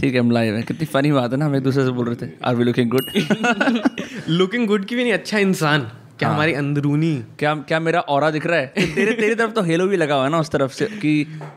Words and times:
ठीक 0.00 0.14
है 0.14 0.20
हम 0.20 0.30
लाइव 0.30 0.54
है। 0.54 0.62
कितनी 0.62 0.86
फनी 0.86 1.12
बात 1.12 1.32
है 1.32 1.38
ना 1.38 1.46
हम 1.46 1.56
एक 1.56 1.62
दूसरे 1.62 1.84
से 1.84 1.90
बोल 1.92 2.06
रहे 2.06 2.26
थे 2.26 2.30
are 2.44 2.54
we 2.56 2.64
looking 2.64 2.90
good 2.90 3.10
looking 4.28 4.66
good 4.66 4.84
की 4.84 4.96
भी 4.96 5.02
नहीं 5.02 5.12
अच्छा 5.12 5.38
इंसान। 5.38 5.90
क्या 6.18 6.28
हाँ। 6.28 6.34
हमारी 6.34 6.52
अंदरूनी? 6.52 7.12
क्या 7.38 7.54
क्या 7.68 7.78
मेरा 7.80 8.00
ऑरा 8.14 8.30
दिख 8.30 8.46
रहा 8.46 8.58
है? 8.58 8.66
तेरे 8.94 9.12
तेरी 9.12 9.34
तरफ़ 9.34 9.50
तो 9.52 9.62
हेलो 9.62 9.86
भी 9.88 9.96
लगा 9.96 10.14
हुआ 10.14 10.24
है 10.24 10.30
ना 10.30 10.38
उस 10.38 10.50
तरफ़ 10.50 10.72
से 10.72 10.86
कि 11.02 11.12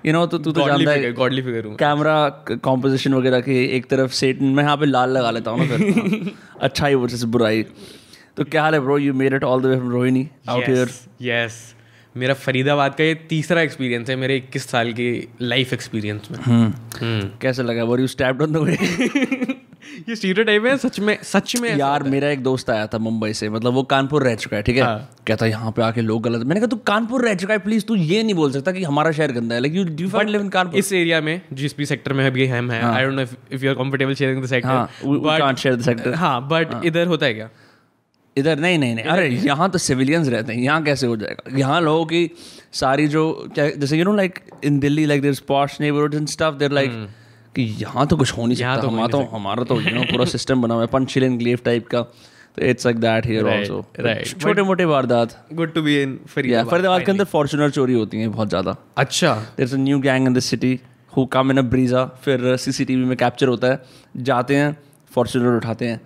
यू 0.05 0.13
नो 0.13 0.25
तो 0.27 0.37
तू 0.37 0.51
तो 0.51 0.65
जानता 0.65 0.93
फिगर 0.93 1.05
है 1.05 1.11
गॉडली 1.13 1.41
फिगर 1.41 1.65
हूँ। 1.65 1.75
कैमरा 1.77 2.15
कॉम्पोजिशन 2.63 3.13
वगैरह 3.13 3.41
की 3.41 3.63
एक 3.77 3.85
तरफ़ 3.89 4.11
सेट 4.19 4.41
मैं 4.41 4.63
यहाँ 4.63 4.77
पे 4.77 4.85
लाल 4.85 5.17
लगा 5.17 5.31
लेता 5.31 5.51
हूँ 5.51 5.59
ना 5.59 5.77
फिर। 5.77 6.31
अच्छाई 6.61 6.95
वर्सेस 6.95 7.23
बुराई। 7.35 7.63
तो 8.37 8.43
क्या 8.43 8.61
हाल 8.63 8.73
है 8.73 8.79
bro 8.79 8.97
you 8.97 9.13
made 9.13 9.33
it 9.33 9.43
all 9.43 9.61
the 9.61 9.65
way 9.65 9.75
from 9.77 9.91
Rohini 9.91 10.27
out 10.49 10.69
here 10.69 10.89
yes 11.21 11.59
मेरा 12.15 12.33
फरीदाबाद 12.33 12.95
का 12.95 13.03
ये 13.03 13.13
तीसरा 13.29 13.61
एक्सपीरियंस 13.61 14.09
है 14.09 14.15
मेरे 14.15 14.39
21 14.39 14.65
साल 14.67 14.91
की 14.93 15.07
लाइफ 15.41 15.73
एक्सपीरियंस 15.73 16.27
में। 16.31 16.39
हम्म। 16.39 17.29
कैसे 17.41 17.63
लगा? 17.63 17.83
Were 17.83 17.99
you 17.99 18.07
stopped 18.07 18.41
on 18.41 18.51
the 18.53 18.57
way 18.57 18.77
ये 20.09 20.15
स्टीरियोटाइप 20.15 20.65
है 20.65 20.75
सच 20.77 20.99
में 20.99 21.17
सच 21.23 21.55
में 21.61 21.69
यार 21.77 22.03
मेरा 22.03 22.29
एक 22.29 22.43
दोस्त 22.43 22.69
आया 22.69 22.85
था 22.87 22.97
मुंबई 22.97 23.33
से 23.33 23.49
मतलब 23.49 23.73
वो 23.73 23.83
कानपुर 23.83 24.23
रह 24.23 24.35
चुका 24.35 24.57
है 24.57 24.63
ठीक 24.63 24.77
है? 24.77 24.83
हाँ। 24.83 25.09
कहता 25.27 25.45
यहाँ 25.45 25.71
पे 25.71 25.81
आके 25.81 26.01
लोग 26.01 26.21
गलत 26.23 26.45
मैंने 26.45 26.59
कहा 26.59 26.67
तू 26.67 26.77
कानपुर 26.87 27.25
रह 27.25 27.35
चुका 27.35 27.53
है 27.53 27.59
प्लीज़ 27.59 27.85
तू 27.85 27.95
ये 27.95 28.21
नहीं 28.23 28.35
बोल 28.35 28.51
सकता 28.51 28.71
कि 28.71 28.83
हमारा 28.83 29.11
शहर 29.11 29.31
गंदा 29.31 29.55
है। 29.55 29.61
Like 29.61 29.75
you 29.75 29.83
do 29.83 30.09
find 30.09 30.29
live 30.29 30.41
in 30.41 30.49
Kanpur. 30.49 30.79
इस 30.79 30.93
एरिया 30.93 31.21
में 31.21 31.41
जिस 31.53 31.77
भी 31.77 31.85
सेक्टर 31.85 32.13
में 32.13 32.25
अभी 32.27 32.47
हम 32.47 32.71
हैं 32.71 32.83
I 32.83 33.03
don't 33.03 33.15
know 33.15 33.21
if 33.21 33.63
you 33.65 33.69
are 33.69 33.75
comfortable 33.75 34.15
sharing 34.15 34.43
the 34.43 34.65
हाँ 34.65 34.85
sector 34.87 35.39
can't 35.39 35.57
share 35.57 35.75
the 35.75 35.81
sector 35.81 36.13
हाँ 36.13 36.47
बट 36.47 36.85
इधर 36.85 37.07
होता 37.07 37.25
है 37.25 37.33
क्या? 37.33 37.49
इधर 38.35 38.59
नहीं 38.59 38.77
नहीं 38.79 38.95
नहीं। 38.95 39.05
अरे 39.05 39.27
यहाँ 39.29 39.69
तो 39.69 39.77
सिविलियंस 39.79 40.27
रहते 40.27 40.53
हैं। 40.53 40.61
यहाँ 40.61 40.83
कैसे 40.83 41.07
हो 41.07 41.15
जाएगा? 41.17 41.57
यहाँ 41.57 41.81
लोगों 41.81 42.05
की 42.05 42.29
सारी 42.73 43.07
जो 43.07 43.31
क्या 43.55 43.69
जैसे 43.71 43.97
you 43.97 44.05
know 44.05 44.13
like 44.15 44.39
in 44.63 44.79
Delhi 44.79 45.05
like 45.05 45.21
there 45.21 45.41
posh 45.47 45.79
neighbourhood 45.81 46.15
and 46.15 46.27
stuff 46.29 46.55
there 46.55 46.71
like 46.71 46.91
कि 47.55 47.63
यहाँ 47.79 48.05
तो 48.07 48.17
कुछ 48.17 48.31
हो 48.37 48.45
नहीं 48.45 48.57
सकता 48.57 48.77
तो 48.77 48.87
हमारा 48.87 49.07
तो 49.07 49.21
हमारा 49.31 49.63
तो 49.63 49.79
यू 49.81 49.95
नो 49.95 50.03
पूरा 50.11 50.25
सिस्टम 50.27 50.61
बना 50.61 50.73
हुआ 50.73 50.83
है 50.83 50.87
पंचिल 50.93 51.27
ग्लेव 51.37 51.59
टाइप 51.65 51.87
का। 51.87 52.01
तो 52.57 52.61
it's 52.61 52.85
like 52.85 52.97
that 52.99 53.25
here 53.25 53.47
also 53.49 53.77
right. 53.99 54.41
छोटे 54.41 54.63
मोटे 54.63 54.85
वारदात। 54.85 55.35
Good 55.53 55.73
to 55.73 55.81
be 55.81 56.01
in 56.01 56.17
Faridabad 56.27 56.71
Faridabad 56.71 57.05
के 57.05 57.11
अंदर 57.11 57.25
फॉर्चुनर 57.25 57.69
चोरी 57.71 57.93
होती 57.93 58.17
हैं 58.17 58.31
बहुत 58.31 58.49
ज़्यादा। 58.49 58.75
अच्छा। 58.97 59.33
There 59.57 59.65
is 59.65 59.73
a 59.75 59.77
new 59.79 59.99
gang 59.99 60.27
in 60.27 60.33
the 60.33 60.39
city 60.39 60.79
who 61.13 61.25
come 61.33 61.51
in 61.51 61.57
a 61.57 61.61
Brezza 61.69 62.05
फिर 62.23 62.55
सीसीटीवी 62.57 63.05
में 63.05 63.15
कैप्चर 63.17 63.47
होता 63.47 63.67
है 63.67 63.81
जाते 64.23 64.55
हैं 64.55 64.75
फॉर्चुनर 65.11 65.55
उठाते 65.55 65.87
हैं। 65.87 65.99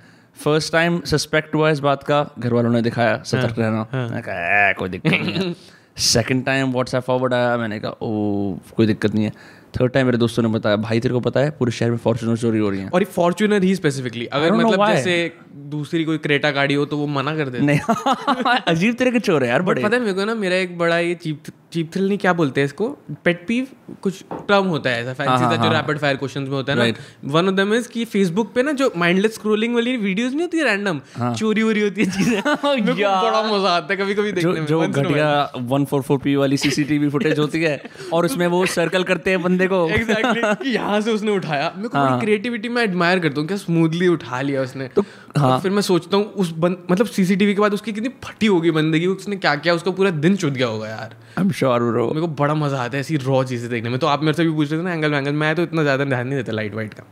फ़र्स्ट 0.43 0.71
टाइम 0.73 1.01
सस्पेक्ट 1.05 1.55
हुआ 1.55 1.69
इस 1.69 1.79
बात 1.79 2.03
का 2.03 2.25
घर 2.39 2.53
वालों 2.53 2.71
ने 2.71 2.81
दिखाया 2.81 3.21
सतर्क 3.25 3.59
रहना। 3.59 3.87
मैंने 3.93 4.21
कहा 4.21 4.71
कोई 4.73 4.89
दिक्कत 4.89 5.11
नहीं 5.11 5.33
है। 5.33 5.55
सेकंड 6.05 6.45
टाइम 6.45 6.71
व्हाट्सएप 6.71 7.03
फॉरवर्ड 7.03 7.33
आया 7.33 7.55
मैंने 7.57 7.79
कहा 7.79 7.91
ओ 8.01 8.57
कोई 8.75 8.85
दिक्कत 8.87 9.15
नहीं 9.15 9.25
है। 9.25 9.31
थर्ड 9.79 9.91
टाइम 9.91 10.05
मेरे 10.05 10.17
दोस्तों 10.17 10.43
ने 10.43 10.49
बताया 10.49 10.75
भाई 10.75 10.99
तेरे 10.99 11.13
को 11.13 11.19
पता 11.19 11.39
है 11.39 11.49
पूरे 11.51 11.71
शहर 11.71 11.89
में 11.91 11.97
फॉर्चुनर 11.97 12.37
चोरी 12.37 12.59
हो 12.59 12.69
रही 12.69 12.79
है। 12.79 12.89
और 12.89 13.01
ये 13.01 13.05
फॉर्च्यूनर 13.05 13.63
ही 13.63 13.73
स्पेसिफिकली 13.75 14.25
अगर 14.25 14.51
मतलब 14.51 14.85
जैसे 14.87 15.31
दूसरी 15.69 16.03
कोई 16.05 16.17
क्रेटा 16.17 16.51
गाड़ी 16.51 16.73
हो 16.73 16.85
तो 16.85 16.97
वो 16.97 17.07
मना 17.07 17.35
कर 17.35 17.49
देते 17.49 17.65
नहीं 17.65 17.79
अजीब 18.67 18.95
तरह 18.95 19.11
के 19.11 19.19
चोर 19.19 19.43
है 19.43 19.49
यार 19.49 19.61
बट 19.61 19.67
बड़े। 19.67 19.83
पता 19.83 19.95
है 19.95 20.01
मेरे 20.01 20.13
को 20.13 20.25
ना 20.25 20.35
मेरा 20.35 20.55
एक 20.55 20.77
बड़ा 20.77 20.97
ये 20.99 21.15
चीप 21.15 21.43
चीप 21.71 21.89
थ्रिल 21.93 22.07
नहीं 22.07 22.17
क्या 22.17 22.31
बोलते 22.33 22.61
हैं 22.61 22.65
इसको? 22.65 22.87
पेट 23.25 23.43
पीव 23.47 23.67
कुछ 24.01 24.23
टर्म 24.47 24.65
होता 24.65 24.89
है 24.89 25.01
ऐसा 25.01 25.13
फैंसी 25.13 25.43
सा 25.43 25.55
जो 25.55 25.71
रैपिड 25.71 25.97
फायर 25.97 26.15
क्वेश्चंस 26.15 26.47
में 26.49 26.55
होता 26.55 26.73
है 26.73 26.77
ना। 26.79 27.31
वन 27.33 27.47
ऑफ़ 27.47 27.55
देम 27.55 27.73
इज़ 27.73 27.87
कि 27.89 28.05
फेसबुक 28.05 28.53
पे 28.53 28.63
ना 28.63 28.71
जो 28.71 28.91
माइंडलेस 28.97 29.33
स्क्रॉलिंग 29.33 29.75
वाली 29.75 29.95
वीडियोस 29.97 30.31
नहीं 30.31 30.41
होती 30.41 30.63
रैंडम 30.63 31.01
चोरी 31.33 31.63
वोरी 31.63 31.81
होती 31.81 32.03
है 32.03 32.11
चीज़ें। 32.11 32.41
बड़ा 32.45 33.41
मज़ा 33.43 33.69
आता 33.69 33.93
है 33.93 33.97
कभी 33.97 34.15
कभी 34.15 34.31
देखने 34.31 34.51
में 34.51 34.65
जो. 34.65 34.79
घटिया 34.87 35.51
वन 35.57 35.85
फोर 35.85 36.01
फोर 36.01 36.17
पी 36.17 36.35
वाली 36.35 36.57
सीसीटीवी 36.57 37.09
फुटेज 37.09 37.39
होती 37.39 37.61
है 37.61 37.81
और 38.13 38.25
उसमें 38.25 38.47
वो 38.47 38.65
सर्कल 38.75 39.03
करते 39.03 39.29
हैं 39.29 39.41
बंदे 39.43 39.67
को। 39.67 39.87
एग्जैक्टली 39.89 40.73
यहाँ 40.73 41.01
से 41.01 41.11
उसने 41.11 41.31
उठाया। 41.31 41.71
मेरे 41.77 41.89
को 41.89 42.19
क्रिएटिविटी 42.19 42.69
में 42.69 42.81
एडमायर 42.83 43.19
करता 43.19 43.41
हूँ 43.41 43.47
क्या 43.47 43.57
स्मूथली 43.57 44.07
उठा 44.07 44.41
लिया 44.41 44.61
उसने। 44.61 44.87
तो 44.87 45.03
हाँ. 45.37 45.59
फिर 45.59 45.71
मैं 45.71 45.81
सोचता 45.81 46.17
हूँ 46.17 46.25
उस 46.35 46.51
बंद 46.57 46.77
मतलब 46.91 47.07
सीसीटीवी 47.07 47.53
के 47.53 47.61
बाद 47.61 47.73
उसकी 47.73 47.93
कितनी 47.93 48.09
फटी 48.23 48.47
होगी 48.47 48.71
बंदे 48.71 48.99
की 48.99 49.07
उसने 49.07 49.35
क्या 49.37 49.55
किया 49.57 49.73
उसका 49.73 49.91
पूरा 49.91 50.09
दिन 50.17 50.35
चुद 50.35 50.53
गया 50.53 50.67
होगा 50.67 50.87
यार। 50.87 51.15
आई 51.37 51.43
एम 51.43 51.51
श्योर 51.53 51.83
ब्रो 51.83 52.07
मेरे 52.07 52.21
को 52.21 52.27
बड़ा 52.35 52.53
मज़ा 52.55 52.81
आता 52.83 52.97
है 52.97 53.01
ऐसी 53.01 53.17
रॉ 53.19 53.43
चीज़ें 53.43 53.69
देखने 53.69 53.89
में। 53.89 53.99
तो 53.99 54.07
आप 54.07 54.23
मेरे 54.23 54.37
से 54.37 54.43
भी 54.43 54.51
पूछ 54.51 54.71
रहे 54.71 54.79
थे 54.79 54.83
ना 54.83 54.93
एंगल 54.93 55.11
वैंगल 55.11 55.33
मैं 55.35 55.55
तो 55.55 55.63
इतना 55.63 55.83
ज़्यादा 55.83 56.05
ध्यान 56.05 56.27
नहीं 56.27 56.37
देता 56.37 56.51
लाइट 56.53 56.75
वाइट 56.75 56.93
का। 56.93 57.03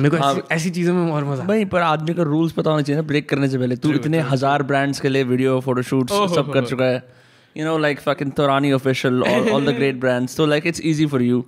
मेरे 0.00 0.10
को 0.10 0.16
ऐसी, 0.18 0.40
ऐसी 0.52 0.70
चीज़ों 0.70 0.94
में 0.94 1.10
और 1.12 1.24
मज़ा 1.24 1.44
भाई 1.44 1.64
पर 1.66 1.80
आदमी 1.82 2.14
का 2.14 2.22
रूल्स 2.24 2.52
पता 2.52 2.70
होना 2.70 2.82
चाहिए 2.82 3.00
ना 3.00 3.06
ब्रेक 3.08 3.28
करने 3.28 3.48
से 3.48 3.58
पहले। 3.58 3.76
तू 3.76 3.92
इतने 3.92 4.20
हज़ार 4.30 4.62
ब्रांड्स 4.62 5.00
के 5.00 5.08
लिए 5.08 5.24
वीडियो 5.24 5.58
फोटोशूट 5.60 6.10
सब 6.34 6.52
कर 6.52 6.66
चुका 6.66 6.84
है। 6.84 7.02
You 7.56 7.64
know 7.64 7.76
like 7.78 8.00
fucking 8.00 8.32
Torani 8.32 8.72
official 8.72 9.22
all 9.22 9.66
the 9.66 9.74
great 9.76 10.00
brands 10.00 10.36
तो 10.36 10.46
like 10.46 10.66
it's 10.66 10.80
easy 10.82 11.06
for 11.06 11.22
you 11.22 11.44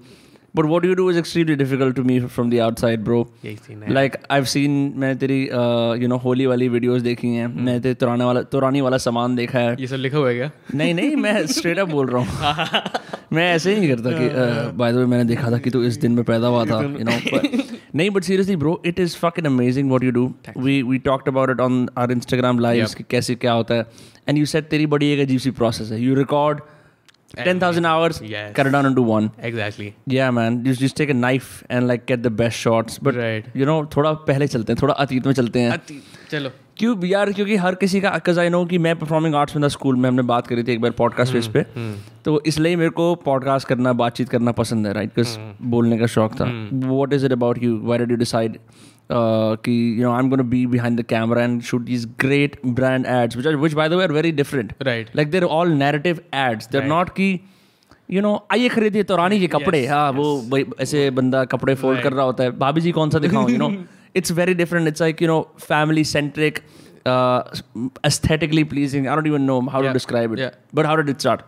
but 0.57 0.65
what 0.65 0.85
you 0.85 0.95
do 0.95 1.11
is 1.11 1.19
extremely 1.19 1.55
difficult 1.57 1.97
to 1.97 2.03
me 2.05 2.19
from 2.21 2.51
the 2.51 2.59
outside 2.61 3.05
bro 3.05 3.19
यही 3.45 3.57
scene 3.57 3.83
है। 3.83 3.93
Like 3.93 4.17
I 4.31 4.39
have 4.39 4.45
seen 4.47 4.93
मैं 4.97 5.17
तेरी 5.19 5.41
you 6.03 6.09
know 6.09 6.17
Holi 6.25 6.47
वाली 6.47 6.69
videos 6.69 7.03
देखी 7.03 7.29
हैं। 7.29 7.47
मैं 7.65 7.81
तेरे 7.81 7.95
तोराने 7.95 8.25
वाला 8.25 8.43
तोरानी 8.53 8.81
वाला 8.81 8.99
सामान 8.99 9.35
देखा 9.37 9.59
है। 9.59 9.77
ये 9.81 9.87
सब 9.87 9.97
लिखा 9.97 10.19
हुआ 10.19 10.29
है 10.29 10.35
क्या? 10.35 10.51
नहीं 10.75 10.95
नहीं 10.95 11.17
मैं 11.17 11.47
स्ट्रेट 11.55 11.79
अप 11.79 11.89
बोल 11.89 12.11
रहा 12.11 12.23
हूँ। 12.23 12.91
मैं 13.33 13.53
ऐसे 13.55 13.75
ही 13.75 13.81
नहीं 13.81 13.89
करता 13.91 14.11
कि 14.13 14.77
बाय 14.79 14.93
द 14.93 14.97
वे 14.97 15.07
मैंने 15.07 15.25
देखा 15.25 15.51
था 15.51 15.59
कि 15.59 15.71
तू 15.71 15.83
इस 15.85 15.97
दिन 16.01 16.13
में 16.13 16.25
पैदा 16.25 16.47
हुआ 16.47 16.65
था 16.67 16.81
यू 16.99 17.05
नो 17.05 17.19
नहीं 17.97 18.11
but 18.11 18.25
seriously 18.25 18.57
bro 18.57 18.81
it 18.87 19.01
is 19.01 19.17
fucking 19.17 19.47
amazing 19.47 19.89
what 19.89 20.05
you 20.05 20.11
do 20.11 20.33
we 20.59 20.83
we 20.83 20.99
talked 21.09 21.29
about 21.29 21.51
it 21.51 21.61
on 21.61 21.89
our 21.99 22.13
Instagram 22.13 22.59
lives 22.59 22.95
कि 22.95 23.05
कैसे 23.11 23.35
क्या 23.35 23.53
होता 23.53 23.75
है। 23.75 23.87
एंड 24.29 24.39
यू 24.39 24.47
सेड 24.47 24.69
तेरी 24.69 24.87
बड़ी 24.87 25.11
एक 25.13 25.21
अजीब 25.21 25.41
सी 25.41 25.51
प्रोसेस 25.61 25.91
है। 25.93 26.01
You 26.03 26.15
record 26.15 26.61
10000 27.39 27.85
hours 27.85 28.23
Yes. 28.23 28.53
cut 28.57 28.67
it 28.67 28.73
down 28.73 28.91
into 28.91 29.07
one. 29.11 29.29
Exactly 29.41 29.95
yeah 30.11 30.31
man. 30.37 30.59
You 30.67 30.75
just 30.83 30.97
take 31.01 31.15
a 31.15 31.19
knife 31.21 31.53
and 31.71 31.91
like 31.91 32.07
get 32.13 32.27
the 32.27 32.35
best 32.41 32.63
shots. 32.67 32.99
But 32.99 33.17
Right. 33.17 33.57
you 33.57 33.69
know 33.69 33.97
थोड़ा 33.97 34.13
पहले 34.13 34.47
चलते 34.47 34.73
हैं 34.73 34.79
थोड़ा 34.83 34.95
अतीत 34.95 35.27
में 35.27 35.33
चलते 35.33 35.61
हैं। 35.61 35.71
अतीत, 35.71 36.03
चलो। 36.31 36.51
क्यों 36.77 37.05
यार 37.07 37.33
क्योंकि 37.33 37.57
हर 37.57 37.75
किसी 37.75 38.01
का 38.01 38.11
बिकॉज़ 38.11 38.41
आई 38.41 38.49
नो 38.49 38.65
कि 38.65 38.79
मैं 38.79 38.99
परफॉर्मिंग 38.99 39.35
आर्ट्स 39.35 39.57
में 39.57 39.65
था 39.65 39.69
स्कूल 39.69 39.97
में 39.97 40.09
हमने 40.09 40.23
बात 40.23 40.47
करी 40.47 40.63
थी 40.63 40.73
एक 40.73 40.81
बार 40.81 40.91
पॉडकास्ट 40.91 41.33
बेस 41.33 41.49
पे। 41.49 41.63
तो 42.25 42.43
इसलिए 42.47 42.77
मेरे 42.77 42.91
को 42.91 43.15
पॉडकास्ट 43.15 43.69
करना 43.69 43.93
बातचीत 43.93 44.29
करना 44.29 44.53
पसंद 44.53 44.87
है 44.87 44.93
राइट 44.93 45.09
बिकॉज़ 45.09 45.39
बोलने 45.63 45.99
का 45.99 46.07
शौक 46.07 46.35
था। 46.35 46.69
What 46.73 47.13
is 47.13 47.27
it 47.27 47.33
about 47.33 47.63
you 47.63 47.81
why 47.85 47.99
did 47.99 48.11
you 48.11 48.17
decide 48.17 48.59
कि 49.15 49.73
you 49.99 50.03
know 50.03 50.13
I 50.13 50.21
am 50.21 50.29
gonna 50.31 50.43
be 50.43 50.67
behind 50.67 51.01
the 51.01 51.05
camera 51.09 51.43
and 51.43 51.61
shoot 51.63 51.83
these 51.85 52.07
great 52.21 52.57
brand 52.67 53.07
ads 53.07 53.37
which 53.37 53.47
which 53.47 53.73
by 53.73 53.89
the 53.89 53.93
way 53.93 54.03
are 54.05 54.13
very 54.13 54.33
different 54.33 54.73
right 54.83 55.11
like 55.17 55.31
they're 55.31 55.45
all 55.45 55.73
narrative 55.83 56.21
ads 56.35 56.69
they're 56.73 56.85
not 56.85 57.11
की 57.19 57.29
you 58.11 58.23
know 58.23 58.37
आइए 58.53 58.69
खरीदिए 58.69 59.03
तो 59.03 59.17
रानी 59.17 59.41
के 59.41 59.47
कपड़े। 59.57 59.87
हाँ 59.87 60.11
वो 60.13 60.41
भाई 60.51 60.65
ऐसे 60.81 61.11
बंदा 61.11 61.45
कपड़े 61.57 61.75
फोल्ड 61.75 62.03
कर 62.03 62.13
रहा 62.13 62.25
होता 62.25 62.45
है। 62.45 62.59
भाभी 62.59 62.81
जी 62.81 62.93
कौन 62.93 63.11
सा 63.11 63.19
दिखाऊँ 63.19 63.51
you 63.51 63.59
know 63.59 63.73
it's 64.17 64.33
very 64.33 64.55
different 64.55 64.89
it's 64.89 65.03
like 65.03 65.23
you 65.23 65.29
know 65.29 65.41
family 65.61 66.05
centric 66.15 66.59
aesthetically 68.09 68.63
pleasing. 68.69 69.07
I 69.07 69.17
don't 69.17 69.27
even 69.31 69.43
know 69.49 69.57
how 69.73 69.81
to 69.81 69.87
Yeah. 69.87 69.97
describe 69.97 70.35
it. 70.35 70.39
Yeah. 70.43 70.55
but 70.79 70.87
how 70.91 70.95
did 71.01 71.11
it 71.13 71.25
start? 71.25 71.43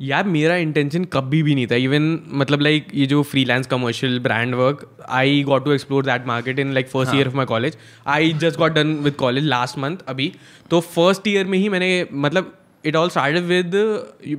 यार 0.00 0.24
मेरा 0.26 0.56
इंटेंशन 0.56 1.04
कभी 1.12 1.42
भी 1.42 1.54
नहीं 1.54 1.66
था. 1.66 1.74
इवन 1.76 2.04
मतलब 2.32 2.60
लाइक 2.62 2.86
ये 2.94 3.06
जो 3.06 3.22
freelance 3.22 3.66
commercial 3.66 4.18
brand 4.20 4.54
work 4.54 4.86
I 5.10 5.42
got 5.46 5.64
to 5.64 5.72
explore 5.72 6.04
that 6.06 6.26
market 6.26 6.58
in 6.58 6.72
like 6.74 6.88
first 6.88 7.14
year 7.14 7.28
of 7.28 7.36
my 7.36 7.46
college 7.46 7.76
I 8.06 8.32
just 8.42 8.58
got 8.58 8.72
done 8.74 8.94
with 9.04 9.14
college 9.18 9.44
last 9.44 9.78
month 9.78 9.96
अभी. 10.08 10.32
तो 10.70 10.80
फ़र्स्ट 10.94 11.28
ईयर 11.28 11.46
में 11.46 11.58
ही 11.58 11.68
मैंने 11.68 12.06
मतलब 12.14 12.54
इट 12.84 12.96
ऑल 12.96 13.08
स्टार्ट 13.10 13.36
विद 13.44 13.74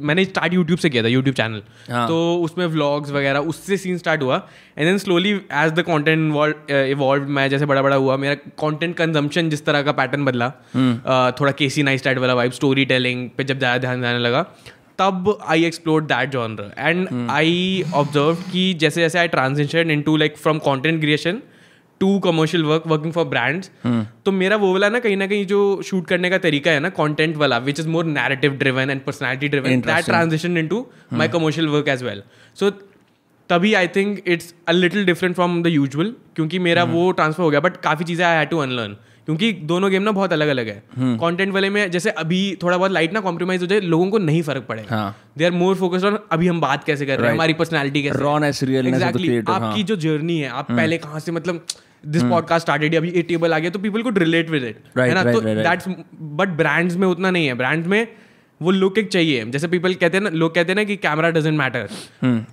मैंने 0.01 0.23
start 0.25 0.53
YouTube 0.53 0.79
से 0.79 0.89
किया 0.89 1.03
था 1.03 1.07
यूट्यूब 1.07 1.35
चैनल 1.35 1.61
हाँ. 1.89 2.07
तो 2.07 2.37
उसमें 2.43 2.65
व्लॉग्स 2.67 3.11
वगैरह 3.11 3.39
उससे 3.51 3.77
सीन 3.77 3.97
स्टार्ट 3.97 4.21
हुआ. 4.21 4.37
And 4.77 4.87
then 4.87 4.97
slowly 4.97 5.31
as 5.31 5.71
the 5.71 5.83
content 5.87 6.71
evolve 6.71 7.27
मैं 7.29 7.47
जैसे 7.49 7.65
बड़ा 7.65 7.81
बड़ा 7.81 7.95
हुआ 7.95 8.17
मेरा 8.17 8.35
कॉन्टेंट 8.57 8.95
कंजम्पशन 8.97 9.49
जिस 9.49 9.65
तरह 9.65 9.81
का 9.81 9.91
पैटर्न 9.91 10.25
बदला 10.25 10.47
uh, 10.47 11.39
थोड़ा 11.39 11.51
केसी 11.51 11.83
नाइस 11.83 12.03
टाइट 12.03 12.17
वाला 12.17 12.33
वाइब 12.33 12.51
स्टोरी 12.51 12.85
टेलिंग 12.85 13.29
पे 13.37 13.43
जब 13.43 13.57
ज़्यादा 13.57 13.77
ध्यान 13.77 14.01
जाने 14.01 14.19
लगा 14.19 14.45
तब 14.99 15.37
I 15.47 15.63
explore 15.65 16.01
that 16.03 16.29
genre 16.29 16.73
and 16.77 17.07
I 17.31 17.83
observe 17.93 18.43
कि 18.51 18.73
जैसे 18.79 19.01
जैसे 19.01 19.19
I 19.19 19.27
transition 19.27 19.91
into 20.01 20.17
like 20.17 20.37
from 20.37 20.59
content 20.59 20.99
creation 21.01 21.41
to 22.01 22.17
commercial 22.19 22.63
work 22.63 22.83
working 22.87 23.13
for 23.13 23.25
brands 23.27 23.71
तो 24.25 24.31
मेरा 24.31 24.55
वो 24.55 24.71
वाला 24.73 24.89
ना 24.89 24.99
कहीं 24.99 25.17
ना 25.17 25.27
कहीं 25.27 25.45
जो 25.45 25.59
शूट 25.85 26.07
करने 26.07 26.29
का 26.29 26.37
तरीका 26.37 26.71
है 26.71 26.79
ना 26.79 26.89
कंटेंट 26.99 27.37
वाला 27.37 27.57
which 27.65 27.79
is 27.79 27.87
more 27.87 28.05
narrative 28.07 28.53
driven 28.57 28.89
and 28.89 29.01
personality 29.05 29.47
driven 29.47 29.81
that 29.81 30.05
transition 30.05 30.57
into 30.67 30.85
my 31.13 31.27
commercial 31.27 31.67
work 31.67 31.87
as 31.87 32.03
well 32.03 32.23
so 32.59 32.69
तभी 33.49 33.73
I 33.73 33.87
think 33.87 34.21
it's 34.27 34.53
a 34.67 34.71
little 34.71 35.05
different 35.05 35.35
from 35.35 35.61
the 35.63 35.67
usual 35.67 36.13
क्योंकि 36.35 36.59
मेरा 36.59 36.83
वो 36.85 37.11
ट्रांसफ़र 37.11 37.43
हो 37.43 37.49
गया 37.49 37.59
बट 37.59 37.77
काफ़ी 37.83 38.05
चीज़ें 38.05 38.25
आई 38.25 38.37
हैड 38.37 38.49
टू 38.49 38.57
अनलर्न 38.57 38.95
क्योंकि 39.29 39.51
दोनों 39.69 39.89
गेम 39.91 40.03
ना 40.03 40.11
बहुत 40.11 40.31
अलग 40.33 40.47
अलग 40.47 40.67
है 40.67 40.83
कंटेंट 40.99 41.53
वाले 41.53 41.69
में 41.69 41.91
जैसे 41.91 42.09
अभी 42.19 42.37
थोड़ा 42.63 42.77
बहुत 42.77 42.91
लाइट 42.91 43.11
ना 43.13 43.19
कॉम्प्रोमाइज 43.19 43.61
हो 43.61 43.67
जाए 43.67 43.79
लोगों 43.79 44.09
को 44.11 44.17
नहीं 44.17 44.41
फ़र्क 44.41 44.63
पड़ेगा। 44.69 44.95
हाँ। 44.95 45.15
They 45.37 45.45
are 45.45 45.51
more 45.51 45.75
focused 45.75 46.05
on 46.05 46.17
अभी 46.31 46.47
हम 46.47 46.61
बात 46.61 46.83
कैसे 46.83 47.05
कर 47.05 47.19
रहे 47.19 47.27
हैं 47.27 47.35
हमारी 47.35 47.53
पर्सनैलिटी 47.53 48.03
कैसे। 48.03 48.19
Realness 48.19 48.61
of 48.61 48.69
the 48.69 48.85
एग्जैक्टली 48.85 49.37
आपकी 49.47 49.83
जो 49.83 49.95
जर्नी 49.95 50.39
है 50.39 50.49
आप 50.49 50.71
पहले 50.71 50.97
कहाँ 50.97 51.19
से 51.19 51.31
मतलब 51.31 51.65
दिस 52.05 52.23
पॉडकास्ट 52.23 52.65
स्टार्टेड 52.65 52.95
अभी 52.95 53.11
ए 53.11 53.21
टेबल 53.29 53.53
आ 53.53 53.59
गया 53.59 53.69
तो 53.69 53.79
पीपल 53.79 54.01
को 54.01 54.09
रिलेट 54.17 54.49
विद 54.49 54.63
इट 54.63 54.97
है 54.97 55.13
ना? 55.13 55.23
तो. 55.23 55.41
दैट्स 55.41 55.87
बट 56.39 56.57
ब्रांड्स 56.57 56.95
में 56.95 57.07
उतना 57.07 57.31
नहीं 57.31 57.47
है। 57.47 57.53
ब्रांड्स 57.53 57.87
में 57.87 58.07
वो 58.61 58.71
लुक 58.71 58.97
एक 58.97 59.07
चाहिए। 59.07 59.43
जैसे 59.45 59.67
पीपल 59.67 59.93
कहते 59.93 60.17
हैं 60.17 60.23
ना 60.23 60.29
लोग 60.29 60.55
कहते 60.55 60.71
हैं 60.71 60.75
ना 60.75 60.83
कि 60.83 60.95
camera 60.97 61.29
doesn't 61.31 61.57
matter 61.57 61.89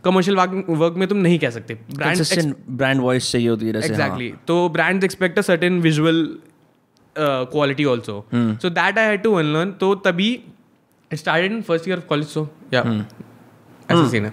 commercial 0.05 0.37
work 0.37 0.95
में 0.97 1.07
तुम 1.09 1.19
नहीं 1.19 1.39
कह 1.39 1.51
सकते। 1.51 1.75
ब्रांड 1.95 2.55
ब्रांड 2.71 3.01
वॉइस 3.01 3.31
चाहिए 3.33 3.49
होती 3.49 3.67
है 3.67 3.73
जैसे 3.73 3.95
हाँ। 3.95 4.19
तो 4.47 4.59
brands 4.77 5.09
expect 5.09 5.41
a 5.43 5.45
certain 5.49 5.81
visual 5.87 6.21
uh, 7.19 7.87
also 7.87 8.29
so 8.35 8.71
that 8.71 8.95
so 8.95 8.95
that 8.95 8.99
i 8.99 9.05
had 9.11 9.23
to 9.23 9.79
तो 9.79 9.95
तभी 9.95 10.43
in 11.15 11.63
first 11.63 11.87
year 11.87 11.97
of 11.97 12.05
college 12.13 12.29
so 12.35 12.47
yeah. 12.75 12.85
Hmm. 12.85 13.03
ऐसा 13.91 14.09
सीन 14.09 14.25
है 14.27 14.33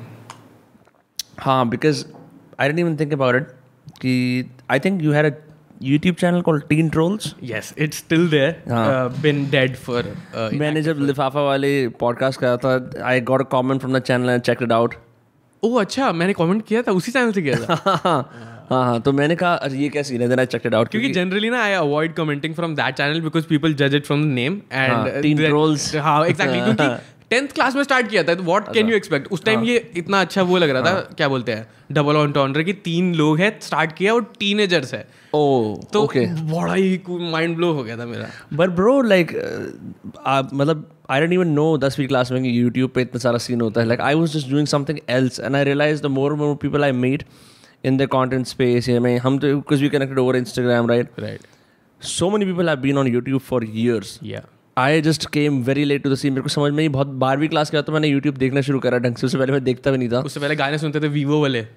हाँ 1.40 1.70
because 1.70 2.06
I 2.60 2.68
didn't 2.68 2.80
even 2.80 2.98
think 2.98 3.14
about 3.14 3.36
it 3.36 3.44
कि 4.02 4.46
I 4.72 4.80
think 4.80 5.02
you 5.02 5.12
had 5.12 5.34
a 5.34 5.38
YouTube 5.82 6.16
channel 6.16 6.42
called 6.42 6.68
Teen 6.68 6.90
Trolls 6.90 7.36
yes 7.44 7.66
it's 7.66 7.94
still 7.94 8.26
there. 8.28 8.54
हाँ. 8.70 9.10
uh, 9.10 9.24
been 9.24 9.52
dead 9.52 9.76
for 9.88 10.04
uh, 10.04 10.54
मैंने 10.54 10.82
जब 10.82 10.98
लिफाफा 11.00 11.42
वाले 11.42 11.88
podcast 11.88 12.40
करा 12.40 12.58
था 12.58 12.92
I 13.04 13.22
got 13.22 13.42
a 13.42 13.44
comment 13.44 13.82
from 13.82 13.98
the 13.98 14.02
channel 14.02 14.30
and 14.30 14.42
check 14.42 14.58
it 14.62 14.72
out 14.72 14.96
oh 15.64 15.82
अच्छा 15.82 16.12
मैंने 16.12 16.34
comment 16.34 16.66
किया 16.66 16.82
था 16.82 16.92
उसी 16.92 17.12
चैनल 17.12 17.32
से 17.32 17.42
किया 17.42 17.56
था। 17.56 18.30
हाँ 18.70 18.84
हाँ 18.86 19.00
तो 19.02 19.12
मैंने 19.14 19.36
कहा 19.36 19.54
अरे 19.56 19.78
ये 19.78 19.90
क्या 19.90 20.04
सीन 20.04 20.22
है? 20.22 20.28
Then 20.30 20.40
I 20.40 20.46
check 20.46 20.66
it 20.66 20.74
out 20.74 20.90
क्योंकि 20.90 21.10
जनरली 21.14 21.50
ना 21.50 21.64
I 21.64 21.74
avoid 21.74 22.14
commenting 22.14 22.56
from 22.56 22.76
that 22.76 22.96
channel 22.96 23.22
because 23.22 23.48
people 23.48 23.74
जज 23.74 23.96
इट 23.96 24.06
फ्रॉम 24.06 24.24
द 24.24 24.34
नेम 24.34 24.62
हाँ, 24.74 25.08
एंड 25.08 25.24
teen 25.26 25.44
trolls. 25.50 25.96
हाँ 26.04 26.26
एग्जैक्टली 26.26 26.60
क्योंकि 26.66 26.96
टेंथ 27.30 27.48
क्लास 27.48 27.76
में 27.76 27.84
स्टार्ट 27.84 28.10
किया 28.10 28.24
था 28.24 28.34
तो 28.36 28.44
व्हाट 28.44 28.74
कैन 28.74 28.90
यू 28.90 28.96
एक्सपेक्ट 28.96 29.32
उस 29.32 29.44
टाइम 29.44 29.64
ये 29.64 29.78
इतना 29.98 30.22
अच्छा 30.22 30.42
वो 30.42 30.58
लग 30.58 30.70
रहा 30.70 30.82
था 30.82 31.00
क्या 31.18 31.28
बोलते 31.28 31.52
हैं 31.52 31.68
डबल 31.92 32.16
ऑन 32.16 32.32
टॉन्डर 32.32 32.64
की 32.64 32.74
तीन 32.88 33.14
लोग 33.16 33.40
हैं 33.40 33.52
स्टार्ट 33.62 33.92
किया 33.96 34.14
और 34.14 34.24
टीनेजर्स 34.40 34.94
है। 34.94 35.06
ओ 35.36 35.76
तो 35.94 36.06
बड़ा 36.16 36.74
ही 36.74 37.00
माइंड 37.10 37.56
ब्लो 37.56 37.72
हो 37.74 37.84
गया 37.84 37.98
था 37.98 38.06
मेरा। 38.06 38.28
बट 38.54 38.70
ब्रो 38.76 39.02
लाइक 39.02 39.32
मतलब 40.28 40.88
आई 41.10 41.20
डेंट 41.20 41.34
इवन 41.34 41.48
नो 41.48 41.78
दसवीं 41.78 42.08
क्लास 42.08 42.32
में 42.32 42.42
यूट्यूब 42.44 42.92
पे 42.96 43.02
इतना 43.02 43.20
सारा 43.20 43.38
सीन 43.38 43.62
होता 43.62 43.82
है। 43.82 43.88
Like 43.88 44.02
I 44.02 44.14
was 44.14 44.38
just 44.38 44.50
doing 44.50 44.68
something 44.68 45.00
else 45.10 45.40
and 45.40 45.56
I 45.56 45.64
realize 45.64 46.04
the 46.04 46.12
more 46.20 46.34
more 46.36 46.56
people 46.62 46.84
I 46.84 46.92
meet 46.92 47.24
in 47.84 47.98
the 47.98 48.08
content 48.08 48.46
space 48.46 48.90
हम 49.24 49.40
तो 49.40 49.60
कुछ 49.62 49.80
भी 49.80 49.90
connected 49.90 50.20
over 50.20 50.36
Instagram 50.36 50.88
right 50.88 51.20
right 51.20 51.40
so 52.02 52.30
many 52.30 52.46
people 52.46 52.70
have 52.70 52.78
been 52.78 52.98
on 52.98 53.08
YouTube 53.08 53.42
for 53.42 53.66
years 53.70 54.20
या 54.24 54.42
I 54.78 55.02
just 55.02 55.30
came 55.30 55.62
very 55.64 55.84
late 55.84 56.04
to 56.04 56.10
the 56.10 56.16
scene 56.16 56.34
मेरे 56.34 56.42
को 56.42 56.50
समझ 56.50 56.72
में 56.74 56.82
ही 56.84 56.90
बहुत 56.90 57.08
बारहवीं 57.08 57.50
क्लास 57.50 57.70
के 57.70 57.78
बाद 57.78 57.84
तो 57.84 57.92
मैंने 57.92 58.08
यूट्यूब 58.08 58.36
देखना 58.36 58.62
शुरू 58.62 58.80
करा 58.80 58.98
ढंग 58.98 59.16
से 59.16 59.26
उससे 59.26 59.38
पहले 59.38 59.54
मैं 59.54 59.64
देखता 59.64 59.92
भी 59.92 59.98
नहीं 59.98 60.10
था। 60.12 60.20
उससे 60.20 60.40
पहले 60.40 60.56
गाने 60.56 60.78
सुनते 60.78 61.00
थे 61.00 61.08
वीवो 61.08 61.42
वाले। 61.42 61.68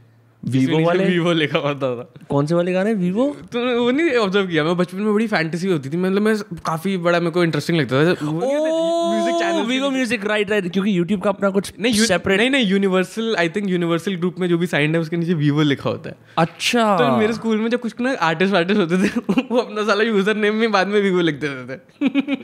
वीवो 0.48 0.78
वाले? 0.84 1.04
वीवो 1.04 1.32
लिखा 1.32 1.58
होता 1.58 1.94
था 1.96 2.08
कौन 2.30 2.46
से 2.46 2.54
वाले 2.54 2.72
गाने? 2.72 2.92
वीवो 2.94 3.26
तो 3.52 3.58
वो 3.78 3.90
नहीं 3.90 4.16
ऑब्ज़र्व 4.16 4.46
किया। 4.46 4.64
मैं 4.64 4.76
बचपन 4.76 4.98
में 4.98 5.12
बड़ी 5.14 5.26
फैंटेसी 5.26 5.70
होती 5.70 5.90
थी। 5.90 5.96
मतलब 5.96 6.22
मैं 6.22 6.36
काफ़ी 6.66 6.96
बड़ा 6.98 7.20
मेरे 7.20 7.30
को 7.30 7.44
इंटरेस्टिंग 7.44 7.78
लगता 7.78 8.04
था। 8.04 8.14
Music 8.22 9.34
channel 9.36 9.66
Vevo 9.66 9.90
music 9.90 10.24
right 10.26 10.50
right 10.50 10.70
क्योंकि 10.72 10.96
यूट्यूब 10.98 11.20
का 11.22 11.30
अपना 11.30 11.50
कुछ 11.50 11.72
नहीं 11.80 11.92
सेपरेट 12.06 12.38
नहीं 12.40 12.50
नहीं 12.50 12.66
universal 12.66 13.34
I 13.38 13.48
think 13.48 13.68
universal 13.70 14.14
group 14.16 14.38
में 14.40 14.48
जो 14.48 14.58
भी 14.58 14.66
साइंड 14.66 14.94
है 14.94 15.00
उसके 15.00 15.16
नीचे 15.16 15.34
वीवो 15.34 15.62
लिखा 15.62 15.88
होता 15.90 16.10
है। 16.10 16.16
अच्छा। 16.38 16.96
तो 16.96 17.16
मेरे 17.16 17.32
स्कूल 17.32 17.58
में 17.58 17.68
जब 17.70 17.80
कुछ 17.80 18.00
ना 18.00 18.14
आर्टिस्ट 18.22 18.52
वार्टिस्ट 18.54 18.80
होते 18.80 18.96
थे 18.98 19.42
वो 19.50 19.58
अपना 19.58 19.84
साला 19.86 20.04
यूज़र 20.04 20.36
नेम 20.36 20.54
में 20.54 20.70
बाद 20.72 20.88
में 20.88 21.00
वीवो 21.00 21.20
लिख 21.20 21.40
देते 21.40 21.76
थे। 21.76 22.36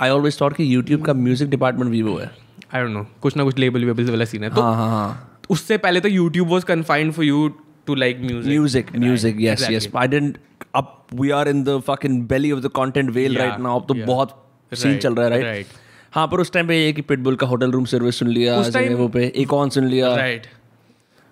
आई 0.00 0.10
ऑलवेज 0.10 0.40
थॉट 0.40 0.56
कि 0.56 0.74
यूट्यूब 0.74 1.04
का 1.04 1.12
म्यूज़िक 1.14 1.48
डिपार्टमेंट 1.50 1.90
वीवो 1.90 2.16
है। 2.18 2.30
आई 2.74 2.82
डोंट 2.82 2.92
नो 2.92 3.06
कुछ 3.22 3.36
ना 3.36 3.44
कुछ 3.44 3.58
लेबल 3.58 3.84
वेबल 3.84 4.10
वाला 4.10 4.24
सीन 4.24 4.44
है। 4.44 4.50
तो 4.50 4.62
हाँ 4.62 4.74
हाँ 4.76 4.88
हाँ। 4.90 5.37
उससे 5.50 5.78
पहले 5.78 6.00
तो 6.00 6.08
YouTube 6.08 6.48
was 6.48 6.64
confined 6.64 7.12
for 7.12 7.24
you 7.24 7.48
to 7.86 7.94
like 7.94 8.20
music 8.20 8.60
music 8.60 8.92
music 9.06 9.40
yes 9.40 9.64
yes. 9.74 9.88
I 10.04 10.06
didn't 10.14 10.36
up 10.80 10.94
we 11.20 11.30
are 11.36 11.44
in 11.52 11.60
the 11.68 11.76
fucking 11.90 12.16
belly 12.32 12.50
of 12.56 12.62
the 12.64 12.70
content 12.80 13.14
whale 13.16 13.36
Yeah, 13.36 13.44
right 13.44 13.60
now. 13.66 13.76
अब 13.76 13.86
तो 13.88 13.94
बहुत 14.06 14.34
सीन 14.72 14.98
चल 14.98 15.14
रहा 15.14 15.28
है 15.28 15.42
राइट 15.42 15.66
हाँ 16.14 16.26
पर 16.28 16.40
उस 16.40 16.52
टाइम 16.52 16.68
पे 16.68 16.76
ये 16.84 16.92
कि 16.92 17.02
पिटबुल 17.02 17.36
का 17.36 17.46
होटल 17.46 17.70
रूम 17.70 17.84
सर्विस 17.84 18.18
सुन 18.18 18.28
लिया 18.28 18.56
उस 18.56 18.72
time- 18.72 18.94
वो 18.94 19.08
पे 19.08 19.32
एक 19.36 19.52
ऑन 19.52 19.70
सुन 19.70 19.86
लिया। 19.88 20.14
राइट 20.16 20.46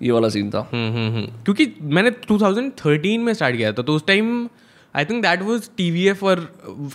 ये 0.03 0.11
वाला 0.13 0.29
सीन 0.29 0.51
था। 0.51 0.69
क्योंकि 0.75 1.67
मैंने 1.83 2.11
2013 2.11 3.19
में 3.19 3.33
स्टार्ट 3.35 3.57
किया 3.57 3.73
था 3.73 3.83
तो 3.83 3.95
उस 3.95 4.07
time 4.07 4.49
I 4.95 5.05
think 5.05 5.23
that 5.23 5.43
was 5.43 5.71
TVF 5.77 6.25
और 6.25 6.41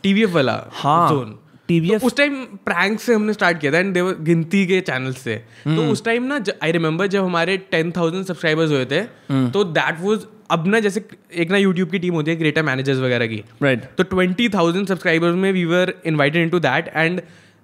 टीवीएफ 0.03 0.29
वाला 0.29 0.53
हाँ। 0.71 1.09
zone. 1.11 1.31
TVF 1.69 1.99
तो 1.99 2.07
उस 2.07 2.15
टाइम 2.17 2.43
प्रैंक 2.65 2.99
से 2.99 3.13
हमने 3.13 3.33
स्टार्ट 3.33 3.59
किया 3.59 3.71
था 3.73 3.77
एंड 3.77 3.93
देवर 3.93 4.15
गिनती 4.23 4.65
के 4.67 4.79
चैनल 4.81 5.13
से। 5.15 5.33
हम्म। 5.65 5.75
तो 5.75 5.91
उस 5.91 6.03
टाइम 6.05 6.23
ना 6.23 6.39
आई 6.63 6.71
रिमेम्बर 6.71 7.07
जब 7.07 7.23
हमारे 7.25 7.57
टेन 7.71 7.91
थाउज़ेंड 7.97 8.25
सब्सक्राइबर्स 8.25 8.71
हुए 8.71 8.85
थे 8.85 8.99
हम्म। 9.29 9.49
तो 9.51 9.63
दैट 9.75 10.01
वाज 10.01 10.25
अब 10.51 10.67
ना 10.67 10.79
जैसे 10.79 11.03
एक 11.33 11.51
ना 11.51 11.57
यूट्यूब 11.57 11.89
की 11.91 11.99
टीम 11.99 12.13
होती 12.13 12.31
है 12.31 12.37
क्रिएटर 12.37 12.63
मैनेजर्स 12.63 12.99
वगैरह 12.99 13.27
की। 13.27 13.43
राइट 13.63 13.83
तो 13.97 14.03
ट्वेंटी 14.05 14.49
थाउज़ेंड 14.49 14.87
सब्सक्राइबर्स 14.87 15.35
में 15.35 15.51
we 15.51 15.63
were 15.65 15.93
invited 16.05 16.41
into 16.41 16.59
that 16.59 16.87
and 16.95 17.21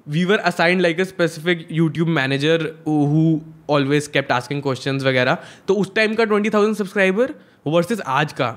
we 0.07 0.23
were 0.25 0.37
assigned 0.51 0.81
like 0.81 0.99
a 0.99 1.03
specific 1.03 1.67
YouTube 1.71 2.07
manager 2.19 2.65
who 2.87 3.39
always 3.69 4.07
kept 4.07 4.31
asking 4.31 4.61
questions 4.61 5.03
वगैरह। 5.03 5.37
तो 5.67 5.73
उस 5.75 5.93
टाइम 5.95 6.15
का 6.15 6.25
ट्वेंटी 6.25 6.49
थाउज़ेंड 6.49 6.75
सब्सक्राइबर 6.75 7.33
वर्सेज 7.67 8.01
आज 8.07 8.33
का 8.33 8.49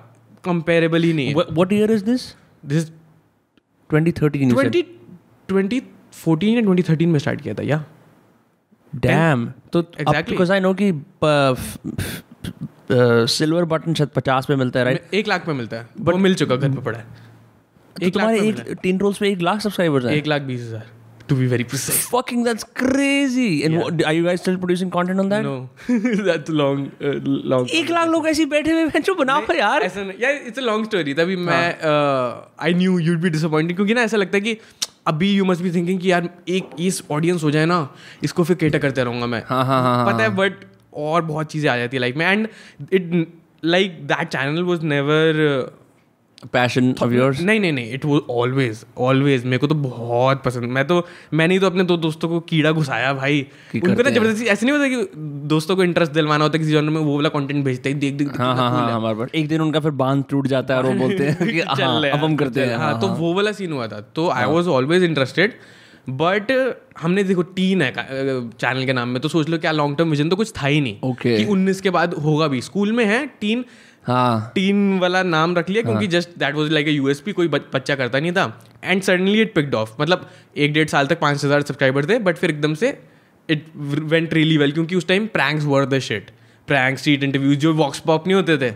कंपेरेबल 0.45 1.03
ही। 1.03 1.13
नहीं 1.13 1.35
year 1.73 1.91
is 1.91 2.05
this? 2.05 2.23
This 2.67 2.89
2013 3.91 4.51
you 4.51 4.51
said 4.51 4.71
twenty 4.71 4.83
twenty 5.51 5.83
fourteen 6.25 6.57
या 6.57 6.63
twenty 6.63 6.83
thirteen 6.91 7.09
में 7.09 7.19
स्टार्ट 7.19 7.41
किया 7.41 7.55
था 7.55 7.63
या? 7.65 7.85
Damn. 8.93 9.43
तो 9.73 9.83
Exactly. 9.83 10.31
बिकॉज़ 10.31 10.53
आई 10.53 10.61
नो 10.61 10.75
कि 10.81 10.93
सिल्वर 13.33 13.65
बटन 13.65 13.95
शायद 13.95 14.11
पचास 14.15 14.47
पे 14.47 14.57
मिलता 14.57 14.79
है 14.79 14.85
राइट 14.85 15.15
एक 15.15 15.29
लाख 15.29 15.45
पे 15.47 15.53
मिलता 15.53 15.77
है। 15.77 15.89
वो 15.99 16.17
मिल 16.19 16.35
चुका 16.35 16.57
घर 16.57 16.71
पे 16.71 16.81
पड़ा 16.83 16.99
है। 16.99 17.05
तो 17.97 18.07
एक 18.07 18.17
लाख 18.17 18.25
तुम्हारे 18.25 18.49
एक 18.49 18.79
तीन 18.83 18.99
रोल्स 18.99 19.19
पे 19.19 19.29
एक 19.31 19.41
लाख 19.43 19.61
सब्सक्राइबर्स 19.61 20.05
हैं? 20.05 20.13
एक 20.15 20.27
लाख 20.27 20.43
बीस 20.43 20.61
हज़ार 20.61 20.87
to 21.29 21.37
be 21.37 21.47
very 21.47 21.65
precise 21.65 21.99
fucking 22.11 22.43
that's 22.47 22.67
crazy. 22.81 23.49
And 23.67 23.79
what, 23.81 24.03
are 24.09 24.15
you 24.15 24.25
guys 24.25 24.41
still 24.43 24.59
producing 24.65 24.91
content 24.97 25.25
on 25.25 25.29
that? 25.33 25.45
No 25.45 25.57
that's 26.25 26.51
long 26.51 26.91
long 27.53 27.71
एक 27.81 27.91
लाख 27.91 28.09
लोग 28.09 28.29
ऐसे 28.29 28.45
बैठे 28.55 28.73
हुए 28.73 28.91
हैं 28.95 29.03
जो 29.03 29.15
बनाओ 29.15 29.55
यार। 29.55 29.83
ऐसा 29.83 30.03
नहीं 30.03 30.19
यार 30.23 30.41
इट्स 30.47 30.59
अ 30.59 30.63
लॉन्ग 30.63 30.87
स्टोरी 30.87 31.15
तभी 31.15 31.37
मैं 31.47 31.65
I 32.67 32.75
knew 32.75 32.99
you'd 32.99 33.21
be 33.21 33.31
disappointed 33.31 33.77
क्योंकि 33.77 33.95
ना 33.95 34.03
ऐसा 34.03 34.17
लगता 34.17 34.37
है 34.37 34.41
कि 34.41 34.57
अभी 35.07 35.31
यू 35.33 35.45
मस्ट 35.45 35.63
बी 35.63 35.71
थिंकिंग 35.73 36.01
कि 36.01 36.11
यार 36.13 36.29
एक 36.49 36.71
इस 36.81 37.03
ऑडियंस 37.11 37.43
हो 37.45 37.51
जाए 37.51 37.67
ना 37.67 37.89
इसको 38.25 38.45
फिर 38.45 38.57
केटर 38.57 38.79
करते 38.79 39.05
रहूँगा 39.05 39.27
मैं। 39.27 39.43
हाँ 39.47 39.65
हाँ 39.65 39.83
हाँ 39.83 40.07
पता 40.07 40.23
है 40.23 40.35
बट 40.37 40.65
और 40.95 41.23
बहुत 41.23 41.51
चीज़ें 41.53 41.71
आ 41.71 41.77
जाती 41.77 41.97
है 41.97 42.01
लाइफ 42.01 42.17
में। 42.17 42.27
And 42.27 42.49
it 42.93 43.11
like 43.65 43.99
that 44.07 44.29
channel 44.29 44.63
was 44.63 44.85
never 44.85 45.39
passion 46.43 46.95
of 47.03 47.13
yours 47.13 47.41
नहीं 47.41 47.61
नहीं 47.61 47.73
नहीं 47.73 47.93
इट 47.95 48.05
वॉज़ 48.05 48.23
ऑलवेज 48.33 48.85
ऑलवेज 48.99 49.45
मेरे 49.45 49.59
को 49.59 49.67
तो 49.67 49.75
बहुत 49.77 50.43
पसंद। 50.45 50.65
मैं 50.65 50.87
तो 50.87 51.03
मैंने 51.35 51.55
ही 51.55 51.61
तो 51.61 51.67
अपने 51.67 51.85
दो 51.85 51.97
दोस्तों 51.99 52.29
को 52.29 52.41
कीड़ा 52.43 52.73
घुसाया 52.73 53.13
भाई। 53.15 53.41
उनको 53.75 54.03
ना 54.03 54.11
ज़बरदस्ती 54.11 54.47
ऐसे 54.47 54.67
नहीं 54.67 54.77
होता 54.77 54.89
कि 54.89 55.19
दोस्तों 55.49 55.77
को 55.77 55.85
इंटरेस्ट 55.85 56.13
दिलवाना 56.13 56.45
होता 56.45 56.59
है 56.59 56.59
किसी 56.59 56.73
जॉनर 56.73 56.91
में 56.91 57.01
वो 57.01 57.17
वाला 57.17 57.29
कंटेंट 57.29 57.65
भेजते 57.65 57.91
हैं 57.91 57.99
देख 57.99 58.15
देख 58.15 58.29
देख, 58.29 58.41
हाँ 58.41 58.55
हाँ 58.57 58.71
हाँ 58.71 58.93
हमारे 58.93 59.17
पास। 59.17 59.29
एक 59.35 59.49
दिन 59.49 59.61
उनका 59.61 59.81
फिर 59.81 59.91
बाँध 60.01 60.25
टूट 60.31 60.47
जाता 60.47 60.75
है 60.75 60.81
और 60.81 60.87
वो 60.87 60.95
बोलते 60.99 61.25
हैं 61.25 61.49
कि 61.49 61.61
हाँ 61.83 62.11
अब 62.11 62.25
हम 62.25 62.37
करते 62.37 62.61
हैं 62.61 62.77
हाँ 62.77 63.01
तो 63.01 63.09
वो 63.21 63.35
वाला 63.35 63.53
सीन 63.53 63.73
हुआ 63.73 63.87
था। 63.89 64.01
तो 64.15 64.29
I 64.31 64.45
was 64.47 64.69
always 64.71 65.05
interested 65.05 65.55
but 66.11 66.51
हमने 67.01 67.23
देखो 67.25 67.43
टीन 67.57 67.83
है 67.83 67.93
चैनल 67.95 68.85
के 68.87 68.93
नाम 68.93 69.09
में 69.09 69.21
तो 69.23 69.29
सोच 69.29 69.49
लो 69.49 69.59
क्या 69.59 69.73
लॉन्ग 69.73 69.97
टर्म 69.97 70.11
विजन 70.11 70.29
तो 70.29 70.37
कुछ 70.37 70.53
था 70.53 70.67
ही 70.67 70.81
नहीं। 70.81 71.01
Okay. 71.05 71.37
कि 71.37 71.45
19 71.47 71.81
के 71.81 71.91
बाद 71.91 72.15
होगा 72.25 72.49
भी। 72.49 72.61
स्कूल 72.61 72.93
में 72.93 73.05
है 73.05 73.27
टीन 73.41 73.65
हाँ। 74.05 74.53
टीन 74.55 74.99
वाला 74.99 75.23
नाम 75.23 75.57
रख 75.57 75.71
लिया 75.71 75.83
क्योंकि 75.83 76.07
just 76.09 76.29
that 76.39 76.55
was 76.55 76.71
like 76.73 76.87
a 76.87 76.91
USP 76.91 77.33
कोई 77.33 77.49
बच्चा 77.49 77.95
करता 77.95 78.21
नहीं 78.21 78.33
था। 78.33 78.45
And 78.85 79.03
suddenly 79.03 79.41
it 79.43 79.55
picked 79.55 79.75
off 79.75 79.91
मतलब 80.01 80.29
एक 80.57 80.73
डेढ़ 80.73 80.89
साल 80.89 81.07
तक 81.07 81.21
पाँच 81.21 81.45
हज़ार 81.45 81.63
सब्सक्राइबर 81.63 82.07
थे 82.07 82.19
बट 82.21 82.37
फिर 82.37 82.51
एकदम 82.51 82.75
से 82.75 82.99
इट 83.49 83.67
वेंट 83.77 84.35
रियली 84.35 84.57
वेल 84.59 84.73
क्योंकि 84.73 84.97
उस 84.97 85.07
time 85.09 85.27
pranks 85.35 85.65
were 85.65 85.85
the 85.87 85.99
shit 86.01 86.31
prank 86.69 86.99
street 86.99 87.23
interviews 87.25 87.59
जो 87.59 87.73
वॉक्स 87.75 88.01
पॉप 88.01 88.27
नहीं 88.27 88.35
होते 88.35 88.57
थे। 88.59 88.71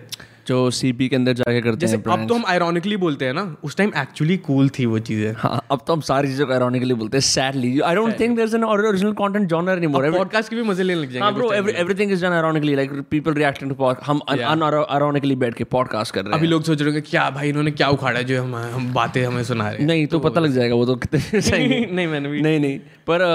जो 0.47 0.71
सीपी 0.71 1.09
के 1.09 1.17
अंदर 1.17 1.33
जाके 1.33 1.61
करते 1.61 1.77
जैसे 1.77 1.97
हैं 1.97 2.05
अब 2.13 2.29
तो 2.29 2.35
हम 2.35 2.45
आयरॉनिकली 2.47 2.97
बोलते 2.97 3.25
हैं 3.25 3.35
ना 3.35 3.57
उस 3.65 3.77
टाइम 3.77 3.93
एक्चुअली 3.99 4.37
कूल 4.37 4.69
थी 4.69 4.87
वो 4.87 4.99
चीज़ें। 4.99 5.35
हाँ 5.39 5.67
अब 5.71 5.81
तो 5.87 5.93
हम 5.93 6.01
सारी 6.01 6.29
चीज़ों 6.29 6.47
को 6.47 6.53
ironically 6.53 6.93
बोलते 6.93 7.17
हैं 7.17 7.23
sadly 7.23 7.81
I 7.81 7.95
don't 7.95 8.21
think 8.21 8.37
there 8.37 8.49
is 8.49 8.57
an 8.57 8.65
original 8.65 9.13
content 9.13 9.49
genre 9.49 9.73
anymore 9.73 10.11
podcast 10.11 10.51
के 10.51 10.57
भी 10.57 10.63
मज़े 10.63 10.83
लेने 10.83 11.01
लग 11.01 11.07
हाँ 11.07 11.13
जाएँगे 11.13 11.39
ब्रो 11.39 11.49
time 11.51 11.67
में। 11.67 11.73
Everything 11.73 12.13
is 12.13 12.27
done 12.27 12.41
ironically 12.41 12.77
like 12.81 12.93
people 13.15 13.39
reacting 13.43 13.73
to 13.73 13.79
pod 13.81 14.03
हम 14.07 14.21
unironically 14.31 15.35
बैठ 15.35 15.55
के 15.55 15.65
पॉडकास्ट 15.65 16.15
कर 16.15 16.21
रहे 16.21 16.31
हैं। 16.33 16.39
अभी 16.39 16.47
लोग 16.47 16.63
सोच 16.63 16.79
रहे 16.79 16.87
होंगे 16.87 17.01
क्या 17.01 17.31
भाई 17.31 17.49
इन्होंने 17.49 17.71
क्या 17.71 17.89
उखाड़ा 17.89 18.23
जो 18.23 18.43
हम 18.43 18.57
हम 18.57 18.93
बातें 18.93 19.27
हमें 19.27 19.45
सुना 19.45 19.69
रहे 19.69 19.79
हैं? 19.79 19.87
नहीं 19.87 20.07
तो 20.07 20.19
पता 20.19 20.41
लग 20.41 20.51
जाएगा 20.51 20.75
वो 20.75 20.87
तो 20.87 20.97
कितने 20.97 21.41
सही 21.51 21.87
नहीं 21.87 22.07
मैंने 22.07 22.29
भी 22.29 22.41
नहीं 22.41 22.61
नहीं 22.61 22.79
पर 23.11 23.29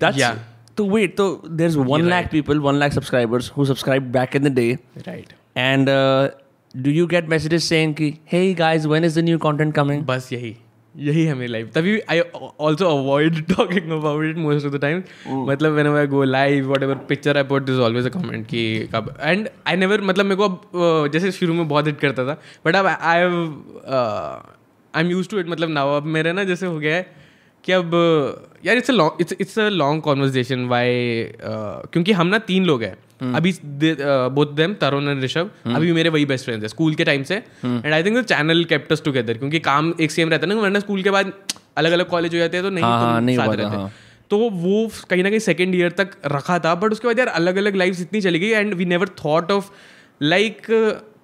that's 0.00 0.18
Yeah. 0.18 0.34
तो 0.76 0.84
wait 0.84 1.16
तो 1.16 1.24
there's 1.60 1.74
one 1.88 2.04
lakh 2.10 2.28
people 2.30 2.60
one 2.66 2.78
lakh 2.82 2.92
subscribers 2.92 3.48
who 3.56 3.64
subscribed 3.64 4.12
back 4.12 4.34
in 4.34 4.44
the 4.48 4.52
day 4.58 4.72
right 5.06 5.32
and 5.56 5.88
uh, 5.88 6.30
do 6.74 6.90
you 6.90 7.06
get 7.06 7.28
messages 7.28 7.64
saying 7.64 7.94
कि 7.94 8.12
hey 8.24 8.54
guys 8.54 8.86
when 8.86 9.04
is 9.04 9.14
the 9.14 9.22
new 9.22 9.38
content 9.38 9.74
coming? 9.74 10.04
बस 10.06 10.28
यही 10.32 10.56
यही 10.96 11.24
है 11.24 11.34
मेरी 11.34 11.52
life 11.52 11.70
तभी 11.74 12.00
I 12.10 12.20
also 12.60 12.86
avoid 12.86 13.40
talking 13.46 13.90
about 13.90 14.24
it 14.24 14.36
most 14.36 14.66
of 14.66 14.72
the 14.72 14.80
time 14.80 15.02
मतलब 15.50 15.72
when 15.72 15.86
I 15.86 16.06
go 16.06 16.22
live 16.24 16.72
whatever 16.82 16.94
picture 16.94 17.36
I 17.36 17.42
put 17.42 17.62
this 17.62 17.78
always 17.78 18.06
a 18.06 18.08
comment 18.08 18.46
कि 18.46 18.88
कब 18.94 19.14
and 19.20 19.48
I 19.66 19.76
never 19.76 20.00
मतलब 20.00 20.26
मेरे 20.26 20.36
को 20.36 20.44
अब 20.44 21.06
uh, 21.06 21.12
जैसे 21.12 21.32
शुरू 21.32 21.54
में 21.54 21.68
बहुत 21.68 21.86
हिट 21.86 22.00
करता 22.00 22.24
था 22.24 22.40
बट 22.66 22.76
अब 22.76 22.86
I 22.86 23.20
I 24.94 25.04
am 25.04 25.10
use 25.10 25.28
to 25.28 25.38
it 25.38 25.48
मतलब 25.48 25.70
नाउ 25.70 25.96
अब 25.96 26.02
मेरे 26.02 26.32
ना 26.32 26.44
जैसे 26.44 26.66
हो 26.66 26.78
गया 26.78 26.96
है 26.96 27.06
कि 27.64 27.72
अब 27.72 27.90
यार 28.66 28.76
it's 28.76 28.90
a 28.90 28.94
long 28.94 29.12
it's 29.20 29.34
it's 29.40 29.58
a 29.58 29.68
long 29.68 30.02
conversation 30.02 30.64
why 30.64 30.88
क्योंकि 31.44 32.12
हम 32.12 32.26
ना 32.26 32.38
तीन 32.38 32.64
लोग 32.64 32.82
हैं। 32.82 32.96
अभी 33.34 33.54
both 33.64 34.54
them 34.56 34.74
Tarun 34.74 35.08
and 35.08 35.22
Rishabh 35.24 35.50
अभी 35.66 35.92
मेरे 35.92 36.08
वही 36.08 36.24
बेस्ट 36.26 36.44
फ्रेंड्स 36.44 36.64
है 36.64 36.68
स्कूल 36.68 36.94
के 36.94 37.04
टाइम 37.04 37.22
से। 37.22 37.34
And 37.64 37.92
I 37.94 38.02
think 38.02 38.16
the 38.18 38.22
channel 38.24 38.64
kept 38.64 38.92
us 38.92 39.02
together 39.04 39.38
क्योंकि 39.38 39.58
काम 39.60 39.92
एक 40.00 40.10
सेम 40.10 40.30
रहता 40.30 40.46
है 40.46 40.54
ना 40.54 40.60
वरना 40.60 40.80
स्कूल 40.80 41.02
के 41.02 41.10
बाद 41.10 41.32
अलग 41.76 41.92
अलग 41.92 42.08
कॉलेज 42.08 42.34
हो 42.34 42.38
जाते 42.38 42.56
हैं 42.56 42.64
तो 42.64 42.70
नहीं 42.70 42.84
हाँ, 42.84 43.16
तुम 43.16 43.24
नहीं 43.26 43.36
साथ 43.36 43.54
रहते। 43.54 43.76
हाँ। 43.76 43.92
तो 44.30 44.38
वो 44.38 44.90
कहीं 45.10 45.22
ना 45.22 45.30
कहीं 45.30 45.38
सेकेंड 45.40 45.74
ईयर 45.74 45.90
तक 45.90 46.10
रखा 46.26 46.58
था 46.58 46.74
बट 46.74 46.92
उसके 46.92 47.08
बाद 47.08 47.18
यार 47.18 47.28
अलग 47.30 47.56
अलग 47.56 47.76
लाइफ 47.76 48.00
इतनी 48.00 48.20
चली 48.20 48.38
गई 48.38 48.48
and 48.48 48.74
we 48.74 48.84
never 48.84 49.08
thought 49.24 49.50
of 49.52 49.70
like 50.22 50.66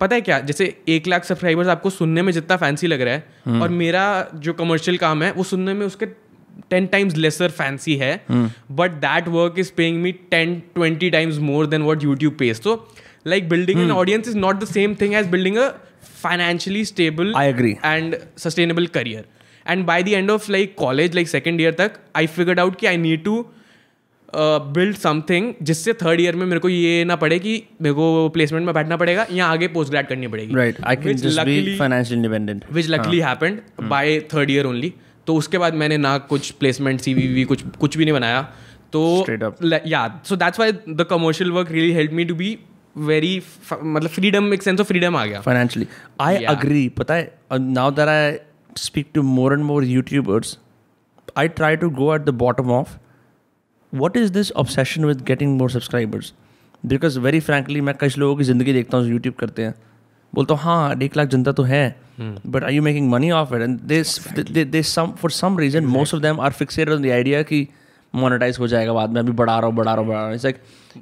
पता 0.01 0.15
है 0.15 0.21
क्या 0.21 0.39
जैसे 0.41 0.65
एक 0.89 1.07
लाख 1.07 1.25
सब्सक्राइबर्स 1.25 1.69
आपको 1.69 1.91
सुनने 1.91 2.23
में 2.23 2.33
जितना 2.33 2.57
फैंसी 2.57 2.87
लग 2.87 3.01
रहा 3.01 3.15
है 3.15 3.61
और 3.61 3.69
मेरा 3.69 4.05
जो 4.35 4.53
कमर्शियल 4.53 4.97
काम 4.97 5.23
है 5.23 5.31
वो 5.33 5.45
सुनने 5.45 5.75
में 5.75 5.87
उसके 5.87 6.07
टेन 6.71 6.87
टाइम्स 6.87 7.17
लेसर 7.17 7.51
फैंसी 7.51 7.97
है 7.97 8.21
but 8.31 8.91
that 8.91 9.29
work 9.29 9.55
is 9.59 9.73
paying 9.77 10.03
me 10.03 10.13
ten 10.13 10.63
twenty 10.75 11.11
times 11.11 11.39
more 11.39 11.67
than 11.67 11.83
what 11.83 12.05
YouTube 12.05 12.37
pays 12.39 12.61
तो 12.61 12.75
like 13.27 13.49
building 13.49 13.81
an 13.81 13.91
audience 13.91 14.29
is 14.29 14.37
not 14.37 14.61
the 14.61 14.65
same 14.65 14.95
thing 15.01 15.15
as 15.15 15.27
building 15.27 15.57
a 15.57 15.69
financially 16.23 16.85
stable 16.85 17.33
I 17.37 17.47
agree. 17.55 17.75
and 17.85 18.15
sustainable 18.47 18.89
career. 18.97 19.23
And 19.73 19.87
by 19.87 19.97
the 20.03 20.15
end 20.17 20.31
of 20.35 20.47
like 20.55 20.75
college 20.83 21.17
like 21.19 21.31
second 21.35 21.63
year 21.65 21.73
तक 21.79 21.93
आई 22.17 22.27
figured 22.27 22.59
out 22.59 22.77
कि 22.77 22.87
I 22.87 22.97
need 22.97 23.25
to 23.25 23.47
build 24.37 24.97
something 24.97 25.53
जिससे 25.63 25.93
third 25.93 26.21
year 26.21 26.37
में 26.37 26.47
मेरे 26.47 26.61
को 26.61 26.69
ये 26.69 27.05
ना 27.05 27.17
पड़े 27.17 27.39
कि 27.39 27.63
मेरे 27.83 27.93
को 27.95 28.29
प्लेसमेंट 28.29 28.65
में 28.67 28.75
बैठना 28.75 28.97
पड़ेगा 28.97 29.27
या 29.33 29.47
आगे 29.47 29.69
पोस्ट 29.69 29.91
ग्रेड 29.91 30.07
करनी 30.07 30.27
पड़ेगी। 30.27 30.55
Right 30.55 30.81
I 30.85 30.97
just 30.97 31.25
be 31.25 31.33
luckily- 31.35 31.77
financially 31.81 32.19
independent. 32.19 32.73
Which 32.73 32.89
luckily 32.89 33.21
happened 33.21 33.61
by 33.83 34.21
third 34.35 34.51
year 34.51 34.67
only 34.67 34.93
तो 35.29 35.35
उसके 35.37 35.59
बाद 35.59 35.75
मैंने 35.77 35.97
ना 35.99 36.17
कुछ 36.29 36.51
प्लेसमेंट 36.61 37.01
सी 37.01 37.15
वी 37.15 37.27
वी 37.29 37.45
कुछ 37.45 37.63
कुछ 37.81 37.97
भी 37.97 38.05
नहीं 38.05 38.15
बनाया। 38.15 38.43
तो 38.93 39.01
याद 39.87 40.21
so 40.25 40.37
that's 40.37 40.61
why 40.61 40.73
the 40.73 41.07
commercial 41.11 41.51
work 41.53 41.71
really 41.73 41.93
help 41.95 42.13
me 42.13 42.25
to 42.25 42.35
be 42.35 42.59
very 42.99 43.35
मतलब 43.73 44.09
फ्रीडम 44.11 44.53
एक 44.55 44.63
सेंस 44.63 44.81
ऑफ़ 44.81 44.89
फ्रीडम 44.89 45.17
आ 45.17 45.25
गया। 45.27 45.41
फाइनेंशियली 45.41 45.87
आई 46.21 46.45
अग्री 46.47 46.89
पता 46.99 47.15
है 47.15 47.59
now 47.61 47.91
there 47.93 48.09
I 48.09 48.33
speak 48.79 49.11
to 49.15 49.23
more 49.25 49.53
and 49.53 49.63
more 49.65 49.85
YouTubers 49.87 50.57
I 51.39 51.49
try 51.51 51.77
to 51.77 51.91
go 51.93 52.15
at 52.15 52.23
the 52.23 52.35
bottom 52.39 52.71
of 52.73 52.97
what 53.93 54.17
is 54.17 54.33
this 54.33 54.53
obsession 54.57 55.05
with 55.05 55.23
getting 55.27 55.57
more 55.59 55.71
subscribers 55.71 56.33
because 56.85 57.19
very 57.21 57.41
frankly 57.41 57.81
मैं 57.81 57.95
कई 58.01 58.19
लोगों 58.19 58.37
की 58.37 58.45
ज़िंदगी 58.45 58.73
देखता 58.73 58.99
हूँ 58.99 59.09
YouTube 59.09 59.35
करते 59.39 59.63
हैं। 59.63 59.75
बोलता 60.33 60.55
हूँ 60.55 60.63
हाँ 60.63 60.99
एक 61.03 61.17
लाख 61.17 61.29
जनता 61.29 61.53
तो 61.53 61.63
है। 61.65 61.85
But 62.21 62.65
are 62.65 62.71
you 62.71 62.83
making 62.83 63.11
money 63.11 63.31
of 63.31 63.55
it 63.55 63.63
and 63.63 63.81
some 63.93 64.83
some 64.83 65.11
for 65.11 65.31
some 65.31 65.59
reason 65.59 65.85
most 65.85 66.15
of 66.15 66.23
them 66.23 66.41
are 66.41 66.53
fixed 66.53 66.91
on 66.91 67.03
the 67.03 67.07
idea 67.07 67.43
कि 67.43 67.69
मोनेटाइज 68.15 68.57
हो 68.59 68.69
जाएगा 68.69 68.93
बाद 68.93 69.11
में 69.11 69.21
अभी 69.21 69.33
बढ़ा 69.33 69.59
रहा 69.59 69.67
हूँ 69.67 69.77
बढ़ा 69.77 69.93
रहा 69.93 70.01
हूँ 70.01 70.09
बढ़ा 70.09 70.19
रहा 70.19 70.27
हूँ। 70.27 70.35
It's 70.35 70.45
like 70.45 70.57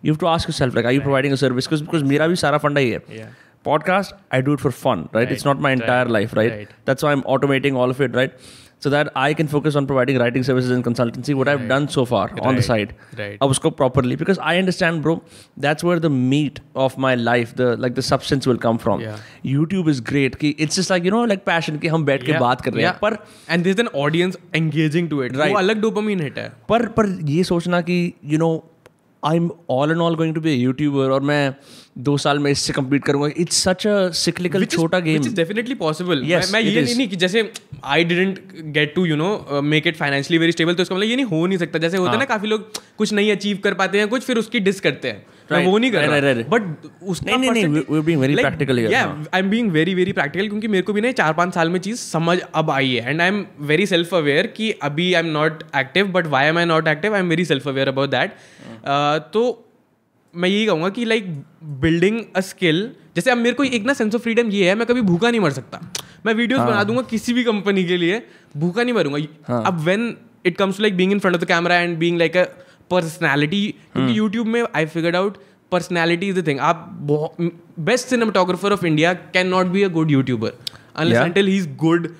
you 0.05 0.15
to 0.15 0.27
ask 0.27 0.51
self 0.51 0.75
like 0.75 0.87
I 0.87 0.95
you 0.95 1.01
providing 1.01 1.33
a 1.33 1.37
service 1.37 1.69
because 1.73 2.05
मेरा 2.05 2.27
भी 2.27 2.37
सारा 2.37 2.59
फंडा 2.59 2.81
ही 2.81 2.91
है। 2.91 2.99
Podcast 3.65 4.15
I 4.35 4.43
do 4.43 4.53
it 4.53 4.59
for 4.59 4.73
fun 4.73 5.09
right 5.15 5.33
it's 5.33 5.47
not 5.47 5.61
my 5.61 5.73
entire 5.73 6.09
life 6.09 6.35
right 6.35 6.69
that's 6.87 7.05
I 7.05 7.13
am 7.13 7.23
automating 7.27 7.77
all 7.77 7.91
of 7.91 8.03
it 8.03 8.17
right 8.17 8.31
right? 8.31 8.66
so 8.86 8.90
that 8.94 9.10
i 9.22 9.26
can 9.40 9.50
focus 9.50 9.76
on 9.82 9.88
providing 9.90 10.18
writing 10.22 10.46
services 10.46 10.72
and 10.76 10.86
consultancy 10.88 11.34
what 11.40 11.50
i've 11.52 11.66
done 11.72 11.88
so 11.96 12.06
far 12.12 12.22
on 12.30 12.40
the 12.40 12.52
Right. 12.54 12.68
side 12.70 12.94
Right. 13.20 13.38
अब 13.46 13.50
उसको 13.56 13.72
properly 13.82 14.18
because 14.22 14.42
i 14.52 14.56
understand 14.62 15.04
bro 15.08 15.16
that's 15.68 15.88
where 15.90 16.00
the 16.08 16.12
meat 16.16 16.62
of 16.86 16.98
my 17.06 17.14
life 17.28 17.54
the 17.62 17.70
like 17.86 18.00
the 18.00 18.06
substance 18.10 18.50
will 18.52 18.62
come 18.66 18.82
from 18.88 19.06
Yeah. 19.06 19.22
youtube 19.52 19.92
is 19.96 20.02
great 20.12 20.40
कि 20.44 20.54
it's 20.68 20.82
just 20.82 20.96
like 20.96 21.10
you 21.10 21.16
know 21.18 21.22
like 21.34 21.46
passion 21.52 21.80
कि 21.82 21.94
हम 21.96 22.06
बैठ 22.06 22.26
के 22.26 22.40
बात 22.48 22.62
कर 22.62 22.74
रहे 22.74 22.86
हैं 22.86 22.94
पर 23.04 23.18
and 23.50 23.64
this 23.64 23.80
an 23.80 23.88
audience 24.08 24.38
engaging 24.56 25.10
to 25.10 25.24
it 25.24 25.38
Right. 25.38 25.52
वो 25.52 25.58
अलग 25.60 25.82
डोपामीन 25.82 26.22
हिट 26.22 26.38
है 26.38 26.52
पर 26.70 26.88
पर 27.00 27.10
ये 27.38 27.44
सोचना 27.54 27.82
कि 27.92 28.02
you 28.34 28.38
know 28.38 28.52
I 29.24 29.38
am 29.38 29.50
all 29.70 29.92
and 29.92 30.00
all 30.02 30.16
going 30.16 30.34
to 30.36 30.42
be 30.42 30.54
YouTuber 30.54 31.10
और 31.12 31.22
मैं 31.32 31.44
दो 31.99 32.17
साल 32.19 32.39
में 32.39 32.51
इससे 32.51 32.73
compete 32.73 33.03
करूँगा। 33.03 33.29
इट्स 33.37 33.63
सच 33.63 33.87
अ 33.87 34.09
सिक्लिकल 34.11 34.65
छोटा 34.65 34.99
गेम 34.99 35.23
definitely 35.23 35.77
possible 35.83 36.25
Yes, 36.25 36.53
मैं, 36.53 36.61
ये 36.61 36.83
नहीं, 36.83 36.97
नहीं 36.97 37.09
कि 37.09 37.17
जैसे 37.17 37.53
I 37.85 38.05
didn't 38.05 38.41
get 38.65 38.95
to 38.95 39.05
you 39.05 39.17
know 39.17 39.61
make 39.65 39.87
it 39.87 39.97
financially 39.97 40.39
very 40.39 40.53
stable 40.53 40.75
तो 40.75 40.83
इसका 40.83 40.95
मतलब 40.95 41.09
ये 41.09 41.17
नहीं 41.17 41.27
हो 41.27 41.47
नहीं 41.47 41.59
सकता। 41.59 41.79
जैसे 41.79 41.97
होता 41.97 42.11
है 42.11 42.17
ना 42.17 42.21
हाँ। 42.21 42.27
काफ़ी 42.27 42.49
लोग 42.49 42.71
कुछ 42.99 43.13
नहीं 43.13 43.33
अचीव 43.33 43.59
कर 43.65 43.75
पाते 43.75 43.99
हैं 43.99 44.09
कुछ 44.09 44.23
फिर 44.23 44.37
उसकी 44.37 44.61
डिस 44.61 44.81
करते 44.81 45.09
हैं। 45.09 45.27
मैं 45.53 45.67
वो 45.67 45.79
नहीं 45.79 45.91
कर 45.91 46.09
रहा. 46.09 46.33
बट 46.33 46.87
उसका 47.03 47.37
नहीं, 47.37 47.51
नहीं, 47.51 47.51
नहीं, 47.51 47.65
percentage- 47.65 47.95
we're 47.95 48.07
being 48.09 48.23
very 48.25 48.37
like, 48.37 48.49
practical 48.49 48.79
here, 48.79 48.93
yeah, 48.93 49.07
हाँ। 49.07 49.27
I 49.35 49.41
am 49.41 49.51
being 49.51 49.71
very 49.71 49.95
very 49.95 50.13
practical 50.13 50.49
क्योंकि 50.49 50.69
मेरे 50.69 50.83
को 50.83 50.93
भी 50.93 51.01
ना 51.01 51.13
चार 51.13 51.33
पाँच 51.33 51.55
साल 51.55 51.71
में 51.71 51.81
चीज़ 51.81 51.97
समझ 51.97 52.39
अब 52.55 52.71
आई 52.71 52.95
है। 52.95 53.11
And 53.11 53.21
I 53.21 53.29
am 53.29 53.47
very 53.61 53.87
self 53.87 54.15
aware 54.15 54.47
कि 54.47 54.71
अभी 54.71 55.15
I 55.15 55.23
am 55.23 55.29
not 55.29 55.63
active 55.77 56.07
but 56.07 56.27
why 56.27 56.47
am 56.47 56.59
I 56.59 56.65
not 56.65 56.89
active 56.89 57.15
I 57.15 57.21
am 57.21 57.29
very 57.29 57.45
self 57.45 57.69
aware 57.69 57.89
about 57.89 58.11
that 58.11 58.31
तो 59.33 59.63
मैं 60.37 60.49
यही 60.49 60.67
कहूँगा 60.67 60.89
कि 60.89 61.05
लाइक 61.05 61.31
बिल्डिंग 61.81 62.21
अ 62.37 62.41
स्किल 62.41 62.91
जैसे 63.17 63.31
अब 63.31 63.39
मेरे 63.39 63.55
को 63.55 63.65
एक 63.65 63.85
ना 63.87 63.93
सेंस 63.93 64.15
ऑफ़ 64.15 64.23
फ्रीडम 64.23 64.51
ये 64.51 64.69
है 64.69 64.75
मैं 64.75 64.87
कभी 64.87 65.01
भूखा 65.03 65.31
नहीं 65.31 65.41
मर 65.41 65.51
सकता 65.51 65.81
मैं 66.27 66.35
वीडियोस 66.35 66.61
हाँ. 66.61 66.69
बना 66.69 66.85
दूँगा 66.85 67.03
किसी 67.11 67.33
भी 67.33 67.45
कंपनी 67.45 67.85
के 67.85 67.97
लिए 67.97 68.23
भूखा 68.57 68.83
नहीं 68.83 68.95
मरूँगा 68.95 69.19
हाँ. 69.49 69.63
अब 69.67 69.81
when 69.81 70.17
it 70.47 70.57
comes 70.57 70.77
to 70.77 70.83
like 70.83 70.97
being 70.97 71.13
in 71.13 71.19
front 71.19 71.37
of 71.37 71.43
the 71.43 71.49
camera 71.49 71.77
and 71.77 71.97
being 71.99 72.19
like 72.19 72.37
a 72.37 72.45
personality 72.91 73.65
क्योंकि 73.93 74.19
यूट्यूब 74.19 74.47
में 74.47 74.63
I 74.77 74.87
figured 74.87 75.17
out 75.17 75.39
personality 75.73 76.29
is 76.29 76.41
the 76.41 76.47
thing 76.47 76.61
आप 76.61 77.07
best 77.81 78.09
cinematographer 78.09 78.73
of 78.73 78.87
India 78.87 79.13
can 79.35 79.49
not 79.49 79.67
be 79.67 79.83
a 79.83 79.89
good 79.89 80.11
YouTuber 80.11 80.53
unless 80.97 81.47
he's 81.49 81.67
good 81.81 82.15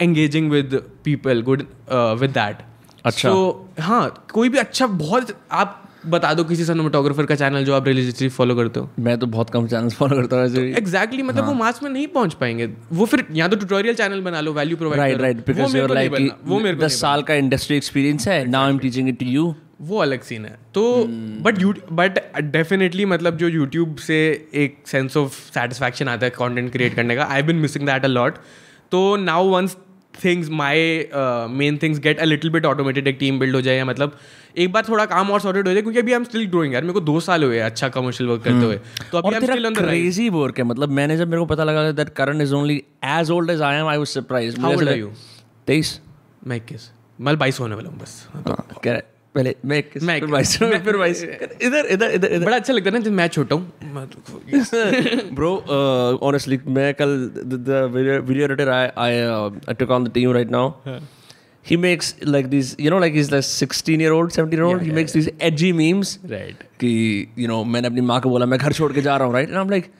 engaging 0.00 0.48
with 0.48 0.74
people 1.04 1.42
good 1.42 1.66
uh, 1.88 2.16
with 2.20 2.34
that 2.34 2.66
अच्छा। 3.04 3.28
so 3.28 3.80
हाँ 3.80 4.26
कोई 4.32 4.48
भी 4.48 4.58
अच्छा 4.58 4.86
बहुत 4.86 5.36
आप 5.52 5.79
बता 6.06 6.32
दो 6.34 6.44
किसी 6.44 6.64
सिनेमाटोग्राफर 6.64 7.26
का 7.26 7.34
चैनल 7.34 7.64
जो 7.64 7.74
आप 7.74 7.86
रिलीजियसली 7.88 8.28
फॉलो 8.30 8.54
करते 8.56 8.80
हो। 8.80 8.90
मैं 8.98 9.16
तो 9.18 9.26
बहुत 9.28 9.50
कम 9.50 9.66
चैनल्स 9.68 9.94
फॉलो 9.94 10.16
करता 10.16 10.36
हूँ 10.36 10.64
एग्जैक्टली 10.76 11.22
मतलब 11.22 11.46
वो 11.46 11.54
मास 11.54 11.82
में 11.82 11.90
नहीं 11.90 12.06
पहुँच 12.08 12.34
पाएँगे। 12.34 12.68
वो 12.92 13.06
फिर 13.06 13.24
या 13.34 13.48
तो 13.48 13.56
ट्यूटोरियल 13.56 13.94
चैनल 13.94 14.20
बना 14.20 14.40
लो 14.40 14.52
value 14.52 14.76
provide 14.76 15.00
right 15.00 15.20
right 15.20 15.46
because 15.46 15.76
your 15.76 15.94
like 15.94 16.30
वो 16.44 16.58
मेरे 16.60 16.76
को 16.76 16.84
दस 16.84 17.00
साल 17.00 17.22
का 17.22 17.34
इंडस्ट्री 17.34 17.76
एक्सपीरियंस 17.76 18.28
है 18.28 18.44
now 18.46 18.64
I 18.64 18.70
am 18.70 18.78
teaching 18.78 19.08
it 19.08 19.18
to 19.18 19.26
you 19.26 19.54
वो 19.82 19.98
अलग 19.98 20.22
सीन 20.22 20.44
है। 20.44 20.56
तो 20.74 20.82
बट 21.42 21.60
यू 21.62 21.74
बट 21.92 22.18
डेफिनेटली 22.52 23.04
मतलब 23.04 23.36
जो 23.36 23.48
यूट्यूब 23.48 23.96
से 23.98 24.18
एक 24.54 24.76
सेंस 24.86 25.16
ऑफ़ 25.16 25.38
सेटिस्फैक्शन 25.50 26.08
आता 26.08 26.26
है 26.26 26.30
कंटेंट 26.30 26.72
क्रिएट 26.72 26.94
करने 26.94 27.16
का 27.16 27.24
I 27.30 27.42
been 27.42 27.56
missing 27.56 27.86
that 27.86 28.04
a 28.04 28.08
lot 28.08 28.34
तो 28.92 29.16
now 29.16 29.48
once 29.48 29.76
things 30.14 30.48
my 30.50 31.08
main 31.50 31.78
things 31.82 31.98
get 32.00 32.18
a 32.18 32.24
little 32.24 32.50
bit 32.50 32.66
automated 32.66 33.08
एक 33.08 33.16
टीम 33.20 33.38
बिल्ड 33.38 33.54
हो 33.54 33.60
जाए 33.60 33.84
मतलब 33.84 34.16
एक 34.58 34.72
बार 34.72 34.84
थोड़ा 34.88 35.04
काम 35.06 35.30
और 35.30 35.40
सॉर्टेड 35.40 35.68
हो 35.68 35.72
जाए 35.72 35.82
क्योंकि 35.82 35.98
अभी 35.98 36.12
आई 36.12 36.16
एम 36.16 36.24
स्टिल 36.24 36.46
ग्रोइंग 36.46 36.74
यार 36.74 36.82
मेरे 36.82 36.92
को 36.92 37.00
दो 37.00 37.20
साल 37.20 37.44
हुए 37.44 37.58
अच्छा 37.58 37.88
कमर्शियल 37.88 38.30
वर्क 38.30 38.42
करते 38.44 38.64
हुए। 38.64 38.76
तो 39.12 39.18
अभी 39.18 39.34
I 39.34 39.40
am 39.40 39.46
still 39.46 39.66
on 39.66 39.74
the 39.74 39.78
crazy 39.78 40.28
work 40.28 40.58
है 40.58 40.64
मतलब 40.64 40.88
मैंने 40.88 41.16
जब 41.16 41.28
मेरे 41.28 41.40
को 41.40 41.46
पता 41.46 41.64
लगा 41.64 41.92
that 41.92 42.08
Karan 42.08 42.40
is 42.40 42.54
only 42.54 42.82
as 43.04 43.30
old 43.30 43.50
as 43.50 43.62
I 43.62 43.76
am 43.76 43.86
I 43.86 43.96
was 43.96 44.06
surprised 44.06 44.58
How 44.58 44.64
old 44.66 44.88
are 44.88 44.98
you? 45.00 45.08
तेईस। 45.66 46.00
मैं 46.46 46.56
इक्कीस। 46.56 46.90
मैं 47.20 47.38
बाइस 47.38 47.60
होने 47.60 47.74
वाला 47.74 47.88
हूँ 47.90 47.98
बस। 47.98 48.28
हाँ, 48.34 48.66
कह 48.84 48.92
रहे 48.92 49.00
पहले 49.34 49.54
मैं 49.64 49.78
इक्कीस 49.78 50.02
मैं 50.02 50.30
बाईस 50.30 50.56
फिर 50.58 50.96
बाईस। 50.96 51.22
इधर 51.62 51.86
इधर 51.90 52.10
इधर 52.10 52.32
इधर। 52.32 52.44
बड़ा 52.44 52.56
अच्छा 52.56 52.72
लगता 52.72 52.90
है 52.90 52.96
ना 52.96 53.04
जब 53.04 53.12
मैं 53.12 53.28
छोटा 53.28 53.56
हूँ। 53.56 53.72
मैं 53.94 54.06
तो- 54.06 55.34
bro 55.38 55.50
uh, 55.76 56.26
honestly 56.26 56.58
मैं 56.66 56.94
कल 56.94 57.30
the, 57.36 57.58
the 57.68 57.88
video, 57.96 58.22
video 58.30 58.48
editor 58.48 58.68
I 58.70 58.82
I, 59.06 59.10
uh, 59.26 59.50
I 59.68 59.76
took 59.82 59.94
he 61.70 61.76
makes 61.86 62.10
like 62.34 62.50
these 62.50 62.74
you 62.84 62.90
know 62.92 62.98
like 63.04 63.16
he's 63.20 63.30
like 63.32 63.44
16 63.44 64.00
year 64.00 64.12
old 64.12 64.32
17 64.32 64.58
year 64.58 64.66
old 64.68 64.76
yeah, 64.76 64.84
he 64.84 64.90
yeah, 64.90 64.98
makes 65.00 65.14
yeah. 65.14 65.22
these 65.22 65.32
edgy 65.50 65.72
memes 65.80 66.18
Right. 66.34 66.62
कि 66.80 66.92
you 67.38 67.48
know 67.48 67.64
मैंने 67.74 67.88
अपनी 67.88 68.00
माँ 68.12 68.20
को 68.20 68.30
बोला 68.30 68.46
मैं 68.46 68.58
घर 68.58 68.72
छोड़ 68.72 68.92
के 68.92 69.02
जा 69.02 69.16
रहा 69.16 69.26
हूँ 69.28 69.34
right 69.34 69.48
and 69.48 69.62
I'm 69.62 69.72
like 69.76 69.90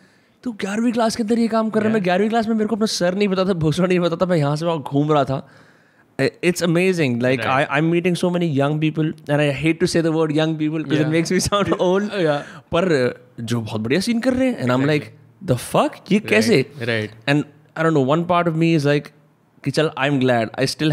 तू 0.45 0.53
ग्यारहवीं 0.61 0.93
क्लास 0.93 1.17
के 1.17 1.23
अंदर 1.23 1.39
ये 1.39 1.49
काम 1.49 1.71
कर 1.71 1.81
रहा 1.81 1.89
है 1.89 1.95
मैं 1.95 2.03
ग्यारहवीं 2.05 2.29
क्लास 2.29 2.47
में 2.49 2.55
मेरे 2.55 2.69
को 2.69 2.77
अपना 2.77 2.87
सर 2.93 3.15
नहीं 3.15 3.29
पता 3.29 3.45
था 3.45 3.53
भूषण 3.65 3.87
नहीं 3.89 4.01
पता 4.01 4.17
था 4.17 4.27
मैं 4.27 4.37
यहाँ 4.37 4.57
से 4.57 4.67
वहाँ 4.67 4.83
घूम 4.83 5.13
रहा 5.13 5.25
था 5.25 5.47
it's 6.19 6.63
amazing 6.63 7.19
like 7.25 7.43
right. 7.45 7.69
I, 7.69 7.77
i'm 7.77 7.87
meeting 7.91 8.17
so 8.23 8.31
many 8.33 8.47
young 8.57 8.75
people 8.81 9.07
and 9.35 9.43
i 9.45 9.47
hate 9.61 9.79
to 9.83 9.87
say 9.93 10.03
the 10.07 10.13
word 10.13 10.33
young 10.39 10.57
people 10.59 10.83
because 10.83 10.99
yeah. 10.99 11.07
it 11.07 11.13
makes 11.13 11.31
me 11.31 11.39
sound 11.45 11.73
old 11.79 12.11
Yeah. 12.25 12.43
पर 12.75 12.89
जो 13.41 13.61
बहुत 13.61 13.81
बढ़िया 13.81 14.01
सीन 14.01 14.21
कर 14.21 14.35
रहे 14.35 14.49
हैं 14.49 14.59
and 14.59 14.71
I 14.71 14.77
am 14.77 14.85
like 14.87 15.11
the 15.43 15.57
fuck 15.57 15.97
ये 16.13 16.19
कैसे 16.33 16.63
right. 16.63 17.17
And 17.29 17.45
I 17.77 17.83
don't 17.83 17.95
know 17.95 18.05
one 18.13 18.25
part 18.33 18.49
of 18.49 18.55
me 18.65 18.75
is 18.75 18.87
like 18.89 19.09
कि 19.65 19.71
चल 19.71 19.91
I 19.99 20.09
am 20.09 20.19
glad 20.21 20.51
I 20.59 20.67
still 20.67 20.93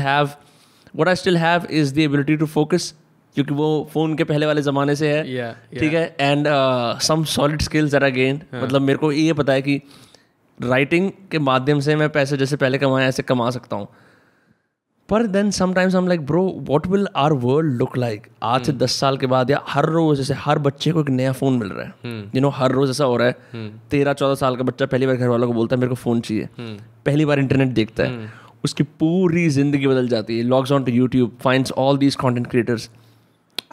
what 0.98 1.08
I 1.08 1.16
still 1.16 1.38
have 1.38 1.68
is 1.72 1.94
the 1.96 2.00
ability 2.00 2.36
to 2.38 2.46
focus 2.46 2.94
क्योंकि 3.36 3.54
वो 3.54 3.68
phone 3.94 4.16
के 4.16 4.24
पहले 4.24 4.46
वाले 4.46 4.62
जमाने 4.62 4.96
से 4.96 5.14
है 5.14 5.24
Yeah, 5.26 5.80
ठीक 5.80 5.94
है? 5.94 6.16
And 6.20 6.48
some 7.02 7.24
solid 7.24 7.62
skills 7.62 7.96
are 7.96 8.04
again 8.04 8.42
मतलब 8.56 8.82
मेरे 8.82 9.00
को 9.00 9.12
ये 9.12 9.34
पता 9.34 9.54
है 9.54 9.62
कि 9.62 9.82
राइटिंग 10.60 11.12
के 11.32 11.40
माध्यम 11.40 11.80
से 11.80 11.96
मैं 11.96 12.10
पैसे 12.10 12.38
जैसे 12.38 12.56
पहले 12.56 12.78
कमाए 12.78 13.08
ऐसे 13.08 13.24
कमा 13.24 13.50
सकता 13.50 13.76
हूँ। 13.76 13.88
पर 15.10 15.26
देन 15.28 15.52
समटाइम्स 15.52 15.96
हम 15.96 16.08
like 16.08 16.26
bro 16.26 16.44
what 16.70 16.88
will 16.88 17.08
our 17.16 17.34
world 17.34 17.74
look 17.74 17.98
like 17.98 18.28
आज 18.44 18.66
से 18.66 18.72
दस 18.74 18.96
साल 19.00 19.18
के 19.18 19.28
बाद 19.28 19.52
या 19.52 19.62
हर 19.68 19.86
रोज 19.86 20.18
जैसे 20.18 20.34
हर 20.34 20.60
बच्चे 20.60 20.92
को 20.92 21.02
एक 21.02 21.10
नया 21.10 21.32
फ़ोन 21.32 21.58
मिल 21.58 21.70
रहा 21.70 21.86
है। 21.86 22.20
यू 22.36 22.42
नो 22.42 22.50
हर 22.50 22.72
रोज 22.72 22.90
ऐसा 22.90 23.06
हो 23.06 23.18
रहा 23.18 23.28
है। 23.28 23.70
तेरह 23.92 24.14
चौदह 24.14 24.36
साल 24.36 24.56
का 24.56 24.64
बच्चा 24.64 24.86
पहली 24.86 25.08
बार 25.08 25.16
घर 25.16 25.28
वालों 25.28 25.48
को 25.48 25.54
बोलता 25.54 25.76
है 25.76 25.80
मेरे 25.80 25.90
को 25.90 25.96
फ़ोन 25.96 26.22
चाहिए। 26.22 26.48
पहली 27.06 27.26
बार 27.26 27.40
इंटरनेट 27.40 27.68
देखता 27.68 28.04
है। 28.04 28.47
उसकी 28.64 28.84
पूरी 29.00 29.48
ज़िंदगी 29.50 29.88
बदल 29.88 30.08
जाती 30.08 30.38
है। 30.38 30.44
Logs 30.46 30.72
on 30.72 30.84
to 30.84 30.92
YouTube 30.92 31.38
find 31.42 31.68
all 31.78 31.98
these 31.98 32.16
content 32.16 32.48
creators 32.48 32.90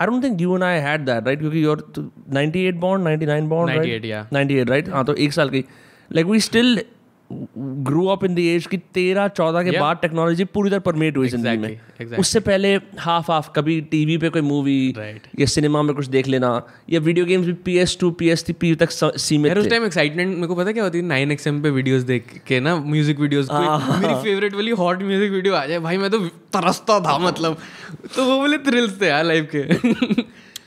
I 0.00 0.06
don't 0.06 0.22
think 0.24 0.40
you 0.40 0.54
and 0.54 0.64
I 0.64 0.78
had 0.80 1.04
that 1.06 1.26
right 1.26 1.38
क्योंकि 1.40 1.64
योर 1.64 1.84
98 1.98 2.80
बॉन्ड 2.80 3.08
99 3.08 3.48
बॉन्ड 3.48 3.70
नाइनटी 4.32 4.54
एट 4.56 4.70
राइट 4.70 4.88
हाँ 4.88 5.04
तो 5.04 5.14
एक 5.16 5.32
साल 5.32 5.50
की। 5.50 5.64
Like 6.10 6.26
we 6.26 6.40
still 6.40 6.78
grow 7.56 8.06
up 8.06 8.24
in 8.24 8.34
the 8.34 8.38
age 8.38 8.66
कि 8.66 8.76
तेरह 8.94 9.28
चौदह 9.28 9.62
के 9.62 9.70
Yeah. 9.70 9.80
बाद 9.80 9.98
टेक्नोलॉजी 10.02 10.44
पूरी 10.44 10.70
तरह 10.70 10.78
परमेट 10.80 11.16
हुई 11.16 11.28
ज़िंदगी 11.28 11.56
में 11.56 11.68
Exactly, 11.68 12.00
exactly. 12.00 12.20
उससे 12.20 12.40
पहले 12.40 12.74
हाफ़ 12.98 13.30
हाफ़ 13.32 13.50
कभी 13.56 13.80
टीवी 13.90 14.16
पे 14.18 14.28
कोई 14.28 14.42
मूवी 14.42 14.76
Right. 14.98 15.26
या 15.40 15.46
सिनेमा 15.46 15.82
में 15.82 15.94
कुछ 15.96 16.06
देख 16.06 16.28
लेना 16.28 16.50
या 16.90 17.00
वीडियो 17.00 17.26
गेम्स 17.26 17.46
भी 17.46 17.52
P 17.64 17.76
S 17.78 17.96
two 18.00 18.10
P 18.10 18.28
S 18.28 18.44
three 18.46 18.74
तक 18.74 18.90
स- 18.90 19.12
सीमित 19.20 19.48
यार 19.48 19.58
उस 19.58 19.68
टाइम 19.68 19.84
एक्साइटमेंट 19.84 20.34
मेरे 20.34 20.46
को 20.46 20.54
पता 20.54 20.72
क्या 20.72 20.84
होती 20.84 20.98
है 20.98 21.04
नाइन 21.04 21.32
एक्सएम 21.32 21.62
पे 21.62 21.70
वीडियोस 21.70 22.02
देख 22.02 22.32
के 22.48 22.60
ना 22.60 22.76
म्यूज़िक 22.76 23.20
वीडियोस 23.20 23.50
हाँ, 23.50 23.98
मेरी 24.02 24.14
फेवरेट 24.22 24.54
वाली 24.54 24.70
हॉट 24.82 25.02
म्यूज़िक 25.02 25.30
वीडियो 25.32 25.54
आ 25.54 25.64
जाए 25.66 25.78
भाई 25.78 25.96
मैं 25.96 26.10
तो 26.10 26.18
तरसता 26.56 27.00
था 27.00 27.18
मतलब 27.18 27.56
तो 28.16 28.24
वो 28.24 28.38
बोले 28.40 28.58
थ्रिल्स 28.70 29.00
थे 29.00 29.06
यार 29.06 29.24
लाइफ 29.24 29.48
के 29.54 30.22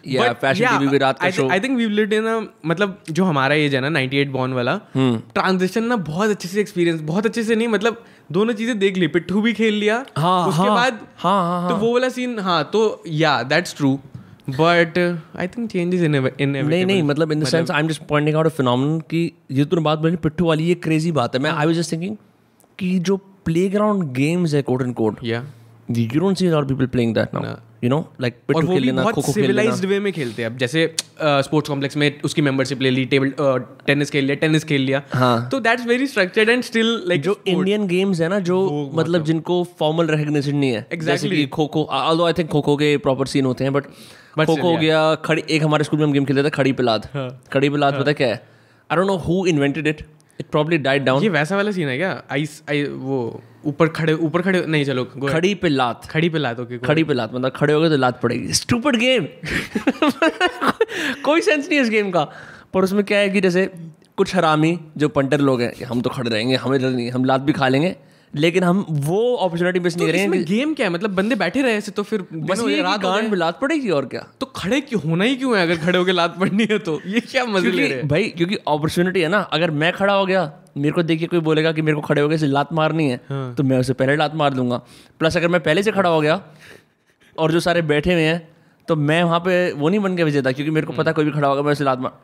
Yeah, 0.07 0.33
fashion 0.43 0.67
TV 0.67 0.89
भी 0.91 0.97
रात 0.97 1.19
का 1.19 1.29
show. 1.29 1.51
I 1.51 1.59
think 1.59 1.77
we 1.77 1.85
lived 1.85 2.13
in 2.13 2.47
मतलब 2.65 2.97
जो 3.09 3.23
हमारा 3.23 3.55
एज 3.55 3.75
है 3.75 3.89
ना 3.89 3.99
98 3.99 4.27
बॉर्न 4.27 4.53
वाला 4.53 4.79
हम्म। 4.95 5.17
ट्रांजिशन 5.33 5.83
ना 5.83 5.95
बहुत 5.95 6.29
अच्छे 6.29 6.47
से 6.47 6.61
एक्सपीरियंस 6.61 7.01
बहुत 7.01 7.25
अच्छे 7.25 7.43
से 7.43 7.55
नहीं 7.55 7.67
मतलब 7.67 8.03
दोनों 8.31 8.53
चीज़ें 8.53 8.77
देख 8.79 8.97
ली 8.97 9.07
पिट्ठू 9.07 9.41
भी 9.41 9.53
खेल 9.53 9.73
लिया 9.73 10.05
हाँ, 10.17 10.47
उसके 10.47 10.61
हाँ, 10.61 10.75
बाद 10.75 10.99
हाँ, 11.17 11.61
हाँ, 11.61 11.69
तो 11.69 11.75
वो 11.75 11.93
वाला 11.93 12.09
सीन 12.09 12.39
हाँ 12.39 12.63
तो 12.73 13.03
या 13.07 13.43
that's 13.43 13.75
true 13.75 13.99
but 14.49 14.97
I 15.39 15.47
think 15.47 15.69
changes 15.71 16.01
in 16.01 16.15
नहीं 16.49 16.85
नहीं 16.85 17.03
मतलब 17.03 17.31
in 17.31 17.39
the 17.39 17.47
sense 17.47 17.71
I 17.71 17.81
am 17.81 17.87
just 17.87 18.03
pointing 18.03 18.35
out 18.37 18.45
a 18.45 18.49
phenomenon 18.49 18.99
कि 18.99 19.31
ये 19.51 19.65
तूने 19.65 19.81
बात 19.81 19.99
बोली 19.99 20.15
पिट्ठू 20.15 20.45
वाली 20.45 20.63
ये 20.63 20.75
क्रेजी 20.75 21.11
बात 21.11 21.35
है। 21.35 21.41
मैं 21.41 21.51
आई 21.51 21.65
वाज 21.65 21.75
जस्ट 21.75 21.91
थिंकिंग 21.91 22.15
कि 22.79 22.99
जो 22.99 23.17
प्लेग्राउंड 23.45 24.11
गेम्स 24.13 24.53
है 24.53 24.61
कोट 24.61 24.81
एंड 24.81 24.93
कोट 24.95 25.19
या 25.23 25.43
you 25.91 26.19
don't 26.19 26.37
see 26.37 26.49
lot 26.49 26.67
people 26.67 26.85
playing 26.85 27.13
that 27.13 27.33
now 27.33 27.43
you 27.83 27.89
know 27.89 27.99
like 28.21 28.35
पिट्ठू 28.47 28.67
खेल 28.67 28.83
लेना 28.83 29.03
खो 29.03 29.11
खो 29.11 29.21
खेल 29.21 29.41
लेना। 29.41 29.53
सिविलाइज्ड 29.53 29.85
वे 29.85 29.99
में 29.99 30.11
खेलते 30.13 30.41
हैं। 30.41 30.49
अब 30.49 30.57
जैसे 30.57 30.85
स्पोर्ट्स 31.21 31.69
कॉम्प्लेक्स 31.69 31.97
में 31.97 32.21
उसकी 32.25 32.41
मेंबरशिप 32.41 32.81
ले 32.81 32.89
ली 32.91 33.05
टेबल 33.05 33.33
टेनिस 33.87 34.11
खेल 34.11 34.25
लिया 34.25 34.35
टेनिस 34.35 34.63
खेल 34.63 34.81
लिया। 34.81 35.01
हाँ। 35.13 35.49
तो 35.49 35.59
that's 35.59 35.85
very 35.87 36.07
structured 36.07 36.49
and 36.49 36.63
still 36.63 36.87
like 37.07 37.21
जो 37.21 37.39
इंडियन 37.47 37.87
गेम्स 37.87 38.21
है 38.21 38.29
ना 38.29 38.39
जो 38.41 38.59
मतलब 38.95 39.23
जिनको 39.23 39.63
फॉर्मल 39.79 40.07
रिकग्निशन 40.09 40.55
नहीं 40.55 40.71
है। 40.71 40.85
जैसे 40.95 41.29
कि 41.29 41.45
kho 41.47 41.67
kho 41.67 41.83
although 41.93 42.25
I 42.25 42.33
think 42.33 42.49
kho 42.49 42.61
kho 42.61 42.75
के 42.75 42.95
प्रॉपर 42.99 43.27
सीन 43.27 43.45
होते 43.45 43.63
हैं 43.63 43.73
बट 43.73 43.83
खो 43.83 44.55
खो 44.55 44.61
हो 44.61 44.75
गया 44.77 45.15
खड़ी 45.25 45.43
एक 45.49 45.63
हमारे 45.63 45.83
स्कूल 45.83 45.99
में 45.99 46.05
हम 46.05 46.13
गेम 46.13 46.25
खेलते 46.25 46.43
थे 46.43 46.49
खड़ी 46.51 46.71
पिलाद। 46.73 47.07
खड़ी 47.53 47.69
पिलाद 47.69 47.99
पता 47.99 48.11
क्या 48.13 48.27
है? 48.27 48.41
I 48.89 48.97
don't 48.97 49.07
know 49.07 49.15
who 49.19 49.45
invented 49.47 49.87
it 49.87 50.01
it 50.39 50.45
probably 50.51 50.77
died 50.77 51.03
down 51.03 51.23
ये 51.23 51.29
वैसा 51.29 51.55
वाला 51.55 51.71
सीन 51.71 51.87
है 51.87 51.97
क्या? 51.97 52.11
आइस 52.31 52.61
आई 52.69 52.83
वो 52.83 53.41
ऊपर 53.65 53.87
खड़े 53.87 54.13
ऊपर 54.13 54.41
खड़े 54.41 54.65
नहीं 54.67 54.85
चलो 54.85 55.05
खड़ी 55.05 55.53
पे 55.55 55.69
लात। 55.69 56.05
खड़ी 56.05 56.29
पे 56.29 56.37
लात 56.37 56.59
ओके 56.59 56.77
खड़ी 56.77 57.03
पे 57.03 57.13
लात 57.13 57.33
मतलब 57.33 57.51
खड़े 57.55 57.73
हो 57.73 57.81
गए 57.81 57.89
तो 57.89 57.97
लात 57.97 58.21
पड़ेगी। 58.21 58.53
स्टूपड 58.53 58.95
गेम 58.95 59.25
कोई 61.25 61.41
सेंस 61.41 61.67
नहीं 61.67 61.77
है 61.79 61.83
इस 61.83 61.89
गेम 61.89 62.11
का। 62.11 62.23
पर 62.73 62.83
उसमें 62.83 63.03
क्या 63.03 63.19
है 63.19 63.29
कि 63.29 63.41
जैसे 63.41 63.65
कुछ 64.17 64.35
हरामी 64.35 64.79
जो 64.97 65.09
पंटर 65.09 65.39
लोग 65.39 65.61
हैं 65.61 65.85
हम 65.85 66.01
तो 66.01 66.09
खड़े 66.09 66.29
रहेंगे 66.29 66.55
हमें 66.55 66.79
डर 66.81 66.89
नहीं 66.89 67.09
हम 67.11 67.25
लात 67.25 67.41
भी 67.41 67.53
खा 67.53 67.67
लेंगे। 67.67 67.95
लेकिन 68.33 68.63
हम 68.63 68.85
वो 68.89 69.19
अपॉर्चुनिटी 69.35 69.79
मिस 69.79 69.95
नहीं 69.97 70.07
तो 70.07 70.11
करेंगे 70.11 70.37
इसमें 70.37 70.45
गेम 70.47 70.73
क्या 70.73 70.85
है? 70.87 70.91
मतलब 70.93 71.15
बंदे 71.15 71.35
बैठे 71.35 71.61
रहे 71.61 71.73
ऐसे 71.73 71.91
तो 71.91 72.03
फिर 72.03 72.25
बस 72.33 72.63
ये 72.67 72.81
रात 72.81 73.01
गांड 73.01 73.29
में 73.29 73.37
लात 73.37 73.59
पड़ेगी 73.59 73.89
और 73.89 74.05
क्या? 74.05 74.25
तो 74.39 74.45
खड़े 74.45 74.81
क्यों 74.81 75.01
होना 75.01 75.23
ही 75.23 75.35
क्यों 75.35 75.57
है 75.57 75.63
अगर 75.63 75.77
खड़े 75.77 75.97
होकर 75.97 76.13
लात 76.13 76.37
पड़नी 76.39 76.67
है 76.71 76.79
तो? 76.79 76.99
ये 77.05 77.19
क्या 77.19 77.45
मज़े 77.45 77.71
ले 77.71 77.87
रहे 77.87 77.97
हैं? 77.97 78.07
भाई 78.07 78.29
क्योंकि 78.29 78.55
अपॉर्चुनिटी 78.55 79.21
है 79.21 79.27
ना। 79.27 79.39
अगर 79.39 79.71
मैं 79.71 79.91
खड़ा 79.93 80.13
हो 80.13 80.25
गया 80.25 80.51
मेरे 80.77 80.91
को 80.91 81.03
देखिए 81.03 81.27
कोई 81.27 81.39
बोलेगा 81.39 81.71
कि 81.71 81.81
मेरे 81.81 81.95
को 81.95 82.01
खड़े 82.01 82.21
हो 82.21 82.27
गए 82.29 82.37
से 82.37 82.47
लात 82.47 82.73
मारनी 82.73 83.09
है 83.09 83.19
हाँ। 83.29 83.53
तो 83.55 83.63
मैं 83.63 83.79
उसे 83.79 83.93
पहले 83.93 84.15
लात 84.15 84.35
मार 84.35 84.53
दूँगा। 84.53 84.81
प्लस 85.19 85.37
अगर 85.37 85.47
मैं 85.47 85.61
पहले 85.63 85.83
से 85.83 85.91
खड़ा 85.91 86.09
हो 86.09 86.21
गया 86.21 86.41
और 87.39 87.51
जो 87.51 87.59
सारे 87.59 87.81
बैठे 87.81 88.13
हुए 88.13 88.23
हैं 88.23 88.47
तो 88.87 88.95
मैं 88.95 89.23
वहाँ 89.23 89.39
पे 89.39 89.71
वो 89.71 89.89
नहीं 89.89 89.99
बन 89.99 90.15
गया 90.15 90.25
विजेता 90.25 90.51
क्योंकि 90.51 90.71
मेरे 90.71 90.87
को 90.87 90.93
पता 90.93 91.11
कोई 91.11 91.25
भी 91.25 91.31
खड़ा 91.31 91.47
होगा 91.47 91.61
मैं 91.61 91.71
उसे 91.71 91.83
लात 91.83 91.99
मार 91.99 92.19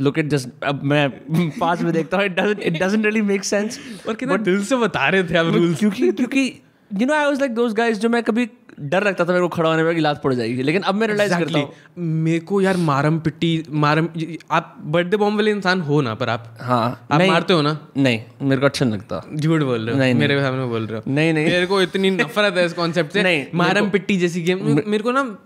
लुक 0.00 0.18
इट 0.18 0.28
जस्ट 0.28 0.48
अब 0.64 0.82
मैं 0.84 1.08
पास 1.60 1.82
में 1.82 1.92
देखता 1.92 2.16
हूँ 2.16 2.24
it 2.24 2.40
doesn't 2.40 2.60
it 2.60 2.82
doesn't 2.82 3.04
really 3.04 3.22
make 3.22 3.44
sense 3.44 3.78
और 4.08 4.14
कितना 4.14 4.36
दिल 4.36 4.64
से 4.64 4.76
बता 4.76 5.08
रहे 5.08 5.24
थे 5.24 5.36
आप 5.38 5.46
रूल्स 5.46 5.78
क्योंकि 5.78 6.12
क्योंकि 6.12 6.60
you 6.90 7.06
know 7.06 7.14
I 7.14 7.24
was 7.24 7.40
like 7.40 7.54
those 7.54 7.72
guys 7.72 7.98
जो 7.98 8.08
मैं 8.08 8.22
कभी 8.22 8.48
डर 8.80 9.04
लगता 9.04 9.24
था 9.24 9.28
मेरे 9.28 9.40
को 9.40 9.48
खड़ा 9.48 9.70
होने 9.70 9.82
में 9.82 9.98
लात 10.00 10.20
पड़ 10.22 10.32
जाएगी 10.34 10.62
लेकिन 10.62 10.82
अब 10.82 10.94
मैं 10.94 11.06
रियलाइज़ 11.06 11.34
करता 11.34 11.58
हूँ। 11.58 11.72
मेरे 11.98 12.40
को 12.40 12.60
यार 12.60 12.76
मारम 12.76 13.18
पिट्टी 13.20 13.64
मारम 13.70 14.08
आप 14.50 14.76
बर्थडे 14.84 15.16
बॉम्ब 15.16 15.36
वाले 15.36 15.50
इंसान 15.50 15.80
हो 15.80 16.00
ना 16.00 16.14
पर 16.14 16.28
आप 16.28 16.56
हाँ 16.60 17.08
आप 17.12 17.22
मारते 17.22 17.52
हो 17.52 17.62
ना? 17.62 17.78
नहीं 17.96 18.20
मेरे 18.42 18.60
को 18.60 18.66
अच्छा 18.66 18.84
नहीं 18.84 18.94
लगता। 18.94 19.22
झूठ 19.34 19.62
बोल 19.62 19.80
रहे 19.80 19.94
हो? 19.94 19.98
नहीं, 20.00 20.14
नहीं। 20.14 20.20
मेरे 20.20 20.40
सामने 20.42 20.64
बोल 20.64 20.86
रहे 20.86 20.98
हो? 20.98 21.12
नहीं 21.12 21.32
नहीं। 21.32 21.46
मेरे 21.46 21.66
को 21.66 21.82
इतनी 21.82 22.10
नफरत 22.10 22.56
है 22.56 22.66
इस 22.66 22.72
कॉन्सेप्ट 22.72 23.12
से। 23.12 23.22
नहीं, 23.22 23.44
मारम 23.54 23.90
पिट्टी 23.90 24.16
जैसी 24.16 24.42
गेम 24.42 24.64
मेरे 24.86 25.02
को 25.02 25.12
ना 25.12 25.38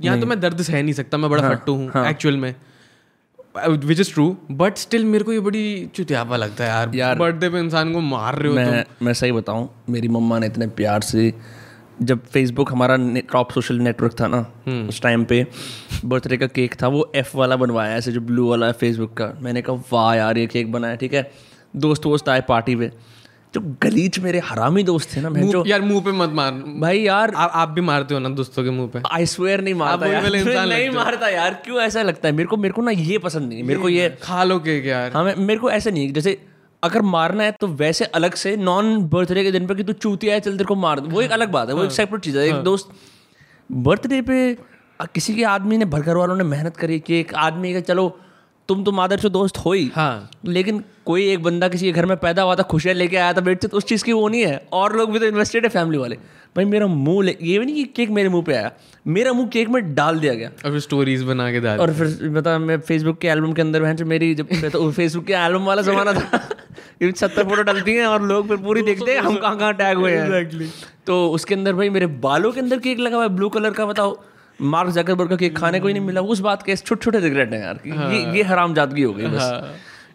यहाँ 0.00 0.20
तो 0.20 0.26
मैं 0.26 0.40
दर्द 0.40 0.62
सह 0.62 0.82
नहीं 0.82 0.92
सकता 0.92 1.18
मैं 1.18 1.30
बड़ा 1.30 1.48
फट्टू 1.50 1.74
हूँ 1.74 2.06
एक्चुअल 2.06 2.36
में। 2.36 2.54
Which 3.54 4.00
is 4.00 4.12
true 4.12 4.36
but 4.50 4.76
still 4.76 5.04
मेरे 5.04 5.24
को 5.24 5.32
ये 5.32 5.40
बड़ी 5.40 5.64
चुतियापा 5.94 6.36
लगता 6.36 6.64
है 6.64 6.70
यार। 6.70 6.94
यार, 6.94 7.18
बर्थडे 7.18 7.48
पे 7.48 7.58
इंसान 7.58 7.92
को 7.92 8.00
मार 8.00 8.38
रहे 8.38 8.48
हो 8.48 8.54
तुम। 8.54 8.64
मैं 8.64 8.84
मैं 9.02 9.12
सही 9.12 9.32
बताऊँ 9.32 9.68
मेरी 9.90 10.08
मम्मा 10.08 10.38
ने 10.38 10.46
इतने 10.46 10.66
प्यार 10.66 11.00
से 11.02 11.32
जब 12.02 12.24
फेसबुक 12.26 12.72
हमारा 12.72 12.96
टॉप 13.32 13.50
सोशल 13.52 13.78
नेटवर्क 13.78 14.20
था 14.20 14.26
ना 14.26 14.46
हम्म। 14.66 14.88
उस 14.88 15.00
टाइम 15.02 15.24
पे 15.24 15.46
बर्थडे 16.04 16.36
का 16.36 16.46
केक 16.46 16.74
था 16.82 16.88
वो 16.88 17.10
एफ़ 17.14 17.36
वाला 17.36 17.56
बनवाया 17.56 17.96
ऐसे 17.96 18.12
जो 18.12 18.20
ब्लू 18.20 18.48
वाला 18.48 18.66
है 18.66 18.72
फेसबुक 18.72 19.14
का। 19.16 19.32
मैंने 19.42 19.62
कहा 19.62 19.82
वाह 19.92 20.14
यार 20.14 20.38
ये 20.38 20.46
केक 20.46 20.72
बनाया 20.72 20.96
ठीक 20.96 21.14
है? 21.14 21.30
दोस्त 21.76 22.06
वोस्त 22.06 22.28
आए 22.28 22.40
पार्टी 22.40 22.76
पे। 22.76 22.90
जो 23.54 23.60
गलीच 23.82 24.18
मेरे 24.18 24.38
हरामी 24.38 24.82
दोस्त 24.82 25.16
थे 25.16 25.20
ना 25.20 25.30
मैं 25.30 25.50
जो। 25.50 25.64
यार 25.66 25.80
मुँह 25.80 26.00
पे 26.00 26.12
मत 26.12 26.30
मार। 26.30 26.52
भाई 26.80 27.00
यार। 27.00 27.32
आप 27.34 27.50
आप 27.54 27.68
भी 27.68 27.80
मारते 27.80 28.14
हो 28.14 28.20
ना 28.20 28.28
दोस्तों 28.28 28.64
के 28.64 28.70
मुँह 28.70 28.88
पे। 28.88 29.02
आई 29.12 29.26
स्वेयर 29.26 29.60
नहीं 29.60 29.74
मारता 29.74 30.06
यार। 30.06 30.22
वाले 30.22 30.38
इंसान 30.42 30.68
नहीं 30.68 30.90
मारता 30.90 31.28
यार 31.28 31.54
क्यों 31.54 31.80
ऐसा 31.80 32.02
लगता 32.02 32.28
है? 32.28 32.34
मेरे 32.34 32.46
को 32.46 32.56
मेरे 32.56 32.74
को 32.74 32.82
ना 32.82 32.90
ये 32.90 33.18
पसंद 33.18 33.48
नहीं 33.48 33.58
है। 33.58 33.64
मेरे 33.64 33.80
को 33.80 33.88
ये 33.88 34.08
खा 34.22 34.44
लो 34.44 34.58
केक 34.58 34.86
यार। 34.86 35.12
हाँ 35.12 35.34
मेरे 35.38 35.60
को 35.60 35.70
ऐसा 35.70 35.90
नहीं 35.90 36.06
है। 36.06 36.12
जैसे 36.12 36.46
अगर 36.82 37.02
मारना 37.02 37.44
है 37.44 37.52
तो 37.52 37.66
वैसे 37.66 38.04
अलग 38.04 38.34
से 38.34 38.56
नॉन 38.56 38.98
बर्थडे 39.08 39.44
के 39.44 39.52
दिन 39.52 39.66
पे 39.66 39.74
कि 39.74 39.84
तू 39.84 39.92
चूतिया 39.92 40.34
है 40.34 40.40
चल 40.40 40.52
तेरे 40.52 40.64
को 40.64 40.74
मार 40.74 41.00
वो 41.00 41.22
एक 41.22 41.30
अलग 41.30 41.50
बात 41.50 41.68
है 41.68 41.74
वो 41.74 41.84
एक 41.84 41.90
सेपरेट 41.90 42.20
चीज़ 42.20 42.38
है। 42.38 42.48
एक 42.48 42.54
दोस्त 42.54 42.88
बर्थडे 43.72 44.22
पे 44.22 44.58
किसी 45.14 45.34
के 45.34 45.44
आदमी 45.44 45.76
ने 45.76 45.84
घर 45.84 46.16
वालों 46.16 46.36
ने 46.36 46.44
मेहनत 46.44 46.76
करी 46.76 47.00
कि 47.00 47.20
एक 47.20 47.34
आदमी 47.34 47.74
का 47.74 47.80
चलो 47.80 48.18
तुम 48.68 48.84
तो 48.84 48.92
मादर 48.92 49.18
से 49.18 49.28
दोस्त 49.28 49.58
हो 49.58 49.72
ही। 49.72 49.90
हाँ। 49.94 50.30
लेकिन 50.46 50.82
कोई 51.06 51.26
एक 51.32 51.42
बंदा 51.42 51.68
किसी 51.68 51.86
के 51.86 51.92
घर 51.92 52.06
में 52.06 52.16
पैदा 52.16 52.42
हुआ 52.42 52.54
था 52.56 52.62
खुशियाँ 52.62 52.94
लेके 52.94 53.16
आया 53.16 53.32
था 53.32 53.40
बेटे 53.40 53.68
तो 53.68 53.76
उस 53.76 53.84
चीज़ 53.84 54.04
की 54.04 54.12
वो 54.12 54.28
नहीं 54.28 54.44
है। 54.44 54.56
और 54.72 54.96
लोग 54.96 55.10
भी 55.12 55.18
तो 55.18 55.26
इन्वेस्टेड 55.26 55.64
है 55.64 55.68
फैमिली 55.70 55.98
वाले। 55.98 56.16
भाई 56.56 56.64
मेरा 56.64 56.86
मुँह 56.86 57.24
ले 57.24 57.36
ये 57.42 57.58
भी 57.58 57.66
नहीं 57.66 57.74
कि 57.74 57.84
केक 57.96 58.10
मेरे 58.10 58.28
मुँह 58.28 58.42
पे 58.42 58.54
आया। 58.54 58.70
मेरा 59.06 59.32
मुँह 59.32 59.48
केक 59.48 59.68
में 59.68 59.94
डाल 59.94 60.18
दिया 60.20 60.34
गया। 60.34 60.48
और 60.64 60.70
फिर 60.70 60.80
स्टोरीज 60.80 61.22
बना 61.22 61.50
के 61.52 61.60
डाल 61.60 61.78
और 61.78 61.92
फिर 61.94 62.28
बता 62.30 62.58
मैं 62.58 62.80
फेसबुक 62.80 63.18
के 63.18 63.28
एल्बम 63.28 63.52
के 63.52 63.62
अंदर 63.62 63.82
बहन 63.82 63.96
जो 63.96 64.06
मेरी 64.06 64.34
जब 64.34 64.48
तो 64.72 64.90
फेसबुक 64.90 65.24
के 65.24 65.32
एल्बम 65.34 65.64
वाला 65.64 65.82
जमाना 65.82 66.12
था। 66.12 66.40
ये 67.02 67.12
सत्तर 67.12 67.44
फ़ोटो 67.44 67.62
डलती 67.62 67.94
हैं 67.94 68.06
और 68.06 68.22
लोग 68.22 68.48
फिर 68.48 68.56
पूरी 68.56 68.82
देखते 68.82 69.12
हैं 69.12 69.20
हम 69.20 69.36
कहाँ 69.36 69.56
कहाँ 69.58 69.72
टैग 69.74 69.98
हुए 69.98 70.12
हैं। 70.12 70.72
तो 71.06 71.26
उसके 71.30 71.54
अंदर 71.54 71.72
भाई 71.72 71.88
मेरे 71.90 72.06
बालों 72.22 72.52
के 72.52 72.60
अंदर 72.60 72.78
केक 72.78 72.98
लगा 72.98 73.16
हुआ 73.16 73.24
है 73.24 73.30
ब्लू 73.30 73.48
कलर 73.48 73.70
का 73.70 73.86
बताओ। 73.86 74.16
मार्क 74.62 74.90
जकरबर्ग 74.90 75.30
का 75.30 75.36
केक 75.36 75.58
खाने 75.58 75.80
को 75.80 75.88
ही 75.88 75.94
नहीं 75.94 76.04
मिला 76.04 76.20
उस 76.20 76.40
बात 76.40 76.62
के 76.62 76.76
छोटे 76.76 77.04
छोटे 77.04 77.20
रिग्रेट 77.20 77.52
हैं 77.52 77.60
यार 77.60 77.74
कि 77.74 77.90
ये 77.90 78.36
ये 78.36 78.42
हराम 78.42 78.74
जादगी 78.74 79.02
हो 79.02 79.12
गई 79.12 79.26
बस। 79.26 79.40
हाँ। 79.40 79.60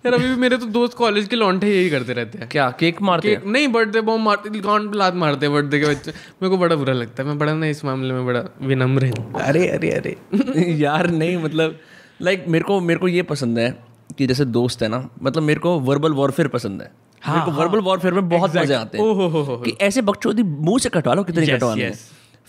यार 0.06 0.14
अभी 0.14 0.28
भी 0.28 0.36
मेरे 0.36 0.58
तो 0.58 0.66
दोस्त 0.66 0.94
कॉलेज 0.94 1.28
के 1.28 1.36
लौंडे 1.36 1.68
यही 1.68 1.90
करते 1.90 2.14
रहते 2.14 2.38
हैं। 2.38 2.50
क्या 2.50 2.70
केक 2.80 3.02
मारते 3.02 3.36
कि 3.36 3.50
नहीं 3.50 3.68
बर्थडे 3.68 4.02
बॉम्ब 4.02 4.26
मारते 4.26 4.50
कान 4.50 4.92
लात 4.94 5.14
मारते 5.14 5.46
हैं 5.46 5.56
बर्थडे 5.56 5.80
के 5.80 5.86
बच्चे? 5.86 6.12
मेरे 6.12 6.50
को 6.50 6.58
बड़ा 6.58 6.76
बुरा 6.76 6.94
लगता 6.94 7.24
है 7.24 7.30
मैं 7.30 7.38
बड़ा 7.38 7.54
ना 7.54 7.66
इस 7.66 7.86
मामले 7.86 8.14
में 8.14 8.26
बड़ा 8.26 8.44
विनम्र 8.62 9.06
हूँ। 9.06 9.34
अरे 9.34 9.68
अरे 9.68 9.92
अरे। 9.92 10.18
यार 10.78 11.10
नहीं 11.10 11.38
मतलब 11.38 11.80
लाइक 12.22 12.46
मेरे 12.48 12.64
को 12.64 12.80
मेरे 12.80 13.00
को 13.00 13.08
ये 13.08 13.24
पसंद 13.24 13.60
है 13.60 13.84
कि 14.18 14.28
जैसे 14.28 14.46
दोस्त 14.46 14.84
है 14.84 14.88
ना 14.88 15.10
मतलब 15.24 15.44
मेरे 15.44 15.60
को 15.60 15.80
वर्बल 15.80 16.12
वॉरफेयर 16.12 16.48
पसंद 16.48 16.82
है। 16.82 16.92
मेरे 17.30 17.46
को 17.46 17.52
वर्बल 17.52 17.80
वॉरफेयर 17.80 18.14
में 18.14 18.30
बहुत 18.30 18.56
मज़े 18.56 18.76
आते 18.76 18.98
हैं 18.98 19.06
हो 19.06 19.28
हो 19.28 19.58
कि 19.58 19.78
ऐसे 19.82 20.02
बकचोदी 20.02 20.44
मुँह 20.44 20.80
से 20.80 20.90
कटवा 20.90 21.14
लो 21.14 21.24
कितनी 21.24 21.48
कटवानी 21.48 21.82
yes. 21.82 21.98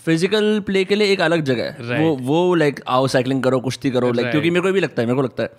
फ़िज़िकल 0.05 0.59
प्ले 0.65 0.83
के 0.85 0.95
लिए 0.95 1.11
एक 1.13 1.21
अलग 1.21 1.41
जगह 1.43 1.63
है 1.63 1.77
Right. 1.79 1.99
वो 2.01 2.15
वो 2.23 2.53
लाइक 2.55 2.79
आओ 2.87 3.07
साइकिलिंग 3.07 3.43
करो 3.43 3.59
कुश्ती 3.59 3.91
करो 3.91 4.07
लाइक 4.07 4.19
right. 4.19 4.31
क्योंकि 4.31 4.49
मेरे 4.49 4.67
को 4.67 4.73
भी 4.73 4.79
लगता 4.79 5.01
है 5.01 5.07
मेरे 5.07 5.15
को 5.15 5.21
लगता 5.21 5.43
है 5.43 5.49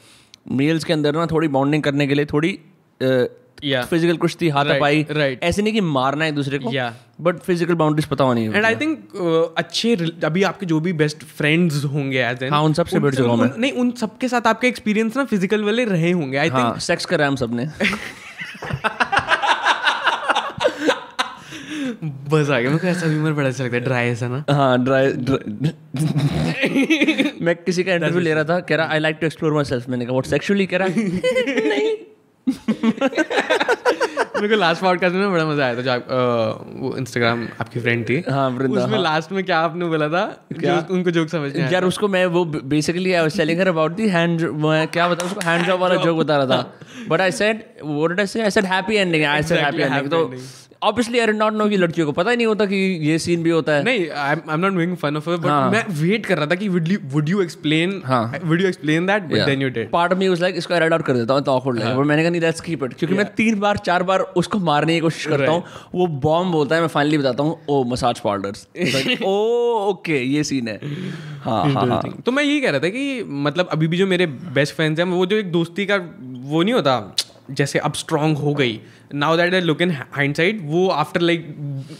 मेल्स 0.57 0.85
के 0.85 0.93
अंदर 0.93 1.15
ना 1.15 1.27
थोड़ी 1.27 1.49
बॉन्डिंग 1.57 1.83
करने 1.83 2.07
के 2.07 2.15
लिए 2.15 2.25
थोड़ी 2.33 2.59
फ़िज़िकल 3.65 4.17
कुश्ती 4.17 4.49
हाथ 4.49 4.65
पाई 4.81 5.03
right. 5.11 5.43
ऐसे 5.45 5.63
नहीं 5.63 5.73
कि 5.73 5.81
मारना 5.91 6.25
है 6.25 6.33
दूसरे 6.33 6.59
को 6.59 6.71
Yeah. 6.73 6.91
बट 7.21 7.39
फ़िज़िकल 7.41 7.75
बाउंड्रीज 7.75 8.07
पता 8.07 8.25
होनी 8.25 8.45
एंड 8.47 8.65
आई 8.65 8.75
थिंक 8.77 9.53
अच्छे 9.59 9.95
अभी 10.25 10.43
आपके 10.43 10.67
जो 10.67 10.81
भी 10.81 10.93
बेस्ट 11.03 11.23
फ्रेंड्स 11.37 11.85
होंगे 11.85 12.19
एज 12.21 12.43
हाँ, 12.45 12.63
उन 12.63 12.73
सबसे 12.73 12.99
बढ़ 12.99 13.15
चुका 13.15 13.31
हूँ। 13.31 13.51
नहीं 13.57 13.73
उन 13.73 13.91
सबके 14.01 14.29
साथ 14.29 14.47
आपके 14.47 14.69
एक्सपीरियंस 14.69 15.17
ना 15.17 15.25
फ़िज़िकल 15.25 15.65
वाले 15.65 15.85
रहे 15.85 16.11
होंगे 16.13 16.39
आई 16.39 16.49
हाँ 16.49 16.79
सेक्स 16.81 17.07
करा 17.07 17.27
हम 17.27 17.37
सबने 17.37 17.67
थिंक 17.67 17.99
बस 22.31 22.51
आ 22.51 22.59
गया। 22.61 22.71
मेरे 22.71 22.79
को 22.79 22.87
ऐसा 22.87 23.07
ह्यूमर 23.07 23.33
बड़ा 23.33 23.49
अच्छा 23.49 23.65
लगता 23.65 23.77
है 23.77 23.83
ड्राई 23.85 24.09
ऐसा 24.09 24.29
ना। 24.29 24.45
हाँ 24.51 24.85
ड्राई 24.85 25.13
मैं 27.43 27.55
किसी 27.57 27.85
का 27.85 27.95
इंटरव्यू 27.95 28.21
ले 28.21 28.35
रहा 28.35 28.45
था 28.45 28.61
कह 28.61 28.77
रहा 28.77 28.87
I 28.93 28.99
like 28.99 29.19
to 29.21 29.27
explore 29.27 29.53
myself 29.65 29.89
मैंने 29.89 30.05
कहा 30.05 30.13
व्हाट 30.13 30.27
सेक्सुअली 30.27 30.67
कह 30.67 30.77
रहा। 30.77 30.89
नहीं। 30.89 31.97
मेरे 34.37 34.49
को 34.49 34.57
लास्ट 34.61 34.81
पॉडकास्ट 34.83 35.15
में 35.15 35.33
बड़ा 35.33 35.45
मज़ा 35.47 35.65
आया 35.65 35.75
था 35.77 35.81
जो 35.81 35.91
आप 35.91 36.01
अ, 36.03 36.15
वो 36.81 36.97
इंस्टाग्राम 36.99 37.47
आपकी 37.61 37.81
फ्रेंड 37.81 38.05
थी। 38.09 38.23
हाँ, 38.29 38.49
वृंदा, 38.51 38.85
उसमें 38.85 38.99
लास्ट 38.99 39.33
में 39.33 39.43
क्या 39.45 39.59
आपने 39.61 39.85
बोला 39.89 40.09
था 40.09 40.25
क्या? 40.53 40.77
जो 40.77 40.95
उनको 40.95 41.11
जोक 41.11 41.29
समझ 41.29 41.53
नहीं 41.57 41.69
यार 41.73 41.85
उसको 41.85 42.09
मैं 42.09 42.25
वो 42.37 42.45
basically 42.45 43.13
I 43.13 43.23
was 43.23 43.37
telling 43.37 43.61
her 43.61 43.69
about 43.69 43.93
the 43.97 44.09
hand 44.09 44.43
मैं 44.65 44.87
क्या 44.89 45.09
बता 45.09 45.27
उसको 45.27 45.41
हैंड 45.47 45.67
जॉब 45.67 45.81
वाला 45.81 46.03
जोक 46.05 46.19
बता 46.19 46.37
रहा 46.37 46.47
था। 46.47 47.07
But 47.09 47.21
I 47.21 47.31
said 47.33 47.63
what 47.85 48.11
did 48.11 48.21
I 48.21 48.27
say 48.27 48.43
I 48.43 48.51
said 48.51 48.65
happy 48.67 48.97
ending 48.97 49.25
I 49.25 49.43
said 49.43 49.59
happy 49.59 49.83
ending 49.83 50.11
तो 50.11 50.25
ऑब्वियसली 50.83 51.19
आई 51.19 51.27
नॉट 51.33 51.53
नो 51.53 51.69
कि 51.69 51.77
लड़कियों 51.77 52.07
को 52.07 52.13
पता 52.13 52.31
ही 52.31 52.37
नहीं 52.37 52.47
होता 52.47 52.65
कि 52.67 52.77
ये 53.09 53.19
सीन 53.19 53.43
भी 53.43 53.51
होता 53.51 53.73
है। 53.73 53.83
नहीं 53.85 54.09
I 54.11 54.33
am 54.33 54.61
not 54.61 54.73
making 54.73 54.97
fun 54.97 55.17
of 55.17 55.29
but. 55.31 55.73
मैं 55.73 55.85
वेट 56.01 56.27
कर 56.27 56.39
रहा 56.39 56.47
था 56.47 56.55
कि 56.55 56.69
वुड 56.69 57.29
यू 57.29 57.43
एक्सप्लेन 57.43 58.01
हाँ। 58.07 58.41
Would 58.45 58.61
you 58.61 58.69
explain 58.69 59.07
that 59.07 59.23
but 59.25 59.45
then 59.47 59.63
you 59.63 59.69
did 59.71 59.91
part 59.91 60.13
me 60.15 60.29
was 60.29 60.41
like 60.43 60.57
इसको 60.57 60.75
एड 60.75 60.93
आउट 60.93 61.03
कर 61.07 61.17
देता 61.17 61.35
हूँ 61.35 61.43
तो 61.43 61.53
awkward 61.53 61.79
लगेगा 61.79 61.97
पर 61.97 62.05
मैंने 62.05 62.23
कहा 62.23 62.31
नहीं 62.31 62.41
लेट्स 62.41 62.61
कीप 62.61 62.85
इट 62.85 62.95
क्योंकि 62.95 63.17
मैं 63.17 63.27
तीन 63.35 63.61
बार 63.61 63.77
चार 63.87 64.03
बार 64.03 64.21
उसको 64.37 64.59
मारने 64.71 64.95
की 64.95 65.01
कोशिश 65.01 65.27
करता 65.27 65.51
हूँ। 65.51 65.65
वो 65.95 66.07
बॉम्ब 66.27 66.53
बोलता 66.53 66.75
है 66.75 66.81
मैं 66.81 66.89
फाइनली 66.89 67.19
बताता 67.19 67.43
हूँ 67.43 67.59
ओ 67.69 67.83
मसाज 67.93 68.21
पार्लर्स 68.21 68.67
ओ 69.25 69.37
ओके 69.91 70.23
ये 70.23 70.45
सीन 70.45 70.69
है. 70.69 70.79
हाँ 71.45 71.65
हाँ 71.71 71.87
हाँ। 71.89 72.03
तो 72.27 72.33
मैं 72.33 72.43
यही 72.45 72.61
कह 72.61 72.71
रहा 72.71 72.81
था 72.81 72.89
कि 72.89 73.25
मतलब 73.47 73.69
अभी 73.73 73.87
भी 73.89 73.97
जो 73.97 74.07
मेरे 74.07 74.27
बेस्ट 74.27 74.75
फ्रेंड्स 74.75 75.01
हैं 75.01 75.07
वो 75.09 75.27
जो 75.27 75.37
एक 75.37 75.53
दोस्ती 75.53 75.87
का 75.87 75.97
वो 76.53 76.63
नहीं 76.63 76.75
होता 76.75 76.95
जैसे 77.53 77.79
अब 77.79 77.95
स्ट्रांग 77.95 78.37
हो 78.37 78.55
गई 78.55 78.81
now 79.15 79.37
that 79.37 79.55
I 79.55 79.61
look 79.61 79.83
in 79.83 79.91
hindsight 80.13 80.61
वो 80.65 80.89
आफ्टर 80.97 81.21
लाइक 81.21 81.47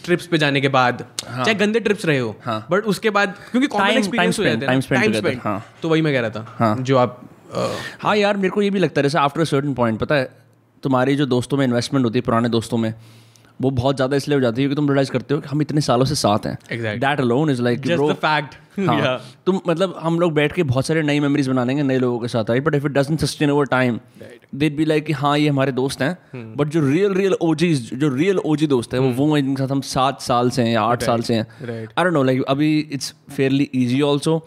ट्रिप्स 0.05 0.27
पे 0.27 0.37
जाने 0.37 0.61
के 0.61 0.67
बाद 0.69 1.05
हाँ. 1.27 1.43
चाहे 1.43 1.55
गंदे 1.55 1.79
ट्रिप्स 1.79 2.05
रहे 2.05 2.19
हो 2.19 2.35
हाँ। 2.45 2.65
बट 2.71 2.85
उसके 2.85 3.09
बाद 3.09 3.35
क्योंकि 3.51 3.67
कॉमन 3.67 3.97
एक्सपीरियंस 3.97 4.39
हो 4.39 4.43
जाते 4.43 4.65
हैं 4.65 4.67
टाइम 4.67 4.81
स्पेंड 4.81 5.39
हाँ। 5.43 5.63
तो 5.81 5.89
वही 5.89 6.01
मैं 6.01 6.13
कह 6.13 6.27
रहा 6.27 6.29
था 6.29 6.75
जो 6.81 6.97
आप 6.97 7.21
हाँ 8.01 8.15
यार 8.17 8.37
मेरे 8.37 8.49
को 8.49 8.61
ये 8.61 8.69
भी 8.69 8.79
लगता 8.79 8.99
है 8.99 9.03
जैसे 9.03 9.17
आफ्टर 9.17 9.45
सर्टन 9.45 9.73
पॉइंट 9.73 9.99
पता 9.99 10.15
है 10.15 10.29
तुम्हारी 10.83 11.15
जो 11.15 11.25
दोस्तों 11.25 11.57
में 11.57 11.65
इन्वेस्टमेंट 11.65 12.05
होती 12.05 12.19
है 12.19 12.21
पुराने 12.21 12.49
दोस्तों 12.49 12.77
में 12.77 12.93
वो 13.61 13.69
बहुत 13.71 13.95
ज़्यादा 13.95 14.17
इसलिए 14.17 14.35
हो 14.35 14.41
जाती 14.41 14.61
है 14.61 14.67
क्योंकि 14.67 14.75
तुम 14.75 14.87
रियलाइज़ 14.89 15.11
करते 15.11 15.33
हो 15.33 15.39
कि 15.41 15.47
हम 15.49 15.61
इतने 15.61 15.81
सालों 15.81 16.05
से 16.05 16.15
साथ 16.15 16.45
हैं। 16.45 16.99
That 16.99 17.19
alone 17.19 17.49
is 17.49 17.61
like 17.61 17.81
just 17.81 18.03
the 18.03 18.13
fact 18.21 18.55
हाँ। 18.79 19.19
तुम 19.45 19.59
मतलब 19.67 19.95
हम 19.99 20.19
लोग 20.19 20.33
बैठ 20.33 20.53
के 20.53 20.63
बहुत 20.63 20.85
सारे 20.85 21.01
नई 21.03 21.19
मेमोरीज 21.19 21.47
बना 21.47 21.63
लेंगे 21.63 21.83
नए 21.83 21.97
लोगों 21.97 22.19
के 22.19 22.27
साथ 22.27 22.49
right 22.49 22.63
but 22.63 22.75
if 22.75 22.85
it 22.85 22.91
doesn't 22.91 23.19
sustain 23.19 23.49
over 23.49 23.65
time 23.65 23.99
that 24.55 24.75
be 24.77 24.85
like 24.85 25.05
कि 25.05 25.13
हाँ 25.13 25.37
ये 25.37 25.49
हमारे 25.49 25.71
दोस्त 25.71 26.01
हैं 26.01 26.11
Hmm. 26.35 26.57
बट 26.57 26.67
जो 26.67 26.81
रियल 26.87 27.13
रियल 27.13 27.33
ओजीज 27.41 27.93
जो 27.93 28.09
रियल 28.09 28.37
ओजी 28.45 28.67
दोस्त 28.67 28.93
है 28.93 28.99
वो 28.99 29.09
वो 29.15 29.33
हैं 29.35 29.43
जिनके 29.43 29.63
साथ 29.63 29.71
हम 29.71 29.81
सात 29.87 30.21
साल 30.21 30.49
से 30.49 30.61
हैं 30.61 30.73
या 30.73 30.81
आठ 30.83 31.03
साल 31.03 31.21
से 31.21 31.33
हैं। 31.33 31.45
आई 31.71 32.03
डोंट 32.03 32.13
नो 32.13 32.23
लाइक 32.23 32.43
अभी 32.47 32.77
इट्स 32.91 33.13
फेयरली 33.31 33.69
इजी 33.75 34.01
ऑल्सो 34.01 34.37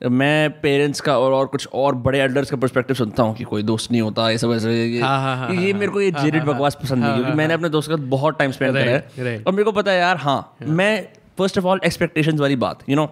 मैं 0.00 0.50
पेरेंट्स 0.60 1.00
का 1.00 1.18
और 1.18 1.32
और 1.32 1.46
कुछ 1.46 1.66
और 1.74 1.94
बड़े 1.94 2.20
एल्डर्स 2.20 2.50
का 2.50 2.56
पर्सपेक्टिव 2.56 2.96
सुनता 2.96 3.22
हूँ 3.22 3.34
कि 3.34 3.44
कोई 3.44 3.62
दोस्त 3.62 3.90
नहीं 3.90 4.00
होता 4.00 4.30
ऐसा 4.32 4.46
वैसे 4.46 4.72
ये 4.86 5.00
हाँ, 5.00 5.20
हाँ, 5.20 5.36
हाँ, 5.36 5.54
ये 5.54 5.72
मेरे 5.72 5.92
को 5.92 6.00
ये 6.00 6.10
जेरिड 6.10 6.44
बकवास 6.44 6.74
पसंद 6.74 7.04
नहीं 7.04 7.14
क्योंकि 7.14 7.32
मैंने 7.32 7.54
अपने 7.54 7.68
दोस्त 7.68 7.90
के 7.90 7.96
साथ 7.96 8.04
बहुत 8.08 8.38
टाइम 8.38 8.50
स्पेंड 8.50 8.72
करा 8.72 8.90
है। 8.90 9.42
और 9.42 9.52
मेरे 9.52 9.64
को 9.64 9.72
पता 9.72 9.90
है 9.90 9.98
यार 9.98 10.16
हाँ 10.16 10.56
मैं 10.62 11.08
फ़र्स्ट 11.38 11.58
ऑफ़ 11.58 11.66
ऑल 11.66 11.80
एक्सपेक्टेशन 11.84 12.38
वाली 12.38 12.56
बात 12.56 12.84
यू 12.88 12.96
नो 12.96 13.08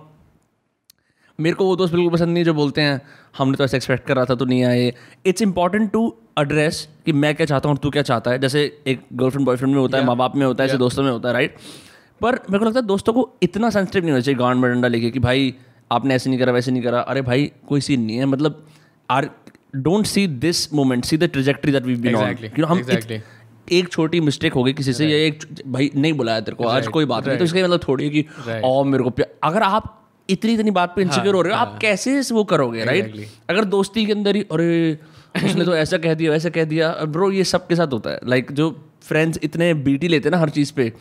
मेरे 1.38 1.57
को 1.57 1.64
वो 1.64 1.77
दोस्त 1.77 1.94
बिल्कुल 1.94 2.12
पसंद 2.12 2.29
नहीं 2.29 2.44
जो 2.44 2.55
बोलते 2.55 2.81
हैं 2.81 3.01
हमने 3.38 3.57
तो 3.57 3.64
ऐसे 3.64 3.77
एक्सपेक्ट 3.77 4.07
कर 4.07 4.16
रहा 4.16 4.24
था 4.24 4.35
तो 4.35 4.44
नहीं 4.44 4.64
आए 4.64 4.92
इट्स 5.27 5.42
इंपॉर्टेंट 5.42 5.90
टू 5.92 6.14
एड्रेस 6.38 6.88
कि 7.07 7.12
मैं 7.12 7.35
क्या 7.35 7.46
चाहता 7.46 7.68
हूँ 7.68 7.77
और 7.77 7.83
तू 7.83 7.90
क्या 7.90 8.03
चाहता 8.03 8.31
है। 8.31 8.38
जैसे 8.38 8.62
एक 8.87 9.03
गर्लफ्रेंड 9.12 9.46
बॉयफ्रेंड 9.46 9.74
में 9.74 9.81
होता 9.81 9.98
है 9.98 10.05
माँ 10.05 10.16
बाप 10.16 10.37
में 10.37 10.46
होता 10.46 10.64
है 10.64 10.68
ऐसे 10.68 10.79
दोस्तों 10.79 11.03
में 11.03 11.11
होता 11.11 11.29
है 11.29 11.35
राइट 11.35 11.57
पर 12.20 12.35
मेरे 12.51 12.59
को 12.59 12.64
लगता 12.64 12.81
है 12.81 12.87
दोस्तों 12.87 13.12
को 13.12 13.31
इतना 13.42 13.70
सेंसिटिव 13.70 14.03
नहीं 14.03 14.12
होना 14.12 14.22
चाहिए 14.22 14.38
गांड 14.38 14.61
में 14.61 14.70
डंडा 14.72 14.88
लेके 14.88 15.11
कि 15.11 15.18
भाई 15.18 15.55
आपने 15.92 16.14
ऐसे 16.14 16.31
नहीं 16.31 16.38
करा 16.40 16.53
वैसे 16.53 16.70
नहीं 16.70 16.83
करा। 16.83 17.01
अरे 17.01 17.22
भाई 17.22 17.51
कोई 17.68 17.81
सीन 17.81 18.01
नहीं 18.01 18.16
है। 18.16 18.27
मतलब 18.27 18.64
are 19.09 19.31
don't 19.77 20.07
see 20.07 20.27
this 20.27 20.72
moment 20.74 21.05
see 21.05 21.16
the 21.18 21.24
trajectory 21.24 21.72
that 21.72 21.83
we 21.83 21.94
been 21.96 22.14
on 22.14 22.35
हम 22.64 22.81
exactly. 22.81 23.20
एक 23.72 23.88
छोटी 23.88 24.20
मिस्टेक 24.20 24.53
हो 24.53 24.62
गई 24.64 24.72
किसी 24.72 24.92
से 24.92 25.07
या 25.07 25.16
एक 25.27 25.44
भाई 25.66 25.90
नहीं 25.96 26.12
बुलाया 26.12 26.40
तेरे 26.40 26.57
को 26.57 26.68
आज 26.68 26.87
कोई 26.88 27.05
बात 27.05 27.27
नहीं। 27.29 27.38
तो 27.38 27.44
इसका 27.44 27.62
मतलब 27.64 27.81
थोड़ी 27.88 28.05
है 28.05 28.11
कि 28.11 28.61
ओ 28.64 28.85
मेरे 28.85 29.05
को 29.05 29.12
अगर 29.42 29.62
आप 29.62 29.94
इतनी 30.29 30.55
इतनी 30.55 30.70
बात 30.70 30.92
पे 30.96 31.03
इंसिक्योर 31.03 31.35
हो 31.35 31.42
रहे 31.42 31.53
हो 31.53 31.59
आप 31.59 31.79
कैसे 31.81 32.20
वो 32.33 32.44
करोगे 32.44 32.85
राइट 32.85 33.16
हाँ, 33.16 33.24
अगर 33.51 33.64
दोस्ती 33.66 34.05
के 34.07 34.12
अंदर 34.12 34.37
ही 34.37 34.42
अरे 34.53 34.98
उसने 35.44 35.64
तो 35.64 35.74
ऐसा 35.77 35.98
कह 35.98 36.14
दिया 36.14 36.31
वैसा 36.31 36.51
कह 36.51 36.64
दिया। 36.64 36.90
ब्रो 37.07 37.31
ये 37.33 37.44
सबके 37.44 37.77
साथ 37.77 37.92
होता 37.92 38.11
है। 38.11 38.20
लाइक 38.24 38.53
जो 38.53 38.70
फ्रेंड्स 39.03 39.38
इतने 39.42 39.72
बीटी 39.87 40.09
लेते 40.09 40.29
हैं 40.29 40.37
ना 40.37 40.40
हर 40.40 40.51
चीज़ 40.51 40.72
पे 40.72 40.92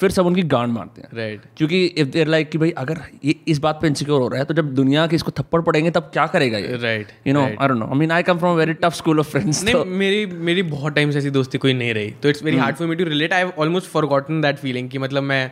फिर 0.00 0.10
सब 0.10 0.26
उनकी 0.26 0.42
गांड 0.44 0.72
मारते 0.72 1.00
हैं। 1.00 1.08
Right 1.14 1.38
right. 1.38 1.56
क्योंकि 1.58 1.84
इफ़ 1.84 2.08
देर 2.08 2.26
लाइक 2.26 2.50
कि 2.50 2.58
भाई 2.58 2.70
अगर 2.78 3.00
ये 3.24 3.34
इस 3.48 3.58
बात 3.58 3.78
पे 3.82 3.86
इनसिक्योर 3.86 4.20
हो 4.20 4.28
रहा 4.28 4.38
है 4.38 4.44
तो 4.44 4.54
जब 4.54 4.74
दुनिया 4.74 5.06
के 5.06 5.16
इसको 5.16 5.30
थप्पड़ 5.30 5.60
पड़ेंगे 5.62 5.90
तब 5.90 6.10
क्या 6.12 6.26
करेगा 6.26 6.58
ये? 6.58 6.76
Right 6.76 7.12
you 7.26 7.34
know 7.34 7.42
I 7.42 7.68
don't 7.68 7.78
know 7.78 7.86
I 7.86 7.98
mean 7.98 8.10
I 8.10 8.22
come 8.22 8.38
from 8.38 8.56
very 8.56 8.74
tough 8.74 8.94
school 8.94 9.20
of 9.20 9.30
friends 9.30 9.64
नहीं 9.64 9.84
मेरी 9.98 10.26
मेरी 10.26 10.62
बहुत 10.64 10.94
टाइम 10.94 11.10
से 11.10 11.18
ऐसी 11.18 11.30
दोस्ती 11.30 11.58
कोई 11.58 11.72
नहीं 11.74 11.94
रही। 11.94 12.10
तो 12.22 12.28
it's 12.28 12.42
very 12.44 12.56
hard 12.56 12.76
for 12.76 12.88
me 12.88 12.96
to 12.96 13.04
relate 13.04 13.32
I 13.32 13.40
have 13.40 13.52
almost 13.58 13.90
forgotten 13.90 14.40
that 14.40 14.56
feeling 14.56 14.90
कि 14.90 14.98
मतलब 14.98 15.22
मैं 15.22 15.50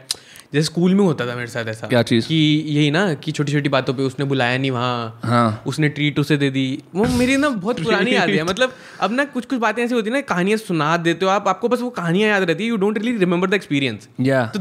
जैसे 0.52 0.64
स्कूल 0.64 0.94
में 0.94 1.04
होता 1.04 1.26
था 1.26 1.34
मेरे 1.34 1.46
साथ 1.46 1.64
ऐसा 1.64 1.86
क्या 1.86 2.02
चीज़? 2.02 2.26
कि 2.26 2.34
यही 2.68 2.90
ना 2.90 3.02
कि 3.14 3.32
छोटी 3.32 3.52
छोटी 3.52 3.68
बातों 3.68 3.94
पे 3.94 4.02
उसने 4.02 4.24
बुलाया 4.24 4.58
नहीं 4.58 4.70
वहाँ 4.70 5.20
हाँ। 5.22 5.62
उसने 5.66 5.88
ट्रीट 5.88 6.18
उसे 6.18 6.36
दे 6.36 6.50
दी। 6.50 6.64
वो 6.94 7.04
मेरी 7.18 7.36
ना 7.36 7.48
बहुत 7.48 7.82
पुरानी 7.82 8.14
याद 8.14 8.30
है। 8.30 8.42
मतलब 8.50 8.72
अब 9.00 9.12
ना 9.12 9.24
कुछ 9.24 9.46
कुछ 9.46 9.58
बातें 9.58 9.82
ऐसी 9.84 9.94
होती 9.94 10.10
है 10.10 10.14
ना 10.16 10.20
कहानियाँ 10.20 10.58
सुना 10.58 10.96
देते 10.96 11.24
हो 11.24 11.30
आप 11.30 11.48
आपको 11.48 11.68
बस 11.68 11.80
वो 11.80 11.90
कहानियाँ 11.90 12.28
याद 12.30 12.42
रहती 12.42 12.62
है। 12.64 12.68
You 12.68 12.76
don't 12.76 12.98
really 12.98 13.18
remember 13.18 13.50
the 13.50 13.54
experience 13.54 14.08
या 14.20 14.44
तो 14.46 14.58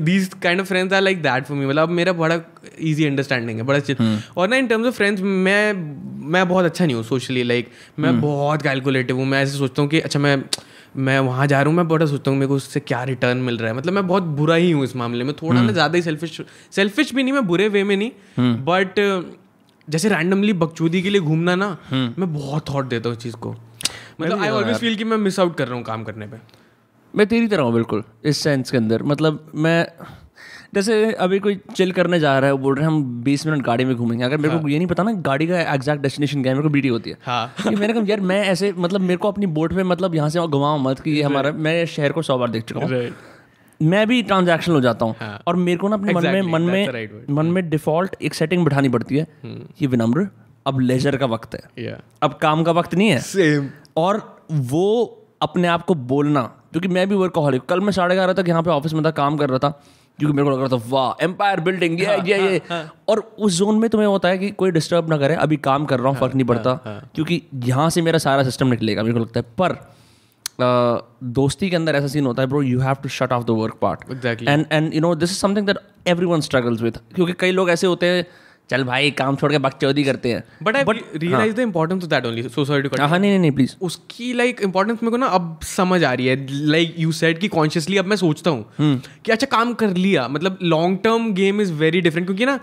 these 0.00 0.30
kind 0.42 0.60
of 0.60 0.66
friends 0.66 0.92
are 0.94 1.02
like 1.02 1.22
that 1.22 1.44
for 1.44 1.56
me 1.56 1.66
मतलब 1.66 1.82
अब 1.82 1.88
मेरा 1.88 2.12
बड़ा 2.12 2.40
इजी 2.80 3.04
अंडरस्टैंडिंग 3.06 3.58
है 3.58 3.64
बड़ा 3.64 3.78
chill। 3.78 4.02
और 4.36 4.48
ना 4.48 4.56
इन 4.56 4.66
टर्म्स 4.66 4.86
ऑफ़ 4.86 4.94
फ्रेंड्स 4.94 5.22
मैं 5.22 5.72
मैं 6.30 6.48
बहुत 6.48 6.64
अच्छा 6.64 6.84
नहीं 6.86 6.96
हूँ 6.96 7.04
सोशली 7.04 7.42
लाइक 7.42 7.70
मैं 7.98 8.20
बहुत 8.20 8.62
कैलकुलेटिव 8.62 9.16
हूँ। 9.16 9.26
मैं 9.26 9.42
ऐसे 9.42 9.58
सोचता 9.58 9.82
हूँ 9.82 9.90
कि 9.90 10.00
अच्छा 10.00 10.18
मैं 10.18 10.36
मैं 10.96 11.18
वहाँ 11.20 11.46
जा 11.46 11.60
रहा 11.60 11.68
हूँ 11.68 11.76
मैं 11.76 11.86
बड़ा 11.88 12.06
सोचता 12.06 12.30
हूँ 12.30 12.38
मेरे 12.38 12.48
को 12.48 12.54
उससे 12.54 12.80
क्या 12.82 13.02
रिटर्न 13.04 13.38
मिल 13.38 13.58
रहा 13.58 13.70
है। 13.70 13.76
मतलब 13.76 13.92
मैं 13.92 14.06
बहुत 14.06 14.22
बुरा 14.38 14.54
ही 14.54 14.70
हूँ 14.70 14.84
इस 14.84 14.94
मामले 14.96 15.24
में। 15.24 15.32
थोड़ा 15.34 15.60
ना 15.62 15.72
ज़्यादा 15.72 15.96
ही 15.96 16.02
सेल्फिश 16.02 16.40
सेल्फिश 16.72 17.14
भी 17.14 17.22
नहीं 17.22 17.32
मैं 17.32 17.46
बुरे 17.46 17.68
वे 17.68 17.84
में 17.84 17.96
नहीं 17.96 18.54
बट 18.64 19.00
जैसे 19.88 20.08
रैंडमली 20.08 20.52
बकचूदी 20.54 21.02
के 21.02 21.10
लिए 21.10 21.20
घूमना 21.20 21.54
ना 21.54 21.76
मैं 21.92 22.32
बहुत 22.32 22.68
थॉट 22.68 22.88
देता 22.88 23.08
हूँ 23.08 23.16
इस 23.16 23.22
चीज़ 23.22 23.36
को। 23.36 23.54
मतलब 24.20 24.40
आई 24.40 24.48
ऑलवेज 24.48 24.76
फील 24.76 24.96
कि 24.96 25.04
मैं 25.04 25.16
मिस 25.18 25.40
आउट 25.40 25.56
कर 25.56 25.68
रहा 25.68 25.76
हूँ 25.76 25.84
काम 25.84 26.04
करने 26.04 26.26
पर 26.26 26.40
मैं 27.14 27.26
तेरी 27.26 27.48
तरह 27.48 27.62
हूँ 27.62 27.72
बिल्कुल 27.74 28.02
इस 28.24 28.38
सेंस 28.38 28.70
के 28.70 28.76
अंदर। 28.76 29.02
मतलब 29.02 29.50
मैं 29.54 29.86
जैसे 30.74 31.12
अभी 31.12 31.38
कोई 31.38 31.58
चिल 31.76 31.92
करने 31.92 32.18
जा 32.20 32.38
रहा 32.38 32.50
है 32.50 32.56
बोल 32.56 32.74
रहे 32.74 32.84
हैं 32.84 32.92
हम 32.92 33.02
बीस 33.22 33.46
मिनट 33.46 33.62
गाड़ी 33.64 33.84
में 33.84 33.94
घूमेंगे। 33.96 34.24
अगर 34.24 34.36
मेरे 34.36 34.58
को 34.58 34.68
ये 34.68 34.78
नहीं 34.78 34.88
पता 34.88 35.02
ना 35.02 35.12
गाड़ी 35.22 35.46
का 35.46 35.60
एग्जैक्ट 35.72 36.02
डेस्टिनेशन 36.02 36.42
क्या 36.42 36.52
है 36.52 36.56
मेरे 36.56 36.68
को 36.68 36.72
बीटी 36.72 36.88
होती 36.88 37.10
है। 37.10 37.16
हाँ। 37.24 37.54
कि 37.62 37.70
मैंने 37.70 37.92
कहा 37.92 38.02
यार 38.08 38.20
मैं 38.22 38.40
ऐसे 38.44 38.72
मतलब 38.76 39.00
मेरे 39.00 39.16
को 39.16 39.28
अपनी 39.28 39.46
बोट 39.56 39.72
में 39.72 39.82
मतलब 39.84 40.14
यहाँ 40.14 40.28
से 40.30 40.40
घुमाओ 40.40 40.78
मत 40.78 41.00
कि 41.00 41.10
ये 41.10 41.22
हमारा 41.22 41.52
मैं 41.58 41.84
शहर 41.86 42.12
को 42.12 42.22
सौ 42.22 42.38
बार 42.38 42.50
देख 42.50 42.64
चुका 42.64 42.80
हूँ। 42.80 43.10
मैं 43.80 44.06
भी 44.06 44.22
ट्रांजैक्शन 44.22 44.72
हो 44.72 44.80
जाता 44.80 45.04
हूँ। 45.04 45.14
हाँ। 45.20 45.42
और 45.46 45.56
मेरे 45.56 45.78
को 45.78 45.88
ना 45.88 45.96
अपने 45.96 46.12
मन 46.12 46.22
में 46.22 46.32
Exactly, 46.32 46.52
मन 46.52 46.62
में 46.62 46.86
the 46.86 46.94
right 46.94 47.12
word. 47.12 47.30
मन 47.30 47.46
में 47.46 47.68
डिफ़ॉल्ट 47.70 48.16
एक 48.22 48.34
सेटिंग 48.34 48.64
बिठानी 48.64 48.88
पड़ती 48.88 49.16
है 49.16 49.26
ये 49.82 49.86
विनम्र 49.86 50.26
अब 50.66 50.80
लेजर 50.80 51.16
का 51.16 51.26
वक्त 51.26 51.54
है। 51.54 51.84
या 51.84 52.00
अब 52.22 52.38
काम 52.42 52.62
का 52.64 52.72
वक्त 52.72 52.94
नहीं 52.94 53.08
है। 53.08 53.18
सेम 53.20 53.68
और 53.96 54.22
वो 54.50 54.86
अपने 55.42 55.68
आप 55.68 55.82
को 55.82 55.94
बोलना 55.94 56.42
क्योंकि 56.72 56.88
मैं 56.88 57.08
भी 57.08 57.14
वर्कहॉलिक 57.14 57.62
कल 57.68 57.80
मैं 57.80 57.92
साढ़े 57.92 58.14
ग्यारह 58.14 58.32
तक 58.32 58.48
यहाँ 58.48 58.62
पे 58.62 58.70
ऑफ़िस 58.70 58.92
में 58.94 59.04
था 59.04 59.10
काम 59.12 59.36
कर 59.36 59.48
रहा 59.48 59.58
था। 59.58 59.80
क्योंकि 60.20 60.36
मेरे 60.36 60.44
को 60.44 60.50
लग 60.50 60.60
रहा 60.60 60.68
था 60.68 60.82
वाह 60.88 61.24
एम्पायर 61.24 61.60
बिल्डिंग 61.60 62.00
ये 62.00 62.16
ये 62.26 62.38
ये। 62.42 62.60
और 63.08 63.20
उस 63.38 63.58
जोन 63.58 63.78
में 63.80 63.88
तुम्हें 63.90 64.08
होता 64.08 64.28
है 64.28 64.38
कि 64.38 64.50
कोई 64.62 64.70
डिस्टर्ब 64.70 65.08
ना 65.10 65.16
करे 65.18 65.34
अभी 65.44 65.56
काम 65.68 65.84
कर 65.84 66.00
रहा 66.00 66.08
हूँ 66.08 66.18
फ़र्क 66.18 66.34
नहीं 66.34 66.46
पड़ता। 66.46 66.74
क्योंकि 67.14 67.42
यहाँ 67.66 67.88
से 67.90 68.02
मेरा 68.02 68.18
सारा 68.18 68.42
सिस्टम 68.44 68.68
निकलेगा 68.68 69.02
मेरे 69.02 69.14
को 69.14 69.20
लगता 69.20 69.40
है। 69.40 69.46
पर 69.58 69.78
दोस्ती 71.32 71.68
के 71.70 71.76
अंदर 71.76 71.96
ऐसा 71.96 72.06
सीन 72.06 72.26
होता 72.26 72.42
है 72.42 72.48
bro 72.48 72.62
you 72.62 72.80
have 72.80 72.96
to 73.02 73.08
shut 73.08 73.32
off 73.32 73.44
the 73.44 73.50
work 73.58 73.78
part 73.82 74.24
and 74.48 74.64
and 74.72 74.94
you 74.94 75.00
know 75.00 75.14
this 75.14 75.30
is 75.30 75.38
something 75.38 75.66
that 75.66 75.78
everyone 76.08 76.40
struggles 76.40 76.82
with 76.82 76.98
क्योंकि 77.14 77.32
कई 77.40 77.50
लोग 77.50 77.70
ऐसे 77.70 77.86
होते 77.86 78.06
हैं 78.06 78.24
चल 78.70 78.84
भाई 78.84 79.10
काम 79.18 79.36
छोड़ 79.36 79.50
के 79.52 79.58
बकचौदी 79.58 80.04
करते 80.04 80.32
हैं। 80.32 80.42
But 80.62 80.76
I 80.76 80.84
realise 81.16 81.54
the 81.54 81.58
importance 81.60 82.02
of 82.02 82.10
that 82.10 82.26
only 82.26 82.42
so 82.44 82.64
sorry 82.64 82.82
to 82.82 82.88
हाँ 83.00 83.18
नहीं 83.18 83.30
नहीं 83.30 83.38
नहीं 83.40 83.50
प्लीज़ 83.52 83.74
उसकी 83.82 84.32
लाइक 84.32 84.60
इंपॉर्टेंस 84.62 84.98
मेरे 85.02 85.10
को 85.10 85.16
ना 85.16 85.26
अब 85.38 85.58
समझ 85.66 86.02
आ 86.04 86.12
रही 86.12 86.26
है। 86.26 86.46
लाइक 86.50 86.94
यू 86.98 87.12
सेड 87.12 87.38
कि 87.38 87.48
कॉन्शियसली 87.48 87.96
अब 87.98 88.06
मैं 88.06 88.16
सोचता 88.16 88.50
हूँ 88.50 89.00
कि 89.24 89.32
अच्छा 89.32 89.46
काम 89.46 89.72
कर 89.74 89.96
लिया। 89.96 90.28
मतलब 90.28 90.58
long 90.62 90.98
term 91.04 91.32
game 91.34 91.60
is 91.60 91.72
very 91.74 92.00
different 92.00 92.26
क्योंकि 92.26 92.46
ना 92.46 92.58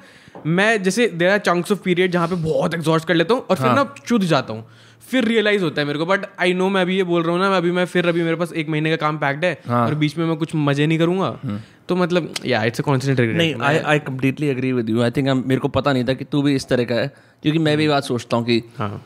मैं 0.47 0.81
जैसे 0.83 1.07
there 1.09 1.29
are 1.29 1.37
chunks 1.39 1.71
of 1.71 1.79
period 1.83 2.11
जहाँ 2.11 2.27
पे 2.27 2.35
बहुत 2.43 2.73
एग्जॉस्ट 2.73 3.07
कर 3.07 3.15
लेता 3.15 3.33
हूँ 3.33 3.45
और 3.49 3.55
फिर 3.57 3.71
ना 3.71 3.83
चुद 4.05 4.23
जाता 4.25 4.53
हूँ। 4.53 4.65
फिर 5.07 5.25
रियलाइज़ 5.25 5.63
होता 5.63 5.81
है 5.81 5.87
मेरे 5.87 5.99
को। 5.99 6.05
बट 6.05 6.25
आई 6.39 6.53
नो 6.53 6.69
मैं 6.69 6.81
अभी 6.81 6.97
ये 6.97 7.03
बोल 7.03 7.23
रहा 7.23 7.31
हूँ 7.31 7.41
ना 7.41 7.49
मैं 7.49 7.57
अभी 7.57 7.71
मैं 7.71 7.85
फिर 7.85 8.07
अभी 8.07 8.23
मेरे 8.23 8.35
पास 8.35 8.53
एक 8.53 8.69
महीने 8.69 8.89
का 8.89 8.95
काम 8.97 9.17
पैक्ड 9.17 9.45
है 9.45 9.57
हाँ. 9.67 9.85
और 9.87 9.95
बीच 9.95 10.17
में 10.17 10.25
मैं 10.25 10.35
कुछ 10.37 10.55
मज़े 10.55 10.87
नहीं 10.87 10.99
करूँगा। 10.99 11.59
तो 11.89 11.95
मतलब 11.95 12.33
या 12.45 12.63
इट्स 12.63 12.79
अ 12.79 12.83
कॉन्स्टेंट 12.83 13.19
नहीं 13.19 13.53
I 13.61 13.77
I 13.77 13.99
completely 13.99 14.47
agree 14.47 14.71
with 14.73 14.89
you 14.89 15.01
I 15.01 15.11
think 15.11 15.29
मेरे 15.47 15.59
को 15.59 15.67
पता 15.67 15.93
नहीं 15.93 16.05
था 16.05 16.13
कि 16.13 16.25
तू 16.25 16.41
भी 16.41 16.55
इस 16.55 16.67
तरह 16.67 16.83
का 16.83 16.95
है 16.95 17.07
क्योंकि 17.43 17.59
मैं 17.59 17.77
भी 17.77 17.87
बात 17.87 18.03
सोचता 18.03 18.37
हूँ 18.37 18.45
कि 18.45 18.61
हाँ। 18.77 19.05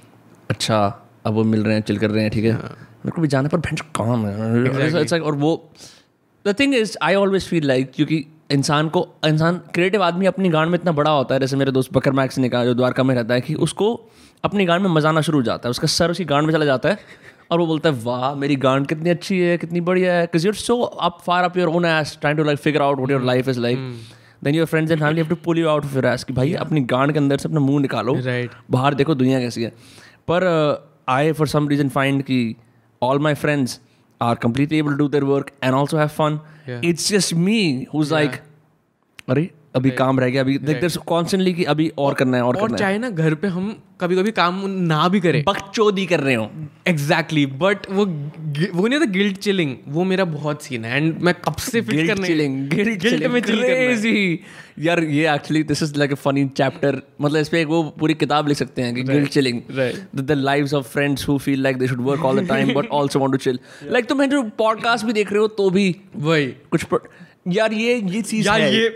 अच्छा 0.49 0.79
अब 1.25 1.33
वो 1.33 1.43
मिल 1.43 1.63
रहे 1.63 1.75
हैं 1.75 1.81
चिल 1.81 1.97
कर 1.97 2.09
रहे 2.09 2.23
हैं 2.23 2.31
ठीक 2.31 2.45
है? 2.45 2.53
मेरे 2.53 3.11
को 3.11 3.21
भी 3.21 3.27
जाने 3.27 3.49
पर 3.49 3.57
भैंस 3.57 3.81
काम 3.95 4.25
है। 4.25 5.19
और 5.21 5.35
वो 5.35 5.55
the 6.45 6.55
thing 6.59 6.75
is 6.75 6.97
I 7.01 7.15
always 7.15 7.47
feel 7.47 7.67
like 7.67 7.91
क्योंकि 7.95 8.25
इंसान 8.51 8.89
को 8.89 9.07
इंसान 9.25 9.57
क्रिएटिव 9.73 10.03
आदमी 10.03 10.25
अपनी 10.25 10.49
गांड 10.49 10.69
में 10.69 10.77
इतना 10.79 10.91
बड़ा 10.91 11.11
होता 11.11 11.35
है 11.35 11.39
जैसे 11.39 11.55
मेरे 11.55 11.71
दोस्त 11.71 11.93
बकर 11.93 12.11
मैक्स 12.11 12.37
ने 12.37 12.49
कहा 12.49 12.65
जो 12.65 12.73
द्वारका 12.73 13.03
में 13.03 13.13
रहता 13.15 13.33
है 13.33 13.41
कि 13.41 13.53
उसको 13.65 13.87
अपनी 14.43 14.65
गांड 14.65 14.83
में 14.83 14.89
मजाना 14.89 15.21
शुरू 15.21 15.37
हो 15.37 15.43
जाता 15.43 15.67
है। 15.67 15.71
उसका 15.71 15.87
सर 15.87 16.11
उसकी 16.11 16.25
गांड 16.25 16.45
में 16.47 16.53
चला 16.53 16.65
जाता 16.65 16.89
है 16.89 16.97
और 17.51 17.59
वो 17.59 17.65
बोलता 17.67 17.89
है 17.89 18.01
वाह 18.03 18.33
मेरी 18.35 18.55
गांड 18.55 18.87
कितनी 18.87 19.09
अच्छी 19.09 19.39
है 19.39 19.57
कितनी 19.57 19.81
बढ़िया 19.81 20.13
है। 20.13 20.21
Because 20.23 20.45
you're 20.45 20.55
so 20.55 20.79
up 20.81 21.19
far 21.25 21.43
up 21.43 21.57
your 21.57 21.69
own 21.69 21.85
ass 21.85 22.17
trying 22.21 22.39
to 22.39 22.45
like 22.45 22.59
figure 22.59 22.81
out 22.81 22.97
what 22.97 23.11
your 23.11 23.23
life 23.23 23.49
is 23.49 23.59
like 23.59 23.77
then 24.43 24.55
your 24.55 24.65
friends 24.65 24.91
and 24.91 24.99
family 24.99 25.21
have 25.21 25.29
to 25.29 25.35
pull 25.45 25.59
you 25.59 25.67
out 25.67 25.85
of 25.85 25.95
your 25.95 26.05
ass 26.05 26.23
कि 26.23 26.33
भाई 26.33 26.49
yeah. 26.51 26.61
अपनी 26.61 26.81
गांड 26.81 27.11
के 27.11 27.19
अंदर 27.19 27.37
से 27.37 27.49
अपना 27.49 27.59
मुँह 27.59 27.81
निकालो। 27.81 28.15
Right. 28.15 28.55
बाहर 28.71 28.93
देखो 28.93 29.15
दुनिया 29.15 29.39
कैसी 29.39 29.63
है। 29.63 29.69
पर 30.31 30.43
I 31.09 31.31
for 31.31 31.47
some 31.47 31.67
reason 31.69 31.89
find 31.89 32.23
कि 32.23 32.55
all 33.01 33.19
my 33.19 33.33
friends 33.33 33.79
are 34.21 34.35
completely 34.35 34.73
able 34.73 35.07
their 35.09 35.25
work 35.27 35.47
and 35.65 35.75
also 35.75 35.97
have 35.97 36.11
fun. 36.17 36.35
Yeah. 36.67 36.83
it's 36.89 37.05
just 37.11 37.35
me 37.45 37.59
who's 37.93 38.11
like 38.11 38.35
अरे 39.29 39.49
अभी 39.75 39.91
काम 39.91 40.19
रह 40.19 40.29
गया 40.29 40.41
अभी 40.41 40.57
देख 40.57 40.81
there's 40.81 40.97
constantly 41.11 41.53
कि 41.55 41.63
अभी 41.63 41.91
और 41.97 42.13
करना 42.13 42.37
है 42.37 42.43
और 42.43 42.55
और 42.55 42.61
करना 42.61 42.75
है। 42.75 42.79
चाहे 42.79 42.97
ना 42.97 43.09
घर 43.09 43.35
पे 43.35 43.47
हम 43.47 43.75
कभी 44.01 44.15
कभी 44.15 44.31
काम 44.31 44.61
ना 44.67 45.07
भी 45.07 45.19
करें। 45.19 45.43
बकचोदी 45.47 46.05
कर 46.05 46.19
रहे 46.19 46.35
हो। 46.35 46.49
एग्जैक्टली 46.87 47.45
बट 47.45 47.85
वो 47.91 48.05
वो 48.73 48.87
नहीं 48.87 48.99
था 48.99 49.05
गिल्ट 49.05 49.37
चिलिंग 49.37 49.75
वो 49.87 50.03
मेरा 50.03 50.25
बहुत 50.25 50.63
सीन 50.63 50.85
है 50.85 50.97
एंड 50.97 51.21
मैं 51.21 51.33
कब 51.45 51.55
से 51.55 51.81
फिट 51.81 52.07
करने 52.07 52.27
चिलिंग 52.27 52.69
गिल्ट 52.69 53.01
गिल्ट 53.01 53.27
में 53.27 53.39
चिल। 53.41 53.61
क्रेजी 53.61 54.39
यार 54.79 55.03
ये 55.03 55.33
actually 55.33 55.63
this 55.63 55.83
is 55.83 55.97
like 55.97 56.11
a 56.11 56.15
funny 56.15 56.47
chapter 56.47 57.01
मतलब 57.21 57.39
इस 57.39 57.49
पे 57.49 57.61
एक 57.61 57.67
वो 57.67 57.83
पूरी 57.99 58.13
किताब 58.13 58.47
लिख 58.47 58.57
सकते 58.57 58.81
हैं 58.81 58.95
कि 58.95 59.03
guilt 59.03 59.29
chilling 59.29 59.61
right. 59.71 60.21
The 60.21 60.31
lives 60.31 60.73
of 60.73 60.87
friends 60.87 61.27
who 61.29 61.37
feel 61.37 61.63
like 61.63 61.77
they 61.77 61.87
should 61.87 62.01
work 62.01 62.25
all 62.25 62.39
the 62.39 62.47
time 62.49 62.73
but 62.73 62.87
also 62.93 63.19
want 63.19 63.31
to 63.31 63.37
chill 63.37 63.59
like 63.85 64.05
तुम 64.05 64.25
जो 64.25 64.43
पॉडकास्ट 64.57 65.05
भी 65.05 65.13
देख 65.13 65.31
रहे 65.31 65.41
हो 65.41 65.47
तो 65.47 65.69
भी 65.69 65.95
वही। 66.15 66.47
कुछ 66.71 66.85
यार 67.45 67.73
ये 67.73 67.93
ये 67.95 68.21
चीज़ 68.21 68.47
यार 68.47 68.61
है। 68.61 68.73
ये 68.73 68.89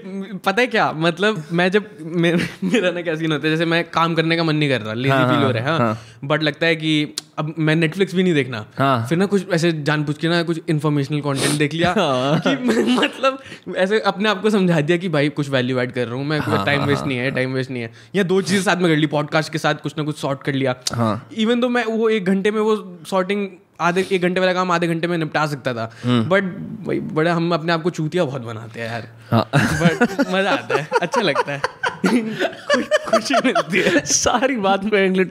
पता 0.46 0.62
है 0.62 0.68
क्या? 0.68 0.92
मतलब 0.96 1.44
मैं 1.52 1.70
जब 1.72 1.86
मे, 2.02 2.32
मेरा 2.64 2.92
ना 2.92 3.02
क्या 3.02 3.16
सीन 3.16 3.32
होता 3.32 3.48
है 3.48 3.54
जैसे 3.54 3.66
मैं 3.66 3.84
काम 3.90 4.16
करने 4.16 4.36
का 4.38 4.44
मन 4.44 4.56
नहीं 4.56 4.70
कर 4.70 4.82
रहा 4.82 4.94
लेजी 4.94 5.10
हाँ, 5.10 5.28
फील 5.28 5.38
हो 5.38 5.44
हाँ, 5.44 5.54
रहा 5.54 5.74
है 5.74 5.80
हाँ। 5.80 5.98
बट 6.24 6.44
लगता 6.44 6.66
है 6.66 6.76
कि 6.76 7.16
अब 7.38 7.54
मैं 7.60 7.76
नेटफ्लिक्स 7.76 8.16
भी 8.16 8.24
नहीं 8.24 8.34
देखना। 8.34 8.66
हाँ। 8.78 9.06
फिर 9.10 9.18
ना 9.18 9.26
कुछ 9.26 9.50
ऐसे 9.50 9.72
जान 9.82 10.04
पूछ 10.04 10.18
के 10.18 10.28
ना 10.28 10.42
कुछ 10.44 10.62
इन्फॉर्मेशनल 10.70 11.20
कंटेंट 11.22 11.58
देख 11.60 11.74
लिया 11.74 11.94
हाँ। 11.98 12.40
कि 12.40 12.56
मतलब 12.94 13.40
ऐसे 13.78 14.00
अपने 14.00 14.30
आप 14.30 14.42
को 14.42 14.50
समझा 14.50 14.82
दिया 14.82 14.98
कि 14.98 15.10
भाई 15.10 15.30
कुछ 15.30 15.50
वैल्यू 15.50 15.80
ऐड 15.80 15.92
कर 15.92 16.08
रहा 16.08 16.16
हूँ 16.16 16.26
मैं 16.26 16.40
हाँ, 16.40 16.66
टाइम 16.66 16.86
वेस्ट 16.86 17.06
नहीं 17.06 17.18
है 17.18 17.32
टाइम 17.32 17.54
वेस्ट 17.54 17.72
नहीं 17.72 17.84
है। 17.84 17.92
या 18.16 18.24
दो 18.24 18.42
चीज़ें 18.42 18.64
साथ 18.64 18.76
में 18.76 18.92
कर 18.92 18.98
ली 18.98 19.08
पॉडकास्ट 19.08 19.52
के 19.52 19.58
साथ 19.58 19.76
कुछ 19.76 19.98
ना 19.98 20.04
कुछ 20.04 20.18
सॉर्ट 20.18 20.44
कर 20.44 20.54
लिया। 20.54 20.76
हाँ। 20.94 21.30
इवन 21.38 21.62
तो 21.62 21.70
मैं 21.70 21.86
वो 21.86 22.10
एक 22.10 22.26
घंटे 22.26 22.52
में 22.52 22.62
वो 22.62 23.00
सॉर्टिंग 23.10 23.48
आधे 23.80 24.06
एक 24.12 24.22
घंटे 24.22 24.40
वाला 24.40 24.54
काम 24.54 24.72
आधे 24.72 24.88
घंटे 24.88 25.08
में 25.08 25.18
निपटा 25.18 25.46
सकता 25.48 25.74
था। 25.74 25.90
हम्म। 26.04 26.30
बट 26.30 26.44
भाई 26.88 27.00
बड़ा 27.00 27.34
हम 27.34 27.54
अपने 27.54 27.74
आप 27.74 27.82
को 27.82 27.90
चूतिया 27.90 28.26
बहुत 28.26 28.42
बनाते 28.42 28.82
हैं 28.82 28.92
यार। 28.92 29.08
हाँ। 29.32 29.50
बट 29.56 30.28
मज़ा 30.34 30.52
आता 30.52 30.78
है 30.78 30.88
अच्छा 31.02 31.22
लगता 31.22 31.52
है। 31.52 31.62
खुशी 33.10 33.36
मिलती 33.46 33.82
है। 33.82 34.06
सारी 34.06 34.56
बात 34.58 34.86
पे 34.86 35.06
इंग्लिश 35.06 35.28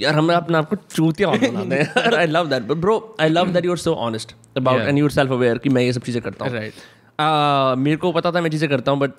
यार 0.00 0.14
हमें 0.14 0.34
अपने 0.34 0.58
आप 0.58 0.68
को 0.68 0.76
चूतिया 0.76 1.28
बहुत 1.28 1.50
बनाते 1.52 1.76
हैं। 1.76 2.14
I 2.16 2.26
love 2.26 2.48
that 2.48 2.62
bro 2.62 3.16
I 3.20 3.28
love 3.28 3.52
that 3.52 3.64
you 3.64 3.70
are 3.70 3.76
so 3.76 3.94
honest 4.08 4.34
about 4.56 4.80
and 4.80 4.98
you 4.98 5.08
self 5.08 5.32
aware 5.32 5.58
कि 5.58 5.68
मैं 5.68 5.82
ये 5.82 5.92
सब 5.92 6.02
चीज़ें 6.02 6.22
करता 6.22 6.44
हूँ। 6.44 6.52
राइट 6.54 6.72
Uh, 7.20 7.76
मेरे 7.78 7.96
को 7.96 8.12
पता 8.12 8.30
था 8.32 8.40
मैं 8.40 8.50
चीज़ें 8.50 8.68
करता 8.70 8.92
हूँ 8.92 9.00
but 9.00 9.10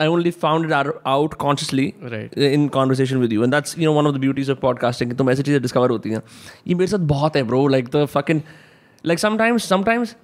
I 0.00 0.08
only 0.08 0.30
found 0.30 0.66
it 0.66 0.92
out 1.06 1.34
consciously 1.34 1.84
in 2.52 2.68
conversation 2.68 3.16
with 3.16 3.32
you 3.32 3.42
and 3.44 3.54
that's 3.54 3.78
you 3.78 3.92
know 3.92 3.98
one 3.98 4.06
of 4.06 4.16
the 4.16 4.18
beauties 4.18 4.50
of 4.50 4.58
podcasting 4.58 5.12
तुम 5.16 5.30
ऐसी 5.30 5.42
चीज़ें 5.42 5.62
डिस्कवर 5.62 5.90
होती 5.90 6.10
हैं। 6.10 6.22
ये 6.66 6.74
मेरे 6.74 6.86
साथ 6.86 6.98
बहुत 6.98 7.36
है 7.36 7.42
bro 7.42 7.66
like 7.66 7.88
the 7.96 8.04
fucking 8.04 8.40
like 9.06 9.18
sometimes 9.18 9.68
sometimes 9.68 10.16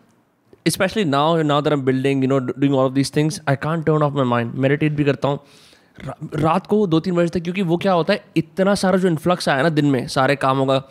especially 0.69 1.05
now 1.05 1.25
now 1.49 1.57
that 1.65 1.73
I'm 1.75 1.81
building 1.87 2.21
you 2.25 2.29
know 2.29 2.37
d- 2.45 2.53
doing 2.61 2.75
all 2.75 2.87
of 2.91 2.95
these 2.99 3.11
things 3.17 3.39
I 3.53 3.55
can't 3.65 3.87
turn 3.89 4.05
off 4.05 4.15
my 4.19 4.27
mind. 4.29 4.53
Meditate 4.65 4.91
भी 4.91 5.05
करता 5.05 5.29
हूँ। 5.29 5.39
रा- 6.05 6.37
रात 6.41 6.67
को 6.67 6.87
दो 6.87 7.01
तीन 7.01 7.15
बजे 7.15 7.29
तक 7.29 7.45
क्योंकि 7.45 7.63
वो 7.63 7.77
क्या 7.77 7.93
होता 7.93 8.13
है 8.13 8.25
इतना 8.37 8.75
सारा 8.75 8.99
जो 8.99 9.09
इन्फ्लक्स 9.09 9.49
आया 9.49 9.63
ना 9.63 9.69
दिन 9.69 9.87
में 9.87 10.07
सारे 10.09 10.37
कामों 10.37 10.67
का 10.67 10.83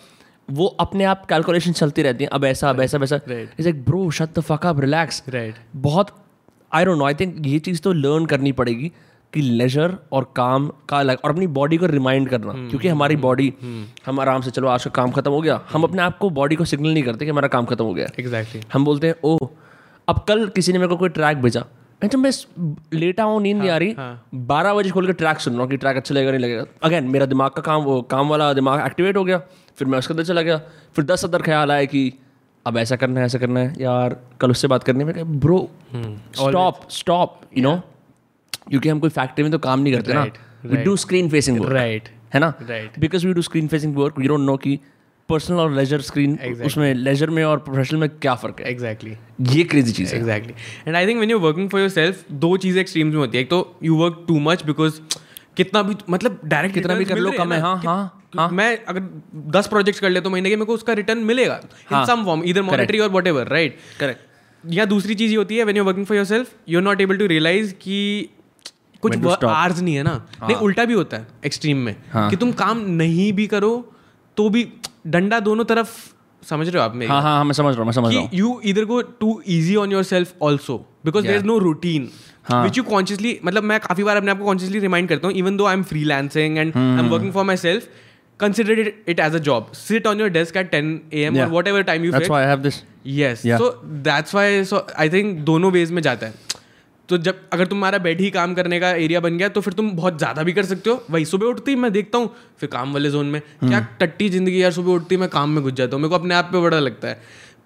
वो 0.52 0.66
अपने 0.66 1.04
आप 1.04 1.26
कैलकुलेशन 1.26 1.72
चलती 1.72 2.02
रहती 2.02 2.24
हैं। 2.24 2.32
अब 2.32 2.46
ऐसा 2.46 2.70
अब 2.70 2.82
ऐसा 2.82 2.98
वैसा 2.98 3.16
is 3.16 3.32
like 3.62 3.84
bro 3.86 4.10
shut 4.12 4.30
the 4.36 4.40
fuck 4.40 4.66
up 4.66 4.80
relax 4.80 5.24
right 5.30 5.56
बहुत 5.76 6.23
I 6.74 6.86
don't 6.86 6.98
know 6.98 7.06
I 7.06 7.14
think 7.14 7.36
ये 7.46 7.60
चीज़ 7.60 7.82
तो 7.82 7.94
लर्न 7.94 8.26
करनी 8.26 8.52
पड़ेगी 8.52 8.92
कि 9.34 9.42
लेजर 9.42 9.96
और 10.12 10.34
काम 10.36 10.72
का 10.90 11.00
अलग 11.00 11.18
और 11.24 11.32
अपनी 11.32 11.48
बॉडी 11.48 11.78
को 11.78 11.86
रिमाइंड 11.86 12.30
करना 12.30 12.54
hmm. 12.54 12.70
क्योंकि 12.70 12.88
हमारी 12.88 13.16
बॉडी 13.16 13.52
hmm. 13.52 14.02
हम 14.06 14.20
आराम 14.20 14.42
से 14.42 14.52
चलो 14.52 14.68
आज 14.68 14.84
का 14.84 14.90
काम 14.90 15.12
खत्म 15.12 15.32
हो 15.32 15.42
गया 15.42 15.62
हम 15.72 15.84
अपने 15.84 16.02
आप 16.02 16.18
को 16.18 16.30
बॉडी 16.30 16.56
को 16.56 16.66
सिग्नल 16.66 16.94
नहीं 16.94 17.04
करते 17.04 17.26
कि 17.26 17.32
हमारा 17.32 17.48
काम 17.48 17.66
खत्म 17.66 17.86
हो 17.86 17.94
गया 17.94 18.06
है। 18.06 18.14
एग्जैक्टली 18.20 18.62
हम 18.74 18.86
बोलते 18.86 19.08
हैं 19.08 19.16
ओह 19.24 19.50
अब 20.08 20.26
कल 20.28 20.48
किसी 20.48 20.72
ने 20.72 20.78
मेरे 20.78 20.90
को 20.90 20.98
कोई 20.98 21.10
ट्रैक 21.10 21.38
भेजा 21.38 21.66
मैं 22.04 22.10
जब 22.10 22.20
मैं 22.20 22.32
लेटा 22.94 23.24
हूँ 23.24 23.42
नींद 23.42 23.58
नहीं 23.58 23.70
आ 23.70 23.78
रही 23.78 23.96
बारह 24.36 24.74
बजे 24.74 24.90
खोल 24.90 25.08
के 25.08 25.14
ट्रैक 25.14 25.40
सुन 25.40 25.54
रहा 25.54 25.62
हूँ 25.62 25.70
कि 25.70 25.78
ट्रैक 25.78 25.98
अच्छा 25.98 26.16
लगेगा 26.16 26.32
नहीं 26.32 26.40
लगेगा 26.40 26.66
अगेन 26.84 27.04
मेरा 27.04 27.26
दिमाग 27.26 27.52
का 27.52 27.62
काम 27.62 27.82
वो 27.82 28.02
काम 28.02 28.30
वाला 28.30 28.54
दिमाग 28.54 28.86
एक्टिवेट 28.86 29.18
हो 29.18 29.24
गया 29.24 29.38
फिर 29.76 29.88
मैं 29.88 30.00
उसके 30.00 30.14
अंदर 30.14 30.24
चला 30.24 30.42
गया 30.42 30.58
फिर 30.96 31.06
दस 31.06 31.26
अदर 31.26 31.42
ख्याल 31.42 31.72
आया 31.72 31.86
कि 31.86 32.14
अब 32.66 32.78
ऐसा 32.78 32.96
करना 32.96 33.20
है 33.20 33.26
ऐसा 33.26 33.38
करना 33.40 33.60
है। 33.60 33.74
यार 33.80 34.16
कल 34.42 34.52
उससे 34.52 34.68
बात 34.68 34.84
करनी 34.84 35.04
है। 35.06 35.24
Bro 35.40 35.60
stop 35.96 36.90
stop 36.92 37.40
you 37.58 37.64
know 37.64 37.76
क्योंकि 38.70 38.90
हम 38.90 39.00
कोई 39.00 39.10
फैक्ट्री 39.12 39.44
में 39.44 39.52
तो 39.52 39.60
काम 39.60 39.80
नहीं 39.80 39.94
करते 39.94 40.14
ना। 40.14 40.24
We 40.66 40.84
do 40.84 40.96
screen 40.98 41.30
facing 41.30 41.66
right 41.66 42.10
है 42.34 42.40
ना? 42.40 42.54
Right. 42.60 43.00
Because 43.00 43.28
we 43.28 43.34
do 43.34 43.42
screen 43.42 43.68
facing 43.68 43.96
work 43.98 44.20
we 44.20 44.28
don't 44.28 44.42
know 44.42 44.56
कि 44.58 44.80
पर्सनल 45.30 45.58
और 45.60 45.74
लेजर 45.74 46.02
स्क्रीन 46.02 46.38
उसमें 46.66 46.94
लेजर 46.94 47.30
में 47.30 47.44
और 47.44 47.58
प्रोफेशनल 47.60 48.00
में 48.00 48.10
क्या 48.12 48.34
फ़र्क 48.36 48.60
है। 48.60 48.70
एग्जैक्टली 48.70 49.16
ये 49.52 49.64
क्रेजी 49.64 49.92
चीज़ 49.92 50.14
है। 50.14 50.20
Exactly 50.20 50.54
and 50.88 50.96
I 50.96 51.08
think 51.08 51.18
when 51.18 51.32
you 51.32 51.40
working 51.40 51.70
for 51.70 51.82
yourself 51.82 52.24
दो 52.32 52.56
चीज़ें 52.58 52.82
एक्सट्रीम्स 52.82 53.14
में 53.14 53.20
होती 53.20 53.38
है। 53.38 53.44
एक 53.44 53.50
तो 53.50 53.76
you 53.84 53.98
work 53.98 54.24
too 54.28 54.40
much 54.40 54.66
because 54.66 55.00
कितना 55.58 55.82
भी 55.84 55.96
मतलब 56.10 56.40
डायरेक्ट 56.46 56.76
कितना 56.76 56.96
भी 56.96 57.06
कर 57.06 57.18
लो 57.18 57.32
कम 57.32 57.54
है 57.54 57.60
हाँ 57.62 57.76
हाँ 57.86 58.24
हाँ 58.38 58.50
मैं 58.50 58.68
अगर 58.86 59.02
दस 59.58 59.68
प्रोजेक्ट्स 59.68 60.02
कर 60.02 60.10
ले 60.10 60.22
तो 60.22 60.30
महीने 60.30 60.50
के 60.50 60.56
मेरे 60.56 60.66
को 60.66 60.74
उसका 60.74 60.94
रिटर्न 60.94 61.18
मिलेगा 61.24 61.60
इन 61.94 62.06
सम 62.06 62.24
फॉर्म 62.26 62.44
इधर 62.44 62.62
मॉनेटरी 62.62 63.00
और 63.00 63.10
वट 63.10 63.28
एवर 63.28 63.48
राइट 63.48 63.78
करेक्ट 64.00 64.72
या 64.74 64.86
दूसरी 64.86 65.16
चीज़ 65.16 65.32
ये 65.32 65.38
होती 65.38 65.58
है 65.58 65.64
when 65.64 65.78
you 65.78 65.84
working 65.84 66.06
for 66.06 66.18
yourself 66.18 66.52
you 66.70 66.80
are 66.80 66.84
not 66.84 67.02
able 67.02 67.18
to 67.18 67.26
realise 67.26 67.74
कि 67.74 68.30
कुछ 69.02 69.44
आर्स 69.44 69.80
नहीं 69.82 69.96
है 69.96 70.04
ना। 70.04 70.12
हाँ. 70.40 70.48
नहीं 70.48 70.58
उल्टा 70.58 70.86
भी 70.86 70.94
होता 70.94 71.18
है 71.18 71.28
एक्सट्रीम 71.46 71.78
में 71.78 71.96
हाँ. 72.12 72.30
कि 72.30 72.36
तुम 72.36 72.52
काम 72.52 72.80
नहीं 72.92 73.32
भी 73.34 73.48
करो 73.48 73.72
तो 74.38 74.50
भी 74.50 74.68
डंडा 75.08 75.40
दोनों 75.40 75.66
तरफ़ 75.66 75.90
समझ 76.44 76.68
रहे 76.70 76.78
हो 76.78 76.84
आप 76.84 76.96
मेरी 76.96 77.12
हाँ 77.12 77.22
हाँ 77.22 77.36
हाँ 77.36 77.44
मैं 77.46 77.54
समझ 77.54 77.74
रहा 77.76 77.80
हूँ 77.80 77.86
मैं 77.86 77.94
समझ 77.94 78.14
रहा 78.14 78.22
हूँ। 78.22 78.30
कि 78.30 78.42
you 78.42 78.52
either 78.66 78.86
go 78.92 79.02
too 79.24 79.34
easy 79.58 79.76
on 79.84 79.96
yourself 79.96 80.34
also 80.48 80.78
because 81.06 81.28
there 81.28 81.40
is 81.42 81.48
no 81.52 81.60
routine 81.60 82.08
which 82.46 82.78
you 82.78 82.84
consciously 82.84 83.40
मतलब 83.46 83.64
मैं 83.64 83.80
काफ़ी 83.80 84.04
बार 84.04 84.18
अपने 84.18 84.32
आपको 84.32 84.46
कॉन्शियसली 84.46 84.80
रिमाइंड 84.80 85.10
करता 85.10 85.28
हूँ 85.28 85.36
even 85.36 85.58
though 85.58 85.66
I 85.66 85.74
am 85.74 85.84
freelancing 86.06 86.58
and 86.58 86.76
I 86.76 87.00
am 87.00 87.10
working 87.10 87.32
for 87.34 87.46
myself 87.58 87.88
consider 88.40 88.80
it 88.80 89.20
as 89.20 89.36
a 89.36 89.40
job 89.42 89.72
sit 89.76 90.08
on 90.08 90.20
your 90.20 90.30
desk 90.30 90.58
at 90.58 90.70
ten 90.72 91.00
A 91.14 91.24
M 91.24 91.40
whatever 91.68 91.82
time 91.84 92.06
you 92.06 92.12
have 92.14 92.70
so 93.58 93.70
that's 93.86 94.36
why 94.36 94.64
so 94.66 94.86
I 94.98 95.10
think 95.10 95.38
दोनों 95.42 95.72
ways 95.72 95.92
में 95.92 96.02
जाता 96.02 96.26
है। 96.26 96.52
तो 97.10 97.18
जब 97.18 97.40
अगर 97.54 97.66
तुम 97.66 97.78
हमारा 97.78 97.98
bed 98.00 98.22
ही 98.22 98.30
काम 98.32 98.54
करने 98.54 98.80
का 98.80 98.90
एरिया 98.92 99.20
बन 99.20 99.38
गया 99.38 99.48
तो 99.50 99.62
फिर 99.62 99.74
तुम 99.74 99.90
बहुत 99.92 100.18
ज़्यादा 100.18 100.44
भी 100.44 100.54
कर 100.54 100.66
सकते 100.66 100.90
हो। 100.90 101.04
वही 101.12 101.26
सुबह 101.26 101.46
उठती 101.46 101.76
मैं 101.76 101.92
देखता 101.92 102.18
हूँ 102.18 102.30
फिर 102.60 102.70
काम 102.70 102.94
वाले 102.94 103.10
जोन 103.10 103.26
में। 103.26 103.42
क्या 103.42 103.80
टट्टी 104.00 104.30
ज़िंदगी 104.30 104.62
यार 104.62 104.72
सुबह 104.72 104.92
उठती 104.92 105.18
मैं 105.18 105.30
काम 105.30 105.50
में 105.50 105.64
घुस 105.64 105.74
जाता 105.74 105.96
हूँ। 105.96 106.02
मेरे 106.02 106.10
को 106.10 106.16
अपने 106.16 106.36
आप 106.36 106.50
पे 106.52 106.62
बड़ा 106.62 106.80
लगता 106.80 107.08
है। 107.08 107.14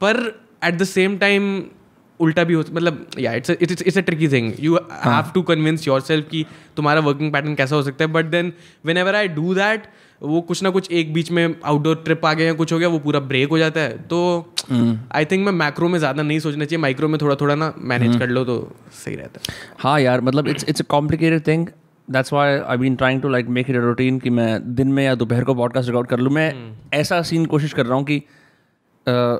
पर 0.02 0.20
एट 0.64 0.74
द 0.74 0.84
सेम 0.86 1.18
टाइम 1.18 1.60
उल्टा 2.20 2.44
भी 2.44 2.54
हो 2.54 2.64
मतलब 2.72 3.06
या 3.20 3.34
it's 3.34 3.50
it's 3.52 3.82
it's 3.82 3.98
a 3.98 4.02
tricky 4.02 4.28
thing 4.28 4.52
you 4.60 4.76
have 4.76 5.32
to 5.34 5.42
convince 5.44 5.88
yourself 6.02 6.28
कि 6.30 6.46
तुम्हारा 6.76 7.02
वर्किंग 7.02 7.32
पैटर्न 7.34 7.56
कैसा 7.56 7.76
हो 7.76 7.84
सकता 7.84 8.06
है 8.06 8.12
but 8.12 8.26
then 8.26 8.52
whenever 8.98 9.16
I 9.16 9.28
do 9.28 9.54
that 9.54 9.88
वो 10.22 10.42
कुछ 10.42 10.62
ना 10.64 10.70
कुछ 10.70 10.92
एक 10.92 11.14
बीच 11.14 11.32
में 11.32 11.56
आउटडोर 11.66 11.96
ट्रिप 12.06 12.26
आ 12.26 12.34
गया 12.34 12.48
या 12.48 12.54
कुछ 12.54 12.74
हो 12.74 12.78
गया 12.80 12.88
वो 12.88 13.00
पूरा 13.00 13.20
ब्रेक 13.22 13.50
हो 13.50 13.58
जाता 13.58 13.80
है। 13.80 13.98
तो 14.04 14.54
आई 15.16 15.26
थिंक 15.26 15.46
मैं 15.46 15.52
मैक्रो 15.54 15.90
में 15.90 15.98
ज़्यादा 16.00 16.24
नहीं 16.24 16.40
सोचना 16.40 16.66
चाहिए 16.66 16.82
माइक्रो 16.82 17.08
में 17.08 17.18
थोड़ा 17.22 17.36
थोड़ा 17.36 17.56
ना 17.56 17.74
मैनेज 17.80 18.16
कर 18.20 18.30
लो 18.30 18.44
तो 18.46 18.56
सही 18.96 19.16
रहता 19.16 19.40
है। 19.40 19.56
हाँ 19.80 20.00
यार 20.02 20.22
मतलब 20.22 20.48
it's 20.48 20.66
it's 20.70 20.82
a 20.82 20.86
complicated 20.90 21.46
thing 21.48 21.68
that's 22.08 22.34
why 22.34 22.58
I 22.58 22.78
been 22.78 22.96
trying 22.96 23.22
to 23.22 23.30
like 23.30 23.48
make 23.50 23.70
it 23.70 23.76
a 23.76 23.80
routine 23.80 24.20
कि 24.20 24.30
मैं 24.30 24.76
दिन 24.76 24.88
में 24.88 25.04
या 25.06 25.16
दोपहर 25.16 25.44
को 25.44 25.54
पॉडकास्ट 25.54 25.90
रिकॉर्ड 25.90 26.08
कर 26.08 26.20
लूँ। 26.20 26.34
मैं 26.34 26.54
ऐसा 26.94 27.22
सीन 27.22 27.46
कोशिश 27.46 27.74
कर 27.74 27.86
रहा 27.86 27.96
हूँ 27.96 28.06
कि 28.06 28.22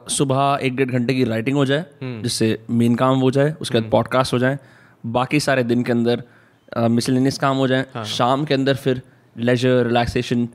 सुबह 0.10 0.60
एक 0.62 0.76
डेढ़ 0.76 0.90
घंटे 0.90 1.14
की 1.14 1.24
राइटिंग 1.24 1.58
हो 1.58 1.66
जाए 1.66 1.86
जिससे 2.04 2.60
मेन 2.70 2.96
काम 2.96 3.20
हो 3.20 3.32
जाए 3.32 3.56
उसके 3.62 3.80
बाद 3.80 3.92
पॉडकास्ट 3.92 4.34
हो 4.34 4.40
जाए 4.40 4.60
बाकी 5.06 5.40
सारे 5.40 5.64
दिन 5.64 5.84
के 5.84 5.92
अंदर 5.92 6.24
मिसलिनियस 6.78 7.38
काम 7.38 7.58
हो 7.58 7.68
जाए 7.68 7.86
शाम 8.06 8.46
के 8.46 8.54
अंदर 8.54 8.76
फिर 8.76 9.02
लेजर 9.38 9.86
रिलैक्सेशन 9.86 10.48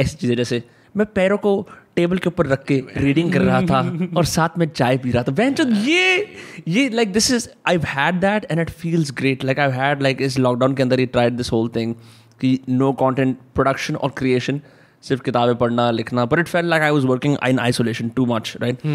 ऐसी 0.00 0.16
चीज़ें 0.16 0.36
जैसे 0.36 0.62
मैं 0.96 1.06
पैरों 1.06 1.38
को 1.38 1.68
टेबल 1.96 2.18
के 2.18 2.28
ऊपर 2.28 2.46
रख 2.46 2.64
के 2.64 2.82
रीडिंग 2.96 3.32
कर 3.32 3.42
रहा 3.42 3.62
था 3.62 3.98
और 4.16 4.24
साथ 4.24 4.48
में 4.58 4.70
चाय 4.70 4.98
पी 4.98 5.10
रहा 5.10 5.22
था। 5.22 5.32
बेंच 5.32 5.60
ये 5.60 6.34
ये 6.68 6.88
like 6.88 7.12
this 7.12 7.30
is 7.30 7.48
I 7.68 7.78
had 7.84 8.14
that 8.14 8.46
and 8.50 8.60
it 8.60 8.70
feels 8.70 9.12
great 9.12 9.44
like 9.44 9.58
I 9.58 9.70
had 9.70 10.02
like 10.02 10.18
इस 10.20 10.38
लॉकडाउन 10.38 10.74
के 10.74 10.82
अंदर 10.82 10.98
ही 10.98 11.06
ट्राइड 11.06 11.36
दिस 11.36 11.52
होल 11.52 11.68
थिंग 11.68 11.94
कि 12.40 12.60
नो 12.68 12.92
कंटेंट 12.92 13.38
प्रोडक्शन 13.54 13.96
और 13.96 14.10
क्रिएशन 14.10 14.60
सिर्फ़ 15.02 15.22
किताबें 15.22 15.54
पढ़ना 15.56 15.90
लिखना 15.90 16.24
but 16.24 16.30
but 16.30 16.40
it 16.44 16.48
felt 16.52 16.68
like 16.72 16.84
I 16.86 16.90
was 16.96 17.04
working 17.10 17.34
in 17.48 17.58
isolation 17.64 18.08
too 18.18 18.26
much 18.30 18.52
right 18.62 18.86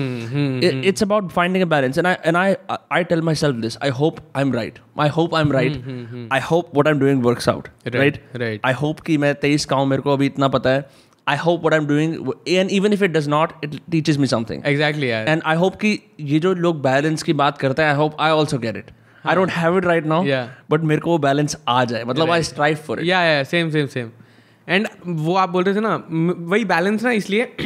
It- 0.70 0.88
it's 0.92 1.06
about 1.08 1.30
finding 1.36 1.66
a 1.66 1.70
balance 1.74 2.00
and 2.02 2.10
I 2.12 2.16
and 2.32 2.40
I 2.42 2.48
I 2.98 3.02
tell 3.12 3.22
myself 3.30 3.62
this 3.66 3.78
I 3.90 3.92
hope 4.00 4.20
I'm 4.42 4.52
right 4.58 4.82
I 5.06 5.08
hope 5.20 5.38
I'm 5.42 5.54
right 5.58 5.78
I 6.40 6.42
hope 6.50 6.74
what 6.80 6.90
I'm 6.92 7.04
doing 7.06 7.22
works 7.30 7.48
out 7.54 7.70
Right, 7.86 8.00
right 8.02 8.20
right. 8.46 8.66
I 8.72 8.74
hope 8.82 9.00
कि 9.10 9.18
मैं 9.26 9.34
तेईस 9.46 9.66
का 9.74 9.76
हूँ 9.76 9.88
मेरे 9.94 10.02
को 10.08 10.14
अभी 10.14 10.26
इतना 10.34 10.48
पता 10.58 10.70
है 10.76 10.86
I 11.32 11.36
hope 11.42 11.66
what 11.66 11.74
I'm 11.78 11.86
doing, 11.90 12.14
and 12.60 12.72
even 12.76 12.94
if 12.96 13.02
it 13.08 13.12
does 13.16 13.28
not, 13.34 13.52
it 13.66 13.76
teaches 13.96 14.18
me 14.22 14.30
something. 14.32 14.64
Exactly 14.68 15.10
यार 15.10 15.28
And 15.34 15.44
I 15.52 15.54
hope 15.64 15.76
कि 15.82 15.92
ये 16.32 16.40
जो 16.46 16.54
लोग 16.66 16.82
बैलेंस 16.84 17.24
की 17.24 17.34
बात 17.42 17.58
करते 17.58 17.82
हैं, 17.82 17.94
I 17.94 17.98
hope 18.00 18.16
I 18.28 18.30
also 18.38 18.60
get 18.64 18.80
it. 18.82 18.90
I 19.26 19.36
don't 19.40 19.54
have 19.58 19.78
it 19.82 19.88
right 19.92 20.08
now, 20.14 20.20
Yeah. 20.30 20.48
but 20.74 20.84
मेरे 20.92 21.02
को 21.02 21.12
वो 21.12 21.18
बैलेंस 21.26 21.56
आ 21.70 21.84
जाए 21.92 22.04
मतलब 22.12 22.34
I 22.38 22.40
strive 22.50 22.82
for 22.88 22.98
it. 23.00 23.04
या 23.10 23.22
या 23.24 23.44
सेम 23.52 23.70
सेम 23.72 23.88
सेम 23.96 24.10
एंड 24.68 24.88
वो 25.06 25.36
आप 25.36 25.50
बोल 25.50 25.64
रहे 25.64 25.76
थे 25.76 25.80
ना 25.80 25.96
वही 26.50 26.66
बैलेंस 26.66 27.04
ना 27.04 27.12
इसलिए 27.14 27.44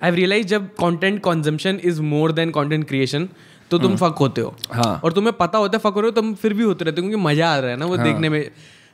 आई 0.00 0.10
रियलाइज़ 0.10 0.46
जब 0.46 0.68
content 0.74 1.20
consumption 1.24 1.80
is 1.84 2.00
more 2.04 2.32
than 2.32 2.50
content 2.50 2.86
creation 2.88 3.28
तो 3.70 3.78
तुम 3.78 3.96
फक 3.96 4.16
होते 4.20 4.40
हो 4.40 4.54
हाँ। 4.72 5.00
और 5.04 5.12
तुम्हें 5.12 5.32
पता 5.36 5.58
होता 5.58 5.78
है 5.78 5.82
फक 5.82 5.94
हो 5.94 6.00
रहे 6.00 6.10
हो 6.10 6.14
तुम 6.20 6.34
फिर 6.34 6.54
भी 6.54 6.62
होते 6.62 6.84
रहते 6.84 7.00
हो 7.00 7.08
क्योंकि 7.08 7.24
मज़ा 7.24 7.52
आ 7.52 7.58
रहा 7.58 7.70
है 7.70 7.76
ना 7.76 7.86
वो 7.86 7.96
हाँ. 7.96 8.04
देखने 8.04 8.28
में 8.28 8.50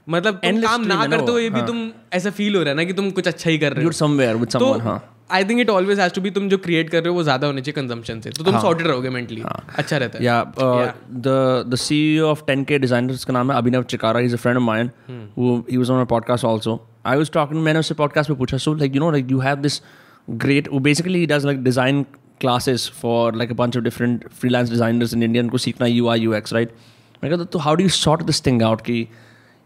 मतलब 0.07 0.41
तुम 0.45 0.61
काम 0.63 0.87
ना 0.87 1.07
करते 1.07 1.33
हो 1.33 1.39
ये 1.39 1.51
भी 1.51 1.63
तुम 1.63 1.91
ऐसा 2.13 2.31
फील 2.31 2.57
हो 2.57 2.63
रहा 2.63 2.71
है 2.71 2.77
ना 2.77 2.85
कि 2.85 2.93
तुम 2.93 3.11
कुछ 3.11 3.29
अच्छा 3.29 3.51
ही 3.51 3.59
कर 3.59 3.73
रहे 3.73 3.85
हो 3.85 3.93
समवेयर 3.95 4.37
विद 4.37 4.49
समवन 4.49 4.79
तो 4.79 4.85
हाँ. 4.85 4.99
I 5.31 5.45
think 5.45 5.61
it 5.61 5.71
always 5.71 6.01
has 6.01 6.13
to 6.15 6.21
be 6.21 6.31
तुम 6.31 6.49
जो 6.49 6.59
क्रिएट 6.59 6.91
कर 6.91 7.03
रहे 7.03 7.09
हो 7.09 7.15
वो 7.15 7.23
ज़्यादा 7.23 7.47
होने 7.47 7.61
चाहिए 7.61 7.75
कंजम्पशन 7.75 8.21
से। 8.21 8.31
तो 8.31 8.45
तुम 8.45 8.59
सॉर्टेड 8.61 8.87
रहोगे 8.87 9.11
मेंटली 9.11 9.43
अच्छा 9.79 9.97
रहता 9.97 10.19
है। 10.19 10.25
या 10.25 10.43
the 10.57 11.65
the 11.69 11.75
CEO 11.79 12.27
of 12.27 12.43
10k 12.51 12.79
designers 12.81 13.25
का 13.25 13.33
नाम 13.33 13.53
है 13.53 13.59
Abhinav 13.59 13.83
Chikara. 13.91 14.21
Is 14.21 14.35
a 14.35 14.39
friend 14.39 14.59
of 14.59 14.65
mine 14.65 14.91
who 15.39 15.57
he 15.71 15.77
was 15.77 15.91
on 15.91 16.01
a 16.01 16.05
podcast 16.11 16.45
also 16.45 16.79
I 17.07 17.17
was 17.17 17.31
talking 17.33 17.63
मैंने 17.63 17.79
उससे 17.79 17.95
पॉडकास्ट 17.95 18.31
पे 18.31 18.37
पूछा 18.37 18.57
so 18.59 18.75
like 18.75 18.97
you 18.97 19.01
know 19.01 19.11
like 19.11 19.31
you 19.31 19.39
have 19.41 19.57
this 19.59 19.81
great 20.29 20.69
वो 20.73 20.79
basically 20.79 21.27
does 21.27 21.47
like 21.47 21.63
design 21.65 22.03
classes 22.41 22.89
for 23.01 23.37
like 23.37 23.51
a 23.51 23.55
bunch 23.55 23.77
of 23.77 23.85
different 23.85 24.29
freelance 24.41 24.71
designers 24.71 25.15
in 25.15 25.23
India 25.23 25.43
उनको 25.43 25.59
सीखना 25.59 25.87
U 25.87 26.09
I 26.09 26.21
U 26.21 26.35
X 26.35 26.53
right 26.55 26.75
मैं 27.23 27.31
कहता 27.33 27.45
तो 27.45 27.59
how 27.59 27.75
do 27.75 27.83
you 27.83 27.89
sort 27.89 28.23
this 28.23 28.45
thing 28.47 28.63
out 28.63 28.81
की 28.81 29.01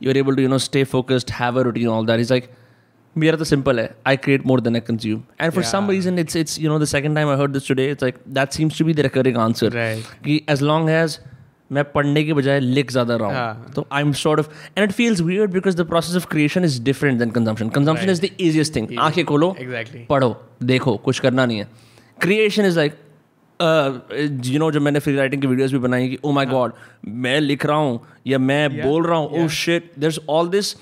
you 0.01 0.11
are 0.11 0.17
able 0.17 0.37
to 0.37 0.43
you 0.43 0.49
know 0.49 0.59
stay 0.59 0.85
focused 0.85 1.31
have 1.41 1.59
a 1.61 1.63
routine 1.63 1.89
all 1.89 2.07
that 2.07 2.21
is 2.21 2.33
like 2.33 2.49
मेरा 3.17 3.37
तो 3.37 3.45
simple 3.45 3.81
है 3.81 3.95
I 4.07 4.17
create 4.19 4.47
more 4.47 4.61
than 4.61 4.75
I 4.75 4.81
consume 4.87 5.23
and 5.41 5.53
for 5.53 5.65
some 5.65 5.91
reason 5.91 6.19
it's 6.19 6.37
it's 6.37 6.61
you 6.61 6.71
know 6.71 6.79
the 6.79 6.85
second 6.89 7.15
time 7.15 7.29
I 7.29 7.37
heard 7.37 7.53
this 7.53 7.69
today 7.69 7.91
it's 7.91 8.03
like 8.03 8.19
that 8.31 8.53
seems 8.53 8.79
to 8.79 8.85
be 8.85 8.95
the 8.95 9.01
recurring 9.01 9.37
answer 9.39 9.71
Right. 9.75 10.11
कि 10.25 10.41
as 10.51 10.63
long 10.63 10.91
as 10.91 11.19
मैं 11.73 11.85
पढ़ने 11.93 12.23
के 12.25 12.33
बजाय 12.33 12.61
लिख 12.61 12.91
ज़्यादा 12.93 13.17
रहा 13.17 13.29
हूँ 13.29 13.37
हाँ. 13.37 13.73
तो 13.77 13.87
I 13.93 14.03
am 14.03 14.13
sort 14.15 14.41
of 14.41 14.49
and 14.77 14.85
it 14.85 14.93
feels 14.93 15.21
weird 15.23 15.51
because 15.53 15.77
the 15.77 15.87
process 15.89 16.17
of 16.17 16.27
creation 16.31 16.65
is 16.65 16.83
different 16.83 17.19
than 17.19 17.31
consumption 17.31 17.69
consumption 17.71 18.11
is 18.11 18.21
the 18.23 18.31
easiest 18.41 18.77
thing 18.77 18.99
आँखें 19.01 19.25
खोलो 19.25 19.55
Exactly. 19.61 20.07
पढ़ो 20.09 20.37
देखो 20.65 20.97
कुछ 20.99 21.19
करना 21.19 21.47
नहीं 21.47 21.59
है 21.59 21.69
creation 22.19 22.67
is 22.67 22.77
like 22.77 22.93
you 24.47 24.59
know 24.59 24.71
जब 24.73 24.83
मैंने 24.83 24.99
फ्री 24.99 25.17
राइटिंग 25.17 25.43
की 25.43 25.49
वीडियोस 25.49 25.73
भी 25.73 25.79
बनाई 25.79 26.09
कि 26.09 26.19
ओ 26.25 26.33
माय 26.33 26.47
गॉड 26.47 26.73
मैं 27.25 27.41
लिख 27.41 27.67
रहा 27.67 27.77
हूँ 27.77 28.01
या 28.27 28.39
मैं 28.41 28.69
बोल 28.81 29.07
रहा 29.07 29.19
हूँ 29.19 29.45
ओ 29.45 29.49
shit 29.57 29.91
there 29.99 30.13
is 30.13 30.19
all 30.29 30.49
this 30.49 30.75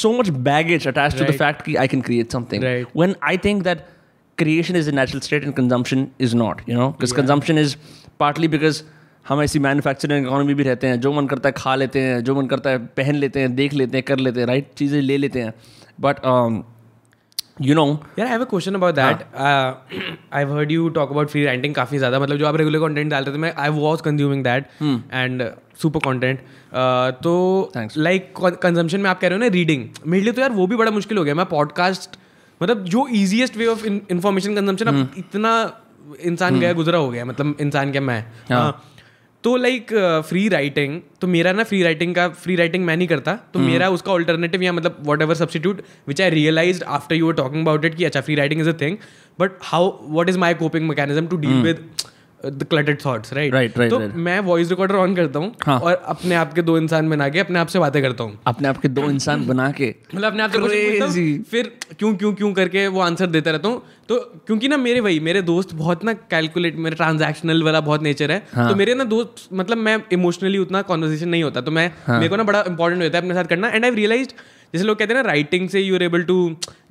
so 0.00 0.12
much 0.18 0.30
baggage 0.50 0.86
attached 0.86 1.18
to 1.18 1.24
the 1.24 1.32
Right. 1.32 1.40
fact 1.44 1.64
that 1.66 1.80
I 1.84 1.86
can 1.94 2.02
create 2.10 2.36
something. 2.38 2.66
Right. 2.68 2.94
When 3.02 3.16
I 3.32 3.36
think 3.46 3.64
that 3.70 3.86
creation 4.38 4.76
is 4.76 4.88
a 4.88 4.92
natural 4.92 5.22
state 5.22 5.44
and 5.44 5.54
consumption 5.56 6.04
is 6.26 6.34
not, 6.34 6.60
you 6.66 6.78
know, 6.80 6.90
because 6.92 7.12
consumption 7.12 7.58
is 7.64 7.76
partly 8.24 8.48
because 8.56 8.82
हम 9.28 9.40
ऐसी 9.42 9.58
manufacturing 9.58 10.26
economy 10.26 10.54
भी 10.54 10.62
रहते 10.62 10.86
हैं 10.86 11.00
जो 11.00 11.12
मन 11.12 11.26
करता 11.26 11.48
है 11.48 11.52
खा 11.56 11.74
लेते 11.74 12.00
हैं 12.00 12.22
जो 12.24 12.34
मन 12.34 12.46
करता 12.52 12.70
है 12.70 12.78
पहन 12.98 13.14
लेते 13.14 13.40
हैं 13.40 13.54
देख 13.54 13.72
लेते 13.74 13.96
हैं 13.96 14.04
कर 14.10 14.18
लेते 14.18 14.40
हैं 14.40 14.46
राइट 14.46 14.70
चीज़ें 14.76 15.00
ले 15.00 15.16
लेते 15.16 15.40
हैं 15.42 15.52
बट 16.00 16.20
यू 17.61 17.75
नो 17.75 18.03
यार 18.19 18.27
I 18.27 18.31
have 18.33 18.41
a 18.41 18.43
question 18.43 18.75
about 18.75 18.95
that 18.95 19.23
I 20.33 20.43
heard 20.43 20.71
you 20.71 20.89
talk 20.89 21.11
about 21.11 21.29
free 21.29 21.43
writing 21.45 21.75
काफ़ी 21.75 21.97
ज़्यादा 21.97 22.19
मतलब 22.19 22.37
जो 22.37 22.47
आप 22.47 22.55
रेगुलर 22.55 22.79
कंटेंट 22.79 23.11
डाल 23.11 23.23
रहे 23.23 23.35
थे 23.35 23.39
मैं 23.39 23.53
I 23.57 23.69
was 23.69 24.01
consuming 24.01 24.43
that 24.43 24.65
and 25.13 25.43
super 25.81 25.99
content 25.99 26.39
तो 27.23 27.71
लाइक 27.97 28.33
कंजम्पशन 28.39 28.99
में 28.99 29.09
आप 29.09 29.19
कह 29.19 29.27
रहे 29.27 29.37
हो 29.37 29.43
ना 29.43 29.47
रीडिंग 29.47 29.87
मेरे 30.07 30.23
लिए 30.23 30.33
तो 30.33 30.41
यार 30.41 30.51
वो 30.51 30.67
भी 30.67 30.75
बड़ा 30.75 30.91
मुश्किल 30.91 31.17
हो 31.17 31.23
गया। 31.23 31.35
मैं 31.35 31.45
पॉडकास्ट 31.45 32.17
मतलब 32.63 32.83
जो 32.85 33.07
easiest 33.07 33.57
way 33.57 33.67
of 33.67 33.85
information 33.85 34.55
consumption 34.55 34.85
अब 34.85 35.09
इतना 35.17 35.81
इंसान 36.21 36.59
गया 36.59 36.73
गुजरा 36.73 36.97
हो 36.97 37.09
गया 37.09 37.25
मतलब 37.25 37.55
इंसान 37.61 37.91
क्या 37.91 38.01
मैं? 38.01 38.25
हाँ. 38.51 38.81
तो 39.43 39.55
लाइक 39.57 39.93
फ्री 40.27 40.47
राइटिंग 40.49 40.99
तो 41.21 41.27
मेरा 41.27 41.51
ना 41.51 41.63
फ्री 41.63 41.81
राइटिंग 41.83 42.13
का 42.15 42.27
फ्री 42.43 42.55
राइटिंग 42.55 42.85
मैं 42.85 42.95
नहीं 42.97 43.07
करता 43.07 43.33
तो 43.53 43.59
hmm. 43.59 43.67
मेरा 43.67 43.89
उसका 43.89 44.11
ऑल्टरनेटिव 44.11 44.61
या 44.63 44.73
मतलब 44.73 45.03
whatever 45.21 45.35
substitute 45.35 45.81
which 46.07 46.21
I 46.21 46.29
realize 46.29 46.83
after 46.97 47.15
you 47.15 47.27
are 47.27 47.33
talking 47.33 47.61
about 47.61 47.85
it 47.85 47.95
कि 47.95 48.05
अच्छा 48.05 48.21
free 48.21 48.35
writing 48.35 48.61
is 48.61 48.69
a 48.69 48.73
thing 48.81 48.97
but 49.39 49.57
how 49.63 49.91
what 50.09 50.29
is 50.29 50.37
my 50.37 50.53
coping 50.53 50.87
mechanism 50.89 51.27
to 51.27 51.37
deal 51.37 51.61
with 51.61 51.85
the 52.45 52.63
cluttered 52.63 52.97
thoughts 53.05 53.33
right 53.33 53.73
तो 53.73 53.97
right. 53.97 54.15
मैं 54.15 54.39
voice 54.39 54.69
recorder 54.69 54.95
on 54.95 55.15
करता 55.15 55.39
हूँ 55.39 55.55
हाँ. 55.63 55.79
और 55.79 55.93
अपने 56.05 56.35
आप 56.35 56.53
के 56.53 56.61
दो 56.61 56.77
इंसान 56.77 57.09
बना 57.09 57.29
के 57.29 57.39
अपने 57.39 57.59
आप 57.59 57.67
से 57.67 57.79
बातें 57.79 58.01
करता 58.01 58.23
हूँ 58.23 58.39
अपने 58.47 58.67
आप 58.67 58.77
के 58.77 58.87
दो 58.87 59.01
इंसान 59.01 59.45
बना 59.47 59.71
के 59.71 59.95
मतलब 60.15 60.31
अपने 60.31 60.43
आप 60.43 60.51
से 60.51 60.57
हूँ. 60.57 61.43
फिर 61.43 61.71
क्यों 61.99 62.15
क्यों 62.15 62.33
क्यों 62.33 62.53
करके 62.53 62.87
वो 62.87 63.01
आंसर 63.01 63.27
देता 63.27 63.51
रहता 63.51 63.67
हूँ 63.67 63.81
तो 64.09 64.19
क्योंकि 64.47 64.67
ना 64.67 64.77
मेरे 64.77 64.99
वही 64.99 65.19
मेरे 65.19 65.41
दोस्त 65.41 65.73
बहुत 65.73 66.03
ना 66.03 66.13
कैलकुलेट 66.13 66.75
मेरे 66.75 66.95
ट्रांजैक्शनल 66.95 67.63
वाला 67.63 67.81
बहुत 67.81 68.03
नेचर 68.03 68.31
है 68.31 68.47
हाँ. 68.53 68.69
तो 68.69 68.75
मेरे 68.75 68.95
ना 68.95 69.03
दोस्त 69.03 69.47
मतलब 69.53 69.77
मैं 69.77 69.97
इमोशनली 70.11 70.57
उतना 70.57 70.81
कॉन्वर्सेशन 70.81 71.29
नहीं 71.29 71.43
होता 71.43 71.61
तो 71.61 71.71
मैं 71.71 71.91
मेरे 72.09 72.27
को 72.27 72.35
ना 72.35 72.43
बड़ा 72.43 72.63
इंपॉर्टेंट 72.67 73.03
होता 73.03 73.17
है 73.17 73.23
अपने 73.23 73.35
साथ 73.35 73.43
करना 73.43 73.67
एंड 73.67 73.85
आई 73.85 73.91
रियलाइज़ 73.91 74.29
जैसे 74.73 74.85
लोग 74.85 74.97
कहते 74.99 75.13
हैं 75.13 75.21
ना 75.21 75.29
राइटिंग 75.29 75.67
से 75.69 75.81
you 75.81 75.95
are 75.95 76.03
able 76.03 76.23
to 76.23 76.35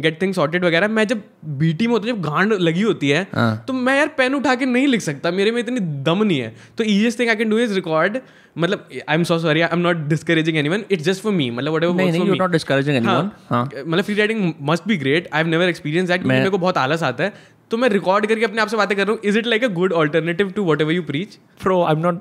get 0.00 0.20
thing 0.22 0.34
sorted 0.34 0.64
वगैरह। 0.64 0.88
मैं 0.88 1.06
जब 1.08 1.22
बीटी 1.58 1.86
में 1.86 1.92
होता 1.92 2.08
हूँ 2.08 2.16
जब 2.16 2.22
गांड 2.22 2.52
लगी 2.52 2.82
होती 2.82 3.08
है 3.08 3.26
तो 3.66 3.72
मैं 3.72 3.96
यार 3.96 4.08
पेन 4.18 4.34
उठा 4.34 4.54
के 4.54 4.66
नहीं 4.66 4.86
लिख 4.86 5.00
सकता। 5.02 5.30
मेरे 5.30 5.50
में 5.50 5.60
इतनी 5.60 5.80
दम 5.80 6.22
नहीं 6.22 6.38
है। 6.40 6.54
तो 6.78 6.84
easiest 6.84 7.18
thing 7.20 7.30
I 7.30 7.36
can 7.36 7.50
do 7.50 7.58
is 7.58 7.74
record 7.74 8.18
मतलब 8.58 8.88
I 9.08 9.14
am 9.14 9.24
so 9.24 9.38
sorry 9.38 9.60
I 9.60 9.68
am 9.72 9.80
not 9.80 9.96
discouraging 10.08 10.56
anyone 10.58 10.84
it's 10.90 11.04
just 11.04 11.22
for 11.22 11.32
me 11.32 11.50
मतलब 11.50 11.74
what 11.74 11.84
you 11.84 12.34
not 12.34 12.50
discouraging 12.50 12.96
anyone 12.96 13.30
हाँ। 13.50 13.64
मतलब 13.76 14.02
free 14.04 14.14
writing 14.14 14.52
must 14.70 14.88
be 14.88 14.96
great 14.96 15.28
I 15.32 15.42
have 15.42 15.50
never 15.50 15.68
experience 15.68 16.08
that 16.08 16.24
मेरे 16.26 16.50
को 16.50 16.58
बहुत 16.58 16.78
आलस 16.78 17.02
आता 17.02 17.24
है। 17.24 17.32
तो 17.70 17.76
मैं 17.76 17.88
रिकॉर्ड 17.88 18.26
करके 18.26 18.44
अपने 18.44 18.60
आप 18.62 18.68
से 18.68 18.76
बातें 18.76 18.96
कर 18.96 19.06
रहा 19.06 19.12
हूँ। 19.12 19.20
Is 19.24 19.38
it 19.38 19.46
like 19.46 19.64
a 19.64 19.68
good 19.74 19.92
alternative 19.92 20.50
to 20.56 20.64
whatever 20.80 20.92
you 20.92 21.02
preach 21.02 21.38
Bro, 21.62 21.76
I'm 21.84 22.02
not. 22.02 22.16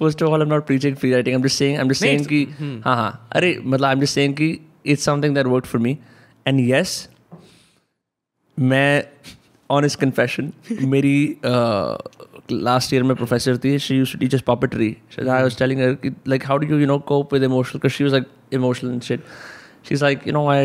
First 0.00 0.22
of 0.22 0.32
all, 0.32 0.42
I'm 0.42 0.50
not 0.50 0.64
preaching 0.66 0.96
free 0.96 1.12
writing. 1.12 1.34
I'm 1.36 1.44
just 1.44 1.60
saying. 1.60 1.78
I'm 1.80 1.88
just 1.88 2.02
saying 2.02 2.26
कि 2.26 2.42
हाँ 2.84 2.96
हाँ। 2.96 3.28
अरे 3.32 3.58
मतलब 3.64 3.88
I'm 3.88 4.02
just 4.04 4.18
saying 4.18 4.34
कि 4.40 4.48
it's 4.83 5.03
something 5.09 5.35
that 5.39 5.49
worked 5.55 5.67
for 5.73 5.79
me. 5.87 5.95
And 6.45 6.63
yes, 6.69 6.95
मैं 8.59 9.03
honest 9.73 9.99
confession 10.03 10.51
मेरी 10.93 11.15
last 12.51 12.93
year 12.93 13.03
में 13.03 13.15
professor 13.15 13.57
थी 13.63 13.77
she 13.79 13.97
use 13.97 14.11
to 14.11 14.17
teach 14.19 14.35
us 14.35 14.43
puppetry 14.49 14.89
I 15.19 15.41
was 15.43 15.57
telling 15.59 15.81
her 15.81 15.93
कि 16.05 16.09
like 16.33 16.47
how 16.51 16.57
do 16.63 16.69
you 16.71 16.79
you 16.83 16.89
know 16.91 16.99
cope 17.11 17.35
with 17.35 17.45
emotional 17.49 17.81
because 17.81 17.95
she 17.97 18.07
was 18.07 18.15
like 18.17 18.27
emotional 18.59 18.93
and 18.95 19.07
shit 19.09 19.29
she's 19.89 20.03
like 20.07 20.25
you 20.29 20.35
know 20.37 20.43
I 20.55 20.59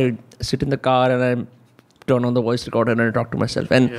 sit 0.50 0.66
in 0.68 0.74
the 0.76 0.80
car 0.88 1.04
and 1.16 1.26
I 1.28 1.32
turn 2.12 2.26
on 2.30 2.38
the 2.38 2.42
voice 2.48 2.66
recorder 2.70 2.92
and 2.96 3.04
I 3.06 3.10
talk 3.20 3.30
to 3.36 3.40
myself 3.44 3.72
and 3.78 3.94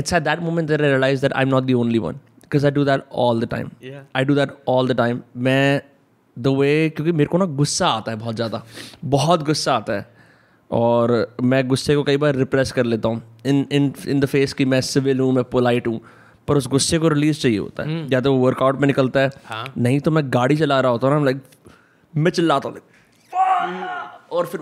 it's 0.00 0.16
at 0.20 0.24
that 0.30 0.42
moment 0.48 0.72
that 0.74 0.84
I 0.88 0.92
realized 0.94 1.26
that 1.28 1.36
I'm 1.42 1.52
not 1.56 1.66
the 1.72 1.78
only 1.82 2.02
one 2.06 2.20
because 2.46 2.64
I 2.70 2.74
do 2.78 2.84
that 2.90 3.06
all 3.24 3.44
the 3.44 3.50
time 3.56 3.70
Yeah. 3.90 4.02
I 4.22 4.24
do 4.32 4.38
that 4.40 4.56
all 4.74 4.92
the 4.92 4.98
time 5.02 5.22
मैं 5.48 5.62
the 6.37 6.47
way 6.57 6.89
क्योंकि 6.89 7.11
मेरे 7.11 7.27
को 7.27 7.37
ना 7.37 7.45
गुस्सा 7.57 7.87
आता 7.87 8.11
है 8.11 8.17
बहुत 8.17 8.35
ज़्यादा 8.35 8.63
बहुत 9.05 9.43
गुस्सा 9.45 9.75
आता 9.75 9.93
है। 9.93 10.11
और 10.71 11.35
मैं 11.43 11.67
गुस्से 11.67 11.95
को 11.95 12.03
कई 12.03 12.17
बार 12.17 12.35
रिप्रेस 12.35 12.71
कर 12.71 12.85
लेता 12.85 13.09
हूँ। 13.09 13.21
इन 13.45 13.65
इन 13.71 13.93
इन 14.07 14.19
द 14.19 14.25
फेस 14.25 14.53
कि 14.53 14.65
मैं 14.65 14.81
सिविल 14.81 15.19
हूँ 15.19 15.31
मैं 15.33 15.43
पोलाइट 15.43 15.87
हूँ 15.87 15.99
पर 16.47 16.57
उस 16.57 16.67
गुस्से 16.67 16.97
को 16.99 17.07
रिलीज़ 17.07 17.39
चाहिए 17.41 17.57
होता 17.57 17.83
है। 17.83 18.07
या 18.11 18.21
तो 18.21 18.33
वो 18.33 18.45
वर्कआउट 18.45 18.79
में 18.79 18.87
निकलता 18.87 19.19
है 19.19 19.29
हाँ. 19.45 19.65
नहीं 19.77 19.99
तो 19.99 20.11
मैं 20.11 20.23
गाड़ी 20.33 20.57
चला 20.57 20.79
रहा 20.79 20.91
होता 20.91 21.07
हूँ 21.07 21.15
ना 21.15 21.23
लाइक 21.25 21.41
मैं 22.13 22.31
चिल्लाता 22.31 22.69
हूँ 22.69 22.77
और 24.31 24.45
फिर 24.45 24.59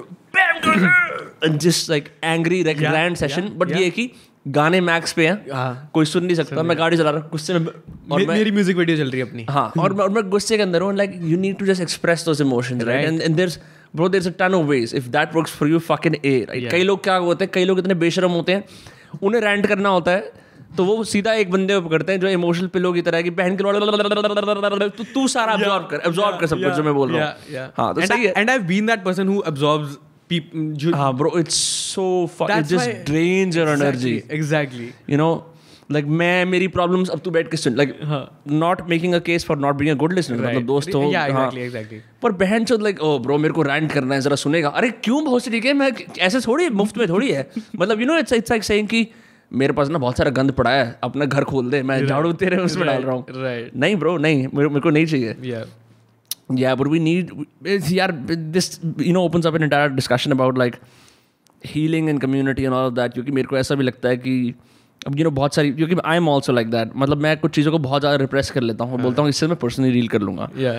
just 1.47 1.89
like 1.89 2.09
angry 2.23 2.63
grand 2.63 3.15
session 3.17 3.49
but 3.57 3.71
ये 3.71 3.89
कि 3.89 4.11
गाने 4.47 4.81
मैक्स 4.81 5.13
पे 5.13 5.27
हैं। 5.27 5.45
हाँ. 5.53 5.89
कोई 5.93 6.05
सुन 6.05 6.25
नहीं 6.25 6.35
सकता। 6.35 6.63
मैं 6.63 6.77
गाड़ी 6.77 6.97
चला 6.97 7.09
रहा 7.09 7.21
हूँ। 7.21 7.29
गुस्से 7.29 7.53
में 7.53 7.67
और 7.67 8.19
मे- 8.19 8.27
मैं 8.27 8.35
मेरी 8.35 8.51
म्यूज़िक 8.51 8.77
वीडियो 8.77 8.97
चल 8.97 9.11
रही 9.11 9.21
है 9.21 9.27
अपनी। 9.29 9.45
हाँ 9.49 9.73
और 9.79 9.93
मैं 9.93 10.03
और 10.03 10.09
मैं 10.09 10.29
गुस्से 10.29 10.57
के 10.57 10.63
अंदर 10.63 10.81
हूँ। 10.81 10.95
Like 10.95 11.19
you 11.21 11.37
need 11.37 11.57
to 11.57 11.65
just 11.65 11.81
express 11.81 12.25
those 12.25 12.41
emotions 12.41 12.83
right 12.83 13.05
and 13.05 13.21
and 13.21 13.35
there's 13.35 13.59
bro 13.95 14.09
there's 14.09 14.27
a 14.27 14.31
ton 14.39 14.53
of 14.53 14.65
ways 14.65 14.95
if 14.95 15.07
that 15.07 15.35
works 15.35 15.51
for 15.51 15.69
you 15.69 15.79
fucking 15.79 16.15
A 16.25 16.45
right 16.49 16.71
कई 16.71 16.83
लोग 16.83 17.03
क्या 17.03 17.15
होते 17.15 17.45
हैं? 17.45 17.51
कई 17.53 17.65
लोग 17.65 17.79
इतने 17.79 17.93
बेशरम 17.93 18.31
होते 18.31 18.51
हैं। 18.51 18.63
उन्हें 19.21 19.41
रेंट 19.41 19.67
करना 19.67 19.89
होता 19.89 20.11
है। 20.11 20.33
तो 20.77 20.85
वो 20.85 21.03
सीधा 21.03 21.33
एक 21.33 21.51
बंदे 21.51 21.73
को 21.73 21.81
पकड़ते 21.81 22.11
हैं 22.11 22.19
जो 22.19 22.27
इमोशनल 22.27 22.67
पिलो 22.67 22.93
की 22.93 23.01
तरह 23.01 23.21
कि 23.21 23.29
बहन 23.29 23.57
के 23.57 23.63
तो 24.89 25.03
तू 25.03 25.27
सारा 25.27 25.53
अब्जॉर्ब 25.53 25.87
कर 25.91 25.99
अब्जॉर्ब 25.99 26.39
कर 26.39 26.47
सब 26.47 26.63
कुछ 26.63 26.73
जो 26.73 26.83
मैं 26.83 26.93
बोल 26.93 27.11
रहा 27.11 27.25
हूँ। 27.25 27.33
हाँ 27.77 27.93
तो 27.93 28.01
सही 28.05 28.25
है। 28.25 28.33
And 28.37 28.49
I 28.49 28.59
been 28.59 28.85
that 28.85 29.03
person 29.03 29.27
who 29.27 29.39
people 30.31 30.95
हाँ 30.95 31.13
bro 31.17 31.37
it's 31.39 31.55
so 31.93 32.09
it 32.41 32.65
just 32.65 33.05
drains 33.05 33.57
your 33.57 33.69
energy 33.69 34.21
exactly 34.31 34.91
you 35.09 35.19
know 35.21 35.31
like 35.95 36.05
मैं 36.19 36.45
मेरी 36.45 36.67
प्रॉब्लम्स 36.67 37.09
अब 37.09 37.19
तू 37.19 37.31
बैठ 37.31 37.49
के 37.51 37.57
सुन 37.57 37.75
like 37.75 37.93
not 38.55 38.83
making 38.91 39.15
a 39.15 39.21
case 39.21 39.47
for 39.49 39.57
not 39.57 39.79
being 39.81 39.93
a 39.93 39.99
good 40.03 40.15
listener 40.19 40.39
मतलब 40.39 40.65
दोस्त 40.65 40.95
हो 40.95 41.11
पर 42.23 42.31
बहन 42.43 42.65
चो 42.65 42.77
लाइक 42.77 43.01
ओ 43.01 43.17
ब्रो 43.19 43.37
मेरे 43.37 43.53
को 43.53 43.61
रैंट 43.63 43.91
करना 43.91 44.15
है 44.15 44.21
जरा 44.21 44.35
सुनेगा 44.35 44.69
अरे 44.69 44.89
क्यों 45.03 45.23
बहुत 45.25 45.49
ठीक 45.49 45.65
है 45.65 45.73
मैं 45.73 45.91
ऐसे 46.19 46.39
थोड़ी 46.39 46.69
मुफ़्त 46.83 46.97
में 46.97 47.07
थोड़ी 47.09 47.31
है 47.31 47.49
मतलब 47.75 48.01
you 48.01 48.07
know 48.07 48.17
it's 48.17 48.33
it's 48.33 48.51
like 48.51 48.63
saying 48.63 48.87
कि 48.87 49.07
मेरे 49.51 49.73
पास 49.73 49.89
ना 49.89 49.97
बहुत 49.97 50.17
सारा 50.17 50.31
गंद 50.31 50.51
पड़ा 50.51 50.71
है 50.71 50.99
अपना 51.03 51.25
घर 51.25 51.43
खोल 51.43 51.69
दे 51.69 51.81
मैं 51.83 52.05
झाड़ू 52.07 52.33
तेरे 52.43 52.57
उसमें 52.57 52.85
डाल 52.87 53.01
रहा 53.01 53.15
हूँ 53.15 53.69
नहीं 53.75 53.95
ब्रो 53.95 54.17
नहीं 54.17 54.47
मेरे 54.53 54.79
को 54.79 54.89
नहीं 54.89 55.05
चाहिए 55.05 55.63
yeah 56.50 56.58
yeah 56.58 56.74
but 56.74 56.88
we 56.88 56.98
need 56.98 57.32
yeah 57.90 58.10
this 58.56 58.68
you 58.98 59.12
know 59.12 59.22
opens 59.22 59.46
up 59.46 59.54
an 59.54 59.62
entire 59.62 59.88
discussion 60.02 60.32
about 60.32 60.64
like 60.64 60.78
healing 61.64 62.08
in 62.08 62.18
community 62.18 62.62
and 62.62 62.72
all 62.72 62.86
of 62.86 62.92
that 62.92 63.12
क्योंकि 63.12 63.32
मेरे 63.32 63.48
को 63.48 63.56
ऐसा 63.58 63.74
भी 63.74 63.84
लगता 63.84 64.08
है 64.08 64.16
कि 64.16 64.54
अब 65.06 65.18
यू 65.18 65.24
नो 65.24 65.30
बहुत 65.30 65.54
सारी 65.54 65.72
क्योंकि 65.72 65.96
I 66.04 66.16
am 66.16 66.28
also 66.28 66.52
like 66.52 66.70
that 66.70 66.90
मतलब 66.96 67.18
मैं 67.18 67.36
कुछ 67.36 67.54
चीज़ों 67.54 67.72
को 67.72 67.78
बहुत 67.78 68.02
ज़्यादा 68.02 68.16
रिप्रेस 68.16 68.50
कर 68.50 68.60
लेता 68.60 68.84
हूँ 68.84 69.00
बोलता 69.02 69.22
हूँ 69.22 69.30
इससे 69.30 69.46
मैं 69.46 69.56
पर्सनली 69.56 69.92
डील 69.92 70.08
कर 70.08 70.20
लूँगा 70.20 70.48
या 70.58 70.74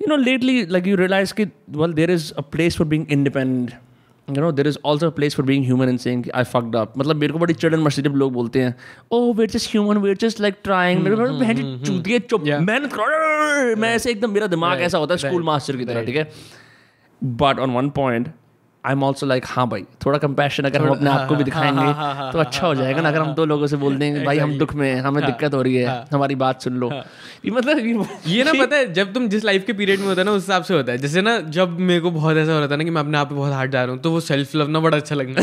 you 0.00 0.08
know 0.10 0.18
lately 0.18 0.54
like 0.74 0.88
you 0.90 0.98
realize 0.98 1.32
कि 1.32 1.46
well 1.80 1.94
there 2.00 2.10
is 2.10 2.26
a 2.42 2.44
place 2.56 2.76
for 2.80 2.86
being 2.94 3.06
independent 3.10 3.74
you 4.29 4.41
know 4.41 4.51
there 4.51 4.67
is 4.67 4.77
also 4.85 5.11
place 5.11 5.35
for 5.35 5.45
being 5.45 5.65
human 5.65 5.89
in 5.89 5.97
saying 5.97 6.23
I 6.35 6.43
fucked 6.43 6.75
up 6.75 6.93
मतलब 6.97 7.15
मेरे 7.15 7.33
को 7.33 7.39
बड़ी 7.39 7.53
चढ़न 7.53 7.79
मस्जिद 7.79 8.07
लोग 8.07 8.33
बोलते 8.33 8.61
हैं 8.61 8.75
ओ 9.11 9.33
wait 9.33 9.51
just 9.51 9.71
human 9.71 9.97
wait 9.97 10.19
just 10.19 10.41
like 10.41 10.55
trying 10.63 11.03
मेरा 14.27 14.47
दिमाग 14.47 14.81
ऐसा 14.81 14.97
होता 14.97 15.13
है 15.13 15.17
स्कूल 15.17 15.43
मास्टर 15.43 15.77
की 15.77 15.85
तरह 15.85 16.05
ठीक 16.05 16.15
है? 16.15 16.31
But 17.23 17.59
on 17.59 17.71
one 17.71 17.89
point 17.89 18.27
I 18.83 18.93
am 18.93 19.03
also 19.03 19.25
like 19.25 19.43
हाँ 19.47 19.67
भाई 19.69 19.83
थोड़ा 20.05 20.17
कंपैशन 20.17 20.63
अगर 20.63 20.81
हम 20.81 20.89
अपने 20.89 21.09
आप 21.09 21.27
को 21.27 21.35
भी 21.35 21.43
दिखाएँगे 21.43 22.31
तो 22.31 22.39
अच्छा 22.39 22.65
हो 22.67 22.73
जाएगा 22.75 23.01
ना। 23.01 23.09
अगर 23.09 23.19
हम 23.19 23.33
दो 23.33 23.45
लोगों 23.45 23.67
से 23.67 23.77
बोल 23.77 23.95
देंगे 23.97 24.23
भाई 24.25 24.37
हम 24.39 24.57
दुख 24.57 24.73
में 24.75 24.87
हैं 24.89 25.01
हमें 25.01 25.25
दिक्कत 25.25 25.53
हो 25.53 25.61
रही 25.61 25.75
है 25.75 25.93
हमारी 26.13 26.35
बात 26.35 26.61
सुन 26.61 26.73
लो। 26.73 26.89
ये 27.45 27.51
मतलब 27.51 27.77
ये- 28.27 28.45
ना 28.45 28.53
पता 28.53 28.75
है 28.75 28.91
जब 28.93 29.13
तुम 29.13 29.27
जिस 29.27 29.45
लाइफ 29.45 29.63
के 29.65 29.73
पीरियड 29.73 29.99
में 29.99 30.07
होता 30.07 30.21
है 30.21 30.25
ना 30.25 30.31
उस 30.31 30.41
हिसाब 30.43 30.63
से 30.63 30.73
होता 30.73 30.91
है। 30.91 30.97
जैसे 30.97 31.21
ना 31.21 31.37
जब 31.57 31.77
मेरे 31.79 31.99
को 31.99 32.11
बहुत 32.11 32.37
ऐसा 32.37 32.53
हो 32.53 32.59
रहा 32.59 32.67
था 32.67 32.75
ना 32.75 32.83
कि 32.83 32.89
मैं 32.89 33.01
अपने 33.01 33.17
आप 33.17 33.29
पे 33.29 33.35
बहुत 33.35 33.53
हार्ड 33.53 33.71
जा 33.71 33.83
रहा 33.83 33.93
हूँ 33.93 34.01
तो 34.01 34.11
वो 34.11 34.19
सेल्फ 34.19 34.55
लव 34.55 34.67
ना 34.67 34.79
बड़ा 34.79 34.97
अच्छा 34.97 35.15
लगना 35.15 35.41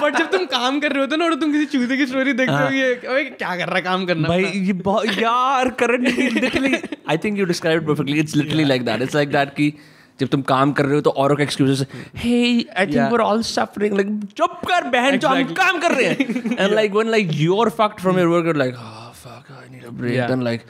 बट 0.00 0.18
जब 0.18 0.30
तुम 0.32 0.44
काम 0.54 0.80
कर 0.80 0.92
रहे 0.92 1.00
होते 1.00 1.14
हो 1.14 1.18
ना 1.18 1.24
और 1.24 1.34
तुम 1.40 1.52
किसी 1.52 1.64
चूजे 1.78 1.96
की 1.96 2.06
स्टोरी 2.06 2.32
देखते 2.32 2.54
हो 2.54 2.70
ये 2.70 3.24
क्या 3.24 3.56
कर 3.56 3.66
रहा 3.66 3.76
है 3.76 3.82
काम 3.82 4.04
करना 4.06 4.28
भाई 4.28 4.44
ये 4.44 4.72
बहुत 4.82 5.18
यार 5.18 5.68
current 5.82 6.08
literally 6.18 6.74
I 7.10 7.18
think 7.24 7.38
you 7.38 7.44
describe 7.44 7.86
perfectly 7.88 8.18
it's 8.20 8.36
literally 8.36 8.64
like 8.64 8.84
that 8.84 9.02
it's 9.02 9.14
like 9.14 9.32
that 9.32 9.54
कि 9.54 9.72
जब 10.20 10.28
तुम 10.28 10.42
काम 10.44 10.72
कर 10.72 10.84
रहे 10.84 10.94
हो 10.94 11.00
तो 11.00 11.10
औरों 11.10 11.36
के 11.36 11.42
excuses 11.42 11.84
hey 12.16 12.36
I 12.36 12.86
think. 12.86 12.94
We 12.94 12.98
are 12.98 13.20
all 13.20 13.42
suffering 13.42 13.94
like 13.94 14.08
चुप 14.36 14.60
कर 14.68 14.88
बहन 14.90 15.18
जो 15.18 15.28
हम 15.28 15.52
काम 15.54 15.80
कर 15.80 15.94
रहे 15.94 16.06
हैं. 16.06 16.56
And 16.56 16.72
like 16.74 16.92
when 16.92 17.10
like 17.10 17.28
you 17.34 17.60
are 17.62 17.70
fucked 17.78 18.00
from 18.00 18.18
your 18.18 18.28
work 18.28 18.56
like 18.56 18.74
हाँ 18.76 19.12
fuck 19.16 19.52
I 19.52 19.74
need 19.74 19.84
a 19.84 19.90
break 19.92 20.20
then 20.20 20.42
like 20.42 20.62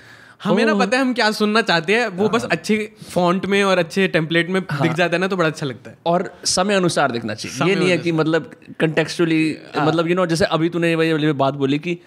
हमें 0.45 0.65
ना 0.65 0.75
पता 0.75 0.97
है 0.97 1.03
हम 1.03 1.13
क्या 1.15 1.31
सुनना 1.31 1.61
चाहते 1.63 1.95
हैं? 1.95 2.09
वो 2.09 2.29
बस 2.29 2.45
अच्छे 2.45 2.77
फॉन्ट 3.11 3.45
में 3.47 3.63
और 3.65 3.79
अच्छे 3.79 4.07
टेम्पलेट 4.09 4.49
में 4.51 4.61
दिख 4.63 4.93
जाता 4.93 5.17
है 5.17 5.21
ना 5.21 5.27
तो 5.27 5.37
बड़ा 5.37 5.49
अच्छा 5.49 5.67
लगता 5.67 5.91
है। 5.91 5.97
और 6.07 6.29
समय 6.47 6.75
अनुसार 6.75 7.13
देखना 7.13 7.35
चाहिए। 7.35 7.69
ये 7.69 7.75
नहीं 7.75 7.91
है 7.91 7.99
कि 7.99 8.13
मतलब 8.13 8.51
कंटेक्चुअली 8.81 9.57
मतलब 9.79 10.09
यू 10.09 10.15
नो 10.15 10.27
जैसे 10.27 10.45
अभी 10.45 10.69
तूने 10.69 10.95
वही 10.95 11.13
वाली 11.13 11.33
बात 11.43 11.55
बोली 11.55 11.79
कि 11.79 11.99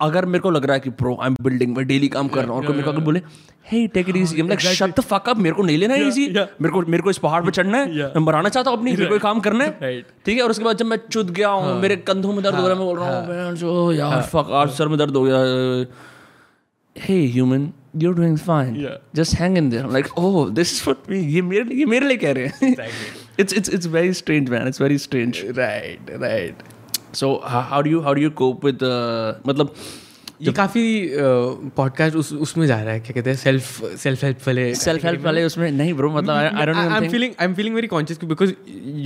अगर 0.00 0.26
मेरे 0.26 0.38
को 0.38 0.50
लग 0.50 0.64
रहा 0.64 0.74
है 0.74 0.80
कि 0.80 0.90
प्रो 0.90 1.16
आई 1.22 1.26
एम 1.26 1.36
बिल्डिंग 1.42 1.76
मैं 1.76 1.86
डेली 1.86 2.08
काम 2.08 2.28
कर 2.28 2.44
रहा 2.44 2.54
हूँ 2.54 2.64
और 2.64 2.70
मेरे 2.70 2.82
को 2.82 2.90
अगर 2.90 3.00
बोले 3.00 3.22
hey 3.70 3.86
take 3.94 4.08
it 4.08 4.16
easy 4.16 4.42
like 4.42 4.60
shut 4.60 4.98
the 4.98 5.02
fuck 5.02 5.28
up 5.28 5.36
मेरे 5.36 5.54
को 5.54 5.62
नहीं 5.62 5.78
लेना 5.78 5.94
है 5.94 6.08
इजी 6.08 6.28
मेरे 6.30 6.70
को 6.72 6.82
मेरे 6.82 7.02
को 7.02 7.10
इस 7.10 7.18
पहाड़ 7.18 7.44
पे 7.44 7.50
चढ़ना 7.50 7.78
है 7.78 7.86
मैं 8.04 8.24
बनाना 8.24 8.48
चाहता 8.48 8.70
हूँ 8.70 8.78
अपनी 8.78 8.92
मेरे 8.92 9.06
को 9.06 9.18
काम 9.18 9.40
करना 9.40 9.64
है। 9.64 9.70
Right. 9.80 10.12
ठीक 10.26 10.36
है 10.36 10.42
और 10.44 10.50
उसके 10.50 10.64
बाद 10.64 10.76
जब 10.76 10.86
मैं 10.86 10.98
चुद 11.10 11.30
गया 11.30 11.48
हूँ 11.48 11.80
मेरे 11.80 11.96
कंधों 12.10 12.32
में 12.32 12.42
दर्द 12.44 12.54
हो 12.54 12.66
रहा 12.66 12.70
है 12.70 12.78
मैं 12.78 12.86
बोल 12.86 12.98
रहा 12.98 13.80
हूँ 13.80 13.94
यार 13.94 14.22
फक 14.34 14.50
आज 14.60 14.70
सर 14.78 14.88
में 14.88 14.98
दर्द 14.98 15.16
हो 15.16 15.24
गया। 15.24 15.42
Hey 16.96 17.20
human 17.34 17.66
you're 18.02 18.14
doing 18.14 18.36
fine. 18.46 18.74
Yeah. 18.76 18.96
just 19.18 19.34
hang 19.42 19.56
in 19.56 19.68
there. 19.70 19.84
I'm 19.84 19.92
like 19.98 20.08
oh 20.16 20.48
this 20.50 20.72
is 20.72 20.86
what 20.86 21.10
ये 21.10 21.42
मेरे 21.42 21.74
ये 21.74 21.84
मेरे 21.86 22.08
लिए 22.08 22.16
कह 22.16 22.32
रहे 22.32 22.46
हैं. 22.46 22.90
It's 23.42 23.54
it's 23.58 23.70
it's 23.76 23.86
very 23.86 24.14
strange 24.18 24.48
man. 24.52 24.68
It's 24.68 24.80
very 24.84 24.96
strange. 25.02 25.44
Right 25.58 26.10
right 26.22 26.62
so 27.20 27.32
how 27.44 27.80
do 27.82 28.00
how 28.00 28.14
do 28.14 28.20
you 28.22 28.30
cope 28.42 28.64
with 28.64 28.84
मतलब 29.46 29.74
ये 30.40 30.52
काफ़ी 30.52 30.82
पॉडकास्ट 31.76 32.14
uh, 32.14 32.20
उस 32.20 32.32
उसमें 32.32 32.66
जा 32.66 32.82
रहा 32.82 32.92
है 32.92 33.00
क्या 33.00 33.12
कहते 33.14 33.30
हैं 33.30 33.36
सेल्फ 33.36 33.96
सेल्फ 33.98 34.22
हेल्प 34.24 34.46
वाले 34.46 34.74
सेल्फ 34.74 35.04
हेल्प 35.04 35.24
वाले 35.24 35.42
उसमें 35.44 35.70
नहीं 35.70 35.94
ब्रो 35.94 36.10
मतलब 36.10 36.34
I 36.34 37.44
am 37.44 37.54
feeling 37.54 37.74
very 37.74 37.86
conscious 37.86 38.24
because 38.24 38.52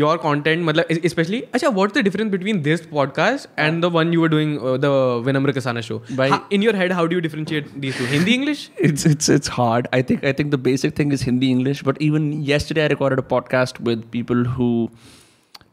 your 0.01 0.17
content 0.25 0.65
मतलब 0.65 1.07
स्पेशली 1.07 1.41
अच्छा 1.55 1.69
what 1.79 1.95
the 1.95 2.03
difference 2.05 2.31
between 2.33 2.61
this 2.63 2.81
podcast 2.87 3.61
and 3.61 3.81
the 3.83 3.93
one 3.95 4.13
you 4.15 4.23
are 4.23 4.29
doing 4.29 4.59
the 4.83 4.93
Vinamra 5.27 5.53
Kasana 5.53 5.81
show 5.89 6.03
by 6.13 6.31
in 6.53 6.63
your 6.63 6.77
head 6.77 6.93
how 6.93 7.07
do 7.07 7.21
differentiate 7.21 7.71
these 7.79 7.99
two 7.99 8.07
Hindi 8.07 8.35
English 8.35 8.71
it's 8.81 9.07
it's 9.07 9.31
it's 9.31 9.51
hard 9.53 9.89
I 9.95 10.03
think 10.11 10.25
I 10.25 10.33
think 10.33 10.51
the 10.51 10.61
basic 10.69 10.99
thing 10.99 11.13
is 11.13 11.25
Hindi 11.25 11.51
English 11.51 11.85
but 11.87 12.03
even 12.03 12.33
yesterday 12.51 12.81
I 12.81 12.89
record 12.89 13.19
a 13.19 13.29
podcast 13.31 13.81
with 13.83 14.03
people 14.13 14.47
who 14.59 14.71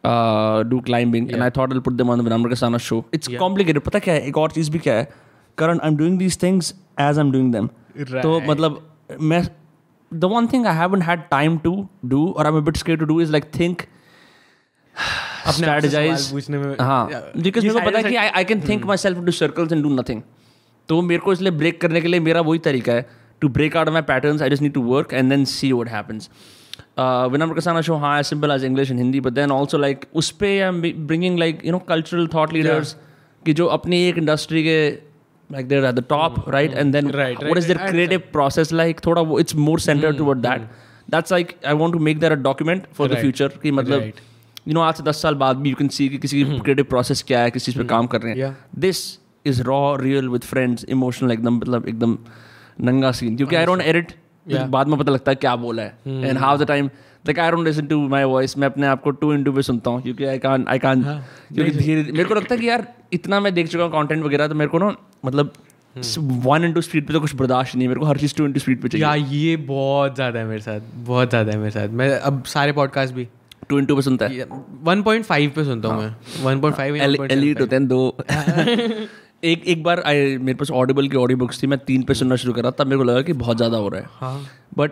uh, 0.03 0.63
do 0.63 0.81
climbing, 0.81 1.27
yeah. 1.27 1.35
and 1.35 1.43
I 1.43 1.49
thought 1.49 1.73
I'll 1.73 1.81
put 1.81 1.97
them 1.97 2.09
on 2.09 2.17
the 2.17 2.29
Vinamra 2.29 2.51
Kasana 2.51 2.79
show. 2.79 3.05
It's 3.11 3.29
yeah. 3.29 3.39
complicated. 3.39 3.83
पता 3.83 3.99
क्या 3.99 4.13
है 4.13 4.27
एक 4.27 4.37
और 4.37 4.51
चीज़ 4.51 4.71
भी 4.71 4.79
क्या 4.79 4.95
है 4.95 5.07
Karan, 5.57 5.79
I'm 5.83 5.95
doing 5.97 6.17
these 6.17 6.35
things 6.37 6.73
as 6.97 7.17
I'm 7.17 7.31
doing 7.31 7.51
them. 7.51 7.69
तो 7.95 8.39
मतलब 8.41 8.81
मैं 9.21 9.43
the 10.11 10.27
one 10.27 10.47
thing 10.47 10.65
I 10.65 10.73
haven't 10.73 11.01
had 11.01 11.29
time 11.31 11.59
to 11.61 11.73
do 12.07 12.21
or 12.29 12.45
I'm 12.47 12.55
a 12.55 12.61
bit 12.61 12.77
scared 12.77 12.99
to 12.99 13.05
do 13.05 13.19
is 13.19 13.33
like 13.37 13.51
think 13.57 13.87
अपने 14.95 15.67
आप 15.67 15.81
से 15.81 15.89
strategize 15.89 16.17
सवाल 16.17 16.31
पूछने 16.31 16.57
में 16.57 16.75
हाँ 16.79 17.31
बिकॉज़ 17.37 17.65
मेरे 17.65 17.79
को 17.79 17.85
पता 17.85 17.97
है 17.97 18.03
कि 18.03 18.15
I 18.15 18.27
I 18.27 18.43
can 18.45 18.61
think 18.67 18.85
myself 18.97 19.25
to 19.25 19.31
circles 19.31 19.71
and 19.73 19.83
do 19.83 19.89
nothing 19.95 20.21
तो 20.89 21.01
मेरे 21.01 21.21
को 21.21 21.33
इसलिए 21.33 21.51
ब्रेक 21.51 21.79
करने 21.81 22.01
के 22.01 22.07
लिए 22.07 22.19
मेरा 22.19 22.41
वही 22.41 22.59
तरीका 22.67 22.93
है 22.93 23.05
to 23.41 23.49
break 23.57 23.77
out 23.77 23.89
my 23.89 24.01
pattern 24.09 24.41
I 24.43 24.49
just 24.49 24.61
need 24.61 24.73
to 24.73 24.81
work 24.83 25.13
and 25.13 25.29
then 25.29 25.45
see 25.53 25.71
what 25.71 25.89
happens 25.89 26.29
Vinamra 26.97 27.55
Kasana 27.55 27.81
show 27.81 27.95
हाँ 27.95 28.21
simple 28.29 28.51
as 28.51 28.63
English 28.65 28.91
and 28.91 28.99
Hindi 28.99 29.19
but 29.19 29.33
then 29.33 29.51
also 29.51 29.77
like 29.77 30.05
उस 30.21 30.31
पर 30.31 30.45
I 30.45 30.55
am 30.69 30.81
bringing 31.07 31.39
like 31.39 31.61
you 31.65 31.71
know 31.71 31.79
cultural 31.89 32.27
thought 32.33 32.53
leaders 32.53 32.95
कि 33.45 33.53
जो 33.53 33.65
अपनी 33.77 34.01
एक 34.07 34.17
industry 34.17 34.63
के 34.63 34.79
like 35.49 35.69
they're 35.69 35.85
at 35.89 35.95
the 35.97 36.01
top 36.09 36.35
right? 36.53 36.73
And 36.81 36.95
then 36.95 37.07
Right, 37.19 37.39
what 37.43 37.59
is 37.59 37.63
right, 37.63 37.67
their 37.69 37.77
right. 37.77 37.91
creative 37.93 38.25
process 38.33 38.71
like? 38.79 38.99
thoda 39.05 39.21
wo- 39.29 39.37
it's 39.43 39.55
more 39.67 39.77
centered 39.85 40.17
toward 40.17 40.43
that. 40.43 40.65
that's 41.13 41.33
like 41.35 41.53
i 41.71 41.73
want 41.79 41.95
to 41.97 42.01
make 42.07 42.19
that 42.23 42.33
a 42.35 42.37
document 42.47 42.83
for 42.99 43.07
the 43.13 43.21
future 43.21 43.47
कि 43.63 43.71
मतलब 43.77 44.01
Right. 44.01 44.19
You 44.67 44.73
know 44.73 44.81
आज 44.81 44.95
से 44.95 45.03
दस 45.03 45.21
साल 45.21 45.35
बाद 45.43 45.57
भी 45.57 45.69
you 45.69 45.75
can 45.75 45.87
see 45.95 46.07
कि 46.09 46.17
किसी 46.25 46.43
की 46.43 46.59
क्रिएटिव 46.59 46.85
प्रोसेस 46.89 47.23
क्या 47.27 47.39
है 47.41 47.51
किस 47.51 47.65
चीज़ 47.65 47.77
पे 47.77 47.83
काम 47.93 48.07
कर 48.07 48.21
रहे 48.21 48.33
हैं. 48.33 48.57
This 48.79 49.01
is 49.45 49.61
raw 49.63 49.79
real 50.01 50.29
with 50.29 50.41
friends 50.41 50.85
emotional 50.97 51.31
एकदम 51.31 51.57
मतलब 51.57 51.87
एकदम 51.87 52.17
नंगा 52.89 53.11
सीन 53.21 53.35
क्योंकि 53.37 53.55
आई 53.55 53.65
डोंट 53.65 53.81
एडिट 53.81 54.11
Yeah. 54.49 54.67
बाद 54.67 54.87
में 54.87 54.97
पता 54.99 55.11
लगता 55.11 55.31
है 55.31 55.35
क्या 55.35 55.55
बोला 55.55 55.83
है। 55.83 55.93
And 56.07 56.37
how 56.37 56.57
the 56.57 56.67
time 56.67 56.85
like 57.25 57.39
I 57.39 57.51
don't 57.51 57.67
listen 57.67 57.87
to 57.87 57.97
my 58.09 58.23
voice 58.25 58.57
मैं 58.57 58.67
अपने 58.67 58.87
आप 58.87 59.01
को 59.01 59.11
टू 59.13 59.33
इंटू 59.33 59.51
पे 59.53 59.61
सुनता 59.61 59.91
हूँ 59.91 60.01
क्योंकि 60.01 60.25
आई 60.25 60.37
कान 60.39 60.65
आई 60.69 60.79
कान 60.79 61.03
क्योंकि 61.03 61.71
धीरे 61.71 62.11
मेरे 62.11 62.23
को 62.23 62.35
लगता 62.35 62.55
है 62.55 62.61
कि 62.61 62.69
यार 62.69 62.87
इतना 63.13 63.39
मैं 63.39 63.53
देख 63.53 63.67
चुका 63.67 63.83
हूँ 63.83 63.91
कंटेंट 63.93 64.23
वगैरह 64.23 64.47
तो 64.47 64.55
मेरे 64.55 64.69
को 64.69 64.77
ना 64.77 64.95
मतलब 65.25 65.53
वन 66.45 66.63
इंटू 66.63 66.81
स्पीड 66.81 67.07
पे 67.07 67.13
तो 67.13 67.19
कुछ 67.19 67.35
बर्दाश्त 67.35 67.75
नहीं 67.75 67.83
है 67.83 67.87
मेरे 67.87 67.99
को 67.99 68.05
हर 68.05 68.17
चीज़ 68.17 68.35
टू 68.35 68.45
इंटू 68.45 68.59
स्पीड 68.59 68.81
पे 68.81 68.87
चाहिए। 68.87 69.05
या 69.05 69.13
ये 69.15 69.55
बहुत 69.57 70.15
ज़्यादा 70.15 70.39
है 70.39 70.45
मेरे 70.45 70.61
साथ 70.61 70.79
बहुत 71.05 71.29
ज़्यादा 71.29 71.51
है 71.51 71.57
मेरे 71.57 71.71
साथ। 71.71 71.87
मैं 71.89 72.09
अब 72.11 72.43
सारे 72.45 72.71
पॉडकास्ट 72.71 73.13
भी 73.13 73.27
टू 73.69 73.79
इंटू 73.79 73.95
पे 73.95 74.01
सुनता 74.01 74.25
है। 74.25 74.45
1.5 74.85 75.49
पे 75.55 75.63
सुनता 75.63 75.89
हूँ 75.89 76.03
मैं। 76.03 76.15
1.5 76.45 76.95
या 76.97 77.05
1.75 77.05 77.31
एलिट 77.31 77.61
होते 77.61 77.75
हैं 77.75 77.87
दो। 77.87 78.17
एक 79.43 79.67
एक 79.67 79.83
बार 79.83 79.99
आई 80.05 80.37
मेरे 80.37 80.55
पास 80.57 80.71
ऑडिबल 80.71 81.07
की 81.09 81.17
ऑडियो 81.17 81.37
बुक्स 81.37 81.61
थी 81.63 81.67
मैं 81.67 81.79
तीन 81.79 82.03
पे 82.03 82.13
सुनना 82.13 82.35
शुरू 82.35 82.53
करा 82.53 82.71
तब 82.71 82.87
मेरे 82.87 82.97
को 82.97 83.03
लगा 83.03 83.21
कि 83.21 83.33
बहुत 83.35 83.57
ज़्यादा 83.57 83.77
हो 83.77 83.89
रहा 83.89 84.01
है। 84.01 84.07
हाँ। 84.11 84.49
बट 84.77 84.91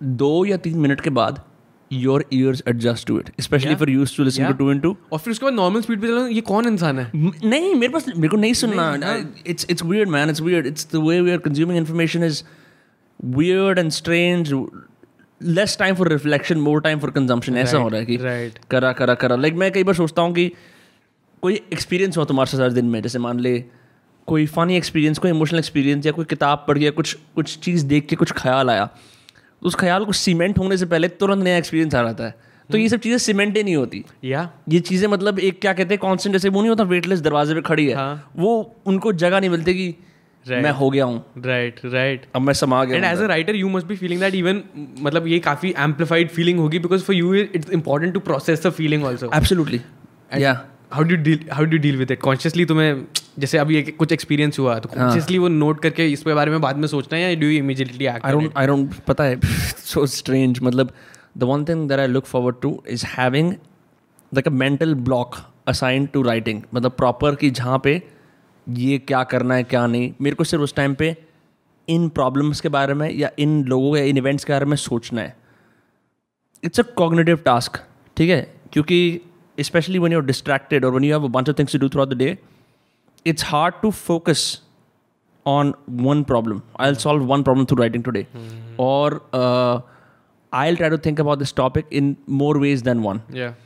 दो 0.00 0.44
या 0.44 0.56
तीन 0.58 0.78
मिनट 0.78 1.00
के 1.00 1.10
बाद 1.10 1.42
your 1.90 2.24
ears 2.32 2.62
adjust 2.68 3.06
to 3.06 3.18
it 3.18 3.30
specially 3.40 3.74
for 3.74 3.90
used 3.90 4.16
to 4.16 4.24
listen 4.24 4.46
to 4.46 4.52
to 4.54 4.70
in 4.72 4.80
to 4.80 4.96
और 5.12 5.18
फिर 5.18 5.32
उसके 5.32 5.46
बाद 5.46 5.54
नॉर्मल 5.54 5.80
स्पीड 5.80 6.00
पे 6.00 6.06
चला 6.06 6.26
ये 6.26 6.40
कौन 6.42 6.66
इंसान 6.68 6.98
है? 6.98 7.10
नहीं 7.14 7.74
मेरे 7.74 7.92
पास 7.92 8.06
मेरे 8.08 8.28
को 8.28 8.36
नहीं 8.36 8.54
सुनना। 8.54 9.16
It's 9.46 9.66
it's 9.70 9.84
weird 9.84 10.10
man 10.10 10.30
it's 10.30 10.40
weird 10.40 10.66
it's 10.66 10.88
the 10.92 11.04
way 11.06 11.20
we 11.20 11.30
are 11.30 11.38
consuming 11.40 11.78
information 11.78 12.24
is 12.24 12.42
weird 13.20 13.78
and 13.78 13.90
strange 13.90 14.52
less 15.40 15.76
time 15.78 15.94
for 15.94 16.08
reflection 16.08 16.58
more 16.60 16.80
time 16.80 16.98
for 16.98 17.10
consumption 17.10 17.56
ऐसा 17.56 17.78
हो 17.78 17.88
रहा 17.88 18.00
है 18.00 18.06
कि 18.06 18.16
right. 18.18 18.66
करा 18.70 18.92
करा 18.92 19.14
करा। 19.14 19.36
लाइक 19.36 19.54
मैं 19.54 19.70
कई 19.72 19.84
बार 19.84 19.94
सोचता 19.94 20.22
हूँ 20.22 20.32
कि 20.34 20.52
कोई 21.44 21.54
एक्सपीरियंस 21.72 22.16
हुआ 22.16 22.24
तुम्हारे 22.24 22.56
साथ 22.56 22.70
दिन 22.70 22.86
में? 22.86 23.00
जैसे 23.02 23.18
मान 23.18 23.40
ले 23.40 23.58
कोई 24.28 24.46
फनी 24.48 24.76
एक्सपीरियंस 24.76 25.18
कोई 25.18 25.30
इमोशनल 25.30 25.58
एक्सपीरियंस 25.58 26.06
या 26.06 26.12
कोई 26.12 26.24
किताब 26.24 26.64
पढ़ 26.68 26.78
या 26.78 26.90
कुछ 26.98 27.16
कुछ 27.34 27.58
चीज़ 27.64 27.84
देख 27.86 28.06
के 28.06 28.16
कुछ 28.16 28.32
ख्याल 28.32 28.70
आया 28.70 28.86
तो 28.86 29.66
उस 29.66 29.74
ख्याल 29.74 30.04
को 30.04 30.12
सीमेंट 30.12 30.58
होने 30.58 30.76
से 30.76 30.86
पहले 30.86 31.08
तुरंत 31.20 31.44
नया 31.44 31.56
एक्सपीरियंस 31.58 31.94
आ 31.94 32.02
जाता 32.02 32.24
है 32.24 32.52
तो 32.70 32.78
ये 32.78 32.88
सब 32.88 32.98
चीज़ें 32.98 33.18
सीमेंट 33.18 33.56
ही 33.56 33.62
नहीं 33.62 33.76
होती। 33.76 34.04
या। 34.24 34.48
ये 34.68 34.80
चीज़ें 34.80 35.06
मतलब 35.08 35.38
एक 35.38 35.60
क्या 35.60 35.72
कहते 35.72 35.94
हैं 35.94 36.00
कॉन्स्टेंट 36.00 36.32
जैसे 36.32 36.48
वो 36.48 36.60
नहीं 36.60 36.68
होता 36.68 36.84
वेटलेस 36.92 37.20
दरवाजे 37.20 37.54
पे 37.54 37.60
खड़ी 37.62 37.86
है। 37.86 37.94
हाँ। 37.94 38.32
वो 38.36 38.54
उनको 38.86 39.12
जगह 39.24 39.40
नहीं 39.40 39.50
मिलती 39.50 39.74
कि 39.74 39.94
Right. 40.46 40.62
मैं 40.62 40.70
हो 40.72 40.88
गया 40.90 41.04
हूँ। 41.04 41.42
राइट 41.44 41.80
राइट 41.84 42.24
अब 42.36 42.42
मैं 42.42 42.52
समा 42.54 42.84
गया 42.84 42.96
and 42.96 43.04
as 43.04 43.20
a 43.20 43.26
writer 43.26 43.54
you 43.56 43.68
must 43.68 43.86
be 43.86 43.96
feeling 43.96 44.20
that 44.20 44.34
even 44.34 44.62
मतलब 45.00 45.26
ये 45.26 45.38
काफ़ी 45.40 45.74
एम्पलीफाइड 45.78 46.28
फीलिंग 46.30 46.58
होगी 46.58 46.78
because 46.78 47.02
for 47.02 47.16
you 47.16 47.32
it's 47.34 47.70
important 47.70 48.12
to 48.14 48.20
process 48.20 48.66
the 48.66 48.70
feeling 48.72 49.04
also 49.04 49.30
absolutely 49.34 49.80
या 50.38 50.52
how 50.94 51.02
do 51.02 51.16
deal 51.16 51.48
how 51.52 51.64
do 51.64 51.76
deal 51.76 51.96
with 51.96 52.10
it 52.10 52.20
consciously 52.20 52.64
तुम्हें 52.64 53.06
जैसे 53.38 53.58
अभी 53.58 53.76
एक 53.76 53.96
कुछ 53.96 54.12
एक्सपीरियंस 54.12 54.58
हुआ 54.58 54.78
तो 54.78 54.88
कॉन्शियसली 54.88 55.38
वो 55.38 55.48
नोट 55.48 55.82
करके 55.82 56.06
इस 56.06 56.22
पे 56.22 56.34
बारे 56.34 56.50
में 56.50 56.60
बाद 56.60 56.76
में 56.76 56.88
सोचना 56.88 57.18
है 57.18 57.34
या 57.34 57.40
do 57.40 57.46
you 57.46 57.52
immediately 57.52 58.06
I 58.06 58.20
don't 58.20 58.52
I 58.58 58.68
don't 58.68 59.00
पता 59.00 59.24
है 59.24 59.40
so 59.76 59.98
strange 59.98 60.62
मतलब 60.62 60.92
the 61.38 61.48
one 61.48 61.64
thing 61.70 61.88
that 61.88 62.08
I 62.08 62.16
look 62.16 62.28
forward 62.34 62.62
to 62.66 62.72
is 62.96 63.04
having 63.18 63.52
like 64.34 64.50
a 64.52 64.54
mental 64.62 64.94
block 65.08 65.38
assigned 65.72 66.12
to 66.16 66.24
writing 66.24 66.60
मतलब 66.74 66.90
प्रॉपर 66.90 67.34
कि 67.34 67.50
जहाँ 67.50 67.80
पे 67.84 68.02
ये 68.68 68.98
क्या 68.98 69.24
करना 69.24 69.54
है 69.54 69.64
क्या 69.64 69.86
नहीं। 69.86 70.12
मेरे 70.20 70.36
को 70.36 70.44
सिर्फ़ 70.44 70.64
उस 70.64 70.74
टाइम 70.74 70.94
पे 70.94 71.16
इन 71.88 72.08
प्रॉब्लम्स 72.08 72.60
के 72.60 72.68
बारे 72.68 72.94
में 72.94 73.12
या 73.12 73.30
इन 73.38 73.64
लोगों 73.64 73.96
या 73.96 74.04
इन 74.04 74.16
इवेंट्स 74.16 74.44
के 74.44 74.52
बारे 74.52 74.64
में 74.64 74.76
सोचना 74.76 75.20
है। 75.20 75.36
इट्स 76.64 76.80
अ 76.80 76.82
कॉग्निटिव 76.82 77.36
टास्क 77.36 77.84
ठीक 78.16 78.30
है? 78.30 78.54
क्योंकि 78.72 79.20
especially 79.57 79.99
when 80.05 80.15
you're 80.15 80.27
distracted 80.31 80.85
or 80.85 80.91
when 80.97 81.03
you 81.03 81.13
have 81.13 81.27
a 81.29 81.29
bunch 81.37 81.51
of 81.53 81.55
things 81.61 81.71
to 81.77 81.79
do 81.83 81.89
throughout 81.89 82.09
the 82.15 82.19
day, 82.23 82.31
it's 83.25 83.47
hard 83.51 83.79
to 83.85 83.91
focus 84.01 84.43
on 85.45 85.73
one 86.09 86.23
problem. 86.25 86.61
I'll 86.77 86.99
solve 87.05 87.25
one 87.33 87.43
problem 87.43 87.65
through 87.71 87.81
writing 87.83 88.03
today, 88.03 88.25
or 88.77 89.21
uh, 89.33 89.79
I'll 90.53 90.75
try 90.83 90.89
to 90.89 90.97
think 90.97 91.19
about 91.19 91.39
this 91.39 91.51
topic 91.51 91.85
in 92.01 92.15
more 92.43 92.53
ways 92.67 92.83
than 92.91 93.03
one. 93.11 93.21
Yeah. 93.41 93.57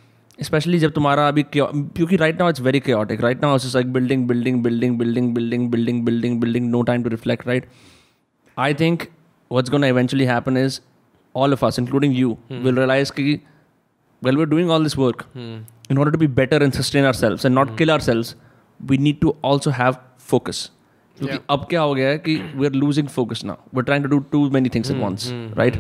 Specially 0.44 0.78
जब 0.80 0.92
तुम्हारा 0.94 1.28
अभी 1.30 1.44
chaos- 1.54 1.74
क्योंकि 1.96 2.16
right 2.18 2.40
now 2.40 2.50
it's 2.50 2.62
very 2.68 2.80
chaotic 2.86 3.20
right 3.22 3.42
now 3.42 3.56
it's 3.56 3.76
like 3.76 3.92
building 3.94 4.26
building 4.28 4.62
building 4.64 4.98
building 5.00 5.30
building 5.36 5.70
building 5.72 6.04
building 6.06 6.40
building 6.42 6.70
no 6.72 6.82
time 6.90 7.04
to 7.04 7.10
reflect 7.10 7.48
right 7.48 7.68
I 8.60 8.74
think 8.80 9.04
what's 9.56 9.72
going 9.74 9.84
to 9.86 9.90
eventually 9.94 10.26
happen 10.28 10.56
is 10.60 10.76
all 11.42 11.56
of 11.56 11.64
us 11.68 11.78
including 11.82 12.14
you 12.20 12.30
will 12.68 12.78
realize 12.82 13.12
कि 13.20 13.26
well 14.23 14.39
we're 14.41 14.51
doing 14.53 14.71
all 14.75 14.89
this 14.89 14.97
work 15.01 15.21
in 15.93 15.99
order 16.03 16.13
to 16.15 16.21
be 16.23 16.29
better 16.41 16.59
and 16.67 16.81
sustain 16.81 17.05
ourselves 17.11 17.45
and 17.49 17.59
not 17.59 17.77
kill 17.81 17.93
ourselves 17.97 18.35
we 18.81 18.99
need 19.07 19.23
to 19.23 19.37
also 19.51 19.79
have 19.79 20.03
focus. 20.33 20.67
क्योंकि 21.19 21.35
Yeah. 21.35 21.45
अब 21.51 21.65
क्या 21.71 21.81
हो 21.81 21.95
गया 21.95 22.09
है 22.09 22.19
कि 22.19 22.35
we 22.57 22.67
are 22.67 22.73
losing 22.73 23.07
focus 23.09 23.41
now 23.45 23.77
we 23.77 23.83
trying 23.83 24.05
to 24.05 24.11
do 24.11 24.19
too 24.33 24.51
many 24.51 24.69
things 24.75 24.91
at 24.91 24.97
once 24.97 25.29
right 25.59 25.77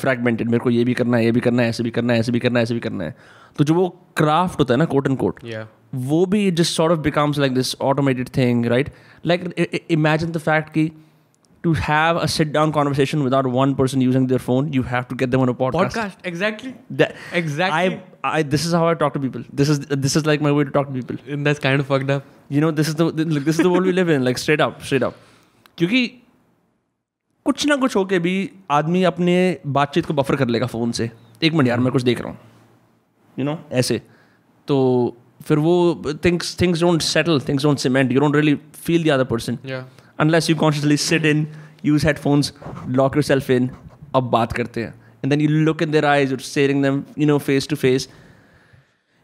fragmented 0.00 0.46
मेरे 0.46 0.58
को 0.58 0.70
ये 0.70 0.84
भी 0.84 0.94
करना 0.94 1.16
है 1.16 1.24
ये 1.24 1.32
भी 1.32 1.40
करना 1.40 1.62
है 1.62 1.68
ऐसे 1.68 1.82
भी 1.82 1.90
करना 1.90 2.12
है 2.12 2.20
ऐसे 2.20 2.32
भी 2.32 2.38
करना 2.38 2.58
है 2.58 2.62
ऐसे 2.62 2.74
भी 2.74 2.80
करना 2.80 3.04
है। 3.04 3.14
तो 3.58 3.64
जो 3.64 3.74
वो 3.74 3.88
क्राफ्ट 4.16 4.58
होता 4.58 4.74
है 4.74 4.78
ना 4.78 4.84
कोट 4.94 5.06
एंड 5.06 5.18
कोट 5.18 5.40
Yeah. 5.44 5.66
वो 5.94 6.24
भी 6.26 6.50
just 6.50 6.76
sort 6.76 6.92
of 6.92 7.00
becomes 7.00 7.38
like 7.38 7.54
this 7.54 7.74
automated 7.80 8.28
thing 8.36 8.66
right 8.66 8.90
like 9.26 9.86
imagine 9.90 10.32
the 10.32 10.38
fact 10.38 10.68
कि 10.68 10.90
to 11.66 11.72
have 11.86 12.18
a 12.24 12.26
sit 12.34 12.52
down 12.52 12.70
conversation 12.74 13.22
without 13.24 13.46
one 13.54 13.72
person 13.80 14.00
using 14.04 14.26
their 14.28 14.42
phone 14.44 14.68
you 14.76 14.82
have 14.90 15.08
to 15.08 15.16
get 15.22 15.30
them 15.32 15.42
on 15.46 15.50
a 15.52 15.54
podcast, 15.54 15.88
Podcast. 15.96 16.22
Exactly. 16.30 16.74
That, 17.00 17.16
Exactly. 17.40 17.96
I, 18.24 18.38
I 18.38 18.42
this 18.54 18.64
is 18.68 18.72
how 18.72 18.86
I 18.88 18.94
talk 19.02 19.12
to 19.18 19.20
people 19.24 19.44
this 19.62 19.68
is 19.74 19.80
this 20.06 20.16
is 20.20 20.24
like 20.30 20.40
my 20.46 20.52
way 20.58 20.64
to 20.64 20.70
talk 20.78 20.88
to 20.88 20.94
people 21.00 21.18
And 21.36 21.46
that's 21.50 21.58
kind 21.66 21.84
of 21.84 21.86
fucked 21.94 22.10
up. 22.16 22.24
you 22.56 22.60
know 22.62 22.70
this 22.78 22.88
is 22.92 22.94
the 23.00 23.10
this 23.48 23.52
is 23.58 23.60
the 23.66 23.70
world 23.74 23.84
we 23.90 23.92
live 23.98 24.08
in 24.16 24.24
like 24.30 24.38
straight 24.44 24.62
up 24.68 24.80
straight 24.90 25.04
up 25.10 25.18
क्योंकि 25.78 26.00
कुछ 27.46 27.66
ना 27.66 27.76
कुछ 27.82 27.94
होके 27.96 28.18
भी 28.24 28.34
आदमी 28.78 29.02
अपने 29.10 29.36
बातचीत 29.76 30.06
को 30.06 30.14
बफर 30.14 30.36
कर 30.36 30.48
लेगा 30.56 30.66
फ़ोन 30.72 30.92
से 30.98 31.10
एक 31.42 31.52
मिनट 31.52 31.68
यार 31.68 31.80
मैं 31.80 31.92
कुछ 31.92 32.02
देख 32.08 32.20
रहा 32.20 32.30
हूँ 32.30 32.38
यू 33.38 33.44
नो 33.44 33.58
ऐसे 33.82 34.00
तो 34.68 34.76
फिर 35.48 35.58
वो 35.66 35.74
things 36.24 36.56
things 36.60 36.80
don't 36.80 37.02
settle 37.02 37.40
things 37.48 37.62
don't 37.64 37.78
cement 37.78 38.12
you 38.12 38.20
don't 38.20 38.36
really 38.36 38.54
feel 38.86 39.04
the 39.04 39.10
other 39.18 39.24
person 39.32 39.58
Yeah. 40.20 40.26
unless 40.26 40.48
you 40.48 40.56
consciously 40.56 40.96
sit 40.96 41.24
in, 41.24 41.46
use 41.82 42.02
headphones, 42.02 42.52
lock 42.88 43.16
yourself 43.16 43.50
in, 43.50 43.68
अब 44.14 44.22
बात 44.22 44.52
करते 44.52 44.80
हैं। 44.80 44.94
And 45.22 45.32
then 45.32 45.40
you 45.40 45.48
look 45.48 45.82
in 45.82 45.90
their 45.90 46.04
eyes, 46.04 46.30
you're 46.30 46.46
staring 46.48 46.82
them, 46.82 47.04
you 47.18 47.26
know, 47.26 47.38
face 47.38 47.66
to 47.66 47.76
face. 47.76 48.08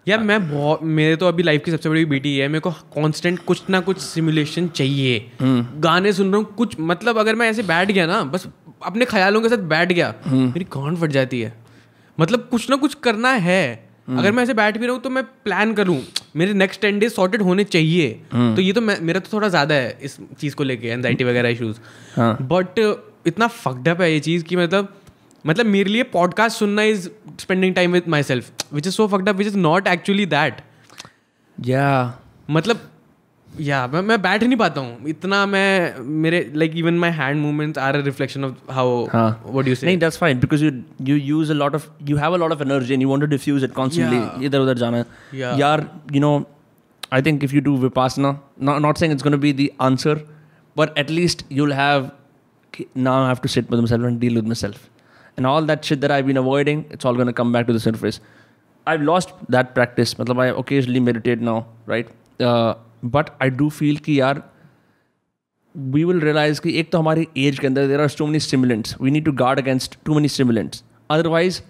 यार 0.09 0.19
मैं 0.19 0.51
बहुत 0.51 0.83
मेरे 0.83 1.17
तो 1.17 1.29
अभी 1.29 1.43
लाइफ 1.43 1.63
की 1.65 1.71
सबसे 1.71 1.89
बड़ी 1.89 2.05
बीटी 2.05 2.39
है 2.39 2.49
मेरे 2.49 2.61
को 2.61 2.71
कांस्टेंट 2.71 3.39
कुछ 3.45 3.63
ना 3.71 3.81
कुछ 3.81 3.99
सिमुलेशन 3.99 4.69
चाहिए। 4.69 5.33
गाने 5.43 6.13
सुन 6.13 6.33
रहा 6.33 6.37
हूँ 6.37 6.55
कुछ 6.55 6.77
मतलब 6.81 7.19
अगर 7.19 7.35
मैं 7.35 7.51
ऐसे 7.51 7.63
बैठ 7.63 7.91
गया 7.91 8.07
ना 8.07 8.23
बस 8.25 8.47
अपने 8.85 9.05
ख्यालों 9.05 9.41
के 9.43 9.49
साथ 9.49 9.59
बैठ 9.59 9.93
गया 9.93 10.15
मेरी 10.29 10.65
कान 10.65 10.97
फट 10.97 11.11
जाती 11.11 11.41
है। 11.41 11.53
मतलब 12.21 12.49
कुछ 12.51 12.71
ना 12.71 12.77
कुछ 12.77 12.95
करना 12.95 13.31
है। 13.31 13.89
अगर 14.09 14.33
मैं 14.33 14.43
ऐसे 14.43 14.55
बैठ 14.55 14.79
भी 14.79 14.87
रहा 14.87 14.95
हूँ 14.95 15.03
तो 15.03 15.11
मैं 15.11 15.25
प्लान 15.25 15.75
करूँ। 15.75 16.01
मेरे 16.37 16.53
नेक्स्ट 16.55 16.81
टेन 16.81 16.99
डेज़ 16.99 17.13
सॉर्टेड 17.13 17.43
होने 17.43 17.65
चाहिए। 17.65 18.11
तो 18.33 18.61
ये 18.61 18.73
तो 18.73 18.81
मेरा 18.81 19.21
तो 19.21 19.29
थोड़ा 19.33 19.49
ज़्यादा 19.49 19.75
है 19.75 19.99
इस 20.03 20.19
चीज़ 20.41 20.55
को 20.55 20.65
लेके 20.65 20.89
एनजाइटी 20.89 21.25
वगैरह 21.25 21.49
इशूज़ 21.49 21.79
हाँ। 22.17 22.37
बट 22.43 22.79
इतना 23.27 23.47
फकडप 23.47 24.01
है 24.01 24.13
ये 24.13 24.21
चीज़ 24.21 24.45
कि 24.45 24.57
मतलब 24.57 24.95
मतलब 25.45 25.67
मेरे 25.67 25.91
लिए 25.91 26.03
पॉडकास्ट 26.13 26.59
सुनना 26.59 26.83
is 26.83 27.09
spending 27.41 27.75
time 27.75 27.93
with 27.93 28.09
myself 28.23 28.51
which 28.73 28.87
is 28.87 28.95
so 28.95 29.07
fucked up 29.09 29.37
which 29.37 29.47
is 29.47 29.57
not 29.59 29.89
actually 29.89 30.27
that 30.27 30.61
या 31.59 31.87
मतलब 32.51 32.89
या 33.61 33.83
yeah, 33.83 33.95
मैं 33.95 34.01
मैं 34.03 34.21
बैठ 34.23 34.43
नहीं 34.43 34.57
पाता 34.59 34.81
हूँ। 34.81 35.09
इतना 35.09 35.45
मैं 35.47 36.01
मेरे 36.23 36.53
like 36.55 36.77
even 36.77 36.99
my 36.99 37.11
hand 37.11 37.41
movements 37.41 37.79
are 37.79 37.97
a 37.97 38.05
reflection 38.05 38.45
of 38.45 38.73
how 38.73 39.05
what 39.07 39.69
you 39.69 39.75
say 39.75 39.87
नहीं 39.87 39.99
that's 39.99 40.19
fine 40.19 40.41
because 40.41 40.65
you 40.65 40.71
you 41.03 41.17
use 41.17 41.51
a 41.53 41.55
lot 41.55 41.75
of 41.75 41.89
you 42.03 42.17
have 42.17 42.35
a 42.35 42.37
lot 42.37 42.53
of 42.53 42.63
energy 42.63 42.95
and 42.95 43.03
you 43.03 43.09
want 43.09 43.23
to 43.23 43.27
diffuse 43.27 43.65
it 43.65 43.73
constantly 43.73 44.47
इधर-उधर 44.47 44.79
जाना। 44.79 45.03
Yeah. 45.03 45.61
यार 45.61 45.87
you 46.13 46.21
know 46.21 46.47
I 47.13 47.23
think 47.23 47.45
if 47.45 47.55
you 47.55 47.61
do 47.61 47.91
ना 47.99 48.79
not 48.79 48.99
saying 48.99 49.13
it's 49.13 49.23
gonna 49.23 49.37
be 49.37 49.53
the 49.53 49.69
answer 49.81 50.27
but 50.79 50.99
at least 50.99 51.47
you'll 51.53 51.73
have 51.73 52.11
now 52.97 53.27
have 53.27 53.37
to 53.43 53.49
sit 53.49 53.73
with 53.73 53.93
and 53.93 54.21
deal 54.21 54.35
with 54.35 54.45
myself 54.45 54.89
and 55.39 55.47
all 55.47 55.67
that 55.67 55.85
shit 55.85 55.99
that 55.99 56.11
I 56.11 56.23
been 56.23 56.37
avoiding 56.37 56.83
it's 56.93 57.07
all 57.07 57.17
gonna 57.17 57.33
come 57.33 57.53
back 57.53 57.67
to 57.67 57.79
the 57.79 58.13
I 58.89 58.97
lost 58.97 59.31
that 59.51 59.67
practice 59.67 60.21
मतलब 60.21 60.41
I 60.41 60.51
occasionally 60.51 61.01
meditate 61.01 61.41
now 61.43 61.63
right 61.89 62.07
but 63.05 63.31
I 63.43 63.51
do 63.51 63.71
feel 63.71 63.97
कि 63.97 64.21
यार 64.21 64.43
we 65.75 66.05
will 66.05 66.21
realize 66.23 66.59
कि 66.59 66.79
एक 66.81 66.93
तो 66.93 66.99
हमारी 66.99 67.27
age 67.37 67.59
के 67.59 67.67
अंदर 67.67 67.87
there 67.87 68.01
are 68.01 68.09
too 68.19 68.27
many 68.27 68.41
stimulants 68.41 68.97
we 69.03 69.11
need 69.11 69.25
to 69.25 69.33
guard 69.33 69.59
against 69.59 69.99
too 70.05 70.15
many 70.15 70.29
stimulants 70.29 70.85
otherwise 71.11 71.61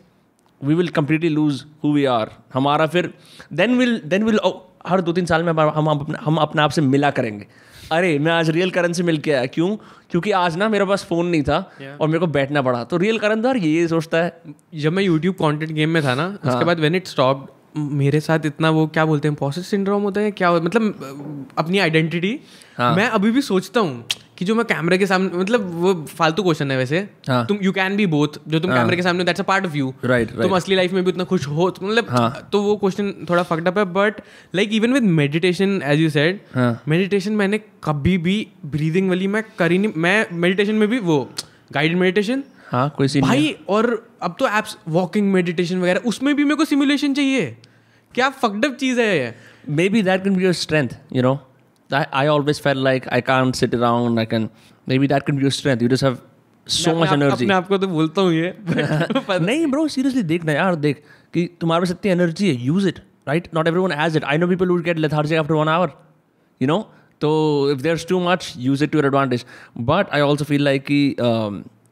we 0.65 0.75
will 0.75 0.89
completely 0.89 1.29
lose 1.29 1.65
who 1.85 1.93
we 1.93 2.05
are 2.05 2.31
हमारा 2.55 2.87
फिर 2.87 3.15
देन 3.53 3.79
विल 3.79 4.01
देन 4.07 4.25
विल 4.25 4.41
हर 4.87 5.01
दो 5.01 5.13
तीन 5.13 5.27
साल 5.27 5.43
में 5.43 5.53
हम 5.53 5.87
अपने 5.87 6.19
हम 6.23 6.37
अपने 6.37 6.63
आप 6.63 6.71
से 6.71 6.81
मिला 6.81 7.11
करेंगे। 7.11 7.47
अरे 7.93 8.19
मैं 8.19 8.33
आज 8.33 8.51
रियल 8.51 8.71
करण 8.71 8.93
से 8.93 9.03
मिल 9.03 9.19
के 9.19 9.33
आया। 9.33 9.47
क्यों? 9.47 9.77
क्योंकि 10.11 10.31
आज 10.31 10.57
ना 10.57 10.69
मेरे 10.69 10.85
पास 10.85 11.05
फ़ोन 11.05 11.27
नहीं 11.27 11.43
था 11.43 11.71
Yeah. 11.71 12.01
और 12.01 12.09
मेरे 12.09 12.19
को 12.19 12.27
बैठना 12.27 12.63
पड़ा। 12.63 12.85
तो 12.85 12.97
रियल 12.97 13.19
करण 13.19 13.43
तो 13.43 13.49
यार 13.49 13.57
ये 13.57 13.71
ये 13.71 13.89
सोचता 13.89 14.19
है। 14.19 14.43
जब 14.75 14.93
मैं 14.93 15.03
यूट्यूब 15.03 15.35
कंटेंट 15.35 15.73
गेम 15.73 15.91
में 15.91 16.03
था 16.05 16.15
ना 16.15 16.23
हाँ. 16.23 16.53
उसके 16.53 16.65
बाद 16.65 16.81
व्हेन 16.81 16.95
इट 16.95 17.07
स्टॉप 17.07 17.56
मेरे 17.77 18.21
साथ 18.21 18.47
इतना 18.47 18.71
वो 18.71 18.87
क्या 18.87 19.05
बोलते 19.05 19.29
हैं 19.29 19.37
पॉसिट 19.37 19.65
सिंड्रोम 19.65 20.03
होता 20.03 20.21
है 20.21 20.31
क्या 20.33 20.53
मतलब 20.53 21.49
अपनी 21.59 21.79
आइडेंटिटी 21.79 22.39
हाँ। 22.79 22.95
मैं 22.97 23.09
अभी 23.09 23.31
भी 23.31 23.43
सोचता 23.43 23.81
हूँ 23.81 24.05
कि 24.39 24.45
जो 24.45 24.55
मैं 24.55 24.65
कैमरे 24.67 24.99
के 24.99 25.07
सामने 25.07 25.39
मतलब 25.39 25.71
वो 25.75 25.93
फालतू 26.09 26.43
क्वेश्चन 26.43 26.71
है 26.71 26.77
वैसे 26.77 26.99
हाँ। 27.29 27.45
तुम 27.47 27.59
यू 27.63 27.73
कैन 27.73 27.97
बी 27.97 28.07
बोथ 28.07 28.39
जो 28.49 28.61
तुम 28.61 28.71
हाँ. 28.71 28.79
कैमरे 28.79 28.97
के 28.97 29.03
सामने 29.03 29.25
that's 29.25 29.41
a 29.41 29.45
part 29.45 29.67
of 29.67 29.77
you 29.77 29.93
right. 30.05 30.33
तुम 30.43 30.57
असली 30.57 30.77
लाइफ 30.77 30.93
में 30.93 31.03
भी 31.05 31.11
उतना 31.11 31.25
खुश 31.25 31.47
हो 31.49 31.71
तो 31.71 31.87
मतलब 31.87 32.11
हाँ। 32.11 32.49
तो 32.53 32.63
वो 32.63 32.77
क्वेश्चन 32.77 33.13
थोड़ा 33.31 33.43
फक्ड 33.43 33.69
अप 33.69 33.79
है 33.79 33.85
but 33.93 34.21
like 34.55 34.73
even 34.73 34.93
with 34.93 35.03
meditation 35.15 35.81
as 35.85 36.01
you 36.01 36.11
said. 36.11 36.41
Meditation 36.89 37.33
मैंने 37.33 37.61
कभी 37.85 38.19
भी 38.19 38.47
ब्रीदिंग 38.67 39.09
वाली 39.09 39.27
मैं 39.27 39.45
करी 39.59 39.79
नहीं 39.79 39.93
मैं 39.97 40.27
मेडिटेशन 40.35 40.75
में 40.75 40.89
भी 40.89 40.99
वो 40.99 41.19
गाइडेड 41.73 41.99
मेडिटेशन 41.99 42.43
हाँ 42.67 42.89
कोई 42.97 43.09
सीन 43.09 43.23
भाई 43.23 43.55
और 43.69 43.87
अब 44.23 44.37
तो 44.39 44.47
एप्स 44.49 44.77
वॉकिंग 44.89 45.33
मेडिटेशन 45.33 45.79
वगैरह 45.79 46.01
उसमें 46.07 46.35
भी 46.37 46.45
मेरे 46.45 46.57
को 46.57 46.65
सिमुलेशन 46.65 47.15
चाहिए 47.15 47.57
क्या 48.17 48.29
फकडअप 48.43 48.75
चीज़ 48.75 49.01
है 49.01 49.19
ये? 49.19 49.35
Maybe 49.69 50.01
that 50.07 50.25
can 50.25 50.39
be 50.39 50.45
your 50.45 50.55
strength 50.59 50.97
you 51.13 51.23
know? 51.23 51.35
I, 51.91 52.07
I 52.13 52.27
always 52.27 52.59
felt 52.59 52.83
like 52.87 53.07
i 53.13 53.21
can't 53.21 53.57
sit 53.57 53.75
around 53.75 54.21
i 54.21 54.25
can 54.25 54.49
maybe 54.87 55.07
be 55.07 55.21
can 55.21 55.37
be 55.37 55.43
your 55.43 55.51
strength. 55.51 55.83
You 55.83 55.89
just 55.89 56.07
have 56.07 56.19
so 56.67 56.95
मैं 56.95 57.01
much 57.01 57.13
अपने 57.13 57.27
आप- 57.27 57.33
energy. 57.33 57.45
अपने 57.45 57.55
आप 57.55 57.73
तो 57.73 57.89
बोलता 57.89 58.23
हूँ 58.23 58.33
ये 58.33 58.55
नहीं 59.47 59.67
ब्रो 59.67 59.87
सीरियसली 59.89 60.23
देखना 60.23 60.53
यार 60.53 60.75
देख 60.77 61.03
कि 61.35 61.49
तुम्हारे 61.61 61.83
पास 61.83 61.91
इतनी 61.91 62.11
एनर्जी 62.11 62.49
है 62.49 62.65
use 62.65 62.89
it 62.89 62.99
right 63.29 63.49
not 63.55 63.69
everyone 63.69 63.93
has 63.93 64.17
it 64.17 64.25
I 64.25 64.39
know 64.39 64.47
people 64.47 64.69
would 64.69 64.83
get 64.85 64.99
lethargic 64.99 65.39
after 65.39 65.55
one 65.55 65.69
hour 65.69 65.93
you 66.61 66.69
know 66.69 66.79
तो 67.21 67.31
if 67.73 67.83
there 67.83 67.95
is 67.95 68.07
too 68.07 68.21
much 68.21 68.53
use 68.59 68.85
it 68.85 68.91
to 68.91 68.99
your 68.99 69.07
advantage 69.07 69.45
but 69.91 70.11
I 70.13 70.21
also 70.21 70.45
feel 70.45 70.65
like 70.65 70.85
कि 70.91 71.17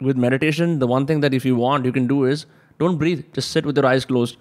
with 0.02 0.16
meditation 0.16 0.78
the 0.78 0.82
one 0.82 1.06
thing 1.06 1.22
that 1.22 1.34
if 1.34 1.48
you 1.48 1.56
want 1.56 1.86
you 1.86 1.92
can 1.92 2.06
do 2.06 2.26
is 2.26 2.44
don't 2.80 2.98
breathe 2.98 3.22
just 3.36 3.48
sit 3.48 3.66
with 3.66 3.78
your 3.78 3.86
eyes 3.86 4.06
closed 4.06 4.36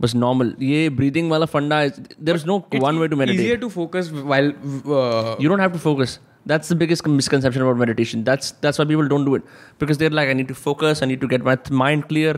बस 0.00 0.14
normal 0.14 0.52
ये 0.62 0.88
breathing 0.90 1.30
वाला 1.30 1.46
फंडा 1.46 1.86
there 1.86 2.34
is 2.34 2.46
no 2.46 2.56
one 2.74 2.98
way 2.98 3.08
to 3.08 3.16
meditate 3.16 3.64
focus 3.74 4.08
while 4.30 4.48
uh, 4.96 5.34
you 5.42 5.50
don't 5.50 5.62
have 5.64 5.74
to 5.76 5.82
focus. 5.82 6.14
That's 6.50 6.70
the 6.72 6.76
biggest 6.80 7.06
misconception 7.18 7.62
about 7.64 7.78
meditation. 7.82 8.24
That's 8.24 8.50
that's 8.64 8.80
why 8.80 8.84
people 8.88 9.06
don't 9.12 9.28
do 9.28 9.36
it. 9.36 9.44
Because 9.82 10.00
they're 10.00 10.16
like 10.18 10.32
i 10.32 10.34
need 10.40 10.48
to 10.48 10.56
focus 10.64 11.02
i 11.04 11.06
need 11.10 11.22
to 11.22 11.28
get 11.30 11.46
my 11.46 11.54
th- 11.56 11.76
mind 11.82 12.06
clear. 12.08 12.34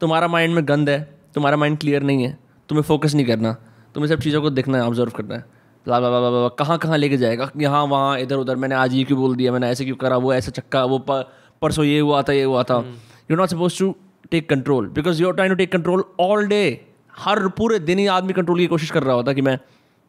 तुम्हारा 0.00 0.28
mind 0.28 0.54
में 0.54 0.62
गंद 0.68 0.88
है 0.90 0.98
तुम्हारा 1.34 1.56
mind 1.56 1.78
clear 1.78 2.02
नहीं 2.02 2.24
है 2.24 2.38
तुम्हें 2.68 2.82
focus 2.88 3.14
नहीं 3.14 3.26
करना। 3.26 3.52
तुम्हें 3.94 4.08
सब 4.10 4.20
चीज़ों 4.22 4.42
को 4.42 4.50
देखना 4.50 4.78
है 4.78 4.84
ऑब्ज़र्व 4.84 5.10
करना 5.16 5.34
है। 5.34 5.44
ला 5.86 5.98
ला 5.98 6.08
ला 6.08 6.30
ला 6.30 6.48
कहाँ 6.58 6.78
कहाँ 6.78 6.98
लेके 6.98 7.16
जाएगा? 7.16 7.50
यहाँ 7.56 7.84
वहाँ 7.92 8.18
इधर 8.20 8.36
उधर। 8.36 8.56
मैंने 8.56 8.74
आज 8.74 8.94
ये 8.94 9.04
क्यों 9.04 9.18
बोल 9.20 9.36
दिया? 9.36 9.52
मैंने 9.52 9.68
ऐसे 9.68 9.84
क्यों 9.84 9.96
करा? 9.96 10.16
वो 10.16 10.32
ऐसा 10.34 10.50
चक्का 10.58 10.84
वो 10.84 10.98
परसों 11.08 11.84
ये 11.84 12.00
हुआ 12.00 12.22
था 12.22 12.32
ये 12.32 12.42
हुआ 12.42 12.62
था। 12.70 12.84
You 13.30 13.36
not 13.36 13.48
suppose 13.48 13.78
to 13.78 13.94
take 14.30 14.48
control 14.50 14.88
because 14.94 15.22
you 15.22 15.28
are 15.28 15.34
trying 15.34 15.52
to 15.52 15.56
take 15.56 15.72
control 15.72 16.04
all 16.20 16.46
day 16.46 16.62
हर 17.16 17.46
पूरे 17.48 17.78
दिन 17.78 17.98
ही 17.98 18.06
आदमी 18.06 18.32
कंट्रोल 18.32 18.58
की 18.58 18.66
कोशिश 18.66 18.90
कर 18.90 19.02
रहा 19.02 19.14
होता 19.14 19.32
कि 19.32 19.42
मैं 19.42 19.58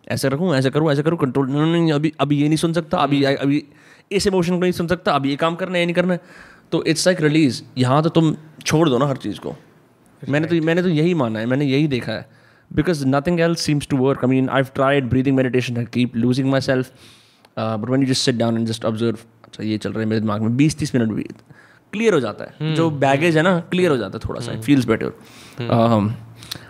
ऐसे 0.07 0.29
रखूँ 0.29 0.53
ऐसे 0.55 0.69
करूँ 0.69 0.91
ऐसे 0.91 1.03
करूँ 1.03 1.17
कंट्रोल 1.17 1.49
नहीं 1.49 1.71
नहीं 1.71 1.91
अभी 1.91 2.11
अभी 2.19 2.37
ये 2.37 2.47
नहीं 2.47 2.57
सुन 2.57 2.73
सकता 2.73 2.97
अभी 2.97 3.23
अभी 3.23 3.63
इस 4.11 4.27
इमोशन 4.27 4.53
को 4.53 4.59
नहीं 4.59 4.71
सुन 4.71 4.87
सकता 4.87 5.11
अभी 5.11 5.29
ये 5.29 5.35
काम 5.35 5.55
करना 5.55 5.73
है 5.73 5.79
ये 5.79 5.85
नहीं 5.85 5.95
करना 5.95 6.13
है। 6.13 6.19
तो 6.71 6.83
इट्स 6.83 7.07
लाइक 7.07 7.21
रिलीज़ 7.21 7.61
यहाँ 7.77 8.01
तो 8.03 8.09
तुम 8.09 8.35
छोड़ 8.65 8.87
दो 8.89 8.97
ना 8.97 9.05
हर 9.07 9.17
चीज़ 9.17 9.39
को। 9.39 9.55
मैंने 10.21 10.47
तो 10.47 10.61
मैंने 10.65 10.81
तो 10.81 10.89
यही 10.89 11.13
माना 11.13 11.39
है 11.39 11.45
मैंने 11.45 11.65
यही 11.65 11.87
देखा 11.87 12.11
है। 12.11 12.29
Because 12.71 13.05
nothing 13.07 13.39
else 13.39 13.61
seems 13.61 13.87
to 13.87 13.97
work 13.97 14.23
I 14.25 14.29
mean 14.29 14.49
I 14.49 14.63
tried 14.75 15.09
breathing 15.09 15.35
meditation 15.37 15.77
I 15.77 15.85
keep 15.93 16.15
losing 16.15 16.49
myself 16.61 16.91
but 17.59 17.89
when 17.89 18.01
you 18.01 18.07
just 18.07 18.25
sit 18.25 18.35
down 18.35 18.57
and 18.57 18.67
just 18.67 18.85
observe 18.85 19.17
अच्छा 19.45 19.63
ये 19.63 19.77
चल 19.77 19.91
रहा 19.91 19.99
है 19.99 20.05
मेरे 20.05 20.21
दिमाग 20.21 20.41
में 20.41 20.55
बीस 20.57 20.77
तीस 20.77 20.95
मिनट 20.95 21.11
भी 21.11 21.23
क्लियर 21.93 22.13
हो 22.13 22.19
जाता 22.19 22.45
है। 22.45 22.73
जो 22.75 22.89
बैगेज 22.99 23.37
है 23.37 23.43
ना 23.43 23.59
क्लियर 23.71 23.91
हो 23.91 23.97
जाता 23.97 24.17
है 24.17 24.29
थोड़ा 24.29 24.41
सा। 24.41 24.59
फील्स 24.61 24.85
बेटर 24.85 25.11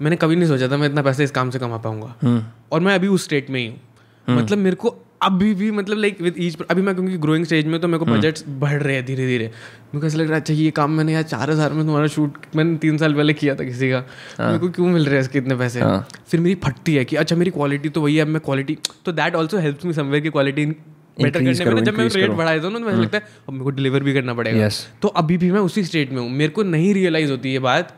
मैंने 0.00 0.16
कभी 0.16 0.36
नहीं 0.36 0.48
सोचा 0.48 0.68
था 0.68 0.76
मैं 0.76 0.88
इतना 0.88 1.02
पैसा 1.02 1.22
इस 1.22 1.30
काम 1.30 1.50
से 1.50 1.58
कमा 1.58 1.76
पाऊँगा। 1.78 2.42
और 2.72 2.80
मैं 2.80 2.94
अभी 2.94 3.08
उस 3.08 3.24
स्टेट 3.24 3.50
में 3.50 3.60
ही 3.60 3.66
हूँ। 3.66 4.36
मतलब 4.36 4.58
मेरे 4.58 4.76
को 4.76 4.96
अभी 5.22 5.52
भी 5.54 5.70
मतलब 5.70 5.98
लाइक 5.98 6.20
विद 6.22 6.34
ईच 6.38 6.56
अभी 6.62 6.82
मैं 6.82 6.94
क्योंकि 6.94 7.16
ग्रोइंग 7.18 7.44
स्टेज 7.46 7.66
में 7.66 7.78
तो 7.80 7.88
मेरे 7.88 7.98
को 7.98 8.04
बजट 8.06 8.38
बढ़ 8.60 8.82
रहे 8.82 8.94
हैं 8.96 9.04
धीरे 9.06 9.26
धीरे 9.26 9.46
मेरे 9.46 10.00
को 10.00 10.06
ऐसा 10.06 10.18
लग 10.18 10.26
रहा 10.26 10.34
है 10.34 10.40
अच्छा 10.40 10.54
ये 10.54 10.70
काम 10.72 10.90
मैंने 10.90 11.12
यार 11.12 11.22
चार 11.24 11.50
हज़ार 11.50 11.72
में 11.72 11.84
तुम्हारा 11.84 12.06
शूट 12.08 12.38
मैंने 12.56 12.76
तीन 12.78 12.98
साल 12.98 13.14
पहले 13.14 13.32
किया 13.34 13.54
था 13.54 13.64
किसी 13.64 13.90
का। 13.90 13.98
मेरे 14.40 14.58
को 14.58 14.68
क्यों 14.70 14.86
मिल 14.88 15.04
रहे 15.04 15.14
हैं 15.14 15.22
इसके 15.22 15.38
इतने 15.38 15.56
पैसे? 15.56 15.80
फिर 16.30 16.40
मेरी 16.40 16.54
फटती 16.64 16.94
है 16.94 17.04
कि 17.04 17.16
अच्छा 17.16 17.36
मेरी 17.36 17.50
क्वालिटी 17.50 17.88
तो 17.88 18.00
वही 18.00 18.16
है 18.16 18.22
अब 18.22 18.28
मैं 18.28 18.40
क्वालिटी 18.42 18.78
तो 19.04 19.12
that 19.12 19.34
also 19.34 19.58
helps 19.58 19.84
me 19.84 19.92
somewhere 19.92 20.22
की 20.22 20.30
क्वालिटी 20.30 20.66
बेटर 20.66 21.38
करने 21.38 21.74
में 21.74 21.84
जब 21.84 21.94
मैं 21.94 22.04
रेट 22.06 22.26
करो। 22.26 22.36
बढ़ा 22.36 22.52
देता 22.52 22.66
हूँ 22.66 22.72
ना 22.72 22.78
तो 22.78 22.84
मुझे 22.86 23.02
लगता 23.02 23.18
है 23.18 23.24
अब 23.48 23.52
मेरे 23.52 23.64
को 23.64 23.70
डिलीवर 23.70 24.02
भी 24.02 24.14
करना 24.14 24.34
पड़ेगा। 24.34 24.68
तो 25.02 25.08
अभी 25.20 25.36
भी 25.38 25.50
मैं 25.52 25.60
उसी 25.60 25.84
स्टेट 25.84 26.12
में 26.12 26.20
हूँ। 26.20 26.28
मेरे 26.30 26.52
को 26.52 26.62
नहीं 26.64 26.92
रियलाइज़ 26.94 27.30
होती 27.30 27.52
ये 27.52 27.58
बात 27.60 27.96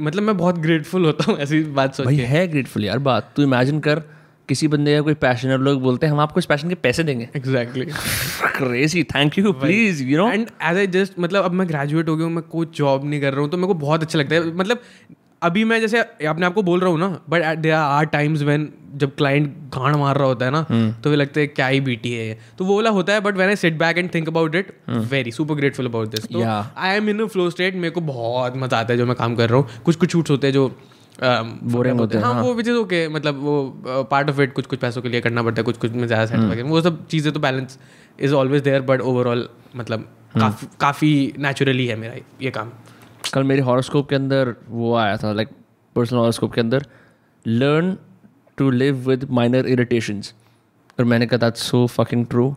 मतलब 0.00 0.22
मैं 0.22 0.36
बहुत 0.36 0.58
ग्रेटफुल 0.58 1.04
होता 1.04 1.24
हूँ 1.28 1.38
ऐसी 1.38 1.62
बात 1.74 1.94
सोच 1.94 2.06
भाई 2.06 2.16
है 2.16 2.46
ग्रेटफुल 2.48 2.84
यार 2.84 2.98
बात। 3.08 3.32
तू 3.36 3.42
इमेजिन 3.42 3.80
कर 3.80 4.02
किसी 4.48 4.68
बंदे 4.68 4.94
का 4.94 5.00
कोई 5.00 5.14
पैशन 5.14 5.50
लोग 5.60 5.80
बोलते 5.82 6.06
हैं 6.06 6.12
हम 6.12 6.20
आपको 6.20 6.40
इस 6.40 6.46
पैशन 6.46 6.68
के 6.68 6.74
पैसे 6.76 7.02
देंगे। 7.04 7.28
Exactly 7.36 7.84
crazy 8.56 9.02
thank 9.06 9.38
you 9.38 9.52
please 9.54 10.02
you 10.04 10.18
know 10.18 10.30
and 10.30 10.46
as 10.62 10.76
I 10.78 10.86
just 10.86 11.18
मतलब 11.20 11.44
अब 11.44 11.52
मैं 11.52 11.68
ग्रेजुएट 11.68 12.08
हो 12.08 12.16
गया 12.16 12.26
हूँ 12.26 12.34
मैं 12.34 12.44
कोई 12.52 12.66
जॉब 12.74 13.04
नहीं 13.04 13.20
कर 13.20 13.32
रहा 13.32 13.40
हूँ 13.40 13.50
तो 13.50 13.56
मेरे 13.56 13.66
को 13.66 13.74
बहुत 13.80 14.02
अच्छा 14.02 14.18
लगता 14.18 14.34
है। 14.34 14.54
मतलब 14.54 14.82
अभी 15.42 15.64
मैं 15.64 15.80
जैसे 15.80 15.98
अपने 16.26 16.46
आपको 16.46 16.62
बोल 16.62 16.80
रहा 16.80 16.90
हूँ 16.90 16.98
ना 16.98 17.20
but 17.28 17.58
there 17.58 17.72
are 17.72 18.04
times 18.04 18.42
when 18.42 18.72
जब 18.94 19.16
क्लाइंट 19.16 19.48
गांड 19.48 19.96
मार 19.96 20.16
रहा 20.16 20.26
होता 20.26 20.44
है 20.44 20.50
ना 20.50 20.66
hmm. 20.66 21.04
तो 21.04 21.10
वे 21.10 21.16
लगता 21.16 21.40
है 21.40 21.46
क्या 21.46 21.66
ही 21.66 21.80
बीटी 21.80 22.12
है 22.12 22.38
तो 22.58 22.64
वो 22.64 22.76
वाला 22.76 22.90
होता 22.90 23.12
है 23.12 23.20
but 23.20 23.34
when 23.34 23.48
I 23.48 23.56
sit 23.56 23.78
back 23.78 23.98
and 23.98 24.14
think 24.14 24.28
about 24.28 24.54
it 24.54 24.72
very 24.88 25.32
super 25.32 25.54
grateful 25.54 25.86
about 25.86 26.08
this 26.08 26.36
I 26.76 26.96
am 26.96 27.08
in 27.08 27.26
flow 27.26 27.50
state 27.50 27.74
मेरे 27.74 27.90
को 27.90 28.00
बहुत 28.00 28.56
मज़ा 28.56 28.78
आता 28.78 28.92
है 28.92 28.98
जो 28.98 29.06
मैं 29.06 29.16
काम 29.16 29.36
कर 29.36 29.48
रहा 29.48 29.58
हूँ। 29.58 29.82
कुछ 29.84 29.96
कुछ 29.96 30.12
शूट्स 30.12 30.30
होते 30.30 30.46
हैं 30.46 30.54
जो 30.54 30.68
बोरिंग 31.22 32.00
होते 32.00 32.18
हैं 32.18 32.24
हाँ 32.24 32.42
वो 32.42 32.54
विच 32.54 32.68
इज़ 32.68 32.74
ओके 32.74 33.08
मतलब 33.08 33.40
वो 33.40 33.78
पार्ट 34.10 34.30
ऑफ़ 34.30 34.40
इट 34.40 34.52
कुछ 34.52 34.66
कुछ 34.66 34.78
पैसों 34.78 35.02
के 35.02 35.08
लिए 35.08 35.20
करना 35.20 35.42
पड़ता 35.42 35.60
है 35.60 35.64
कुछ 35.64 35.76
कुछ 35.76 35.92
में 35.92 36.06
ज़्यादा 36.06 36.26
सेट 36.26 36.66
वो 36.66 36.80
सब 36.80 37.06
चीज़ें 37.06 37.32
तो 37.32 37.40
balance 37.40 37.78
is 38.20 38.34
always 38.34 38.62
there 38.62 38.80
but 38.80 39.00
overall 39.00 39.48
मतलब 39.76 40.08
काफ़ी 40.40 40.66
काफ़ी 40.80 41.32
नेचुरली 41.38 41.86
है 41.86 41.96
मेरा 41.96 42.14
ये 42.42 42.50
काम। 42.50 42.70
कल 43.34 43.42
मेरे 43.42 43.60
हॉरोस्कोप 43.60 44.08
के 44.08 44.16
अंदर 44.16 44.54
वो 44.68 44.94
आया 44.94 45.16
था 45.16 45.32
लाइक 45.32 45.48
पर्सनल 45.96 46.18
हॉरोस्कोप 46.18 46.52
के 46.52 46.60
अंदर 46.60 46.86
learn 47.46 47.96
to 48.56 48.70
live 48.70 49.08
with 49.08 49.24
minor 49.30 49.66
irritations 49.66 50.34
और 50.98 51.04
मैंने 51.04 51.26
कहा 51.26 51.38
that's 51.38 51.62
so 51.62 51.86
fucking 51.86 52.26
true 52.26 52.54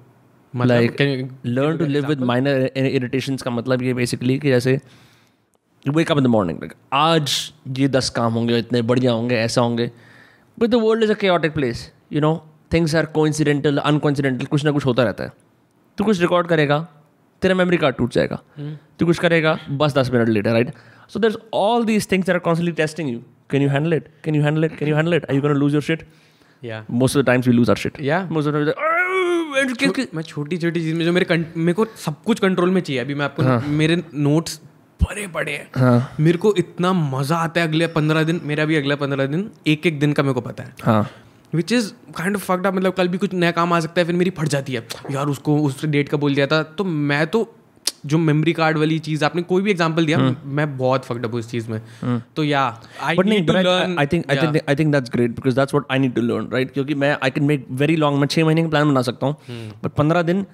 like 0.55 1.01
learn 1.45 1.77
to 1.77 1.85
live 1.85 2.07
with 2.07 2.19
minor 2.19 2.71
irritations 2.77 3.41
का 3.41 3.51
मतलब 3.51 3.81
ये 3.81 3.93
बेसिकली 3.93 4.39
कि 4.39 4.49
जैसे 4.49 4.79
wake 5.87 6.11
up 6.11 6.17
in 6.17 6.23
the 6.23 6.27
morning 6.27 6.59
like 6.59 6.73
आज 6.93 7.53
ये 7.77 7.87
दस 7.87 8.09
काम 8.09 8.33
होंगे 8.33 8.57
इतने 8.57 8.81
बढ़िया 8.81 9.11
होंगे 9.11 9.35
ऐसा 9.35 9.61
होंगे. 9.61 9.91
But 10.59 10.69
the 10.69 10.75
world 10.75 11.03
is 11.03 11.11
a 11.11 11.15
chaotic 11.15 11.53
place 11.53 11.91
you 12.13 12.21
know 12.21 12.33
things 12.73 12.95
are 12.95 13.05
coincidental 13.05 13.77
uncoincidental 13.77 14.45
कुछ 14.45 14.65
ना 14.65 14.71
कुछ 14.71 14.85
होता 14.85 15.03
रहता 15.03 15.23
है। 15.23 15.31
तो 15.97 16.03
कुछ 16.03 16.21
रिकॉर्ड 16.21 16.47
करेगा? 16.47 16.87
तेरा 17.41 17.55
मेमोरी 17.55 17.77
कार्ड 17.77 17.95
टूट 17.95 18.13
जाएगा। 18.13 18.39
तू 18.99 19.05
कुछ 19.05 19.19
करेगा 19.19 19.57
बस 19.71 19.93
दस 19.97 20.11
minute 20.13 20.29
later 20.29 20.51
right 20.51 20.73
so 21.09 21.19
there 21.19 21.37
all 21.53 21.85
these 21.85 22.11
things 22.11 22.29
are 22.29 22.39
constantly 22.39 22.71
testing 22.81 23.09
you 23.09 23.19
can 23.51 23.61
you 23.61 23.69
handle 23.69 23.93
it 23.93 24.07
can 24.23 24.35
you 24.35 24.43
handle 24.43 24.65
it 24.65 24.77
can 24.77 24.89
you 24.89 24.95
handle 24.95 25.13
it 25.13 25.25
I 25.29 25.35
you 25.35 25.41
can 25.41 25.51
lose 25.55 25.73
your 25.73 25.83
shit 25.83 26.07
या 26.63 26.85
most 26.91 27.17
of 27.17 27.23
the 27.23 27.27
times 27.27 27.47
we 27.47 27.53
lose 27.53 27.69
our 27.69 27.75
shit 27.75 28.01
Yeah. 28.01 28.31
Most 28.31 28.47
of 28.47 28.55
मैं 30.15 30.21
छोटी 30.23 30.57
छोटी 30.57 30.81
चीज़ 30.81 30.95
में 30.95 31.03
जो 31.05 31.11
मेरे 31.11 31.37
मेरे 31.37 31.73
को 31.73 31.85
सब 32.05 32.21
कुछ 32.25 32.39
कंट्रोल 32.39 32.69
में 32.69 32.81
चाहिए 32.81 33.01
अभी 33.01 33.15
मैं 33.15 33.25
आपको 33.25 33.69
मेरे 33.69 34.03
नोट्स 34.13 34.59
भरे 34.99 35.25
पड़े 35.27 35.51
हैं। 35.51 35.67
हाँ। 35.75 36.15
मेरे 36.19 36.37
को 36.37 36.53
इतना 36.57 36.91
मज़ा 36.93 37.37
आता 37.37 37.61
है 37.61 37.67
अगले 37.67 37.87
पंद्रह 37.87 38.23
दिन 38.23 38.39
मेरा 38.43 38.65
भी 38.65 38.75
अगला 38.75 38.95
पंद्रह 38.95 39.25
दिन 39.25 39.49
एक 39.67 39.87
एक 39.87 39.99
दिन 39.99 40.13
का 40.13 40.23
मेरे 40.23 40.33
को 40.33 40.41
पता 40.41 40.63
है। 40.63 40.73
हाँ। 40.83 41.09
Which 41.55 41.71
is 41.71 41.91
kind 42.17 42.35
of 42.35 42.43
fucked 42.45 42.67
मतलब 42.67 42.93
कल 42.93 43.07
भी 43.07 43.17
कुछ 43.17 43.33
नया 43.33 43.51
काम 43.51 43.73
आ 43.73 43.79
सकता 43.79 44.01
है 44.01 44.05
फिर 44.07 44.15
मेरी 44.15 44.29
फट 44.37 44.47
जाती 44.47 44.73
है। 44.73 44.85
यार 45.11 45.27
उसको 45.27 45.57
उस 45.61 45.85
डेट 45.85 46.09
का 46.09 46.17
बोल 46.17 46.35
दिया 46.35 46.47
था। 46.47 46.61
तो 46.63 46.83
मैं 46.83 47.25
तो 47.27 47.53
जो 48.05 48.17
मेमोरी 48.17 48.53
कार्ड 48.53 48.77
वाली 48.77 48.97
चीज़ 48.99 49.23
आपने 49.25 49.41
कोई 49.49 49.61
भी 49.61 49.71
एग्जांपल 49.71 50.05
दिया 50.05 50.17
मैं 50.17 50.77
बहुत 50.77 51.05
फक्ड 51.05 51.25
अप 51.25 51.31
हूँ 51.31 51.39
इस 51.39 51.49
चीज़ 51.49 51.69
में। 51.71 51.81
तो 52.35 52.43
या 52.43 52.61
I 53.01 53.15
need 53.25 53.47
to 53.47 53.53
learn 53.53 53.95
I 54.01 54.05
think 54.13 54.31
I 54.31 54.37
think 54.37 54.57
I 54.71 54.75
think 54.79 54.95
that's 54.95 55.13
great 55.15 55.35
because 55.35 55.57
that's 55.59 55.77
what 55.77 55.91
I 55.95 55.99
need 56.03 56.15
to 56.15 56.23
learn 56.29 56.47
right? 56.53 56.71
क्योंकि 56.73 56.95
मैं 56.95 57.15
I 57.19 57.29
can 57.35 57.47
make 57.51 57.67
very 57.81 57.97
long 58.03 58.19
मैं 58.19 58.27
छः 58.27 58.45
महीने 58.45 58.63
का 58.63 58.69
प्लान 58.69 58.87
बना 58.89 59.01
सकता 59.01 59.27
हूँ। 59.27 59.35
बट 59.83 59.91
पंद्रह 59.97 60.21
दिन 60.21 60.45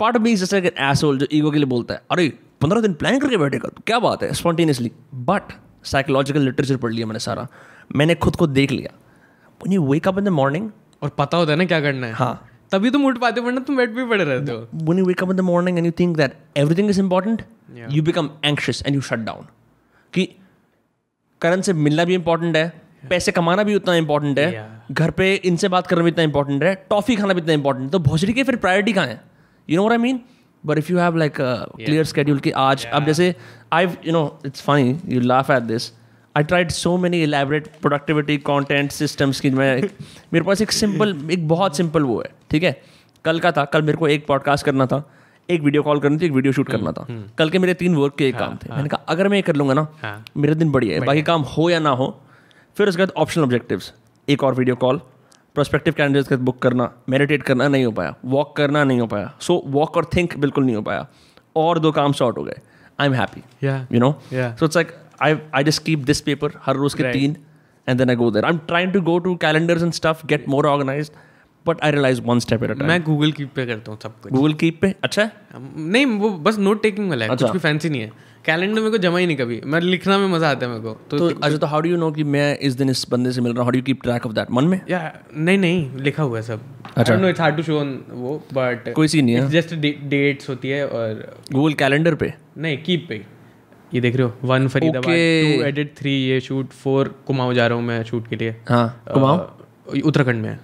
पार्ट 0.00 0.16
ऑफ़ 0.16 0.22
मी 0.22 0.32
इज़ 0.32 0.44
जैसे 0.44 0.72
एसोल 0.90 1.18
जो 1.18 1.26
ईगो 1.32 1.50
के 1.50 1.58
लिए 1.58 1.66
बोलता 1.66 1.94
है 1.94 2.02
अरे 2.10 2.28
पंद्रह 2.60 2.80
दिन 2.80 2.92
प्लान 2.94 3.18
करके 3.18 3.36
बैठेगा 3.36 3.68
तो 3.68 3.82
क्या 3.86 3.98
बात 3.98 4.22
है? 4.22 4.32
स्पॉन्टेनियसली 4.34 4.90
बट 5.14 5.52
साइकोलॉजिकल 5.86 6.40
लिटरेचर 6.40 6.76
पढ़ 6.76 6.92
लिया 6.92 7.06
मैंने 7.06 7.18
सारा। 7.20 7.46
मैंने 7.96 8.14
खुद 8.16 8.36
को 8.36 8.46
देख 8.46 8.72
लिया। 8.72 8.90
When 9.62 9.74
you 9.74 9.82
wake 9.90 10.06
up 10.10 10.18
in 10.20 10.28
the 10.28 10.34
morning 10.38 10.68
और 11.02 11.08
पता 11.18 11.36
होता 11.36 11.52
है 11.52 11.58
ना 11.58 11.64
क्या 11.64 11.80
करना 11.80 12.06
है। 12.06 12.12
हाँ। 12.12 12.48
तभी 12.72 12.90
तुम 12.90 13.04
उठ 13.06 13.18
पाते 13.18 13.40
वरना 13.40 13.60
तुम 13.66 13.76
बेड 13.76 13.94
पे 13.96 14.08
पड़े 14.08 14.24
रहते 14.24 14.52
हो। 14.52 14.66
When 14.88 14.98
you 15.00 15.06
wake 15.08 15.22
up 15.24 15.30
in 15.34 15.38
the 15.40 15.46
morning 15.50 15.78
and 15.78 15.90
you 15.90 15.94
think 16.00 16.18
that 16.22 16.34
everything 16.62 16.90
is 16.94 16.98
important 17.02 17.44
yeah. 17.76 17.92
you 17.96 18.02
become 18.08 18.28
anxious 18.50 18.82
and 18.82 18.98
you 18.98 19.04
shut 19.10 19.24
down. 19.28 19.46
कि 20.14 20.28
करण 21.40 21.60
से 21.60 21.72
मिलना 21.72 22.04
भी 22.04 22.14
इंपॉर्टेंट 22.14 22.56
है 22.56 22.64
yeah. 22.72 23.08
पैसे 23.10 23.32
कमाना 23.32 23.62
भी 23.62 23.74
उतना 23.74 23.94
इंपॉर्टेंट 23.94 24.38
है 24.38 24.50
Yeah. 24.52 24.94
घर 24.94 25.10
पे 25.10 25.34
इनसे 25.34 25.68
बात 25.68 25.86
करना 25.86 26.02
भी 26.02 26.10
इतना 26.10 26.24
इंपॉर्टेंट 26.24 26.62
है 26.62 26.74
टॉफी 26.90 27.16
खाना 27.16 27.34
भी 27.34 27.40
इतना 27.40 27.52
इंपॉर्टेंट 27.52 27.84
है। 27.84 27.90
तो 27.92 27.98
भोसड़ी 28.08 28.32
की 28.32 28.42
फिर 28.42 28.56
प्रायोरिटी 28.56 28.92
कहाँ 28.92 29.06
है? 29.06 29.20
You 29.70 29.82
know 29.82 29.90
I 29.90 29.98
mean 29.98 30.20
but 30.66 30.78
if 30.78 30.92
you 30.92 30.98
have 30.98 31.16
like 31.16 31.34
clear 31.40 32.04
schedule 32.04 32.38
कि 32.40 32.50
आज 32.50 32.86
अब 32.86 33.06
जैसे 33.06 33.34
I 33.72 33.86
you 33.86 34.12
know 34.12 34.40
it's 34.46 34.62
funny 34.62 34.98
you 35.08 35.20
laugh 35.20 35.50
at 35.50 35.62
this 35.62 35.90
I 36.38 36.44
tried 36.44 36.70
so 36.70 36.96
many 36.96 37.22
elaborate 37.22 37.66
productivity 37.80 38.36
content 38.38 38.90
systems 38.92 39.40
की 39.40 39.50
मैं 39.50 39.70
मेरे 40.32 40.44
पास 40.44 40.60
एक 40.62 40.72
सिंपल 40.72 41.14
एक 41.30 41.46
बहुत 41.48 41.76
सिंपल 41.76 42.02
वो 42.02 42.18
है 42.20 42.30
ठीक 42.50 42.62
है? 42.62 42.70
कल 43.24 43.40
का 43.40 43.50
था 43.52 43.64
कल 43.64 43.82
मेरे 43.82 43.98
को 43.98 44.08
एक 44.08 44.26
पॉडकास्ट 44.26 44.64
करना 44.66 44.86
था 44.86 45.02
एक 45.48 45.62
वीडियो 45.62 45.82
कॉल 45.82 46.00
करनी 46.00 46.18
थी 46.18 46.26
एक 46.26 46.32
वीडियो 46.32 46.52
शूट 46.52 46.68
करना 46.70 46.92
था। 46.92 47.06
कल 47.38 47.50
के 47.50 47.58
मेरे 47.58 47.74
तीन 47.74 47.96
वर्क 47.96 48.14
के 48.18 48.28
एक 48.28 48.38
काम 48.38 48.54
थे। 48.56 48.72
मैंने 48.72 48.88
कहा 48.88 49.04
अगर 49.08 49.28
मैं 49.28 49.36
ये 49.36 49.42
कर 49.42 49.56
लूँगा 49.56 49.74
ना 49.74 49.86
हाँ। 50.02 50.24
मेरा 50.36 50.54
दिन 50.54 50.70
बढ़िया 50.72 50.98
है। 50.98 51.06
बाकी 51.06 51.22
काम 51.22 51.42
हो 51.56 51.68
या 51.70 51.80
ना 51.80 51.90
हो 51.92 52.08
फिर 52.76 52.88
उसके 52.88 53.02
बाद 53.02 53.12
ऑप्शनल 53.16 53.44
ऑब्जेक्टिव्स 53.44 53.92
एक 54.28 54.44
और 54.44 54.54
वीडियो 54.54 54.76
कॉल 54.76 55.00
प्रोस्पेक्टिव 55.54 55.94
कैंडिडेट्स 55.96 56.28
के 56.28 56.34
साथ 56.34 56.42
बुक 56.42 56.62
करना 56.62 56.90
मेडिटेट 57.08 57.42
करना 57.42 57.68
नहीं 57.68 57.84
हो 57.84 57.92
पाया 57.92 58.14
वॉक 58.26 58.56
करना 58.56 58.84
नहीं 58.84 59.00
हो 59.00 59.06
पाया। 59.06 59.34
सो 59.40 59.62
वॉक 59.66 59.96
और 59.96 60.10
थिंक 60.16 60.38
बिल्कुल 60.38 60.64
नहीं 60.64 60.76
हो 60.76 60.82
पाया। 60.82 61.06
और 61.56 61.78
दो 61.78 61.92
काम 61.92 62.12
शॉर्ट 62.12 62.38
हो 62.38 62.44
गए। 62.44 62.58
I 63.00 63.06
am 63.06 63.14
happy 63.14 63.42
you 63.66 64.00
know 64.00 64.12
so 64.32 64.66
it's 64.66 64.76
like 64.76 64.96
i 65.20 65.30
i 65.60 65.62
just 65.68 65.84
keep 65.86 66.04
this 66.10 66.20
paper 66.28 66.50
हर 66.66 66.76
रोज 66.76 66.94
के 66.94 67.02
Right. 67.02 67.16
तीन 67.20 67.36
and 67.86 68.00
then 68.00 68.10
i 68.12 68.18
go 68.20 68.26
there. 68.32 68.44
I'm 68.46 68.60
trying 68.70 68.92
to 68.94 69.00
go 69.08 69.16
to 69.26 69.34
calendars 69.46 69.84
and 69.86 69.98
stuff 69.98 70.22
get 70.32 70.46
more 70.54 70.64
organized 70.74 71.18
but 71.66 71.82
i 71.86 71.88
realize 71.94 72.20
one 72.30 72.40
step 72.44 72.62
at 72.66 72.70
a 72.70 72.74
time. 72.74 72.88
मैं 72.88 73.02
Google 73.04 73.32
keep 73.32 73.50
पे 73.56 73.66
करता 73.66 73.92
हूँ 73.92 73.98
सब 74.02 74.20
कुछ। 74.22 74.32
गूगल 74.32 74.54
कीप 74.62 74.80
पे? 74.82 74.94
अच्छा? 75.04 75.22
है 75.22 75.60
नहीं 75.90 76.04
वो 76.24 76.30
बस 76.46 76.58
नोट 76.58 76.82
टेकिंग 76.82 77.08
वाला 77.10 77.24
है 77.24 77.30
अच्छा. 77.30 77.46
कुछ। 77.46 77.52
भी 77.52 77.58
फैंसी 77.58 77.88
नहीं 77.88 78.00
है। 78.00 78.26
कैलेंडर 78.44 78.80
मेरे 78.80 78.90
को 78.90 78.98
जमा 78.98 79.18
ही 79.18 79.26
नहीं 79.26 79.36
कभी। 79.36 79.60
मैं 79.64 79.80
लिखना 79.80 80.18
में 80.18 80.26
मज़ा 80.28 80.50
आता 80.50 80.66
है 80.66 80.72
मेरे 80.72 80.82
को 80.82 80.92
तो 81.10 81.18
तो 81.18 81.28
अच्छा 81.28 81.56
तो 81.56 81.66
हाउ 81.66 81.80
डू 81.80 81.88
यू 81.90 81.96
नो 81.96 82.10
कि 82.12 82.24
मैं 82.34 82.58
इस 82.68 82.74
दिन 82.74 82.90
इस 82.90 83.04
बंदे 83.10 83.32
से 83.32 83.40
मिल 83.40 83.52
रहा 83.52 83.62
हूँ? 83.62 83.66
How 83.66 83.78
do 83.78 83.82
keep 83.86 84.02
track 84.02 84.26
of 84.26 84.32
that 84.34 84.50
मन 84.50 84.64
में? 84.64 84.80
या 84.90 85.00
नहीं 85.36 85.58
नहीं 85.58 85.96
लिखा 86.00 86.22
हुआ 86.22 86.36
है 86.38 86.42
सब। 86.42 86.60
अच्छा। 86.96 87.16
No 87.16 87.28
it's 87.28 87.40
hard 87.40 87.56
to 87.56 87.62
show 87.62 87.78
on 87.80 87.98
वो 88.10 88.36
बट 88.52 88.92
कोई 88.94 89.08
सीन 89.08 89.24
नहीं 89.24 89.34
है। 89.36 89.48
जस्ट 89.50 89.74
डेट्स 89.74 90.48
होती 90.48 90.68
है 90.68 90.86
और 90.88 91.26
गूगल 91.52 91.74
कैलेंडर 91.82 92.14
पे? 92.14 92.32
नहीं 92.58 92.78
कीप 92.82 93.06
पे। 93.08 93.24
ये 93.94 94.00
देख 94.00 94.16
रहे 94.16 94.26
हो 94.26 94.32
one 94.44 94.68
Faridabad 94.68 95.04
two 95.04 95.62
edit 95.64 95.94
three 95.98 96.12
ये 96.12 96.40
शूट 96.40 96.68
फोर 96.72 97.14
कुमाऊं 97.26 97.54
जा 97.54 97.66
रहा 97.66 97.78
हूँ 97.78 97.84
मैं 97.84 98.02
शूट 98.04 98.28
के 98.28 98.36
लिए। 98.36 98.56
हाँ 98.68 99.02
कुमाऊं? 99.14 100.00
उत्तराखंड 100.00 100.42
में 100.42 100.48
है। 100.48 100.60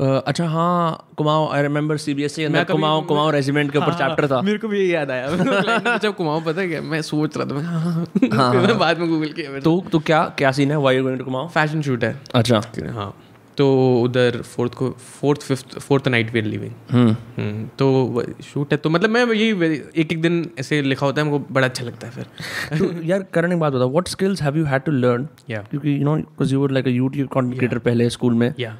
अ, 0.00 0.04
अच्छा 0.26 0.46
हाँ 0.48 1.06
कुमाऊं 1.16 1.48
आई 1.52 1.62
रिमेंबर 1.62 1.96
सीबीएसई 1.96 2.42
के 2.42 2.46
अंदर 2.46 2.64
कुमाऊं 2.64 3.02
कुमाऊं 3.02 3.32
रेजिमेंट 3.32 3.72
के 3.72 3.78
ऊपर 3.78 3.92
चैप्टर 3.94 4.26
था। 4.26 4.40
मेरे 4.40 4.58
को 4.58 4.68
भी 4.68 4.94
याद 4.94 5.10
आया। 5.10 5.28
जब 5.98 6.14
कुमाऊं 6.16 6.40
पता 6.42 6.66
क्या 6.66 6.80
मैं 6.82 7.02
सोच 7.02 7.36
रहा 7.36 7.46
था 7.46 7.54
मैं 7.54 7.62
हाँ, 7.62 8.06
हाँ। 8.32 8.54
मैं 8.66 8.78
बाद 8.78 8.98
में 8.98 9.08
गूगल 9.08 9.28
किया 9.28 9.60
तो 9.60 9.84
तो 9.92 9.98
क्या 9.98 10.24
क्या 10.38 10.52
सीन 10.52 10.70
है? 10.70 10.76
Why 10.78 11.00
going 11.00 11.18
to 11.18 11.24
Kumaon 11.24 11.48
fashion 11.48 11.82
shoot 11.82 12.04
है। 12.04 12.20
अच्छा। 12.34 12.62
हाँ। 12.92 13.14
तो 13.56 13.66
उधर 14.02 14.40
फोर्थ 14.44 14.74
को 14.74 14.88
fourth 14.90 15.42
fifth 15.42 15.78
fourth 15.78 16.08
night 16.08 16.32
we 16.32 16.40
living. 16.42 16.72
हम्म, 16.90 17.64
तो 17.78 18.24
शूट 18.44 18.72
है 18.72 18.76
तो 18.78 18.90
मतलब 18.90 19.10
मैं 19.10 19.24
यही 19.26 19.76
एक 20.00 20.12
एक 20.12 20.20
दिन 20.22 20.44
ऐसे 20.58 20.80
लिखा 20.82 21.06
होता 21.06 21.20
है 21.20 21.26
हमको 21.26 21.38
बड़ा 21.54 21.66
अच्छा 21.66 21.84
लगता 21.84 22.06
है 22.06 22.12
फिर। 22.12 23.00
यार 23.04 23.26
करने 23.34 23.54
की 23.54 23.60
बात 23.60 23.72
होता 23.72 23.84
है 23.84 23.90
what 23.92 24.08
skills 24.08 24.42
have 24.42 24.56
you 24.58 24.64
had 24.64 24.82
to 24.82 24.92
learn 24.92 25.28
क्योंकि 25.50 25.96
you 25.98 26.04
know 26.04 26.16
because 26.16 26.52
you 26.54 26.60
were 26.62 26.70
like 26.70 26.86
a 26.86 26.90
YouTube 26.90 27.28
content 27.34 27.78
पहले 27.78 28.08
स्कूल 28.10 28.34
में। 28.34 28.52
या 28.60 28.76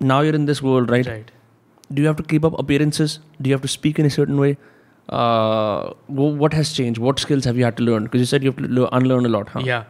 now 0.00 0.22
you 0.22 0.32
in 0.34 0.46
this 0.46 0.62
world 0.62 0.90
right 0.90 1.06
right 1.08 1.30
do 1.90 2.02
you 2.02 2.08
have 2.08 2.16
to 2.16 2.24
keep 2.30 2.46
up 2.46 2.54
appearances 2.60 3.18
do 3.42 3.50
have 3.50 3.60
to 3.60 3.68
speak 3.68 4.00
in 4.00 4.06
a 4.06 4.08
certain 4.16 4.38
way 4.38 4.56
वो 6.16 6.32
what 6.36 6.54
has 6.54 6.74
change 6.74 6.98
what 7.00 7.18
skills 7.18 7.46
have 7.46 7.58
you 7.58 7.64
had 7.64 7.74
to 7.74 7.84
learn 7.84 8.02
because 8.04 8.22
you 8.22 8.26
said 8.26 8.44
you 8.44 8.52
unlearn 8.84 9.24
a 9.24 9.28
lot 9.28 9.50
या 9.66 9.84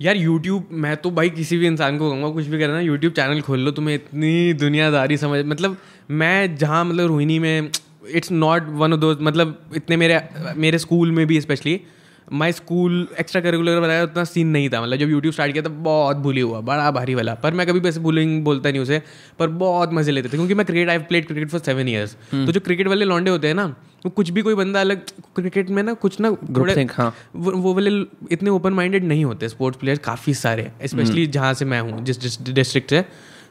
यार 0.00 0.16
YouTube 0.16 0.68
मैं 0.72 0.96
तो 0.96 1.10
भाई 1.10 1.30
किसी 1.30 1.56
भी 1.58 1.66
इंसान 1.66 1.98
को 1.98 2.08
कहूँगा, 2.10 2.28
कुछ 2.30 2.46
भी 2.46 2.58
करना 2.58 2.80
यूट्यूब 2.80 3.12
चैनल 3.12 3.40
खोल 3.40 3.60
लो, 3.60 3.70
तुम्हें 3.70 3.94
इतनी 3.94 4.52
दुनियादारी 4.54 5.16
समझ 5.16 5.44
मतलब 5.46 5.76
मैं 6.10 6.56
जहाँ 6.56 6.84
मतलब 6.84 7.06
रोहिणी 7.06 7.38
में 7.38 7.70
इट्स 8.10 8.32
नॉट 8.32 8.68
वन 8.70 8.92
ऑफ़ 8.92 9.00
दो 9.00 9.16
मतलब 9.20 9.58
इतने 9.76 9.96
मेरे 9.96 10.20
मेरे 10.56 10.78
स्कूल 10.78 11.12
में 11.12 11.26
भी 11.26 11.40
specially 11.40 11.80
my 12.28 12.52
school 12.52 13.06
extra 13.20 13.40
curricular 13.40 13.80
बनाया 13.80 14.02
उतना 14.04 14.24
सीन 14.24 14.48
नहीं 14.48 14.68
था। 14.70 14.80
मतलब 14.82 14.96
जब 14.98 15.10
यूट्यूब 15.10 15.32
स्टार्ट 15.34 15.52
किया 15.52 15.64
था 15.64 15.68
बहुत 15.68 16.16
भूली 16.16 16.40
हुआ 16.40 16.60
बड़ा 16.60 16.90
भारी 16.90 17.14
वाला। 17.14 17.34
पर 17.34 17.54
मैं 17.54 17.66
कभी 17.66 17.80
भी 17.80 17.88
ऐसे 17.88 18.00
बुलिंग 18.00 18.42
बोलता 18.44 18.70
नहीं 18.70 18.80
उसे 18.82 19.00
पर 19.38 19.48
बहुत 19.60 19.92
मज़े 19.92 20.12
लेते 20.12 20.28
थे 20.28 20.36
क्योंकि 20.36 20.54
मैं 20.54 20.66
cricket 20.66 20.88
I 20.88 20.98
played 21.10 21.26
cricket 21.26 21.48
for 21.48 21.60
seven 21.60 21.88
years 21.88 22.16
तो 22.32 22.52
जो 22.52 22.60
क्रिकेट 22.60 22.88
वाले 22.88 23.04
लॉन्डे 23.04 23.30
होते 23.30 23.48
हैं 23.48 23.54
ना 23.54 23.66
वो 24.04 24.10
कुछ 24.10 24.30
भी 24.30 24.42
कोई 24.42 24.54
बंदा 24.54 24.80
अलग 24.80 25.02
क्रिकेट 25.36 25.70
में 25.70 25.82
ना 25.82 25.92
कुछ 25.94 26.18
ना 26.20 26.30
थोड़े 26.30 26.74
think, 26.74 26.92
हाँ. 26.92 27.14
वो 27.36 27.52
वो 27.52 27.74
वाले 27.74 27.90
इतने 28.32 28.50
ओपन 28.50 28.72
माइंडेड 28.72 29.04
नहीं 29.04 29.24
होते 29.24 29.48
स्पोर्ट्स 29.48 29.78
प्लेयर्स 29.80 30.00
काफ़ी 30.04 30.34
सारे 30.34 30.70
स्पेशली 30.84 31.26
जहाँ 31.26 31.54
से 31.54 31.64
मैं 31.64 31.80
हूँ 31.80 32.04
जिस 32.04 32.40
डिस्ट्रिक्ट 32.42 32.90
से। 32.90 33.04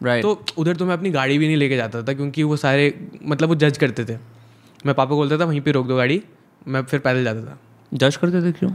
Right. 0.03 0.21
तो 0.21 0.45
उधर 0.57 0.75
तो 0.75 0.85
मैं 0.85 0.93
अपनी 0.93 1.09
गाड़ी 1.11 1.37
भी 1.37 1.47
नहीं 1.47 1.57
लेके 1.57 1.75
जाता 1.75 2.01
था 2.01 2.13
क्योंकि 2.13 2.43
वो 2.43 2.55
सारे 2.57 2.93
मतलब 3.23 3.49
वो 3.49 3.55
जज 3.55 3.77
करते 3.77 4.05
थे। 4.05 4.17
मैं 4.85 4.95
पापा 4.95 5.05
को 5.05 5.15
बोलता 5.15 5.37
था 5.37 5.45
वहीं 5.45 5.61
पे 5.61 5.71
रोक 5.71 5.87
दो 5.87 5.95
गाड़ी। 5.95 6.21
मैं 6.67 6.83
फिर 6.83 6.99
पैदल 6.99 7.23
जाता 7.23 7.41
था। 7.41 7.57
जज 7.95 8.15
करते 8.15 8.41
थे 8.41 8.51
क्यों? 8.51 8.71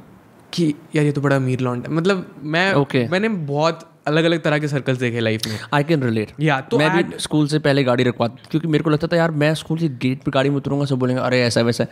कि 0.53 0.75
यार 0.97 1.05
ये 1.05 1.12
तो 1.12 1.21
बड़ा 1.21 1.37
अमीर 1.37 1.61
लॉन्ड 1.61 1.87
है। 1.87 1.93
मतलब 1.93 2.27
मैं 2.43 2.73
Okay. 2.75 3.11
मैंने 3.11 3.29
बहुत 3.29 3.87
अलग 4.07 4.25
अलग 4.25 4.41
तरह 4.43 4.59
के 4.59 4.68
सर्कल्स 4.68 4.99
देखे 4.99 5.21
लाइफ 5.21 5.47
में। 5.47 5.59
आई 5.75 5.85
कैन 5.85 6.03
रिलेट 6.03 6.31
या 6.41 6.61
तो 6.61 6.79
मैं 6.79 6.91
भी 6.97 7.18
स्कूल 7.18 7.47
से 7.47 7.59
पहले 7.59 7.83
गाड़ी 7.85 8.05
रखवा 8.05 8.27
क्योंकि 8.29 8.68
मेरे 8.68 8.85
को 8.85 8.91
लगता 8.91 9.07
था 9.07 9.16
यार 9.16 9.31
मैं 9.31 9.53
स्कूल 9.55 9.79
के 9.79 9.89
गेट 10.03 10.23
पे 10.23 10.31
गाड़ी 10.31 10.51
में 10.51 10.57
उतरूँगा 10.57 10.85
सब 10.85 10.99
बोलेंगे 10.99 11.23
अरे 11.23 11.41
ऐसा 11.43 11.61
वैसा. 11.61 11.87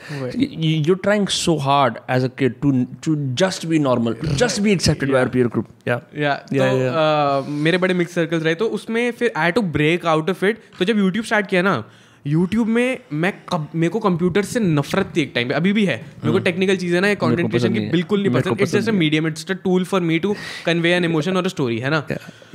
You 0.87 0.95
trying 0.95 1.27
so 1.29 1.57
hard 1.57 1.99
as 2.11 2.25
a 2.25 2.29
kid 2.39 2.55
to 2.63 2.73
to 3.05 3.15
just 3.35 3.67
be 3.67 3.79
normal 3.79 4.17
just 4.25 4.61
be 4.61 4.73
accepted 4.73 5.13
by 5.13 5.27
peer 5.27 5.47
group 5.47 5.69
या 5.89 6.01
या 6.17 6.35
तो 6.35 7.51
मेरे 7.51 7.79
बड़े 7.79 7.95
मिक्स 7.95 8.15
सर्कल्स 8.15 8.45
रहे 8.45 8.55
तो 8.55 8.67
उसमें 8.79 9.11
फिर 9.13 9.33
I 9.37 9.53
to 9.53 9.63
break 9.79 10.07
out 10.07 10.31
of 10.31 10.45
it 10.45 10.63
तो 10.79 10.85
जब 10.85 10.99
यूट्यूब 10.99 11.25
स्टार्ट 11.25 11.47
किया 11.47 11.63
ना 11.63 11.83
यूट्यूब 12.27 12.69
में 12.69 12.99
मैं 13.15 13.33
कब 13.49 13.69
मेरे 13.75 13.91
को 13.91 14.01
कंप्यूटर 14.01 14.43
से 14.45 14.61
नफरत 14.61 15.13
थी 15.17 15.23
एक 15.23 15.33
टाइम 15.35 15.49
पे 15.49 15.55
अभी 15.55 15.73
भी 15.73 15.85
है 15.85 15.97
मेरे 15.97 16.33
को 16.33 16.39
टेक्निकल 16.49 16.77
चीज़ें 16.77 17.01
ना 17.01 17.13
कंटेंट 17.15 17.49
क्रिएशन 17.49 17.75
की 17.75 17.81
बिल्कुल 17.91 18.23
नहीं 18.23 18.33
पसंद 18.33 18.61
it's 18.61 18.73
just 18.73 18.89
a 18.89 18.93
medium 18.95 19.27
it's 19.27 19.51
a 19.51 19.55
tool 19.65 19.85
for 19.85 20.01
me 20.03 20.19
to 20.19 20.35
convey 20.67 20.93
an 20.93 21.05
emotion 21.05 21.37
और 21.37 21.45
अ 21.45 21.49
स्टोरी 21.49 21.79
है 21.79 21.91
ना 21.91 22.03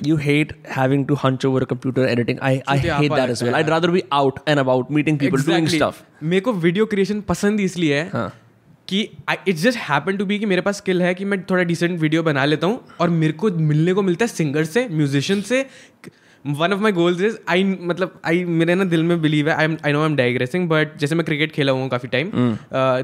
you 0.02 0.16
hate 0.18 0.54
having 0.76 1.04
to 1.08 1.16
hunch 1.16 1.46
over 1.46 1.60
a 1.60 1.66
computer 1.66 2.06
editing. 2.08 2.40
I, 2.42 2.54
I 2.68 2.78
मुझे 2.78 2.90
hate 2.92 3.12
आपा 3.12 3.18
that 3.18 3.30
as 3.30 3.44
लगता 3.44 3.46
well. 3.46 3.56
है 3.56 3.64
I'd 3.64 3.70
rather 3.70 3.92
be 3.92 4.04
out 4.14 4.40
and 4.48 4.60
about 4.60 4.90
meeting 4.92 5.20
people, 5.20 5.44
doing 5.44 5.64
Exactly. 5.64 5.80
stuff. 5.80 6.04
मेरे 6.24 6.42
को 6.42 6.54
video 6.64 6.86
creation 6.86 7.22
पसंद 7.28 7.60
इसलिए 7.60 7.96
है 7.96 8.10
हाँ. 8.10 8.32
कि 8.88 9.02
it's 9.48 9.62
just 9.62 9.80
happen 9.80 10.18
to 10.18 10.26
be 10.26 10.40
कि 10.40 10.46
मेरे 10.46 10.62
पास 10.62 10.78
स्किल 10.78 11.02
है 11.02 11.14
कि 11.14 11.26
मैं 11.26 11.42
थोड़ा 11.44 11.64
डिसेंट 11.64 12.00
वीडियो 12.00 12.24
बना 12.24 12.46
लेता 12.46 12.68
हूँ 12.68 12.96
और 13.02 13.10
मेरे 13.10 13.34
को 13.34 13.52
मिलने 13.70 13.94
को 13.94 14.02
मिलता 14.02 14.26
है 14.26 14.32
सिंगर 14.32 14.64
से 14.66 14.88
म्यूजिशियन 14.92 15.42
से 15.42 15.66
one 16.48 16.74
of 16.74 16.80
my 16.80 16.92
goals 16.92 17.22
is 17.22 17.38
I 17.50 17.64
मतलब 17.64 18.22
आई 18.26 18.46
मेरे 18.46 18.76
ना 18.76 18.84
दिल 18.84 19.04
में 19.04 19.22
बिलीव 19.22 19.50
है 19.50 19.56
I 19.56 19.78
I 19.86 19.92
know 19.92 20.00
I 20.00 20.06
am 20.06 20.16
digressing 20.16 20.70
but 20.70 20.98
जैसे 20.98 21.16
मैं 21.16 21.26
क्रिकेट 21.26 21.52
खेला 21.52 21.72
हुआ 21.72 21.88
काफ़ी 21.88 22.10
टाइम 22.10 22.32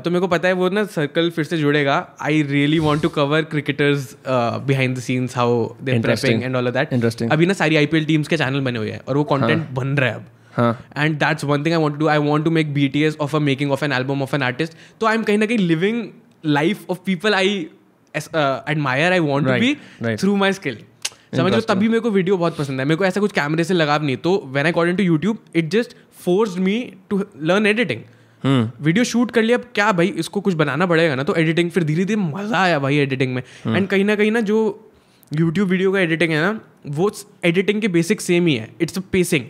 तो 0.04 0.10
मेरे 0.10 0.20
को 0.20 0.28
पता 0.28 0.48
है 0.48 0.54
वो 0.54 0.70
ना 0.70 0.84
सर्कल 0.86 1.30
फिर 1.30 1.46
से 1.46 1.58
जुड़ेगा। 1.58 2.16
I 2.22 2.42
really 2.42 2.80
want 2.80 3.02
to 3.02 3.10
cover 3.10 3.42
cricketers 3.42 4.18
behind 4.28 4.98
the 4.98 5.00
scenes 5.00 5.38
how 5.38 5.66
prepping 5.66 6.44
and 6.44 6.56
all 6.56 6.68
of 6.68 6.74
that 6.74 6.90
Interesting. 6.90 7.32
अभी 7.32 7.46
ना 7.46 7.54
सारी 7.54 7.76
आईपीएल 7.76 8.06
टीम्स 8.06 8.28
के 8.28 8.38
चैनल 8.38 8.60
बने 8.60 8.80
हुए 8.80 8.92
हैं 8.92 9.02
और 9.08 9.18
वो 9.18 9.24
कॉन्टेंट 9.24 9.70
बन 9.70 9.88
रहा 9.88 10.10
है 10.10 10.16
अब। 10.16 10.26
हाँ. 10.54 10.86
and 10.98 11.20
that's 11.20 11.44
one 11.50 11.64
thing 11.64 11.74
i 11.74 11.78
want 11.78 11.94
to 11.94 12.00
do. 12.00 12.08
I 12.08 12.18
want 12.20 12.46
to 12.46 12.52
make 12.52 12.74
bts 12.74 13.18
of 13.26 13.34
a 13.34 13.40
making 13.40 13.72
of 13.78 13.84
an 13.88 13.92
album 13.92 14.22
of 14.28 14.34
an 14.40 14.46
artist. 14.52 14.74
so 15.02 15.08
i'm 15.08 15.24
कहीं 15.24 15.38
ना 15.38 15.46
कहीं 15.46 15.58
living 15.58 16.02
life 16.44 16.82
of 16.90 17.02
people 17.10 17.38
i 17.40 17.46
as- 18.16 18.30
uh, 18.34 18.62
admire 18.74 19.12
i 19.18 19.20
want 19.20 19.52
Right, 19.52 19.78
to 20.24 20.38
be 20.38 20.89
समझ 21.34 21.54
लो 21.54 21.60
तभी 21.64 21.88
मेरे 21.88 22.00
को 22.00 22.10
video 22.12 22.38
बहुत 22.38 22.58
पसंद 22.58 22.80
है। 22.80 22.86
मेरे 22.86 22.96
को 22.96 23.06
ऐसा 23.06 23.20
कुछ 23.22 23.32
कैमरे 23.32 23.64
से 23.64 23.74
लगाव 23.74 24.04
नहीं 24.04 24.18
तो 24.20 24.32
I 24.58 24.72
got 24.72 24.88
into 24.88 25.04
YouTube 25.04 25.38
it 25.56 25.70
just 25.72 25.96
forced 26.24 26.60
me 26.60 26.80
to 27.10 27.24
learn 27.44 27.66
editing 27.68 28.02
video 28.82 29.04
shoot 29.06 29.32
कर 29.32 29.44
लिया 29.44 29.58
अब 29.58 29.64
क्या 29.76 29.92
भाई 29.92 30.08
इसको 30.18 30.42
कुछ 30.42 30.54
बनाना 30.56 30.86
पड़ेगा 30.86 31.16
ना? 31.16 31.24
तो 31.24 31.36
एडिटिंग 31.36 31.72
फिर 31.72 31.84
धीरे 31.84 32.06
धीरे 32.06 32.22
मज़ा 32.22 32.60
आया 32.60 32.80
भाई 32.80 32.98
एडिटिंग 32.98 33.34
में। 33.36 33.42
एंड 33.68 33.88
कहीं 33.88 34.06
ना 34.06 34.16
कहीं 34.16 34.32
ना 34.32 34.42
जो 34.42 34.60
यूट्यूब 35.32 35.70
वीडियो 35.70 35.92
का 35.92 36.00
एडिटिंग 36.00 36.32
है 36.32 36.42
ना 36.42 36.60
वो 36.88 37.12
एडिटिंग 37.46 37.82
के 37.82 37.88
बेसिक 37.90 38.22
सेम 38.22 38.48
ही 38.48 38.56
है। 38.56 38.70
इट्स 38.82 38.98
अ 38.98 39.02
पेसिंग 39.12 39.46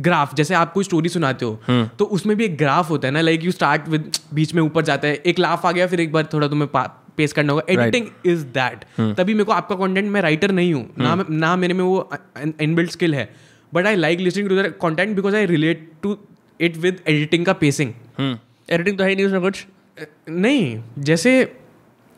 ग्राफ 0.00 0.34
जैसे 0.34 0.54
आप 0.54 0.72
कोई 0.72 0.84
स्टोरी 0.84 1.08
सुनाते 1.08 1.44
हो 1.44 1.86
तो 1.98 2.04
उसमें 2.16 2.36
भी 2.36 2.44
एक 2.44 2.56
ग्राफ 2.58 2.90
होता 2.90 3.08
है 3.08 3.14
ना 3.14 3.20
लाइक 3.20 3.44
यू 3.44 3.52
स्टार्ट 3.52 3.88
विद 3.88 4.10
बीच 4.34 4.54
में 4.54 4.62
ऊपर 4.62 4.82
जाता 4.84 5.08
है 5.08 5.14
एक 5.14 5.38
लाफ 5.38 5.66
आ 5.66 5.72
गया 5.72 5.86
फिर 5.86 6.00
एक 6.00 6.12
बार 6.12 6.28
थोड़ा 6.32 6.48
तुम्हें 6.48 6.68
पेस 7.20 7.32
करना 7.32 7.52
होगा। 7.52 7.72
एडिटिंग 7.74 8.06
इज़ 8.26 8.44
दैट 8.54 8.84
तभी 9.16 9.34
मेरे 9.34 9.44
को 9.44 9.52
आपका 9.52 9.76
कंटेंट 9.76 10.10
मैं 10.10 10.22
राइटर 10.22 10.52
नहीं 10.52 10.72
हूँ। 10.74 10.88
ना 10.98 11.24
ना 11.30 11.54
मेरे 11.56 11.74
में 11.74 11.84
वो 11.84 12.10
इनबिल्ट 12.60 12.90
स्किल 12.90 13.14
है। 13.14 13.28
But 13.72 13.86
I 13.86 13.96
like 13.96 14.20
listening 14.20 14.48
to 14.48 14.56
the 14.56 14.74
content 14.82 15.14
because 15.16 15.36
I 15.36 15.46
relate 15.48 15.88
to 16.02 16.16
it 16.60 16.76
with 16.78 17.00
editing 17.08 17.46
का 17.46 17.52
पेसिंग 17.60 17.92
एडिटिंग 18.20 18.98
तो 18.98 19.04
है 19.04 19.14
नहीं 19.14 19.26
उसमें 19.26 19.40
कुछ? 19.40 19.64
नहीं। 20.30 20.78
जैसे 20.98 21.40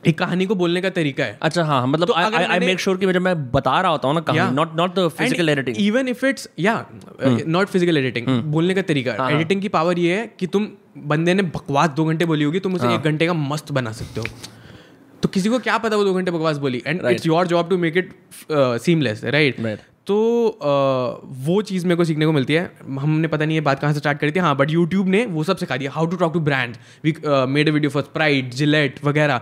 एक 0.02 0.18
कहानी 0.18 0.46
को 0.46 0.54
बोलने 0.54 0.80
का 0.82 0.90
तरीका 0.90 1.24
है। 1.24 1.38
अच्छा 1.42 1.64
हाँ 1.64 1.86
मतलब 1.86 2.06
तो 2.06 2.14
आई 2.14 2.58
मेक 2.60 2.80
श्योर 2.80 2.96
कि 2.96 3.12
जब 3.12 3.22
मैं 3.22 3.34
बता 3.50 3.80
रहा 3.80 3.90
होता 3.90 4.08
हूँ 4.08 4.14
ना 4.14 4.20
कहानी 4.22 4.54
not 4.56 4.74
not 4.76 4.94
the 4.94 5.06
physical 5.18 5.48
editing 5.48 5.76
even 5.80 6.08
if 6.08 6.24
it's 6.26 6.48
या 6.58 6.74
नॉट 7.20 7.68
फ़िज़िकल 7.68 7.98
एडिटिंग 7.98 8.26
बोलने 8.52 8.74
का 8.74 8.82
तरीका। 8.82 9.28
एडिटिंग 9.28 9.62
की 9.62 9.68
पावर 9.70 9.98
ये 9.98 10.16
है 10.16 10.26
कि 10.38 10.46
तुम 10.46 10.68
बंदे 11.08 11.34
ने 11.34 11.42
बकवास 11.50 11.90
दो 11.90 12.04
घंटे 12.04 12.24
बोली 12.24 12.44
होगी 12.44 12.60
तुम 12.60 12.74
उसे 12.74 12.86
हाँ. 12.86 12.94
एक 12.94 13.02
घंटे 13.02 13.26
का 13.26 13.34
मस्त 13.34 13.72
बना 13.72 13.92
सकते 13.92 14.20
हो। 14.20 14.26
तो 15.22 15.28
किसी 15.28 15.48
को 15.48 15.58
क्या 15.60 15.78
पता 15.78 15.96
वो 15.96 16.04
दो 16.04 16.12
घंटे 16.14 16.30
बकवास 16.30 16.56
बोली? 16.58 16.82
And 16.86 17.00
it's 17.06 17.26
your 17.26 17.46
job 17.46 17.68
to 17.70 17.78
make 17.78 17.96
it 17.96 18.12
seamless 18.52 19.24
right 19.26 19.80
तो 20.06 20.14
uh, 20.50 21.34
वो 21.46 21.60
चीज़ 21.62 21.84
मेरे 21.86 21.96
को 21.96 22.04
सीखने 22.04 22.26
को 22.26 22.32
मिलती 22.32 22.54
है। 22.54 22.70
हमने 23.00 23.28
पता 23.28 23.44
नहीं 23.44 23.56
ये 23.56 23.60
बात 23.62 23.80
कहाँ 23.80 23.92
से 23.92 23.98
स्टार्ट 23.98 24.18
करी 24.18 24.30
थी। 24.32 24.38
हाँ 24.38 24.54
बट 24.56 24.70
यूट्यूब 24.70 25.08
ने 25.08 25.24
वो 25.26 25.44
सब 25.44 25.56
सिखा 25.56 25.76
दिया। 25.76 25.90
How 25.90 26.06
to 26.06 26.16
talk 26.16 26.32
to 26.32 26.40
brand 26.40 26.74
we 27.04 27.14
made 27.48 27.68
a 27.68 27.72
video 27.72 27.90
for 27.90 28.02
Sprite 28.02 28.54
Gillette 28.54 28.98
वगैरह। 29.04 29.40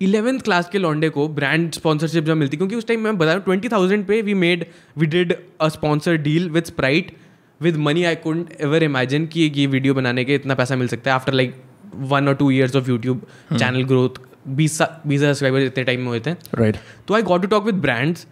इलेवंथ 0.00 0.40
क्लास 0.40 0.68
के 0.68 0.78
लॉन्डे 0.78 1.08
को 1.08 1.26
ब्रांड 1.28 1.70
स्पॉन्सरशिप 1.72 2.24
जब 2.24 2.36
मिलती 2.36 2.56
क्योंकि 2.56 2.76
उस 2.76 2.86
टाइम 2.86 3.00
मैं 3.00 3.16
बता 3.18 3.26
रहा 3.26 3.34
हूँ 3.34 3.44
ट्वेंटी 3.44 3.68
थाउज़ेंड 3.68 4.04
पे 4.06 4.20
we 4.22 4.34
made 4.36 4.64
we 4.98 5.06
did 5.06 5.34
a 5.60 5.68
sponsor 5.68 6.16
deal 6.18 6.48
with 6.50 6.64
Sprite 6.64 7.12
with 7.60 7.76
money 7.78 8.04
I 8.04 8.16
couldn't 8.16 8.52
ever 8.60 8.82
imagine 8.82 9.26
कि 9.26 9.50
ये 9.54 9.66
वीडियो 9.66 9.94
बनाने 9.94 10.24
के 10.24 10.34
इतना 10.34 10.54
पैसा 10.54 10.76
मिल 10.76 10.88
सकता 10.88 11.10
है। 11.10 11.14
आफ्टर 11.14 11.32
लाइक 11.32 11.54
वन 11.94 12.28
और 12.28 12.34
two 12.34 12.50
years 12.50 12.76
of 12.76 12.88
YouTube 12.90 13.26
channel 13.52 13.84
growth 13.84 14.18
बीस 14.56 14.80
बीस 14.82 15.20
हज़ार 15.20 15.32
सब्सक्राइबर 15.32 15.60
इतने 15.62 15.84
टाइम 15.84 16.00
में 16.00 16.08
हुए 16.08 16.20
थे 16.20 16.32
राइट 16.54 16.76
तो 17.08 17.14
I 17.14 17.22
got 17.22 17.42
to 17.42 17.48
talk 17.48 17.64
with 17.64 17.74
brands 17.82 18.26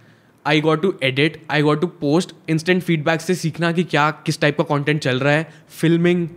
I 0.45 0.61
got 0.61 0.83
to 0.83 0.93
edit 1.05 1.41
I 1.51 1.63
got 1.63 1.81
to 1.81 1.87
post 2.01 2.35
instant 2.51 2.83
feedback 2.83 3.21
से 3.21 3.35
सीखना 3.35 3.73
कि 3.73 3.85
क्या 3.85 4.11
किस 4.27 4.41
टाइप 4.41 4.59
का 4.59 4.65
कंटेंट 4.75 5.01
चल 5.03 5.19
रहा 5.19 5.33
है 5.33 5.49
फिल्मिंग 5.81 6.29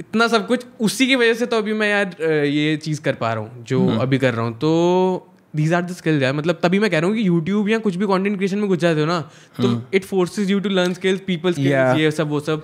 इतना 0.00 0.26
सब 0.28 0.46
कुछ। 0.46 0.64
उसी 0.80 1.06
की 1.06 1.16
वजह 1.16 1.34
से 1.34 1.46
तो 1.46 1.58
अभी 1.58 1.72
मैं 1.72 1.88
यार 1.90 2.16
ये 2.22 2.76
चीज़ 2.76 3.00
कर 3.02 3.14
पा 3.14 3.32
रहा 3.32 3.42
हूँ 3.42 3.64
जो 3.64 3.86
अभी 4.00 4.18
कर 4.18 4.34
रहा 4.34 4.44
हूँ। 4.44 4.58
तो 4.58 5.28
दीज 5.56 5.72
आर 5.74 5.82
द 5.82 5.92
स्किल्स 5.92 6.22
यार। 6.22 6.32
मतलब 6.32 6.58
तभी 6.62 6.78
मैं 6.78 6.90
कह 6.90 6.98
रहा 6.98 7.08
हूँ 7.08 7.16
कि 7.16 7.26
यूट्यूब 7.26 7.68
या 7.68 7.78
कुछ 7.78 7.96
भी 7.96 8.06
कंटेंट 8.06 8.36
क्रिएशन 8.36 8.58
में 8.58 8.68
घुस 8.68 8.78
जाते 8.78 9.00
हो 9.00 9.06
ना 9.06 9.20
तो 9.56 9.80
it 9.94 10.04
forces 10.04 10.50
you 10.50 10.60
to 10.60 10.68
learn 10.68 10.92
skills 10.94 11.20
people 11.26 11.52
skills 11.52 11.98
ये 11.98 12.10
सब 12.10 12.28
वो 12.28 12.40
सब। 12.40 12.62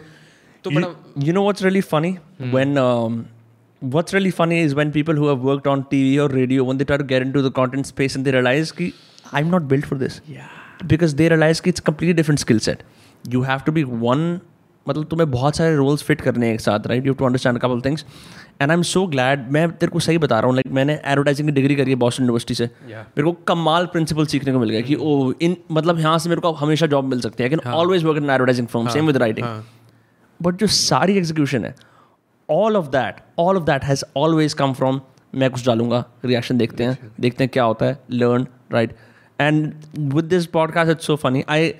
तो 0.65 0.71
know 0.71 1.43
what's 1.43 1.63
really 1.65 1.83
funny? 1.83 2.11
when 2.53 2.79
um, 2.79 3.19
what's 3.83 4.13
really 4.13 4.31
funny 4.31 4.61
is 4.61 4.75
when 4.75 4.91
people 4.91 5.15
who 5.15 5.29
have 5.29 5.41
worked 5.41 5.67
on 5.67 5.85
tv 5.85 6.19
or 6.19 6.29
radio 6.29 6.65
when 6.65 6.79
they 6.79 6.85
try 6.85 6.97
to 6.97 7.05
get 7.05 7.23
into 7.23 7.41
the 7.41 7.51
content 7.51 7.87
space 7.87 8.17
and 8.17 8.25
they 8.25 8.33
realize 8.33 8.73
ki, 8.73 8.93
i'm 9.33 9.51
not 9.51 9.69
built 9.69 9.85
for 9.85 9.95
this 9.95 10.21
because 10.87 11.15
they 11.15 11.29
realize 11.29 11.61
कि 11.61 11.71
it's 11.71 11.81
a 11.81 11.83
completely 11.83 12.13
different 12.13 12.41
skill 12.41 12.59
set 12.59 12.83
you 13.25 13.43
have 13.43 13.65
to 13.65 13.73
be 13.73 13.85
one 13.85 14.41
मतलब 14.87 15.05
तुम्हें 15.09 15.31
बहुत 15.31 15.57
सारे 15.57 15.75
roles 15.77 16.03
fit 16.03 16.21
करने 16.21 16.47
हैं 16.47 16.55
एक 16.55 16.61
साथ 16.61 16.87
right 16.87 17.07
you 17.07 17.13
to 17.15 17.25
understand 17.25 17.59
couple 17.61 17.81
things 17.85 18.05
and 18.61 18.71
I 18.71 18.77
am 18.77 18.83
so 18.91 19.07
glad 19.07 19.41
मैं 19.53 19.67
तेरे 19.71 19.91
को 19.93 20.01
सही 20.01 20.19
बता 20.19 20.39
रहा 20.39 20.47
हूँ 20.47 20.55
लाइक 20.57 20.73
मैंने 20.75 20.95
एडवर्टाइजिंग 21.05 21.49
की 21.49 21.55
डिग्री 21.55 21.75
करी 21.77 21.91
है 21.91 21.97
बॉस्टन 21.97 22.23
यूनिवर्सिटी 22.23 22.55
से 22.55 22.65
मेरे 22.87 23.23
को 23.23 23.33
कमाल 23.49 23.87
प्रिंसिपल 23.93 24.27
सीखने 24.27 24.53
को 24.53 24.59
मिल 24.59 24.71
गया 24.71 24.81
कि 24.81 24.95
ओ 24.95 25.33
इन 25.41 25.57
मतलब 25.71 25.99
यहाँ 26.01 26.19
से 26.19 26.29
मेरे 26.29 26.41
को 26.41 26.53
हमेशा 26.63 26.87
जॉब 26.95 27.11
मिल 27.11 27.21
सकती 27.21 27.43
है 27.43 27.49
can 27.51 27.61
always 27.73 28.05
work 28.05 28.23
in 28.23 28.31
advertising 28.31 28.69
firm 28.69 28.89
same 28.89 29.07
with 29.07 29.17
writing 29.25 29.47
but 30.41 30.57
जो 30.61 30.67
सारी 30.79 31.17
एग्जीक्यूशन 31.19 31.65
है 31.65 31.75
all 32.49 32.77
of 32.77 32.87
that 32.87 33.21
all 33.39 33.57
of 33.57 33.65
that 33.65 33.85
has 33.85 34.05
always 34.17 34.55
come 34.55 34.73
from 34.73 35.01
मैं 35.35 35.51
कुछ 35.51 35.67
डालूँगा 35.67 36.05
रिएक्शन 36.25 36.59
देखते 36.59 36.85
हैं 36.85 37.13
देखते 37.21 37.45
हैं 37.45 37.51
क्या 37.53 37.65
होता 37.65 37.87
है 37.87 37.99
learn 38.13 38.47
right 38.73 38.95
and 39.39 39.73
with 40.15 40.25
this 40.25 40.47
podcast 40.47 40.91
it's 40.91 41.07
so 41.07 41.17
funny 41.17 41.45
I 41.49 41.63
I 41.63 41.73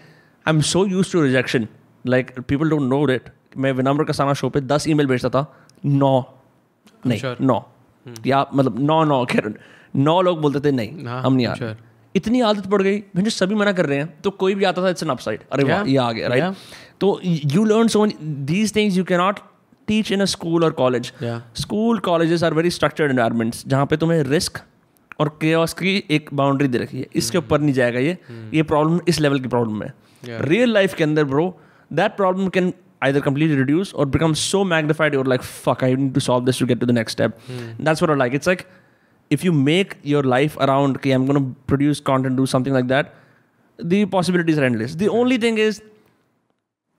am 0.47 0.61
so 0.67 0.85
use 0.87 1.13
to 1.13 1.23
rejection 1.23 1.69
like 2.05 2.39
people 2.41 2.71
don't 2.71 2.83
know 2.83 3.09
it 3.11 3.31
मैं 3.57 3.73
विनम्र 3.73 4.05
कसाना 4.05 4.35
शो 4.35 4.49
पे 4.49 4.61
दस 4.63 4.89
ईमेल 4.89 5.07
भेजता 5.07 5.29
था 5.31 5.47
नौ 5.85 6.15
नहीं 7.07 7.21
sure. 7.21 7.41
नौ 7.41 7.61
या 8.27 8.47
मतलब 8.55 8.79
नौ 8.81 9.03
नौ 9.05 9.25
खैर 9.25 9.53
नौ 9.97 10.21
लोग 10.23 10.41
बोलते 10.41 10.61
थे 10.61 10.73
नहीं 10.73 11.07
हाँ, 11.07 11.23
हम 11.23 11.33
नहीं 11.33 11.47
आ 11.47 11.53
रहे 11.53 11.73
sure. 11.73 11.83
इतनी 12.15 12.41
आदत 12.41 12.67
पड़ 12.67 12.83
गई 12.83 12.99
मुझे 13.17 13.31
सभी 13.31 13.55
मना 13.55 13.73
कर 13.73 13.87
रहे 13.87 13.99
हैं 13.99 14.21
तो 14.23 14.31
कोई 14.43 14.55
भी 14.55 14.65
आता 14.65 14.83
था 14.83 14.89
इट्स 14.89 15.03
एन 15.03 15.09
अपसाइड 15.09 15.41
अरे 15.53 15.65
वाह 15.65 15.83
ये 15.83 15.97
आ 15.97 16.11
गया 16.13 16.29
राइट 16.29 16.43
Yeah. 16.43 16.55
तो 17.01 17.21
you 17.25 17.65
learn 17.65 17.89
so 17.89 18.07
these 18.47 18.75
things 18.77 18.97
you 18.97 19.05
can 19.05 19.19
not 19.19 19.41
teach 19.89 20.13
in 20.13 20.21
a 20.21 20.25
school 20.25 20.65
और 20.65 20.71
college 20.71 21.13
school 21.55 21.99
colleges 21.99 22.43
are 22.43 22.55
very 22.55 22.71
structured 22.71 23.11
environments 23.11 23.65
जहाँ 23.67 23.87
पे 23.87 23.97
तुम्हें 23.97 24.23
रिस्क 24.23 24.59
और 25.21 25.39
के 25.45 25.55
की 25.57 26.05
एक 26.11 26.31
बाउंड्री 26.35 26.69
दे 26.69 26.79
रखी 26.79 26.99
है। 26.99 27.07
इसके 27.15 27.39
hmm. 27.39 27.47
ऊपर 27.47 27.61
नहीं 27.61 27.73
जाएगा 27.73 27.99
ये। 27.99 28.19
hmm. 28.33 28.55
ये 28.55 28.63
प्रॉब्लम 28.63 29.01
इस 29.09 29.21
लेवल 29.21 29.41
की 29.41 29.49
प्रॉब्लम 29.49 29.83
है। 29.83 29.95
रियल 30.25 30.73
लाइफ 30.73 30.95
के 30.95 31.05
अंदर 31.05 31.25
bro 31.25 31.61
that 31.93 32.17
problem 32.17 32.49
can 32.49 32.73
either 33.03 33.21
complete 33.21 33.59
reduce 33.59 33.95
और 33.95 34.07
become 34.07 34.33
so 34.33 34.65
magnified 34.65 35.15
your 35.15 35.27
like 35.27 35.43
fuck 35.43 35.85
I 35.85 35.97
to 35.97 36.21
solve 36.21 36.45
this 36.45 36.59
to 36.59 36.67
get 36.67 36.81
to 36.81 36.87
the 36.87 36.91
next 36.91 37.19
step 37.19 37.37
that's 37.81 38.03
what 38.03 38.19
like 38.19 38.35
it's 38.35 38.49
like 38.49 38.63
if 39.33 39.47
you 39.47 39.53
make 39.53 39.95
your 40.07 40.27
life 40.27 40.59
around 40.59 40.99
कि 40.99 41.11
I 41.11 41.15
am 41.15 41.27
gonna 41.27 41.53
produce 41.67 42.01
content 42.01 42.37
do 42.37 42.47
something 42.47 42.75
like 42.75 42.87
that 42.87 43.07
the 43.85 44.03
endless 44.03 44.97
the 44.97 45.07
only 45.07 45.39
thing 45.39 45.59
is 45.59 45.83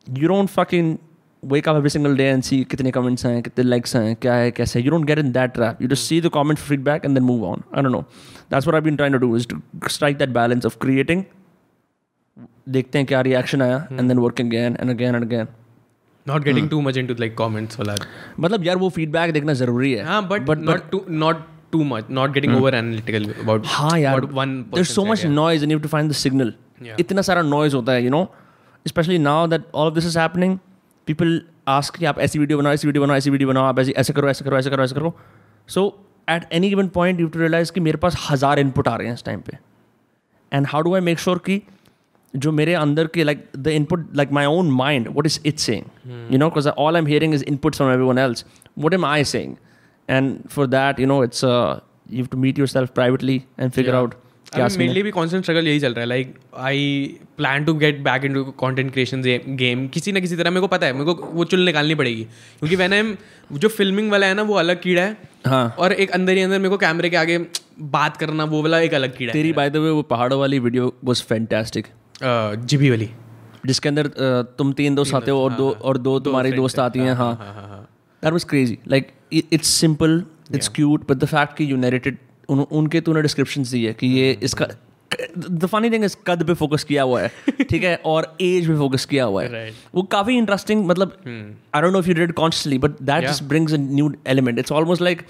you 0.09 0.27
don't 0.27 0.49
fuck 0.49 0.67
in 0.73 0.99
wake 1.43 1.67
up 1.67 1.75
every 1.79 1.89
single 1.89 2.15
day 2.15 2.29
and 2.29 2.45
see 2.45 2.57
kitne 2.71 2.91
comments 2.97 3.23
hain 3.23 3.41
kitne 3.43 3.65
likes 3.73 3.93
hain 3.97 4.15
kya 4.23 4.37
hai 4.39 4.51
kaise 4.59 4.73
hai. 4.77 4.81
you 4.85 4.91
don't 4.95 5.09
get 5.11 5.19
in 5.19 5.31
that 5.37 5.53
trap 5.57 5.81
you 5.81 5.87
just 5.87 6.07
see 6.11 6.19
the 6.19 6.31
comment 6.37 6.59
feedback 6.69 7.05
and 7.09 7.19
then 7.19 7.25
move 7.31 7.43
on 7.51 7.63
i 7.71 7.81
don't 7.81 7.95
know 7.97 8.05
that's 8.53 8.65
what 8.69 8.75
i've 8.79 8.87
been 8.89 8.97
trying 9.01 9.15
to 9.17 9.21
do 9.25 9.29
is 9.35 9.45
to 9.53 9.61
strike 9.97 10.17
that 10.23 10.33
balance 10.39 10.71
of 10.71 10.79
creating 10.85 11.25
देखते 12.69 12.97
हैं 12.97 13.05
क्या 13.07 13.19
reaction 13.21 13.61
आया 13.61 13.77
and 13.91 14.07
then 14.07 14.17
working 14.17 14.49
again 14.49 14.75
and 14.81 14.89
again 14.89 15.15
and 15.15 15.23
again 15.25 15.47
not 16.25 16.43
getting 16.43 16.69
too 16.69 16.81
much 16.81 16.97
into 16.97 17.13
like 17.19 17.35
comments 17.37 17.79
वाला 17.79 17.95
मतलब 18.39 18.65
यार 18.65 18.77
वो 18.77 18.89
feedback 18.97 19.31
देखना 19.33 19.53
ज़रूरी 19.61 19.93
है 19.93 20.03
हाँ 20.05 20.21
but 20.27 20.49
not 20.59 20.89
to 20.91 21.03
not 21.09 21.41
too 21.71 21.83
much 21.83 22.11
not 22.19 22.33
getting 22.33 22.55
over 22.55 22.75
analytical 22.75 23.25
about 23.41 23.63
हाँ 23.67 23.97
यार 23.99 24.25
one 24.39 24.53
there's 24.75 24.93
so 24.99 25.05
much 25.11 25.25
noise 25.39 25.65
and 25.65 25.73
you 25.73 25.79
have 25.79 25.85
to 25.87 25.93
find 25.97 26.15
the 26.15 26.19
signal 26.23 26.53
Yeah. 26.87 26.99
इतना 26.99 27.21
सारा 27.21 27.41
noise 27.43 27.73
होता 27.73 27.91
है 27.91 28.03
you 28.03 28.11
know 28.11 28.23
especially 28.89 29.17
now 29.23 29.39
that 29.53 29.65
all 29.79 29.89
of 29.91 29.95
this 29.95 30.05
is 30.09 30.13
happening 30.19 30.53
people 31.09 31.33
ask 31.77 31.97
कि 31.97 32.05
आप 32.11 32.19
ऐसी 32.27 32.39
video 32.39 32.57
बनाओ 32.57 32.73
ऐसी 32.73 32.87
वीडियो 32.87 33.03
बनाओ 33.03 33.17
ऐसी 33.17 33.29
वीडियो 33.29 33.49
बनाओ 33.49 33.63
आप 33.63 33.79
ऐसे 33.79 33.91
ऐसे 34.03 34.13
करो 34.13 34.29
ऐसे 34.29 34.45
करो 34.45 34.57
ऐसे 34.57 34.69
करो 34.69 34.83
ऐसे 34.83 34.95
करो 34.95 35.13
so 35.75 35.83
at 36.35 36.47
any 36.59 36.69
given 36.75 36.89
point 36.99 37.19
you 37.19 37.27
have 37.27 37.33
to 37.33 37.43
realize 37.45 37.71
कि 37.71 37.79
मेरे 37.89 37.97
पास 38.05 38.15
हज़ार 38.29 38.63
input 38.63 38.87
आ 38.87 38.95
रहे 38.95 39.07
हैं 39.07 39.13
इस 39.13 39.23
टाइम 39.25 39.41
पे 39.49 39.57
and 40.51 40.67
how 40.73 40.81
do 40.87 40.95
I 40.99 41.01
make 41.09 41.19
sure 41.25 41.39
कि 41.49 41.61
जो 42.33 42.51
मेरे 42.51 42.73
अंदर 42.73 43.07
के 43.13 43.23
like 43.23 43.39
the 43.65 43.75
input 43.79 44.01
like 44.19 44.31
my 44.37 44.45
own 44.55 44.71
mind 44.79 45.07
what 45.17 45.29
is 45.31 45.39
it 45.51 45.59
saying 45.67 45.85
you 46.33 46.39
know 46.41 46.49
because 46.49 46.67
all 46.83 46.99
I'm 46.99 47.07
hearing 47.11 47.33
is 47.37 47.43
inputs 47.53 47.81
from 47.81 47.93
everyone 47.93 48.19
else 48.23 48.43
what 48.85 48.95
am 48.97 49.05
I 49.11 49.23
saying 49.31 49.55
and 50.09 50.43
for 50.57 50.67
that 50.75 50.99
you 51.03 51.07
know 51.11 51.21
it's 51.27 51.43
uh, 51.43 51.79
you 52.09 52.23
have 52.25 52.29
to 52.35 52.41
meet 52.43 52.61
yourself 52.63 52.93
privately 52.99 53.37
and 53.57 53.73
figure 53.79 53.95
out 53.95 54.13
क्या 54.53 54.67
मेरे 54.77 54.93
लिए 54.93 55.03
भी 55.03 55.11
constant 55.11 55.43
struggle 55.43 55.67
यही 55.67 55.79
चल 55.79 55.93
रहा 55.93 56.01
है 56.01 56.07
like 56.07 56.33
I 56.57 56.85
plan 57.37 57.65
to 57.65 57.73
get 57.75 57.99
back 58.03 58.23
into 58.33 58.43
content 58.59 58.91
creation 58.93 59.21
game 59.57 59.87
किसी 59.87 60.11
ना 60.11 60.19
किसी 60.19 60.35
तरह 60.35 60.49
मेरे 60.49 60.61
को 60.61 60.67
पता 60.67 60.87
है 60.87 60.93
मेरे 60.93 61.05
को 61.05 61.29
वो 61.33 61.43
चुल 61.45 61.65
निकालनी 61.65 61.95
पड़ेगी। 61.95 62.23
क्योंकि 62.59 62.75
वैन 62.75 62.93
आई 62.93 63.15
जो 63.53 63.69
फिल्मिंग 63.69 64.11
वाला 64.11 64.27
है 64.27 64.33
ना 64.33 64.41
वो 64.43 64.55
अलग 64.55 64.81
कीड़ा 64.81 65.01
है। 65.01 65.17
हाँ। 65.47 65.75
और 65.79 65.93
एक 65.93 66.11
अंदर 66.11 66.33
ही 66.33 66.41
अंदर 66.41 66.59
मेरे 66.59 66.69
को 66.69 66.77
कैमरे 66.77 67.09
के 67.09 67.17
आगे 67.17 67.37
बात 67.91 68.17
करना 68.17 68.43
वो 68.45 68.61
वाला 68.61 68.79
एक 68.79 68.93
अलग 68.93 69.15
कीड़ा 69.17 69.33
तेरी 69.33 69.51
बाय 69.53 69.69
द 69.69 69.77
वे 69.77 69.89
वो 69.89 70.01
पहाड़ों 70.09 70.39
वाली 70.39 70.59
वीडियो 70.59 70.93
वाज 71.03 71.21
फैंटेस्टिक 71.23 71.87
है 72.23 72.65
जिबी 72.65 72.89
वाली। 72.89 73.09
जिसके 73.65 73.89
अंदर 73.89 74.07
तुम 74.57 74.71
तीन 74.73 74.95
दोस्त 74.95 75.13
आते 75.15 75.31
हो 75.31 75.43
और 75.43 75.53
दो 75.53 75.69
और 75.71 75.97
दो 75.99 76.19
तुम्हारी 76.21 76.51
दोस्त 76.53 76.79
आती 76.79 76.99
हैं 76.99 77.13
हाँ 77.13 77.35
हाँ। 77.35 77.53
हाँ 77.53 77.67
हाँ 77.67 77.81
that 78.23 78.33
was 78.33 78.43
crazy 78.49 78.77
like 78.87 79.11
it's 79.33 79.67
simple 79.69 80.23
it's 80.55 80.67
cute 80.75 81.09
but 81.09 81.17
the 81.17 81.25
fact 81.27 81.55
कि 81.57 81.71
यू 81.71 81.77
नरेटेड 81.77 82.17
उन, 82.49 82.59
उनके 82.59 83.01
तूने 83.01 83.21
डिस्क्रिप्शन 83.21 83.63
दी 83.63 83.83
है 83.85 83.93
कि 83.93 84.07
ये 84.07 84.37
इसका 84.43 84.67
द 85.39 85.65
फनी 85.65 85.89
थिंग 85.89 86.03
इस 86.03 86.17
कद 86.27 86.43
पे 86.47 86.53
फोकस 86.53 86.83
किया 86.83 87.03
हुआ 87.03 87.21
है 87.21 87.31
ठीक 87.69 87.83
है? 87.83 87.95
और 88.05 88.37
एज 88.41 88.67
पे 88.67 88.75
फोकस 88.75 89.05
किया 89.05 89.23
हुआ 89.25 89.43
है। 89.43 89.49
Right. 89.49 89.95
वो 89.95 90.03
काफ़ी 90.03 90.37
इंटरेस्टिंग 90.37 90.85
मतलब 90.85 91.17
I 91.75 91.81
don't 91.81 91.93
know 91.93 91.99
if 91.99 92.07
you 92.07 92.13
did 92.13 92.31
consciously 92.31 92.77
but 92.77 92.91
that 93.01 93.27
just 93.27 93.43
brings 93.43 93.73
a 93.73 93.77
new 93.77 94.13
element 94.27 94.59
it's 94.59 94.71
almost 94.71 95.01
like 95.01 95.21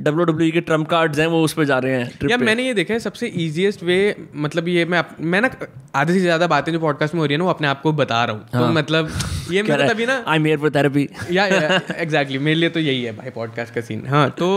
W 0.00 0.24
W 0.24 0.50
के 0.52 0.60
ट्रंप 0.60 0.88
कार्ड्स 0.88 1.18
हैं 1.18 1.26
वो 1.26 1.42
उस 1.44 1.52
पर 1.52 1.64
जा 1.64 1.78
रहे 1.78 1.92
हैं 1.92 2.10
ट्रिप 2.18 2.30
या 2.30 2.36
मैंने 2.36 2.66
ये 2.66 2.74
देखा 2.74 2.94
है 2.94 3.00
सबसे 3.00 3.26
इजीएस्ट 3.26 3.82
वे 3.82 4.16
मतलब 4.36 4.68
ये 4.68 4.84
मैं 4.84 5.04
मैं 5.20 5.40
ना 5.40 5.50
आधे 5.94 6.12
से 6.12 6.20
ज़्यादा 6.20 6.46
बातें 6.46 6.72
जो 6.72 6.80
पॉडकास्ट 6.80 7.14
में 7.14 7.20
हो 7.20 7.26
रही 7.26 7.34
है 7.34 7.38
ना 7.38 7.44
वो 7.44 7.50
अपने 7.50 7.68
आप 7.68 7.80
को 7.82 7.92
बता 7.92 8.24
रहा 8.24 8.36
हूँ। 8.36 8.46
हाँ. 8.54 8.62
तो 8.62 8.72
मतलब 8.72 9.10
ये 9.52 9.62
कह 9.68 9.76
मैं 9.76 9.88
तभी 9.88 10.06
ना 10.06 10.24
I 10.28 10.38
am 10.38 10.44
here 10.44 10.58
for 10.58 10.70
therapy 10.70 11.08
या 11.30 11.46
एग्जैक्टली 11.96 12.38
मेरे 12.38 12.54
लिए 12.54 12.68
तो 12.68 12.80
यही 12.80 13.02
है 13.04 13.16
भाई 13.16 13.30
पॉडकास्ट 13.30 13.74
का 13.74 13.80
सीन 13.80 14.06
हाँ 14.06 14.28
तो 14.30 14.50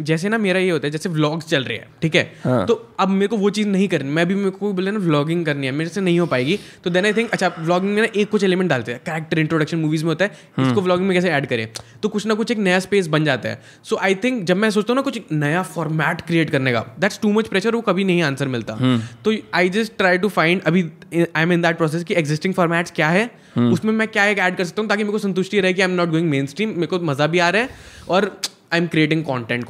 जैसे 0.00 0.28
ना 0.28 0.38
मेरा 0.38 0.58
ये 0.60 0.70
होता 0.70 0.86
है 0.86 0.90
जैसे 0.90 1.08
व्लॉग्स 1.08 1.46
चल 1.46 1.64
रहे 1.64 1.76
हैं 1.78 1.86
ठीक 2.02 2.14
है? 2.14 2.22
हाँ। 2.44 2.66
तो 2.66 2.74
अब 3.00 3.08
मेरे 3.08 3.26
को 3.26 3.36
वो 3.36 3.50
चीज़ 3.50 3.68
नहीं 3.68 3.88
करनी 3.88 4.10
मैं 4.10 4.26
भी 4.28 4.34
मेरे 4.34 4.50
को 4.50 4.72
बोले 4.72 4.90
ना 4.90 4.98
व्लॉगिंग 4.98 5.44
करनी 5.46 5.66
है 5.66 5.72
मेरे 5.72 5.90
से 5.90 6.00
नहीं 6.00 6.20
हो 6.20 6.26
पाएगी 6.26 6.58
तो 6.84 6.90
देन 6.90 7.04
आई 7.04 7.12
थिंक 7.12 7.30
अच्छा 7.30 7.48
व्लॉगिंग 7.58 7.94
में 7.94 8.02
ना 8.02 8.08
एक 8.16 8.28
कुछ 8.30 8.44
एलिमेंट 8.44 8.70
डालते 8.70 8.92
हैं 8.92 9.00
कैरेक्टर 9.06 9.38
इंट्रोडक्शन 9.38 9.78
मूवीज़ 9.78 10.04
में 10.04 10.08
होता 10.08 10.24
है 10.24 10.30
इसको 10.58 10.80
व्लॉगिंग 10.80 11.08
में 11.08 11.16
कैसे 11.16 11.30
ऐड 11.30 11.46
करें? 11.46 11.68
तो 12.02 12.08
कुछ 12.08 12.26
ना 12.26 12.34
कुछ 12.34 12.50
एक 12.50 12.58
नया 12.58 12.78
स्पेस 12.78 13.06
बन 13.06 13.24
जाता 13.24 13.48
है। 13.48 13.62
सो 13.84 13.96
आई 13.96 14.14
थिंक 14.14 14.39
जब 14.40 14.56
मैं 14.56 14.70
सोचता 14.70 14.92
हूँ 14.92 14.96
ना 14.96 15.02
कुछ 15.02 15.20
नया 15.32 15.62
फॉर्मेट 15.62 16.20
क्रिएट 16.20 16.50
करने 16.50 16.72
का 16.72 16.84
दैट्स 16.98 17.20
टू 17.22 17.32
मच 17.32 17.48
प्रेशर 17.48 17.74
वो 17.74 17.80
कभी 17.80 18.04
नहीं 18.04 18.22
आंसर 18.22 18.48
मिलता। 18.48 18.76
तो 19.24 19.34
I 19.54 19.68
just 19.68 19.96
try 19.98 20.18
to 20.18 20.28
find 20.28 20.62
अभी 20.62 20.82
I 21.14 21.42
am 21.42 21.52
in 21.52 21.62
that 21.62 21.76
process 21.76 22.04
की 22.04 22.14
एग्जिस्टिंग 22.14 22.54
फॉर्मेट्स 22.54 22.90
क्या 22.90 23.08
है 23.08 23.30
उसमें 23.56 23.92
मैं 23.92 24.08
क्या 24.08 24.24
एक 24.24 24.38
ऐड 24.38 24.56
कर 24.56 24.64
सकता 24.64 24.82
हूँ 24.82 24.88
ताकि 24.88 25.02
मेरे 25.02 25.12
को 25.12 25.18
संतुष्टि 25.18 25.60
रहे 25.60 25.72
कि 25.72 25.82
I 25.82 25.88
am 25.88 25.94
not 25.94 26.08
going 26.08 26.30
mainstream 26.46 26.68
मेरे 26.68 26.86
को 26.86 27.00
मज़ा 27.00 27.26
भी 27.26 27.38
आ 27.38 27.48
रहा 27.48 27.62
है 27.62 27.68
और 28.08 28.40
I 28.72 28.80
am 28.80 28.86
creating 28.86 29.24
content 29.24 29.66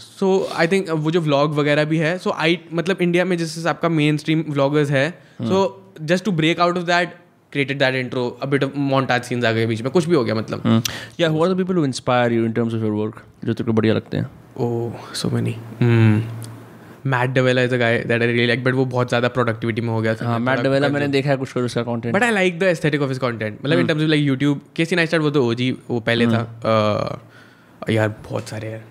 so 0.00 0.50
I 0.56 0.66
think 0.66 0.90
वो 0.90 1.10
जो 1.10 1.20
व्लॉग 1.20 1.54
वगैरह 1.54 1.84
भी 1.84 1.98
है 1.98 2.18
सो 2.18 2.30
आई 2.30 2.58
मतलब 2.72 3.02
इंडिया 3.02 3.24
में 3.24 3.36
जैसे 3.38 3.68
आपका 3.68 3.88
मेन 3.88 4.16
स्ट्रीम 4.16 4.44
व्लॉगर्स 4.48 4.90
है 4.90 5.10
so 5.42 5.92
just 6.00 6.24
to 6.24 6.32
break 6.32 6.60
out 6.60 6.76
of 6.76 6.84
that 6.84 7.21
created 7.52 7.78
that 7.78 7.94
intro 7.94 8.28
a 8.42 8.46
bit 8.46 8.64
of 8.64 8.76
montage 8.90 9.22
scenes 9.24 9.44
आ 9.44 9.52
गए 9.52 9.66
बीच 9.66 9.82
में 9.82 9.90
कुछ 9.92 10.06
भी 10.08 10.16
हो 10.16 10.24
गया 10.24 10.34
मतलब। 10.34 10.82
Yeah 11.20 11.28
who 11.28 11.42
are 11.44 11.52
the 11.52 11.56
people 11.56 11.76
who 11.76 11.84
inspire 11.84 12.32
you 12.32 12.44
in 12.44 12.52
terms 12.52 12.74
of 12.74 12.82
your 12.82 12.92
work 12.94 13.22
जो 13.44 13.52
तेरे 13.52 13.66
को 13.66 13.72
बढ़िया 13.72 13.94
लगते 13.94 14.16
हैं? 14.16 14.30
ओह 14.60 15.12
so 15.14 15.30
many 15.30 15.56
Matt 17.06 17.30
D'Avella 17.30 17.62
is 17.62 17.74
a 17.74 17.78
guy 17.78 17.98
that 17.98 18.22
I 18.22 18.26
really 18.26 18.46
like 18.46 18.62
but 18.64 18.74
वो 18.74 18.84
बहुत 18.86 19.08
ज़्यादा 19.08 19.28
प्रोडक्टिविटी 19.28 19.80
में 19.80 19.88
हो 19.88 20.00
गया। 20.00 20.14
हाँ 20.22 20.38
मैट 20.40 20.60
डेवेला 20.60 20.88
मैंने 20.88 21.08
देखा 21.08 21.30
है 21.30 21.36
कुछ 21.36 21.56
उसका 21.56 21.82
content 21.82 22.14
but 22.14 22.22
I 22.22 22.30
like 22.30 22.58
the 22.58 22.62
aesthetic 22.62 23.02
of 23.02 23.08
his 23.08 23.18
content 23.18 23.58
मतलब 23.64 23.78
in 23.78 23.86
terms 23.86 24.02
of 24.02 24.08
like 24.08 24.22
YouTube 24.22 24.60
Casey 24.76 24.96
Neistat 24.96 25.20
वो 25.20 25.30
तो 25.30 25.44
ओजी 25.46 25.70
वो 25.90 26.00
पहले 26.00 26.26
था। 26.26 27.20
यार 27.90 28.14
बहुत 28.30 28.48
सारे 28.48 28.70
यार। 28.70 28.84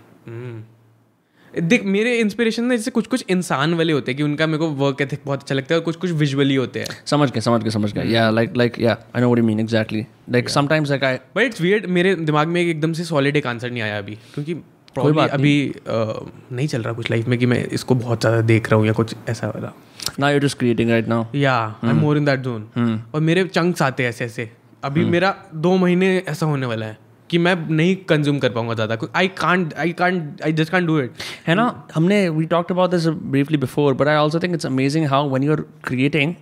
देख 1.54 1.84
मेरे 1.86 2.16
इंस्पिरेशन 2.20 2.64
ना 2.64 2.76
जैसे 2.76 2.92
कुछ 2.92 3.08
कुछ 3.08 3.26
इंसान 3.30 3.74
वाले 3.74 3.94
होते 3.94 4.12
हैं 4.12 4.18
कि 4.18 4.24
उनका 4.24 4.48
मेरे 4.48 4.58
को 4.58 4.68
वर्क 4.78 5.02
एथिक 5.02 5.20
बहुत 5.26 5.42
अच्छा 5.42 5.56
लगता 5.56 5.74
है 5.76 5.80
और 5.80 5.86
कुछ 5.86 5.96
कुछ 5.96 6.12
विजुअली 6.12 6.56
होते 6.56 6.80
हैं। 6.80 6.88
समझ 7.06 7.30
गया 7.32 7.42
समझ 7.42 7.62
गया 7.62 7.72
समझ 7.72 7.92
गया 7.94 8.04
yeah 8.04 8.30
like 8.30 8.58
like 8.58 8.80
yeah 8.80 8.98
I 9.16 9.22
know 9.22 9.28
what 9.28 9.40
you 9.40 9.46
mean 9.46 9.60
exactly 9.60 10.06
like 10.32 10.50
sometimes 10.50 10.90
like 10.90 11.04
I 11.04 11.18
but 11.36 11.44
it's 11.44 11.62
weird 11.62 11.86
मेरे 11.90 12.16
दिमाग 12.16 12.48
में 12.48 12.62
एक 12.62 12.68
एकदम 12.68 12.94
से 12.94 13.04
सॉलिड 13.04 13.38
एक 13.38 13.48
आंसर 13.48 13.72
नहीं 13.72 13.82
आया 13.82 13.98
अभी 13.98 14.18
क्योंकि 14.34 14.56
probably 14.98 15.28
अभी 15.30 15.56
अह, 15.88 16.14
नहीं 16.52 16.68
चल 16.68 16.82
रहा 16.82 16.94
कुछ 16.94 17.10
लाइफ 17.12 17.28
में 17.28 17.38
कि 17.40 17.46
मैं 17.46 17.64
इसको 17.66 17.96
बहुत 17.96 18.22
ज़्यादा 18.22 18.42
देख 18.48 18.70
रहा 18.70 18.80
हूँ 18.80 18.88
या 18.88 18.94
कुछ 18.94 19.16
ऐसा 19.30 19.48
वाला। 19.48 19.74
Now 20.20 20.32
you 20.32 20.40
just 20.40 20.58
creating 20.58 20.90
right 20.90 21.08
now 21.08 21.26
yeah 21.36 21.54
I 21.84 21.90
am 21.90 22.00
more 22.00 22.18
in 22.18 22.26
that 22.26 22.40
zone 22.40 23.02
और 23.14 23.22
मेरे 23.22 23.44
चंक्स 23.46 23.82
आते 23.82 24.04
हैं 24.04 24.10
ऐसे 24.10 24.26
ऐसे 24.26 24.50
अभी 24.84 25.06
मेरा 25.06 25.36
दो 25.56 25.76
महीने 25.78 26.18
ऐसा 26.28 26.46
होने 26.46 26.66
वाला 26.66 26.86
है। 26.86 26.98
कि 27.32 27.38
मैं 27.38 27.56
नहीं 27.70 27.96
कंज्यूम 28.10 28.40
कर 28.40 28.50
पाऊँगा 28.50 28.74
ज़्यादा। 28.74 28.98
I 29.16 29.28
can't 29.38 29.74
I 29.74 29.92
can't 29.92 30.42
I 30.46 30.54
just 30.54 30.72
can't 30.72 30.88
do 30.88 31.00
it 31.00 31.12
है 31.48 31.56
ना? 31.56 31.88
हमने 31.96 32.28
we 32.30 32.46
talked 32.46 32.72
about 32.72 32.92
this 32.92 33.08
briefly 33.08 33.58
before 33.58 33.94
but 33.94 34.08
I 34.08 34.16
also 34.16 34.40
think 34.40 34.54
it's 34.54 34.66
amazing 34.66 35.08
how 35.08 35.30
when 35.30 35.44
you 35.44 35.52
are 35.52 35.62
creating 35.84 36.34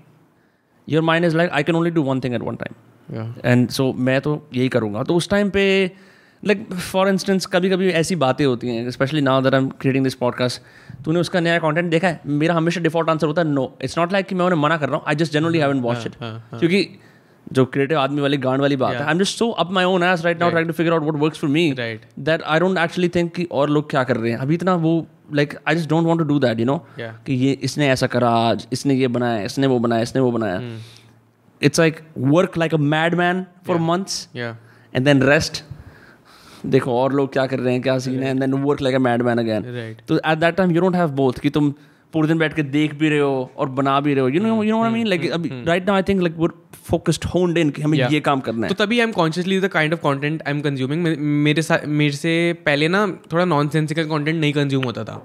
your 0.88 1.04
mind 1.04 1.26
is 1.26 1.38
like 1.38 1.52
I 1.52 1.64
can 1.64 1.76
only 1.76 1.92
do 1.92 2.04
one 2.04 2.20
thing 2.20 2.36
at 2.36 2.42
one 2.42 2.56
time 2.56 3.34
and 3.46 3.68
so 3.70 3.92
मैं 3.94 4.20
तो 4.22 4.34
यही 4.54 4.70
करूँगा। 4.70 5.04
तो 5.04 5.16
उस 5.16 5.30
time 5.30 5.50
पे 5.50 5.92
like 6.44 6.74
for 6.74 7.08
instance 7.10 7.46
कभी 7.46 7.70
कभी 7.70 7.90
ऐसी 7.90 8.16
बातें 8.16 8.46
होती 8.46 8.68
हैं 8.68 8.92
specially 8.92 9.22
now 9.22 9.42
that 9.42 9.54
I 9.54 9.62
am 9.62 9.68
creating 9.82 10.04
this 10.04 10.16
podcast 10.16 10.62
तूने 11.06 11.20
उसका 11.20 11.40
नया 11.40 11.58
कंटेंट 11.60 11.90
देखा 11.92 12.08
है? 12.08 12.20
मेरा 12.26 12.56
हमेशा 12.56 12.82
डिफ़ॉल्ट 12.82 13.10
आंसर 13.10 13.28
होता 13.28 13.42
है 13.42 13.48
नो 13.48 13.78
इट्स 13.82 13.98
नॉट 13.98 14.12
लाइक 14.12 14.26
कि 14.26 14.36
मैं 14.36 14.46
उन्हें 14.46 14.60
मना 14.60 14.78
कर 14.78 14.90
रहा 14.90 14.98
हूँ 14.98 15.06
I 15.08 15.16
just 15.16 15.34
generally 15.34 15.60
haven't 15.60 15.80
watch 15.80 16.06
it 16.08 16.16
क्योंकि 16.22 16.84
जो 17.54 17.66
क्रिएटिव 17.66 18.00
आदमी 18.00 18.22
वाली 18.22 18.38
गांड 18.38 18.62
वाली 18.62 18.76
बात 18.78 18.96
है। 18.96 19.04
I 19.04 19.12
am 19.12 19.20
just 19.20 19.38
so 19.38 19.50
up 19.52 19.72
my 19.72 19.86
own 19.86 20.04
ass 20.04 20.26
right 20.26 20.40
now 20.40 20.50
trying 20.50 20.70
to 20.70 20.74
figure 20.74 20.94
out 20.94 21.02
what 21.04 21.22
works 21.22 21.40
for 21.40 21.50
me. 21.50 21.72
That 21.72 22.42
I 22.42 22.60
don't 22.60 22.78
actually 22.78 23.10
think 23.16 23.34
कि 23.36 23.48
और 23.52 23.70
लोग 23.70 23.90
क्या 23.90 24.04
कर 24.04 24.18
रहे 24.18 24.32
हैं। 24.32 24.38
अभी 24.38 24.56
इतना 24.56 24.76
वो 24.78 25.06
like 25.34 25.54
I 25.68 25.76
just 25.76 25.90
don't 25.90 26.08
want 26.08 26.20
to 26.20 26.26
do 26.26 26.40
that 26.40 26.60
you 26.60 26.66
know 26.66 26.78
कि 27.00 27.34
ये 27.36 27.52
इसने 27.64 27.90
ऐसा 27.90 28.08
करा 28.08 28.30
आज 28.30 28.68
इसने 28.74 28.94
ये 28.94 29.08
बनाया 29.10 29.44
इसने 29.46 29.68
वो 29.68 29.80
बनाया 29.80 30.02
इसने 30.02 30.22
वो 30.22 30.32
बनाया। 30.32 30.62
It's 31.62 31.80
like 31.80 32.00
work 32.18 32.58
like 32.58 32.74
a 32.74 32.78
mad 32.78 33.16
man 33.16 33.46
for 33.68 33.78
months 33.82 34.28
and 34.36 35.06
then 35.06 35.24
rest 35.24 35.64
देखो 36.66 36.94
और 36.94 37.14
लोग 37.14 37.32
क्या 37.34 37.46
कर 37.48 37.60
रहे 37.60 37.74
हैं 37.74 37.82
क्या 37.82 37.98
सीन 38.00 38.24
है 38.24 38.30
and 38.30 38.40
then 38.40 38.54
work 38.54 38.82
like 38.82 38.96
a 38.96 39.00
mad 39.00 39.22
man 39.22 39.38
again 39.38 39.96
तो 40.08 40.18
at 40.18 40.38
that 40.38 40.56
time 40.56 40.72
you 40.72 40.82
don't 40.82 40.96
have 40.96 41.12
both 41.16 41.40
कि 41.40 41.50
तुम 41.50 41.74
पूरे 42.14 42.28
दिन 42.28 42.38
बैठ 42.38 42.54
के 42.54 42.64
देख 42.64 42.94
भी 43.00 43.10
रहे 43.10 43.20
हो 43.20 43.52
और 43.58 43.70
बना 43.72 44.00
भी 44.00 44.14
रहे 44.14 44.22
हो। 44.22 44.30
You 44.30 44.42
know 44.42 44.64
you 44.64 44.72
know 44.72 44.84
I 44.84 44.92
mean 44.92 45.08
like 45.08 45.30
अभी 45.32 45.50
right 45.66 45.86
now 45.88 45.96
I 45.96 46.04
think 46.04 46.22
like 46.22 46.38
focused 46.90 47.26
honed 47.26 47.58
in 47.58 47.70
कि 47.70 47.82
हमें 47.82 47.98
Yeah. 47.98 48.14
ये 48.14 48.20
काम 48.20 48.40
करना 48.40 48.68
है। 48.68 48.74
तो 48.74 48.84
तभी 48.84 49.00
I 49.00 49.04
am 49.04 49.12
consciously 49.12 49.60
the 49.60 49.68
kind 49.68 49.94
of 49.94 50.00
content 50.00 50.42
I 50.48 50.54
am 50.54 50.62
consuming 50.62 51.06
मेरे 51.44 51.62
साथ 51.62 51.86
मेरे 51.88 52.16
से 52.16 52.32
पहले 52.66 52.88
ना 52.88 53.06
थोड़ा 53.34 53.46
नॉन 53.46 53.70
सेंसिकल 53.70 54.06
कॉन्टेंट 54.08 54.40
नहीं 54.42 54.54
कंज्यूम 54.54 54.84
होता 54.84 55.04
था। 55.04 55.22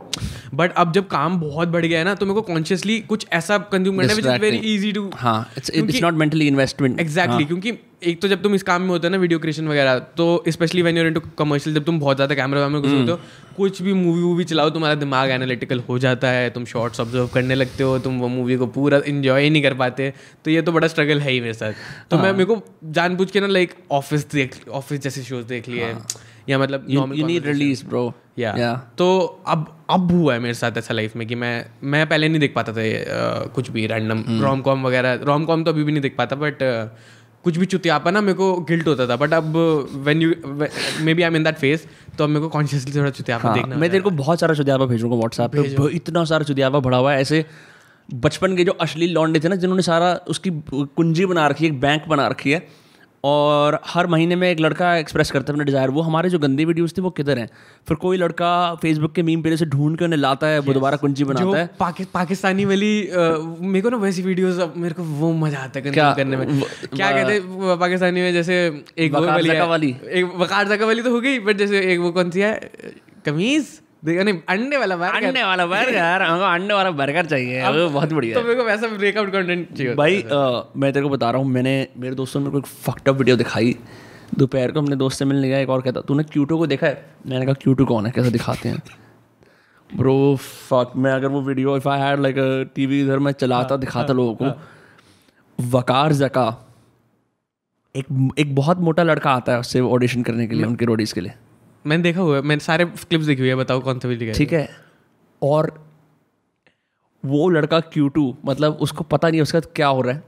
बट 0.54 0.72
अब 0.76 0.92
जब 0.92 1.06
काम 1.08 1.40
बहुत 1.40 1.68
बढ़ 1.68 1.86
गया 1.86 1.98
है 1.98 2.04
ना 2.04 2.14
तो 2.14 2.26
मेरे 2.26 2.34
को 2.34 2.42
कॉन्शियसली 2.42 2.98
कुछ 3.08 3.26
ऐसा 3.32 3.58
कंज्यूम 3.72 3.96
करना 3.98 4.32
है 4.32 4.38
वेरी 4.38 4.56
इजी 4.74 4.92
टू 4.92 5.10
हाँ 5.14 5.38
it's 5.58 5.70
it's 5.70 6.02
not 6.02 6.14
mentally 6.14 6.46
investment 6.48 7.00
exactly 7.00 7.44
क्योंकि 7.44 7.72
एक 8.02 8.20
तो 8.22 8.28
जब 8.28 8.42
तुम 8.42 8.54
इस 8.54 8.62
काम 8.62 8.82
में 8.82 8.88
होते 8.88 9.06
हो 9.06 9.10
ना 9.10 9.18
वीडियो 9.18 9.38
क्रिएशन 9.38 9.68
वगैरह 9.68 9.98
तो 10.16 10.24
specially 10.48 10.82
when 10.82 10.96
you're 10.96 11.06
into 11.06 11.20
commercial 11.38 11.76
जब 11.76 11.84
तुम 11.84 11.98
बहुत 12.00 12.16
ज़्यादा 12.16 12.34
कैमरा 12.34 12.68
में 12.68 12.80
घुस 12.80 12.92
होते 12.92 13.10
हो 13.10 13.18
कुछ 13.56 13.80
भी 13.82 13.92
मूवी 13.92 14.22
वूवी 14.22 14.44
चलाओ 14.44 14.70
तुम्हारा 14.70 14.94
दिमाग 14.94 15.30
एनालिटिकल 15.30 15.80
हो 15.88 15.98
जाता 15.98 16.28
है 16.28 16.50
तुम 16.50 16.64
शॉर्ट्स 16.64 17.00
ऑब्ज़र्व 17.00 17.28
करने 17.34 17.54
लगते 17.54 17.84
हो 17.84 17.98
तुम 17.98 18.18
वो 18.20 18.28
मूवी 18.28 18.56
को 18.56 18.66
पूरा 18.76 19.00
इन्जॉय 19.06 19.42
ही 19.42 19.50
नहीं 19.50 19.62
कर 19.62 19.74
पाते 19.74 20.12
तो 20.44 20.50
ये 20.50 20.62
तो 20.62 20.72
बड़ा 20.72 20.88
स्ट्रगल 20.88 21.20
है 21.20 21.30
ही 21.30 21.40
मेरे 21.40 21.54
साथ। 21.54 21.72
तो 22.10 22.18
मैं 22.18 22.32
मेरे 22.32 22.44
को 22.44 22.60
जानबूझ 22.92 23.30
के 23.30 23.40
ना 23.40 23.46
लाइक 23.48 23.74
ऑफ़िस 23.92 24.30
देख 24.32 24.56
ऑफ़िस 24.72 25.00
जैसे 25.00 25.22
शोज़ 25.22 25.46
देख 25.46 25.68
लिए 25.68 25.94
या 26.48 26.58
मतलब 26.58 26.86
यू 26.90 27.26
नीड 27.26 27.46
रिलीज़ 27.46 27.84
ब्रो 27.86 28.12
या 28.38 28.74
तो 28.98 29.06
अब 29.48 29.66
अब 29.90 30.12
हुआ 30.12 30.34
है 30.34 30.40
मेरे 30.40 30.54
साथ 30.54 30.78
ऐसा 30.78 30.94
लाइफ 30.94 31.16
में 31.16 31.26
कि 31.26 31.34
मैं 31.34 31.54
मैं 31.84 32.06
पहले 32.08 32.28
नहीं 32.28 32.40
देख 32.40 32.54
पाता 32.54 32.72
था 32.72 32.82
कुछ 33.54 33.70
भी 33.70 33.86
रैंडम 33.86 34.24
रोम 34.42 34.60
कॉम 34.60 34.86
वगैरह। 34.86 35.20
रोम 35.22 35.44
कॉम 35.44 35.64
तो 35.64 35.70
अभी 35.70 35.84
भी 35.84 35.92
नहीं 35.92 36.02
देख 36.02 36.14
पाता 36.18 36.36
बट 36.36 36.62
कुछ 37.44 37.56
भी 37.56 37.66
चुतियापा 37.66 38.10
ना 38.10 38.20
मेरे 38.20 38.34
को 38.34 38.54
गिल्ट 38.68 38.86
होता 38.88 39.06
था. 39.08 39.16
बट 39.16 39.32
अब 39.34 39.56
when 40.06 40.22
you 40.22 40.34
maybe 41.14 41.22
I 41.22 41.26
am 41.26 41.36
in 41.36 41.44
that 41.44 41.58
phase 41.58 41.86
तो 42.18 42.24
अब 42.24 42.30
मेरे 42.30 42.40
को 42.40 42.48
कॉन्शियसली 42.48 42.94
थोड़ा 42.96 43.10
चुतियापा 43.10 43.48
हाँ, 43.48 43.56
देखना 43.56 43.76
मैं 43.76 43.90
तेरे 43.90 44.02
को 44.02 44.10
बहुत 44.10 44.40
सारा 44.40 44.54
चुतियापा 44.54 44.84
भेजूँगा 44.86 45.16
व्हाट्सएप 45.16 45.50
पे. 45.56 45.88
इतना 45.96 46.24
सारा 46.24 46.44
चुदियापा 46.44 46.78
भरा 46.80 46.96
हुआ 46.96 47.12
है. 47.12 47.20
ऐसे 47.20 47.44
बचपन 48.08 48.56
के 48.56 48.64
जो 48.64 48.72
अश्लील 48.80 49.12
लॉन्डे 49.12 49.40
थे 49.40 49.48
ना 49.48 49.56
जिन्होंने 49.56 49.82
सारा 49.82 50.12
उसकी 50.28 50.50
कुंजी 50.70 51.26
बना 51.26 51.46
रखी 51.48 51.64
है 51.64 51.70
एक 51.70 51.80
बैंक 51.80 52.08
बना 52.08 52.26
रखी 52.28 52.50
है 52.50 52.66
और 53.24 53.80
हर 53.86 54.06
महीने 54.06 54.36
में 54.36 54.50
एक 54.50 54.60
लड़का 54.60 54.96
एक्सप्रेस 54.96 55.30
करता 55.30 55.52
है 55.52 55.54
अपने 55.54 55.64
डिज़ायर 55.64 55.90
वो 55.90 56.00
हमारे 56.00 56.28
जो 56.28 56.38
गंदी 56.38 56.64
वीडियोस 56.64 56.94
थे 56.98 57.02
वो 57.02 57.10
किधर 57.10 57.38
हैं? 57.38 57.48
फिर 57.88 57.96
कोई 57.96 58.16
लड़का 58.16 58.74
फेसबुक 58.74 59.12
के 59.12 59.22
मीम 59.22 59.42
पेज 59.42 59.58
से 59.58 59.64
ढूंढ 59.64 59.98
के 59.98 60.04
उन्हें 60.04 60.20
लाता 60.20 60.46
है 60.46 60.58
वो 60.58 60.72
दोबारा 60.72 60.96
कुंजी 60.96 61.24
बनाता 61.24 61.58
है। 61.58 61.70
पाकि, 61.80 62.04
पाकिस्तानी 62.04 62.64
वाली 62.64 63.10
मेरे 63.60 63.80
को 63.80 63.90
ना 63.90 63.96
वैसी 63.96 64.22
वीडियोस 64.22 64.70
मेरे 64.76 64.94
को 64.94 65.02
वो 65.02 65.32
मज़ा 65.32 65.58
आता 65.58 65.80
है 65.80 65.90
क्या? 65.90 66.14
करने 66.14 66.36
में। 66.36 66.46
व- 66.46 66.64
क्या 66.96 67.10
कहते 67.10 67.32
हैं 67.32 67.78
पाकिस्तानी 67.78 68.20
में 68.20 68.32
जैसे 68.32 68.84
एक 68.98 69.12
वकार 69.12 69.34
वाली। 69.66 69.96
एक 70.12 70.32
वकार 70.36 70.68
जका 70.68 70.86
वाली 70.86 71.02
तो 71.02 71.10
हो 71.10 71.20
गई 71.20 71.38
बट 71.38 71.56
जैसे 71.56 71.80
एक 71.80 72.00
वो 72.00 72.10
कौन 72.12 72.30
सी 72.30 72.40
है 72.40 72.70
कमीज? 73.26 73.80
नहीं 74.04 74.40
अंडे 74.48 74.76
वाला 74.76 74.96
burger। 74.96 75.24
अंडे 75.24 75.42
वाला 75.42 75.66
बर्गर 75.66 76.22
हमको 76.22 76.44
अंडे 76.44 76.74
वाला 76.74 76.90
बर्गर 76.92 77.26
चाहिए। 77.26 77.62
वो 77.70 77.88
बहुत 77.90 78.12
बढ़िया 78.12 78.34
तो 78.34 78.42
मेरे 78.42 78.54
को 78.56 78.64
वैसा 78.64 78.88
ब्रेकआउट 78.88 79.30
कंटेंट 79.32 79.72
चाहिए 79.76 79.94
भाई 79.94 80.20
अ, 80.22 80.72
मैं 80.76 80.92
तेरे 80.92 81.02
को 81.02 81.10
बता 81.10 81.30
रहा 81.30 81.42
हूँ 81.42 81.48
मैंने 81.50 81.76
मेरे 81.98 82.14
दोस्तों 82.14 82.40
ने 82.40 82.44
मेरे 82.46 82.52
को 82.52 82.58
एक 82.58 82.66
फक्ड 82.66 83.08
अप 83.08 83.16
वीडियो 83.16 83.36
दिखाई। 83.36 83.76
दोपहर 84.38 84.72
को 84.72 84.80
हमने 84.80 84.96
दोस्त 84.96 85.18
से 85.18 85.24
मिलने 85.24 85.48
गया 85.48 85.58
एक 85.58 85.70
और 85.70 85.82
कहता 85.82 86.00
तूने 86.00 86.22
क्यूटो 86.24 86.58
को 86.58 86.66
देखा 86.66 86.86
है? 86.86 87.04
मैंने 87.26 87.46
कहा 87.46 87.54
क्यूटो 87.62 87.84
कौन 87.86 88.06
है? 88.06 88.12
कैसे 88.12 88.30
दिखाते 88.30 88.68
हैं? 88.68 88.82
ब्रो 89.90 90.14
फक 90.36 90.92
मैं 90.96 91.12
अगर 91.12 91.28
वो 91.28 91.40
video 91.42 91.76
if 91.76 91.88
I 91.88 92.00
had 92.00 92.20
like 92.20 92.36
TV 92.74 93.00
इधर 93.02 93.18
मैं 93.18 93.32
चलाता 93.34 93.76
दिखाता 93.76 94.12
लोगों 94.12 94.34
को। 94.34 95.68
वकार 95.70 96.12
जका 96.14 96.46
एक 97.94 98.06
एक 98.38 98.54
बहुत 98.54 98.78
मोटा 98.80 99.02
लड़का 99.02 99.30
आता 99.30 99.52
है 99.52 99.58
उससे 99.60 99.80
ऑडिशन 99.96 100.22
करने 100.22 100.46
के 100.46 100.54
लिए 100.54 100.64
उनके 100.66 100.84
रोडीज 100.84 101.12
के 101.12 101.20
लिए। 101.20 101.32
मैंने 101.84 102.02
देखा 102.02 102.20
हुआ 102.20 102.36
है 102.36 102.42
मैंने 102.42 102.60
सारे 102.60 102.84
क्लिप्स 102.84 103.26
देखी 103.26 103.40
हुई 103.40 103.48
है 103.48 103.54
बताओ 103.56 103.80
कौन 103.80 103.98
सा 103.98 104.08
वीडियो 104.08 104.34
ठीक 104.34 104.52
है। 104.52 104.68
और 105.42 105.72
वो 107.24 107.48
लड़का 107.48 107.80
क्यू 107.82 108.08
टू 108.08 108.34
मतलब 108.46 108.78
उसको 108.82 109.04
पता 109.06 109.28
नहीं 109.28 109.38
है 109.38 109.42
उसका 109.42 109.60
क्या 109.60 109.88
हो 109.88 110.00
रहा 110.02 110.14
है। 110.14 110.22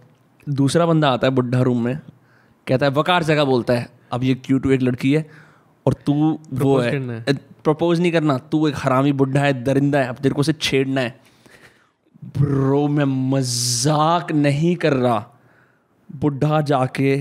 दूसरा 0.47 0.87
बंदा 0.87 1.11
आता 1.11 1.27
है 1.27 1.33
बुढ़ा 1.35 1.61
रूम 1.63 1.85
में 1.85 1.99
कहता 2.67 2.87
है 2.87 2.93
वकार 2.93 3.23
जगह 3.25 3.45
बोलता 3.45 3.75
है 3.75 3.89
अब 4.13 4.25
ये 4.25 4.35
क्यू 4.37 4.59
टू 4.59 4.71
एक 4.71 4.83
लड़की 4.83 5.13
है 5.13 5.27
और 5.87 5.95
तू 6.07 6.15
वो 6.55 6.79
है। 6.79 7.35
प्रपोज 7.65 8.01
नहीं 8.01 8.13
करना 8.13 8.39
तू 8.51 8.67
एक 8.69 8.75
हरामी 8.79 9.13
बुढ़ा 9.15 9.41
है 9.41 9.53
दरिंदा 9.63 9.99
है 9.99 10.09
अब 10.09 10.17
तेरे 10.17 10.35
को 10.35 10.41
उसे 10.41 10.53
छेड़ना 10.53 11.01
है। 11.01 11.21
ब्रो 12.39 12.87
मैं 12.89 13.05
मज़ाक 13.31 14.33
नहीं 14.35 14.75
कर 14.77 14.93
रहा। 14.95 15.25
बुढ़ा 16.11 16.61
जाके 16.63 17.17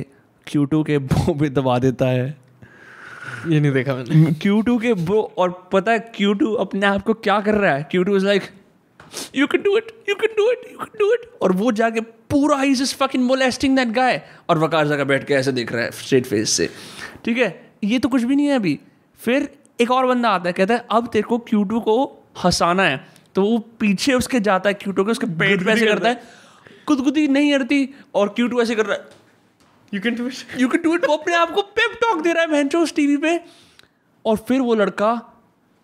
क्यू 0.47 0.83
के 0.83 0.97
मुँह 0.99 1.37
पे 1.39 1.49
दबा 1.51 1.77
देता 1.79 2.05
है। 2.07 2.25
ये 3.47 3.59
नहीं 3.59 3.71
देखा 3.71 3.95
मैंने। 3.95 4.31
क्यू 4.33 4.61
टू 4.61 4.77
के 4.79 4.93
ब्रो 4.93 5.21
और 5.37 5.51
पता 5.71 5.91
है 5.91 5.99
क्यू 6.15 6.33
टू 6.33 6.53
अपने 6.53 6.85
आप 6.85 7.01
को 7.01 7.13
क्या 7.13 7.39
कर 7.39 7.55
रहा 7.55 7.73
है? 7.75 7.87
Q 7.91 8.03
two 8.03 8.15
is 8.17 8.25
like 8.25 8.43
you 9.35 9.47
can 9.47 9.61
do 9.61 9.77
it 9.77 9.91
you 10.09 10.15
can 10.15 10.33
do 10.37 10.49
it 10.51 10.61
you 10.71 10.77
can 10.77 10.99
do 10.99 11.13
it 11.13 11.29
और 11.41 11.51
वो 11.51 11.71
जाके 11.71 12.01
पूरा 12.29 12.57
ही 12.57 12.71
is 12.71 12.95
fucking 12.95 13.23
molesting 13.23 13.75
that 13.75 13.87
guy 13.87 14.21
और 14.49 14.59
वकार 14.59 14.87
जगह 14.87 15.03
बैठ 15.03 15.27
के 15.27 15.33
ऐसे 15.33 15.51
देख 15.51 15.71
रहा 15.73 15.83
है 15.83 15.91
स्ट्रेट 15.91 16.25
फेस 16.25 16.49
से। 16.49 16.69
ठीक 17.25 17.37
है? 17.37 17.49
ये 17.83 17.99
तो 17.99 18.09
कुछ 18.09 18.23
भी 18.23 18.35
नहीं 18.35 18.47
है 18.47 18.55
अभी। 18.55 18.79
फिर 19.19 19.49
एक 19.81 19.91
और 19.91 20.05
बंदा 20.05 20.29
आता 20.29 20.49
है 20.49 20.53
कहता 20.53 20.73
है 20.73 20.85
अब 20.91 21.09
तेरे 21.13 21.23
को 21.23 21.37
क्यू 21.39 21.63
टू 21.63 21.79
को 21.79 22.03
हंसाना 22.43 22.83
है। 22.83 23.05
तो 23.35 23.41
वो 23.41 23.57
पीछे 23.79 24.13
उसके 24.13 24.39
जाता 24.39 24.69
है 24.69 24.73
क्यू 24.73 24.93
टू 24.93 25.03
के 25.03 25.11
उसके 25.11 25.27
पेट 25.27 25.65
पे 25.65 25.71
ऐसे 25.71 25.85
करता 25.85 26.09
है। 26.09 26.21
गुदगुदी 26.87 27.27
नहीं 27.27 27.53
हरती 27.53 27.89
और 28.15 28.29
क्यू 28.29 28.47
टू 28.47 28.61
ऐसे 28.61 28.75
कर 28.75 28.85
रहा 28.85 28.97
है। 28.97 29.24
You 29.95 30.01
can 30.01 30.15
do 30.15 30.27
it 30.27 30.59
you 30.59 30.67
can 30.67 30.81
do 30.81 30.95
it 30.95 31.05
वो 31.05 31.15
अपने 31.17 31.35
आप 31.35 31.51
को 31.51 31.61
पेप 31.61 31.99
टॉक 32.01 32.21
दे 32.23 32.33
रहा 32.33 32.43
है 32.43 32.51
भैंचो 32.51 32.79
उस 32.79 32.95
टीवी 32.95 33.17
पे। 33.17 33.39
और 34.25 34.37
फिर 34.47 34.61
वो 34.61 34.75
लड़का 34.75 35.13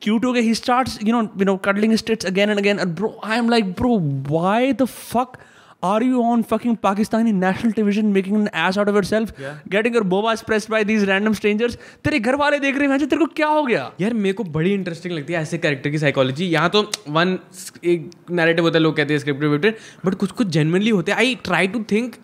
क्यूट 0.02 0.26
हो 0.26 0.34
गया 0.34 0.44
he 0.44 0.54
starts 0.56 1.00
you 1.04 1.12
know 1.12 1.22
you 1.40 1.46
know 1.46 1.56
cuddling 1.66 1.96
states 1.96 2.26
again 2.26 2.50
and 2.50 2.60
again 2.60 2.84
bro 3.00 3.20
I 3.24 3.38
am 3.38 3.50
like 3.50 3.72
bro 3.72 3.98
why 4.30 4.74
the 4.74 4.86
fuck 4.86 5.38
are 5.84 6.04
you 6.04 6.22
on 6.22 6.44
fucking 6.50 6.74
Pakistani 6.86 7.32
national 7.36 7.72
television 7.78 8.10
making 8.16 8.36
an 8.40 8.50
ass 8.64 8.78
out 8.82 8.90
of 8.92 8.98
yourself? 8.98 9.32
Getting 9.76 9.96
your 9.98 10.04
bobas 10.10 10.44
pressed 10.50 10.70
by 10.74 10.82
these 10.90 11.06
random 11.10 11.38
strangers. 11.40 11.78
तेरे 12.04 12.20
घर 12.20 12.36
वाले 12.36 12.60
देख 12.60 12.78
रहे 12.78 12.88
हैं 12.88 13.00
तेरे 13.00 13.18
को 13.18 13.26
क्या 13.36 13.48
हो 13.48 13.64
गया? 13.64 13.92
यार 14.02 14.14
मेरे 14.14 14.34
को 14.34 14.44
बड़ी 14.58 14.74
इंटरेस्टिंग 14.74 15.14
लगती 15.14 15.34
है 15.34 15.42
ऐसे 15.42 15.58
कैरेक्टर 15.58 15.90
की 15.90 15.98
साइकोलॉजी 15.98 16.46
यहाँ 16.46 16.70
तो 16.70 16.82
वन 17.10 17.38
एक 17.84 18.10
नैरेटिव 18.32 18.66
होता 18.66 18.78
है 18.78 18.84
लोग 18.84 18.96
कहते 18.98 19.14
हैं 19.14 19.20
स्क्रिप्टेड 19.20 19.76
बट 20.06 20.16
कुछ 20.16 20.32
कुछ 20.32 20.48
जेनवनली 20.48 20.90
होते 20.90 21.12
हैं। 21.12 21.20
आई 21.20 21.36
ट्राई 21.44 21.68
टू 21.68 21.84
थिंक 21.92 22.16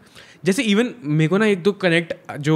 जैसे 0.46 0.64
इवन 0.64 0.94
मेरे 1.04 1.28
को 1.28 1.38
ना 1.38 1.46
एक 1.46 1.64
दो 1.64 1.72
कनेक्ट 1.72 2.38
जो 2.40 2.56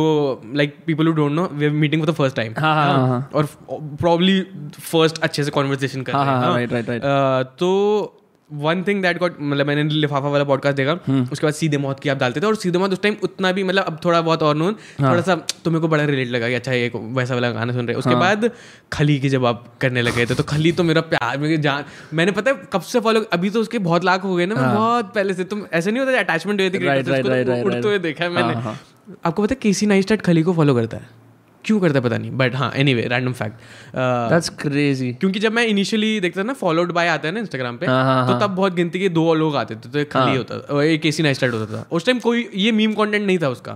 like 0.56 0.76
people 0.86 1.08
who 1.08 1.14
don't 1.14 1.32
know 1.32 1.48
we 1.54 1.66
are 1.66 1.72
meeting 1.72 2.02
for 2.02 2.12
the 2.12 2.16
first 2.16 2.36
time 2.36 2.54
और 2.54 3.48
प्रॉब्ली 3.74 4.42
फ़र्स्ट 4.80 5.20
अच्छे 5.20 5.44
से 5.44 5.52
कॉन्वर्सेशन 5.52 6.02
कर 6.02 6.14
हाँ, 6.14 6.26
रहे 6.58 6.66
हैं 6.66 7.00
हाँ, 7.00 7.10
हाँ। 7.10 7.44
तो 7.44 8.18
वन 8.52 8.84
थिंग 8.84 9.02
दैट 9.02 9.18
गॉट 9.18 9.36
मतलब 9.42 9.68
मैंने 9.68 9.84
लिफाफा 9.86 10.30
वाला 10.30 10.44
पॉडकास्ट 10.44 10.78
देखा 10.78 10.98
हम्म। 11.08 11.28
उसके 11.32 11.46
बाद 11.48 11.54
सीधे 11.54 11.78
मौत 11.78 12.00
की 12.00 12.10
आप 12.10 12.18
डालते 12.18 12.42
थे 12.42 12.46
और 12.46 12.56
सीधे 12.56 12.78
मौत 12.78 12.94
उस 12.94 13.02
टाइम 13.02 13.16
उतना 13.24 13.52
भी 13.52 13.64
मतलब 13.64 13.84
अब 13.84 14.00
थोड़ा 14.06 14.22
बहुत 14.22 14.44
और 14.44 14.56
नोन 14.56 14.76
हाँ। 15.00 15.12
थोड़ा 15.12 15.22
सा 15.22 15.36
तो 15.66 15.72
मेरे 15.72 15.82
को 15.82 15.88
बड़ा 15.88 16.06
रिलेट 16.06 16.28
लगा 16.28 16.50
कि 16.50 16.56
अच्छा 16.56 16.72
एक 16.74 16.96
वैसा 16.96 17.34
वाला 17.34 17.52
गाना 17.52 17.74
सुन 17.74 17.88
रहे 17.88 17.94
हाँ। 17.94 18.00
उसके 18.00 18.16
बाद 18.16 18.50
खली 18.94 19.20
की 19.20 19.30
जब 19.30 19.46
आप 19.46 19.64
करने 19.82 20.02
लगे 20.02 20.26
थे 20.26 20.36
तो 20.36 20.44
खली 20.44 20.72
तो 20.72 20.84
मेरा 20.84 21.02
प्यार 21.08 21.38
मेरे 21.38 21.58
जान 21.60 21.86
मैंने 22.14 22.32
पता 22.32 22.52
है 22.52 22.68
कब 22.74 22.82
से 22.84 23.00
फॉलो 23.00 23.22
अभी 23.34 23.50
तो 23.50 23.62
उसके 23.62 23.80
बहुत 23.82 24.06
लाख 24.06 24.24
हो 24.24 24.36
गए 24.36 24.46
ना 24.46 24.56
मैं 24.56 24.74
बहुत 24.76 25.14
पहले 25.16 25.34
से 25.34 25.44
तुम 25.46 25.66
ऐसे 25.74 25.92
नहीं 25.92 26.06
होता 26.06 26.20
अटैचमेंट 26.20 26.62
हुई 26.62 26.70
थी 26.70 26.86
हाँ। 26.86 27.62
उड़ते 27.62 27.88
हुए 27.88 28.00
देखा 28.00 28.24
है 28.26 28.34
हाँ, 28.34 28.42
मैंने 28.42 28.62
हाँ। 28.62 28.80
आपको 29.26 29.44
पता 29.44 29.54
है 29.54 29.60
केसी 29.62 29.86
नाइस्टेट 29.86 30.22
खली 30.22 30.44
को 30.44 30.54
फॉलो 30.54 30.76
करता 30.76 30.98
है 30.98 31.21
क्यों 31.66 31.80
करता 31.80 32.00
है 32.00 32.06
पता 32.06 32.18
नहीं 32.18 32.32
बट 32.32 32.56
हाँ 32.56 32.72
anyway 32.94 33.02
random 33.02 33.34
fact 33.34 33.56
that's 33.96 34.50
crazy 34.50 35.14
क्योंकि 35.14 35.40
जब 35.40 35.52
मैं 35.52 35.66
इनिशियली 35.66 36.20
देखता 36.20 36.42
था 36.42 36.46
ना 36.46 36.54
फॉलोड 36.54 36.92
बाय 36.92 37.08
आता 37.08 37.28
है 37.28 37.34
ना 37.34 37.40
इंस्टाग्राम 37.40 37.78
पे 37.78 37.86
हाँ, 37.86 38.04
हाँ, 38.04 38.28
तो 38.28 38.48
तब 38.48 38.56
बहुत 38.56 38.74
गिनती 38.74 39.00
के 39.00 39.10
दो 39.10 39.34
लोग 39.34 39.56
आते 39.56 39.76
थे 39.76 39.90
तो 39.90 40.00
एक 40.00 40.12
खाली 40.12 40.38
होता 40.38 40.60
था 40.60 40.84
एक 40.84 41.06
एसी 41.06 41.24
नाइट 41.24 41.44
होता 41.44 41.78
था. 41.78 41.88
उस 41.92 42.06
टाइम 42.06 42.20
कोई 42.20 42.50
ये 42.56 42.72
मीम 42.72 42.94
कंटेंट 42.94 43.28
नहीं 43.28 43.38
था 43.38 43.50
उसका 43.50 43.74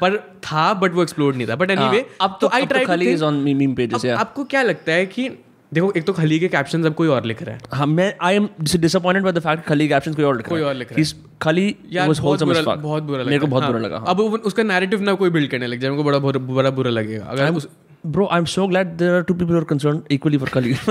पर 0.00 0.16
था 0.16 0.74
बट 0.74 0.92
वो 0.92 1.02
एक्सप्लोर 1.02 1.34
नहीं 1.34 1.48
था. 1.48 1.56
बट 1.56 1.70
एनीवे 1.70 2.06
अब 2.20 2.38
तो 2.40 2.46
आई 2.46 2.66
तो 2.66 2.66
ट्राई 2.66 3.16
ऑन 3.16 3.34
मीम 3.34 3.74
पेजेस 3.74 4.06
आपको 4.06 4.44
क्या 4.44 4.62
लगता 4.62 4.92
है 4.92 5.06
कि 5.06 5.30
देखो 5.74 5.92
एक 5.96 6.04
तो 6.04 6.12
खली 6.12 6.38
के 6.40 6.48
कैप्शन 6.48 6.84
अब 6.84 6.94
कोई 6.94 7.08
और 7.08 7.24
लिख 7.24 7.42
रहा 7.42 7.54
है 7.54 7.60
हाँ 7.72 7.86
मैं 7.86 8.14
I 8.22 8.36
am 8.36 8.48
disappointed 8.76 9.22
by 9.24 9.32
the 9.32 9.38
fact 9.38 9.64
Khali 9.64 9.88
caption 9.88 10.14
कोई 10.14 10.24
और 10.24 10.36
लिख 10.36 10.48
कोई 10.48 10.60
और 10.60 10.74
लिख 10.74 10.92
रहा 10.92 11.00
है। 11.00 11.06
खली 11.42 11.76
यार 11.92 12.08
वाज 12.08 12.18
बहुत 12.18 12.42
होलसम 12.42 12.58
एज 12.58 12.64
फक 12.64 12.78
बहुत 12.78 13.02
बुरा 13.02 13.24
मेरे 13.24 13.38
को 13.38 13.46
बहुत 13.46 13.62
है। 13.62 13.68
बुरा 13.72 13.80
हाँ। 13.80 13.88
लगा 13.88 14.10
अब 14.10 14.20
उसका 14.20 14.62
नैरेटिव 14.62 15.00
ना 15.00 15.14
कोई 15.14 15.30
बिल्ड 15.30 15.50
करने 15.50 15.66
लग 15.66 15.80
जाए 15.80 15.90
मेरे 15.90 16.02
को 16.02 16.10
बड़ा 16.10 16.18
बड़ा 16.38 16.70
बुरा 16.70 16.90
लगेगा 16.90 17.24
अगर 17.24 17.60
bro 18.06 18.28
I 18.32 18.38
am 18.38 18.44
so 18.44 18.66
glad 18.66 18.86
there 18.86 19.14
are 19.14 19.22
two 19.22 19.34
people 19.34 19.56
are 19.56 19.64
concern 19.64 20.02
equally 20.10 20.38
for 20.38 20.48
Khali 20.48 20.72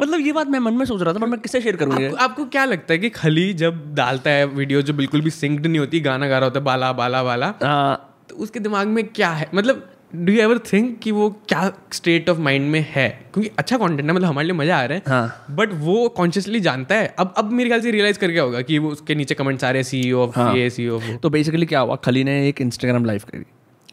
मतलब 0.00 0.20
ये 0.20 0.32
बात 0.32 0.46
मैं 0.46 0.58
मन 0.58 0.74
में 0.74 0.84
सोच 0.86 1.02
रहा 1.02 1.14
था 1.14 1.18
पर 1.18 1.26
मैं 1.26 1.40
किससे 1.40 1.60
शेयर 1.60 1.76
करूँगा? 1.76 2.04
आपको, 2.06 2.16
आपको 2.16 2.44
क्या 2.44 2.64
लगता 2.64 2.92
है 2.92 2.98
कि 2.98 3.10
खली 3.10 3.52
जब 3.54 3.94
डालता 3.94 4.30
है 4.30 4.46
वीडियो 4.46 4.82
जो 4.82 4.94
बिल्कुल 4.94 5.20
भी 5.20 5.30
सिंक्ड 5.30 5.66
नहीं 5.66 5.78
होती 5.78 6.00
गाना 6.00 6.28
गा 6.28 6.38
रहा 6.38 6.44
होता 6.44 6.58
है 6.60 6.64
बाला 6.64 6.92
बाला 6.92 7.22
बाला 7.22 7.54
हाँ, 7.62 8.24
तो 8.30 8.36
उसके 8.36 8.60
दिमाग 8.60 8.86
में 8.86 9.08
क्या 9.08 9.30
है 9.30 9.50
मतलब 9.54 9.90
डू 10.14 10.32
यू 10.32 10.40
एवर 10.40 10.58
थिंक 10.58 10.98
कि 10.98 11.10
वो 11.10 11.30
क्या 11.48 11.72
स्टेट 11.92 12.28
ऑफ़ 12.30 12.38
माइंड 12.38 12.70
में 12.70 12.86
है? 12.90 13.08
क्योंकि 13.32 13.50
अच्छा 13.58 13.78
कंटेंट 13.78 14.10
है 14.10 14.16
मतलब 14.16 14.28
हमारे 14.28 14.46
लिए 14.48 14.56
मज़ा 14.56 14.76
आ 14.76 14.84
रहा 14.84 14.98
है 14.98 15.02
हाँ। 15.08 15.46
बट 15.50 15.68
वो 15.72 16.08
कॉन्शियसली 16.08 16.60
जानता 16.60 16.94
है। 16.94 17.14
अब 17.18 17.34
अब 17.38 17.52
मेरे 17.52 17.70
ख्याल 17.70 17.80
से 17.80 17.90
रियलाइज़ 17.90 18.18
कर 18.18 18.28
गया 18.28 18.42
होगा 18.42 18.62
कि 18.62 18.78
वो 18.78 18.90
उसके 18.90 19.14
नीचे 19.14 19.34
कमेंट्स 19.34 19.64
आ 19.64 19.70
रहे 19.70 19.82
हैं 19.82 20.12
ऑफ़ 20.12 20.38
हाँ। 20.38 20.56
ये 20.56 20.70
सीईओ 20.70 20.96
ऑफ़ 20.96 21.16
तो 21.16 21.30
बेसिकली 21.30 21.66
क्या 21.66 21.80
हुआ? 21.80 21.96
खली 21.96 22.24
ने 22.24 22.48
एक 22.48 22.60
इंस्टाग्राम 22.60 23.04
लाइव 23.04 23.22
करी 23.32 23.44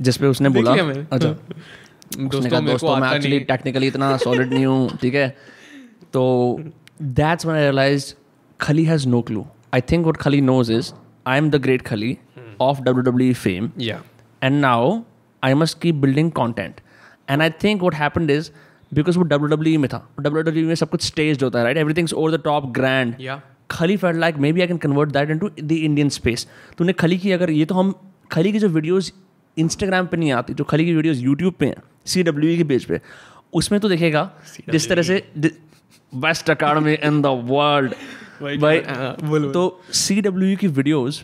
जिसपे 0.01 0.28
उसने 0.28 0.49
बोला 0.49 0.72
अच्छा। 0.72 1.30
दोस्तों 2.17 2.97
मैं 2.97 3.15
एक्चुअली 3.15 3.39
टेक्निकली 3.39 3.88
इतना 3.88 4.17
सॉलिड 4.17 4.53
नहीं 4.53 4.65
हूँ 4.65 4.97
ठीक 5.01 5.15
है? 5.15 5.38
तो 6.13 6.59
that's 7.01 7.45
when 7.45 7.57
I 7.57 7.63
realise 7.63 8.13
Khali 8.59 8.84
has 8.86 9.05
no 9.07 9.19
clue. 9.24 9.43
I 9.74 9.80
think 9.82 10.05
what 10.05 10.17
Khali 10.19 10.39
knows 10.39 10.69
is 10.69 10.93
I 11.26 11.38
am 11.38 11.49
the 11.49 11.59
great 11.59 11.84
Khali 11.84 12.19
of 12.59 12.82
WWE 12.84 13.36
fame, 13.36 13.69
या 13.80 14.01
and 14.41 14.61
now 14.61 15.05
I 15.44 15.54
must 15.62 15.80
keep 15.84 16.02
building 16.02 16.32
content 16.32 16.82
and 17.30 17.42
I 17.42 17.50
think 17.64 17.82
what 17.82 18.00
happened 18.00 18.32
is 18.32 18.52
because 18.92 19.18
वो 19.18 19.24
W 19.26 19.56
W 19.56 19.80
में 19.80 19.89
था 19.89 20.06
W 20.20 20.44
W 20.44 20.68
में 20.68 20.76
सब 20.76 20.89
कुछ 20.89 21.06
stage 21.06 21.44
होता 21.44 21.60
है 21.60 21.66
right? 21.66 21.82
Everything's 21.84 22.14
over 22.14 22.32
the 22.36 22.44
top 22.48 22.70
grand. 22.78 23.20
Yeah 23.22 23.42
Khali 23.72 23.98
felt 23.98 24.18
like 24.20 24.38
maybe 24.54 24.62
I 24.62 24.68
can 24.68 24.78
convert 24.78 25.12
that 25.12 25.30
into 25.39 25.50
the 25.62 25.72
Indian 25.72 26.10
space 26.10 26.48
तूने 26.78 26.94
खली 26.94 27.18
की 27.18 27.32
अगर 27.32 27.52
ये 27.52 27.66
तो 27.66 27.76
हम 27.76 27.94
खली 28.32 28.52
की 28.52 28.60
जो 28.60 28.70
वीडियोज़ 28.70 29.12
इंस्टाग्राम 29.58 30.06
पे 30.08 30.18
नहीं 30.18 30.32
आती 30.32 30.54
जो 30.54 30.64
खली 30.64 30.86
की 30.86 30.96
वीडियोस 30.96 31.18
यूट्यूब 31.20 31.54
पे 31.60 31.66
हैं 31.66 31.82
सी 32.06 32.24
डब्ल्यू 32.24 32.58
के 32.58 32.64
पेज 32.64 32.86
पे 32.86 33.00
उसमें 33.54 33.80
तो 33.82 33.89
देखेगा 33.89 34.30
जिस 34.70 34.89
तरह 34.89 35.02
से 35.04 35.24
best 36.14 36.50
academy 36.50 36.94
in 36.94 37.22
the 37.22 37.28
world 37.50 37.94
भाई 38.62 38.80
हाँ, 38.80 39.16
तो 39.52 39.82
सी 39.94 40.22
डब्ल्यू 40.22 40.58
की 40.58 40.68
videos 40.70 41.24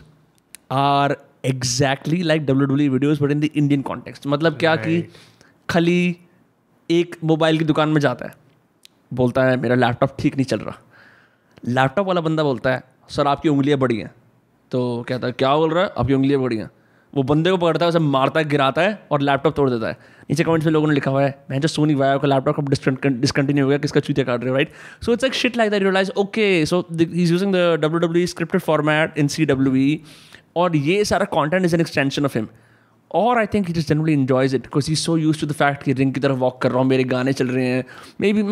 are 0.72 1.16
exactly 1.48 2.22
like 2.22 2.46
W 2.46 2.66
W 2.66 2.90
videos 2.92 3.22
but 3.22 3.30
in 3.30 3.40
the 3.40 3.48
Indian 3.54 3.82
context 3.82 4.26
मतलब 4.26 4.56
क्या 4.58 4.74
कि 4.76 5.02
खाली 5.68 6.16
एक 6.90 7.16
मोबाइल 7.24 7.58
की 7.58 7.64
दुकान 7.64 7.88
में 7.88 8.00
जाता 8.00 8.26
है। 8.26 8.32
बोलता 9.14 9.44
है 9.44 9.56
मेरा 9.60 9.74
लैपटॉप 9.74 10.16
ठीक 10.18 10.36
नहीं 10.36 10.46
चल 10.46 10.58
रहा। 10.58 10.78
लैपटॉप 11.68 12.06
वाला 12.06 12.20
बंदा 12.20 12.42
बोलता 12.42 12.70
है 12.70 12.82
सर 13.10 13.26
आपकी 13.26 13.48
उंगलियाँ 13.48 13.78
बड़ी 13.78 13.96
हैं। 13.98 14.10
तो 14.72 15.04
कहता 15.08 15.26
है 15.26 15.32
क्या 15.32 15.54
बोल 15.56 15.72
रहा 15.74 15.84
है? 15.84 15.90
आपकी 15.98 16.14
उंगलियाँ 16.14 16.40
बड़ी 16.42 16.56
हैं। 16.56 16.70
वो 17.12 17.22
बंदे 17.22 17.50
को 17.50 17.56
पकड़ता 17.56 17.84
है 17.84 17.88
उसे 17.88 17.98
मारता 17.98 18.40
है 18.40 18.48
गिराता 18.48 18.82
है 18.82 18.98
और 19.12 19.20
लैपटॉप 19.20 19.54
तोड़ 19.56 19.68
देता 19.70 19.88
है। 19.88 19.96
नीचे 20.30 20.44
कमेंट्स 20.44 20.66
में 20.66 20.72
लोगों 20.72 20.88
ने 20.88 20.94
लिखा 20.94 21.10
हुआ 21.10 21.22
है 21.22 21.44
मैं 21.50 21.60
जो 21.60 21.68
सोनी 21.68 21.94
वाया 21.94 22.16
का 22.18 22.28
लैपटॉप 22.28 22.58
अब 22.58 22.68
डिसकंटिन्यू 22.68 23.64
हो 23.64 23.68
गया 23.68 23.78
किसका 23.78 24.00
चूतिया 24.00 24.24
काट 24.26 24.40
रहे 24.40 24.50
हो 24.50 24.56
right 24.56 24.72
so 25.04 25.12
it's 25.12 25.24
like 25.24 25.34
shit 25.34 25.56
like 25.56 25.70
that 25.70 25.82
realise 25.82 26.10
okay 26.16 26.66
so 26.66 26.84
is 26.92 27.32
using 27.32 27.52
the 27.52 27.78
W 27.80 27.98
W 27.98 28.26
scripted 28.26 28.60
format 28.60 29.18
in 29.18 29.28
C 29.28 29.46
W 29.46 29.72
और 30.58 30.76
ये 30.76 31.04
सारा 31.04 31.24
content 31.32 31.64
is 31.64 31.74
an 31.74 31.80
extension 31.80 32.24
of 32.24 32.38
him 32.38 32.48
और 33.10 33.38
I 33.38 33.46
think 33.46 33.66
he 33.66 33.72
just 33.72 33.88
generally 33.88 34.12
enjoys 34.12 34.54
it 34.54 34.62
because 34.62 34.88
he 34.88 34.94
so 34.96 35.16
used 35.16 35.40
to 35.40 35.46
the 35.46 35.52
fact 35.52 35.82
कि 35.82 35.92
ring 35.92 36.12
की 36.14 36.20
तरफ़ 36.20 36.36
walk 36.38 36.60
कर 36.62 36.70
रहा 36.70 36.78
हूँ 36.78 36.86
मेरे 36.88 37.04
गाने 37.04 37.32
चल 37.32 37.48
रहे 37.48 37.66
हैं। 37.66 37.84
Maybe 38.32 38.42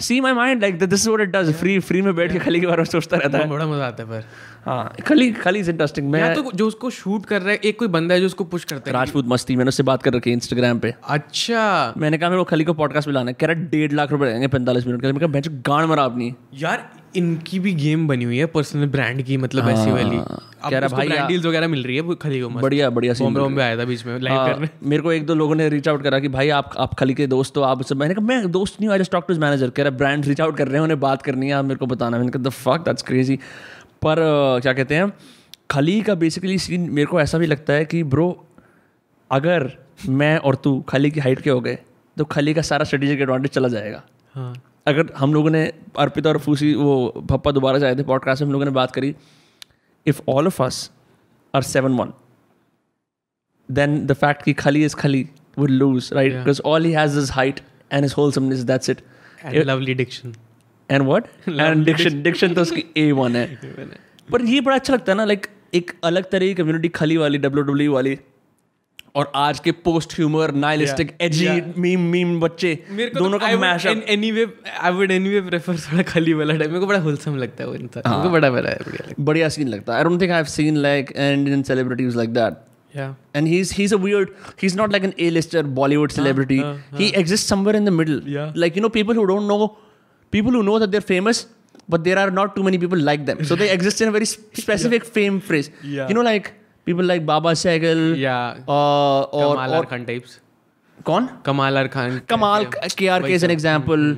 see 0.00 0.20
my 0.20 0.32
mind 0.32 0.60
like 0.62 0.78
this 0.78 1.00
is 1.00 1.08
what 1.10 1.20
it 1.20 1.28
does 1.28 1.52
free 1.54 1.78
free 1.80 2.02
में 2.02 2.14
बैठ 2.16 2.32
के 2.32 2.38
खाली 2.38 2.60
के 2.60 2.66
बारे 2.66 2.78
में 2.78 2.84
सोचता 2.84 3.16
रहता 3.16 3.38
है। 3.38 3.48
बड़ा 3.48 3.66
मज़ा 3.66 3.86
आता 3.86 4.02
है 4.02 4.08
पर। 4.08 4.24
हाँ 4.66 4.94
खाली 5.06 5.30
खाली 5.32 5.58
इज़ 5.58 5.70
इंटरेस्टिंग 5.70 6.10
मैं 6.10 6.20
या 6.20 6.34
तो 6.34 6.50
जो 6.54 6.66
उसको 6.66 6.90
शूट 6.90 7.26
कर 7.26 7.42
रहा 7.42 7.50
है 7.50 7.58
एक 7.64 7.78
कोई 7.78 7.88
बंदा 7.88 8.14
है 8.14 8.20
जो 8.20 8.26
उसको 8.26 8.44
पुश 8.46 8.64
करता 8.64 8.90
है। 8.90 8.96
राजपूत 8.96 9.26
मस्ती 9.28 9.56
मैंने 9.56 9.68
उससे 9.68 9.82
बात 9.82 10.02
कर 10.02 10.14
रखी 10.14 10.30
है 10.30 10.34
इंस्टाग्राम 10.34 10.78
पे। 10.78 10.94
अच्छा। 11.08 11.92
मैंने 11.96 12.18
कहा 12.18 12.30
मेरे 12.30 12.40
को 12.40 12.44
खली 12.50 12.64
को 12.64 12.74
पॉडकास्ट 12.74 13.08
में 13.08 13.14
लाना 13.14 13.30
है। 13.30 13.36
कह 13.40 13.46
रहा 13.46 13.56
है 13.56 13.68
डेढ़ 13.70 13.92
लाख 13.92 14.12
रुपए 14.12 14.26
लगेंगे 14.26 14.48
पैंतालीस 14.48 14.86
मिनट 14.86 15.02
के 15.02 15.26
मैं 15.26 15.42
गांड 15.66 15.88
मरा 15.90 16.04
अपनी। 16.04 16.34
यार 16.54 16.90
इनकी 17.16 17.58
भी 17.58 17.72
गेम 17.74 18.06
बनी 18.08 18.24
हुई 18.24 18.36
है 18.38 18.46
पर्सनल 18.46 18.86
ब्रांड 18.88 19.22
की 19.22 19.36
मतलब 19.36 19.68
ऐसी 19.68 19.90
वाली। 19.90 20.18
कह 20.70 20.78
रहा 20.78 20.88
भाई 20.88 21.08
ब्रांड 21.08 21.28
डील्स 21.28 21.44
वगैरह 21.46 21.68
मिल 21.68 21.82
रही 21.84 21.96
है 21.96 22.14
खली 22.14 22.40
को 22.40 22.48
बढ़िया 22.50 22.90
बढ़िया 22.90 23.14
सीन 23.14 23.24
बॉम्बे 23.24 23.40
बॉम्बे 23.40 23.62
आया 23.62 23.78
था 23.78 23.84
बीच 23.84 24.04
में 24.06 24.18
लाइव 24.18 24.36
हाँ, 24.38 24.52
करने। 24.52 24.68
मेरे 24.82 25.02
को 25.02 25.12
एक 25.12 25.26
दो 25.26 25.34
लोगों 25.34 25.54
ने 25.54 25.68
रीच 25.68 25.88
आउट 25.88 26.02
करा 26.02 26.18
कि 26.18 26.28
भाई 26.28 26.48
आप 26.58 26.74
आप 26.78 26.94
खली 26.94 27.14
के 27.14 27.26
दोस्त 27.26 27.56
हो 27.56 27.62
आप 27.62 27.80
उससे 27.80 27.94
मैंने 27.94 28.14
कहा 28.14 28.26
मैं 28.26 28.50
दोस्त 28.52 28.80
नहीं 28.80 28.88
हूँ 28.88 28.94
I 28.94 29.00
just 29.00 29.12
talk 29.12 29.24
to 29.28 29.38
manager 29.38 29.70
कह 29.70 29.82
रहा 29.82 29.96
ब्रांड 29.96 30.26
रीच 30.26 30.40
आउट 30.40 30.56
कर 30.56 30.66
रहे 30.66 30.76
हैं 30.76 30.82
उन्हें 30.82 31.00
बात 31.00 31.22
करनी 31.22 31.46
है 31.46 31.52
आप 31.52 31.64
मेरे 31.64 31.78
को 31.78 31.86
बताना 31.86 32.18
मैंने 32.18 32.30
कहा 32.30 32.42
द 32.42 32.48
फक 32.48 32.84
दैट्स 32.84 33.02
क्रेजी 33.02 33.36
पर 34.02 34.16
क्या 34.62 34.72
कहते 34.72 34.94
हैं 34.94 35.12
खली 35.70 36.00
का 36.02 36.14
बेसिकली 36.14 36.58
सीन 36.58 36.88
मेरे 36.90 37.06
को 37.06 37.20
ऐसा 37.20 37.38
भी 37.38 37.46
लगता 37.46 37.72
है 37.72 37.84
कि 37.84 38.02
ब्रो 38.14 38.28
अगर 39.30 39.70
मैं 40.08 40.36
और 40.38 40.54
तू 40.54 40.80
खली 40.88 41.10
की 41.10 41.20
हाइट 41.20 41.40
के 41.40 41.50
हो 41.50 41.60
गए 41.60 41.78
तो 42.16 42.24
खली 42.24 42.54
का 42.54 42.62
सारा 42.62 42.84
स्ट्रेटेजिक 42.84 43.20
एडवांटेज 43.20 43.50
चला 43.50 43.68
जाएगा। 43.68 44.02
हाँ। 44.34 44.54
अगर 44.86 45.12
हम 45.16 45.34
लोगों 45.34 45.50
ने 45.50 45.64
अर्पित 45.98 46.26
और 46.26 46.38
फूसी 46.38 46.74
वो 46.74 46.96
पप्पा 47.30 47.50
दोबारा 47.50 47.86
आए 47.86 47.96
थे 47.96 48.02
पॉडकास्ट 48.02 48.42
में 48.42 48.46
हम 48.46 48.52
लोगों 48.52 48.64
ने 48.64 48.70
बात 48.70 48.90
करी 48.90 49.14
if 50.06 50.20
all 50.28 50.46
of 50.46 50.62
us 50.62 50.90
are 51.54 51.62
seven 51.62 51.92
one 51.92 52.12
then 53.68 54.06
the 54.06 54.12
fact 54.12 54.42
कि 54.42 54.52
खली 54.62 54.84
इज़ 54.84 54.96
खली 54.96 55.28
would 55.58 55.70
lose 55.70 56.12
right? 56.12 56.32
Yeah. 56.32 56.42
because 56.42 56.60
all 56.60 56.80
he 56.80 56.92
has 56.92 57.16
is 57.16 57.30
height 57.30 57.60
and 57.90 58.04
his 58.04 58.12
wholesomeness 58.12 58.64
that's 58.64 58.94
it. 58.94 59.02
And 59.44 59.64
lovely 59.64 59.94
diction 59.94 60.32
and 60.90 61.06
what? 61.06 61.28
And 61.64 61.86
diction. 61.86 62.22
diction. 62.22 62.54
तो 62.54 62.62
उसकी 62.62 62.84
a 62.98 63.12
one 63.12 63.36
है. 63.36 63.46
पर 64.32 64.42
ये 64.44 64.60
बड़ा 64.60 64.76
अच्छा 64.76 64.92
लगता 64.94 65.12
है 65.12 65.16
ना 65.16 65.24
लाइक 65.24 65.46
एक 65.74 65.90
अलग 66.04 66.30
तरह 66.30 66.46
की 66.46 66.54
कम्युनिटी 66.54 66.88
खली 66.88 67.16
वाली 67.16 67.38
डब्ल्यू 67.38 67.62
डब्ल्यू 67.64 67.92
वाली 67.92 68.18
और 69.16 69.30
आज 69.34 69.58
के 69.60 69.72
post 69.86 70.14
humour 70.16 70.50
nihilistic 70.64 71.12
edgy 71.20 71.48
meme 71.84 72.00
meme 72.10 72.38
बच्चे 72.40 72.74
दोनों 73.14 73.38
का 73.38 73.48
mash 73.60 73.86
anyway 73.86 74.46
I 74.80 74.92
would 74.98 75.10
anyway 75.12 75.40
prefer 75.48 75.76
थोड़ा 75.86 76.02
खली 76.12 76.32
वाला 76.40 76.54
टाइप 76.58 76.70
मेरे 76.70 76.80
को 76.80 76.86
बड़ा 76.86 76.98
होलसम 77.06 77.36
लगता 77.36 77.64
है 77.64 77.68
वो 77.70 77.74
इंसान 77.74 78.02
मेरे 78.10 78.22
को 78.22 78.30
बड़ा 78.30 78.50
बड़ा 78.50 78.70
है 78.70 79.14
बढ़िया 79.30 79.48
सीन 79.56 79.68
लगता 79.68 79.92
है 79.92 79.98
I 79.98 80.04
don't 80.04 80.20
think 80.20 80.30
I 80.30 80.36
have 80.36 80.44
seen 80.56 80.76
like 80.88 81.10
Indian 81.16 81.62
celebrities 81.70 82.16
like 82.16 82.30
that 82.34 82.52
है 82.94 83.00
yeah 83.00 83.14
and 83.38 83.48
he's 83.54 83.72
he's 83.78 83.92
a 83.96 83.98
weird 84.04 84.30
he's 84.62 84.76
not 84.82 84.94
like 84.96 85.04
an 85.08 85.12
a-lister 85.26 85.60
bollywood 85.80 86.14
celebrity 86.20 86.56
Uh, 86.60 86.70
uh, 86.70 86.78
uh. 86.94 87.00
he 87.02 87.10
exists 87.22 87.52
somewhere 87.54 87.74
in 87.80 87.84
the 87.90 87.96
middle 87.98 88.16
Yeah. 88.36 88.56
like 88.64 88.78
you 88.78 88.84
know 88.86 88.90
people 89.00 89.20
who 89.20 89.26
don't 89.32 89.50
know 89.54 89.58
people 90.32 90.56
who 90.58 90.62
know 90.70 90.78
that 90.84 90.94
they're 90.96 91.08
famous 91.10 91.42
but 91.94 92.02
there 92.08 92.16
are 92.22 92.30
not 92.38 92.56
too 92.56 92.64
many 92.70 92.80
people 92.86 93.04
like 93.10 93.28
them 93.28 93.44
so 93.50 93.58
they 93.60 93.68
exist 93.76 94.02
in 94.06 94.10
a 94.14 94.16
very 94.16 94.28
sp- 94.32 94.58
specific 94.64 95.06
fame 95.18 95.38
phrase 95.50 95.70
Yeah. 95.92 96.10
you 96.12 96.16
know 96.18 96.26
like 96.30 96.50
people 96.86 97.04
like 97.06 97.26
Baba 97.26 97.54
Sehgal 97.62 98.14
types 100.06 100.40
कौन? 101.06 101.28
Kamaal 101.46 101.78
are 101.78 101.88
Khan 101.88 102.20
Kamal 102.28 102.64
के 102.98 103.08
are 103.08 103.22
के 103.22 103.34
an 103.34 103.50
example 103.50 104.14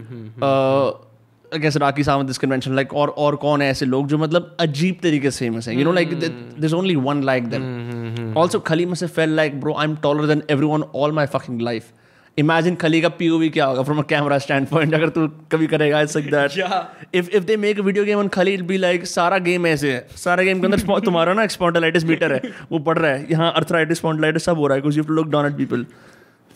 कैसे 1.63 1.79
Rakhi 1.79 2.05
Sawant 2.05 2.27
this 2.27 2.39
convention 2.39 2.75
like 2.75 2.95
और 2.95 3.09
और 3.25 3.37
कौन 3.37 3.63
है 3.63 3.69
ऐसे 3.71 3.87
लोग 3.87 4.07
जो 4.09 4.19
मतलब 4.19 4.57
अजीब 4.61 4.99
तरीके 5.03 5.31
से 5.31 5.45
फ़ेमस 5.45 5.69
है? 5.69 5.77
You 5.79 5.85
know 5.85 5.93
like 5.93 6.15
this 6.61 6.73
only 6.75 6.95
one 7.09 7.23
like 7.25 7.49
than 7.51 8.35
also 8.39 8.59
खलीम 8.69 8.95
से 9.01 9.07
fell 9.17 9.35
like 9.37 9.61
bro 9.61 9.75
I 9.75 9.87
am 9.87 9.97
taller 10.03 10.27
then 10.27 10.43
every 10.51 10.67
all 10.95 11.13
my 11.19 11.27
fucking 11.35 11.61
life 11.63 11.93
imagine 12.39 12.75
Khali 12.75 13.01
का 13.01 13.09
पीओवी 13.09 13.49
क्या 13.49 13.65
होगा 13.65 13.83
from 13.83 13.99
a 13.99 14.03
camera 14.03 14.39
stand 14.39 14.67
point 14.67 14.95
अगर 14.95 15.09
तू 15.09 15.29
कभी 15.29 15.67
करेगा 15.67 16.01
it's 16.01 16.17
if 16.17 17.31
if 17.31 17.45
they 17.45 17.57
make 17.57 17.81
video 17.81 18.05
game 18.05 18.19
on 18.19 18.29
Khali 18.29 18.57
be 18.63 18.77
like 18.77 19.07
सारा 19.07 19.39
game 19.39 19.67
ऐसे 19.67 19.93
है। 19.93 20.07
सारा 20.17 20.43
गेम 20.43 20.61
के 20.61 20.67
अंदर 20.67 21.01
तुम्हारा 21.01 21.33
ना 21.33 21.45
एक्सपोंडाइलाइटिस 21.45 22.05
मीटर 22.05 22.33
है। 22.33 22.41
वो 22.73 22.79
पढ़ 22.79 22.99
रहा 22.99 23.11
है। 23.11 23.27
यहाँ 23.31 23.53
अर्थराइटिस 23.57 23.99
स्पोंडाइलाइटिस 23.99 24.45
सब 24.45 24.57
हो 24.57 24.67
रहा 24.67 24.77
है। 24.77 24.83
Because 24.83 25.13
look 25.13 25.29
down 25.29 25.47
at 25.47 25.53
people 25.53 25.87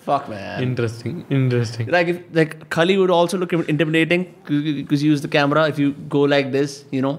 fuck 0.07 0.27
man 0.31 0.63
interesting 0.63 1.23
interesting 1.33 1.89
like 1.89 2.29
like 2.37 2.55
Khali 2.73 2.97
would 2.97 3.13
also 3.13 3.39
look 3.39 3.55
intimidating 3.55 4.25
because 4.51 5.05
you 5.05 5.11
use 5.11 5.27
the 5.27 5.31
camera 5.31 5.67
if 5.67 5.81
you 5.81 5.93
go 6.09 6.27
like 6.27 6.53
this 6.53 6.95
you 6.95 7.03
know 7.03 7.13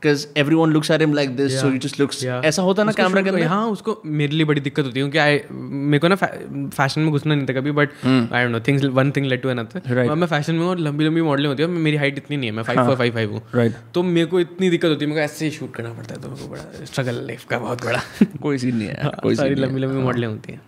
because 0.00 0.22
everyone 0.40 0.70
looks 0.74 0.90
at 0.94 1.02
him 1.04 1.14
like 1.16 1.32
this 1.38 1.54
so 1.60 1.66
Yeah. 1.66 1.72
he 1.74 1.80
just 1.84 1.98
looks 2.00 2.20
Yeah. 2.26 2.44
ऐसा 2.50 2.62
होता 2.62 2.82
है 2.82 2.86
ना 2.86 2.92
camera 3.00 3.22
के 3.22 3.28
अंदर? 3.30 3.42
हाँ 3.46 3.66
उसको 3.70 4.00
मेरे 4.20 4.32
लिए 4.36 4.44
बड़ी 4.50 4.60
दिक्कत 4.60 4.84
होती 4.84 5.00
है 5.00 5.08
क्योंकि 5.08 5.54
मेरे 5.90 5.98
को 5.98 6.08
ना 6.08 6.16
फ़ैशन 6.16 7.00
में 7.00 7.10
घुसना 7.10 7.34
नहीं 7.34 7.46
था 7.46 7.52
कभी 7.60 7.72
but 7.80 7.90
I 8.04 8.42
don't 8.44 8.52
know 8.52 8.60
things 8.68 8.84
one 9.00 9.10
thing 9.16 9.26
led 9.26 9.42
to 9.42 9.48
another. 9.48 10.14
मैं 10.14 10.26
फ़ैशन 10.26 10.54
में 10.54 10.60
हूँ 10.60 10.68
और 10.70 10.78
लंबी 10.78 11.04
लंबी 11.04 11.22
मॉडलिंग 11.22 11.48
होती 11.48 11.62
है 11.62 11.68
मेरी 11.86 11.96
हाइट 11.96 12.18
इतनी 12.18 12.36
नहीं 12.36 12.50
है 12.50 12.56
मैं 12.56 12.62
फाइव 12.62 12.84
फोर 12.86 12.96
फाइव 12.96 13.14
फाइव 13.14 13.32
हूँ। 13.32 13.72
तो 13.94 14.02
मेरे 14.02 14.26
को 14.26 14.40
इतनी 14.40 14.70
दिक्कत 14.70 14.88
होती 14.88 15.04
है 15.04 15.10
मेरे 15.10 15.20
को 15.20 15.24
ऐसे 15.24 15.44
ही 15.44 15.50
शूट 15.58 15.74
करना 15.74 15.92
पड़ता 15.92 16.14
है 16.14 16.20
तो 16.20 16.28
मेरे 16.28 16.42
को 16.42 16.48
बड़ा 16.52 16.84
स्ट्रगल 16.84 17.22
लाइफ 17.26 17.44
का 17.50 17.58
बहुत 17.58 17.84
बड़ा। 17.84 18.00
कोई 18.42 18.58
सीन 18.58 18.76
नहीं 18.76 18.88
है 18.88 19.12
कोई 19.22 19.34
सारी 19.36 19.54
लंबी 19.54 19.80
लंबी 19.80 20.02
मॉडलें 20.02 20.26
होती 20.28 20.52
हैं। 20.52 20.60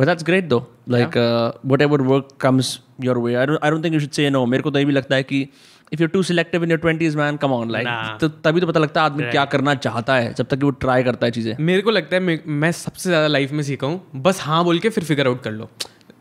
But 0.00 0.08
that's 0.08 0.24
great 0.28 0.46
though 0.50 0.64
like 0.92 1.16
uh, 1.24 1.52
whatever 1.72 1.98
work 2.06 2.30
comes 2.44 2.70
your 3.06 3.14
way 3.24 3.34
I 3.42 3.44
don't 3.50 3.66
I 3.66 3.70
don't 3.72 3.84
think 3.86 3.96
you 3.96 4.00
should 4.04 4.16
say 4.18 4.24
no. 4.36 4.40
मेरे 4.54 4.62
को 4.62 4.70
तो 4.70 4.78
ये 4.78 4.84
भी 4.84 4.92
लगता 4.92 5.16
है 5.16 5.22
कि 5.22 5.38
if 5.94 6.02
you're 6.02 6.12
too 6.14 6.22
selective 6.28 6.64
in 6.66 6.74
your 6.74 6.78
20s 6.84 7.16
man 7.18 7.38
come 7.42 7.54
on 7.56 7.72
like 7.74 7.88
Nah. 7.88 8.18
तो 8.20 8.28
तभी 8.44 8.60
तो 8.60 8.66
पता 8.66 8.80
लगता 8.80 9.00
है 9.00 9.06
आदमी 9.06 9.30
क्या 9.30 9.44
करना 9.52 9.74
चाहता 9.86 10.14
है 10.16 10.32
जब 10.34 10.46
तक 10.46 10.58
कि 10.58 10.64
वो 10.64 10.70
ट्राई 10.84 11.02
करता 11.04 11.26
है 11.26 11.32
चीज़ें। 11.32 11.54
मेरे 11.60 11.82
को 11.82 11.90
लगता 11.90 12.16
है 12.16 12.22
मैं, 12.22 12.38
मैं 12.46 12.72
सबसे 12.72 13.08
ज़्यादा 13.08 13.26
लाइफ 13.26 13.52
में 13.52 13.62
सीखा 13.62 13.86
हूँ 13.86 14.22
बस 14.22 14.40
हाँ 14.42 14.62
बोल 14.64 14.78
के 14.78 14.90
फिर 14.90 15.04
फिगर 15.04 15.26
आउट 15.26 15.42
कर 15.42 15.52
लो। 15.52 15.68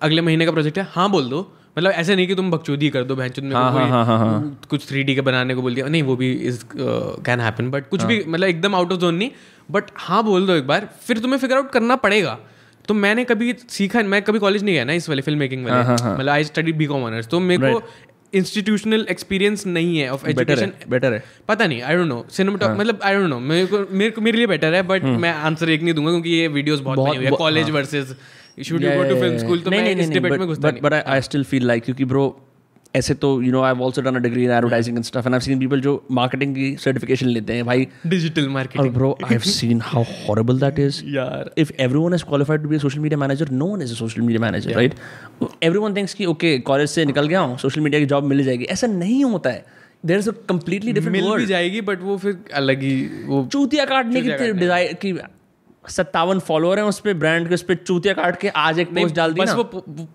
अगले 0.02 0.22
महीने 0.22 0.45
का 0.45 0.52
प्रोजेक्ट 0.52 0.77
है 0.77 0.88
हाँ 0.91 1.10
बोल 1.11 1.30
दो। 1.30 1.41
मतलब 1.77 1.91
ऐसे 1.91 2.15
नहीं 2.15 2.27
कि 2.27 2.35
तुम 2.35 2.52
बकचोदी 2.52 2.89
कर 2.89 3.03
दो 3.03 3.15
बहन 3.15 3.43
में 3.43 3.56
हाँ, 3.56 3.72
हाँ, 3.72 4.06
हाँ, 4.06 4.18
हाँ, 4.19 4.60
कुछ 4.69 4.88
थ्री 4.88 5.03
डी 5.03 5.15
के 5.15 5.22
बनाने 5.22 5.56
को 5.56 5.61
बोल 5.61 5.76
दिया। 5.76 5.88
नहीं 5.88 6.03
वो 6.03 6.15
भी 6.15 6.31
इज़ 6.49 6.64
कैन 6.76 7.39
हैपन 7.39 7.69
बट 7.72 7.89
कुछ 7.89 8.03
भी 8.03 8.23
मतलब 8.27 8.47
एकदम 8.47 8.76
आउट 8.76 8.91
ऑफ़ 8.91 8.99
जोन 8.99 9.15
नहीं। 9.15 9.31
बट 9.72 9.91
हाँ 9.97 10.23
बोल 10.23 10.47
दो 10.47 10.53
एक 10.53 10.68
बार 10.68 10.89
फिर 11.07 11.19
तुम्हें 11.19 11.39
फिगर 11.39 11.57
आउट 11.57 11.72
करना 11.72 11.95
पड़ेगा। 12.06 12.38
तो 12.88 12.93
मैंने 12.93 13.23
कभी 13.26 13.53
सीखा 13.69 14.02
मैं 14.03 14.22
कभी 14.22 14.39
कॉलेज 14.39 14.64
नहीं 14.64 14.76
गया 14.76 14.84
ना 14.84 14.93
इस 14.93 15.10
वाले 15.10 15.22
फ़िल्म 15.22 15.39
मेकिंग 15.39 15.65
वाले 15.65 15.93
मतलब 15.93 16.30
I 16.30 16.43
study 16.43 16.73
B 16.73 16.85
com 16.85 17.03
honours 17.03 17.27
तो 17.27 17.39
मेरे 17.39 17.73
को 17.73 17.80
इंस्टीट्यूशनल 18.34 19.05
एक्सपीरियंस 19.10 19.65
नहीं 19.68 19.97
है 19.97 20.10
ऑफ़ 20.11 20.27
एजुकेशन 20.30 20.72
बेटर 20.89 21.14
है. 21.14 21.23
पता 21.47 21.68
नहीं 21.68 21.81
आई 21.81 21.95
डोंट 21.95 22.07
नो 22.07 22.26
सिनेमा 22.31 22.73
मतलब 22.76 22.99
आई 23.03 23.15
डोंट 23.15 23.30
नो 23.30 23.39
मेरे 23.41 23.65
को 23.65 23.85
मेरे 23.91 24.11
को 24.11 24.22
मेरे 24.22 24.38
लिए 24.38 24.47
बेटर 24.47 24.73
है 24.73 24.81
बट 24.84 25.03
मैं 25.03 25.34
आंसर 25.49 25.69
एक 25.69 25.84
नहीं 25.84 25.93
दूँगा 25.93 26.11
क्योंकि 26.11 26.30
ये 26.30 26.47
वीडियोस 26.49 26.80
बहुत 26.81 26.99
बनी 26.99 27.15
हुई 27.15 27.26
है। 27.26 27.31
College 27.38 27.69
versus 27.69 28.15
should 28.65 28.84
you 28.84 28.89
go 28.91 29.03
to 29.03 29.15
film 29.15 29.38
school 29.38 29.60
तो 29.60 29.72
मैं 29.72 29.95
इस 29.95 30.10
डिबेट 30.10 30.31
में 30.31 30.47
घुसता 30.47 30.69
नहीं। 30.69 30.81
But 30.81 30.93
I 30.93 31.22
still 31.22 31.43
feel 31.43 31.68
like 31.68 31.84
क्योंकि 31.84 32.05
ब्रो 32.05 32.26
ऐसे 32.95 33.14
तो 33.14 33.41
you 33.41 33.52
know 33.52 33.61
I 33.61 33.74
also 33.74 34.02
done 34.02 34.15
a 34.15 34.20
degree 34.20 34.44
in 34.44 34.52
advertising 34.52 34.98
and 34.98 35.06
stuff 35.06 35.28
and 35.28 35.34
I 35.36 35.40
seen 35.40 35.60
people 35.60 35.82
जो 35.82 35.94
मार्केटिंग 36.11 36.56
की 36.56 36.76
सर्टिफिकेशन 36.84 37.28
लेते 37.28 37.53
हैं 37.53 37.65
भाई। 37.65 37.88
Digital 38.07 38.49
marketing 38.49 38.94
bro 38.95 39.11
i've 39.28 39.48
seen 39.52 39.80
how 39.91 40.03
horrible 40.10 40.60
that 40.64 40.80
is. 40.80 41.02
यार। 41.15 41.52
If 41.57 41.72
everyone 41.88 42.18
is 42.18 42.26
qualified 42.32 42.65
to 42.65 42.74
be 42.74 42.76
a 42.76 42.84
social 42.86 43.06
media 43.06 43.22
manager 43.26 43.48
no 43.61 43.70
one 43.76 43.86
is 43.86 43.94
a 43.95 43.99
social 44.02 44.28
media 44.30 44.44
manager 44.45 44.76
right? 44.78 44.98
Everyone 45.70 45.95
thinks 45.99 46.14
कि 46.14 46.26
okay 46.26 46.60
college 46.61 46.90
से 46.90 47.06
निकल 47.06 47.28
गया 47.28 47.40
हूँ 47.40 47.57
social 47.57 47.82
media 47.82 48.02
की 48.02 48.06
job 48.06 48.24
मिल 48.24 48.44
जाएगी। 48.44 48.64
ऐसा 48.64 48.88
नहीं 48.88 49.24
होता 49.24 49.49
है। 49.49 49.65
There 50.06 50.18
is 50.20 50.30
a 50.30 50.34
completely 50.49 50.94
different 50.94 51.15
मिल 51.18 51.38
भी 51.38 51.45
जाएगी 51.45 51.82
बट 51.82 52.02
वो 52.02 52.18
फिर 52.18 52.38
अलग 52.53 52.82
ही 52.82 52.95
वो 53.26 53.48
चूतिया 53.52 53.86
काटने 53.86 54.22
की। 54.22 54.52
डिज़ाइन 54.53 54.94
की 55.02 55.14
सत्तावन 55.89 56.39
फॉलोअर 56.39 56.80
हैं 56.80 56.85
उस 56.85 56.99
पे 56.99 57.14
ब्रांड 57.14 57.47
के 57.47 57.53
उस 57.53 57.61
पे 57.64 57.76
चूतिया 57.76 58.14
काट 58.14 58.39
के 58.39 58.49
आज 58.64 58.80
एक 58.80 58.93
पोस्ट 58.95 59.15
डाल 59.15 59.34
दी 59.34 59.41
बस 59.41 59.49
ना 59.49 59.55
वो 59.55 59.64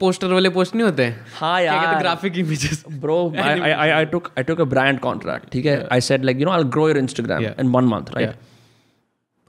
पोस्टर 0.01 0.32
वाले 0.32 0.49
पोस्ट 0.51 0.74
नहीं 0.74 0.85
होते 0.85 1.15
हाँ 1.35 1.61
यार 1.62 1.99
graphic 1.99 2.39
images 2.39 2.85
bro 3.03 3.16
I, 3.35 3.51
I, 3.69 3.73
I, 3.73 3.89
I 4.01 4.05
took 4.12 4.31
I 4.40 4.45
took 4.51 4.62
a 4.65 4.69
brand 4.74 5.01
ठीक 5.53 5.66
है 5.66 6.01
said 6.01 6.24
like 6.28 6.39
you 6.39 6.47
know 6.49 6.55
I'll 6.59 6.70
grow 6.77 6.86
your 6.93 7.01
Instagram 7.03 7.43
Yeah. 7.43 7.61
in 7.65 7.73
one 7.78 7.90
month 7.95 8.15
right 8.16 8.35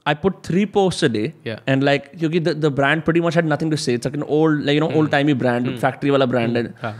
I 0.06 0.14
put 0.14 0.42
three 0.48 0.66
posts 0.76 1.02
a 1.02 1.08
day 1.08 1.26
Yeah. 1.44 1.60
and 1.66 1.84
like 1.90 2.10
क्योंकि 2.18 2.40
the, 2.40 2.54
the 2.54 2.70
brand 2.80 3.04
pretty 3.04 3.22
much 3.26 3.38
had 3.40 3.52
nothing 3.54 3.70
to 3.70 3.76
say 3.76 3.94
it's 3.94 4.10
like 4.10 4.18
an 4.20 4.26
old 4.38 4.64
like 4.64 4.74
you 4.74 4.80
know 4.80 4.88
mm. 4.88 4.96
old 4.96 5.10
timey 5.10 5.38
brand 5.44 5.66
mm. 5.66 5.78
factory 5.78 6.10
वाला 6.10 6.26
brand 6.26 6.56
है 6.56 6.64
हाँ 6.82 6.94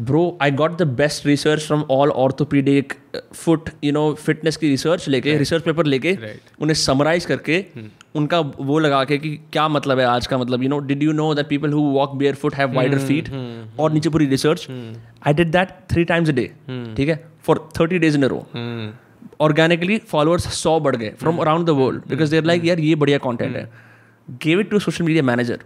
bro 0.00 0.22
I 0.40 0.50
got 0.50 0.78
the 0.78 0.86
best 1.00 1.26
research 1.30 1.64
from 1.70 1.84
all 1.96 2.12
orthopedic 2.26 2.94
uh, 3.14 3.20
foot 3.40 3.72
you 3.88 3.92
know 3.98 4.04
fitness 4.28 4.56
की 4.56 4.76
research 4.76 5.08
लेके 5.08 5.38
research 5.38 5.66
paper 5.70 5.86
लेके 5.86 6.14
Right. 6.22 6.54
उन्हें 6.60 6.76
summarize 6.84 7.24
करके 7.24 7.64
उनका 8.14 8.38
वो 8.40 8.78
लगा 8.78 9.02
के 9.04 9.18
कि 9.18 9.30
क्या 9.52 9.66
मतलब 9.68 9.98
है 9.98 10.06
आज 10.06 10.26
का 10.26 10.38
मतलब 10.38 10.62
you 10.62 10.70
know 10.72 10.80
did 10.88 11.04
you 11.06 11.12
know 11.18 11.28
that 11.36 11.48
people 11.52 11.76
who 11.76 11.84
walk 11.92 12.16
barefoot 12.22 12.58
have 12.60 12.74
wider 12.78 12.98
feet? 13.08 13.30
और 13.80 13.92
नीचे 13.92 14.10
पूरी 14.10 14.26
research? 14.30 14.66
I 15.28 15.32
did 15.38 15.52
that 15.56 15.72
three 15.92 16.04
times 16.10 16.32
a 16.32 16.36
day 16.40 16.48
ठीक 16.96 17.08
है? 17.08 17.18
For 17.46 17.56
30 17.78 18.02
days 18.04 18.20
in 18.20 18.28
a 18.28 18.32
row. 18.34 18.42
Organically 19.40 19.98
followers 20.08 20.52
सौ 20.54 20.78
बढ़ 20.80 20.96
गए 20.96 21.10
from 21.20 21.38
around 21.40 21.66
the 21.66 21.70
world 21.78 22.02
because 22.08 22.30
there 22.30 22.44
like 22.44 22.64
यार 22.64 22.80
ये 22.80 22.94
बढ़िया 22.94 23.18
कंटेंट 23.18 23.56
है. 23.56 23.68
Give 24.42 24.60
it 24.60 24.70
to 24.70 24.78
social 24.78 25.04
media 25.04 25.22
manager 25.22 25.64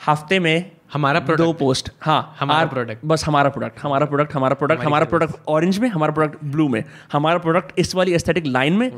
हफ़्ते 0.00 0.38
में 0.40 0.70
हमारा 0.92 1.20
दो 1.20 1.52
पोस्ट 1.52 1.90
हाँ 2.00 2.36
हमारा 2.40 2.70
product. 2.70 3.04
बस 3.04 3.24
हमारा 3.26 3.50
प्रोडक्ट 3.50 3.78
हमारा 3.80 4.06
प्रोडक्ट 4.06 4.34
हमारा 4.34 4.54
प्रोडक्ट 4.54 4.84
हमारा 4.84 5.04
प्रोडक्ट 5.04 5.34
ऑरेंज 5.48 5.78
में 5.78 5.88
हमारा 5.88 6.12
प्रोडक्ट 6.12 6.44
ब्लू 6.44 6.68
में। 6.68 6.82
हमारा 7.12 7.38
प्रोडक्ट 7.38 7.78
इस 7.78 7.94
वाली 7.94 8.14
एस्थेटिक 8.14 8.46
लाइन 8.46 8.72
में 8.72 8.90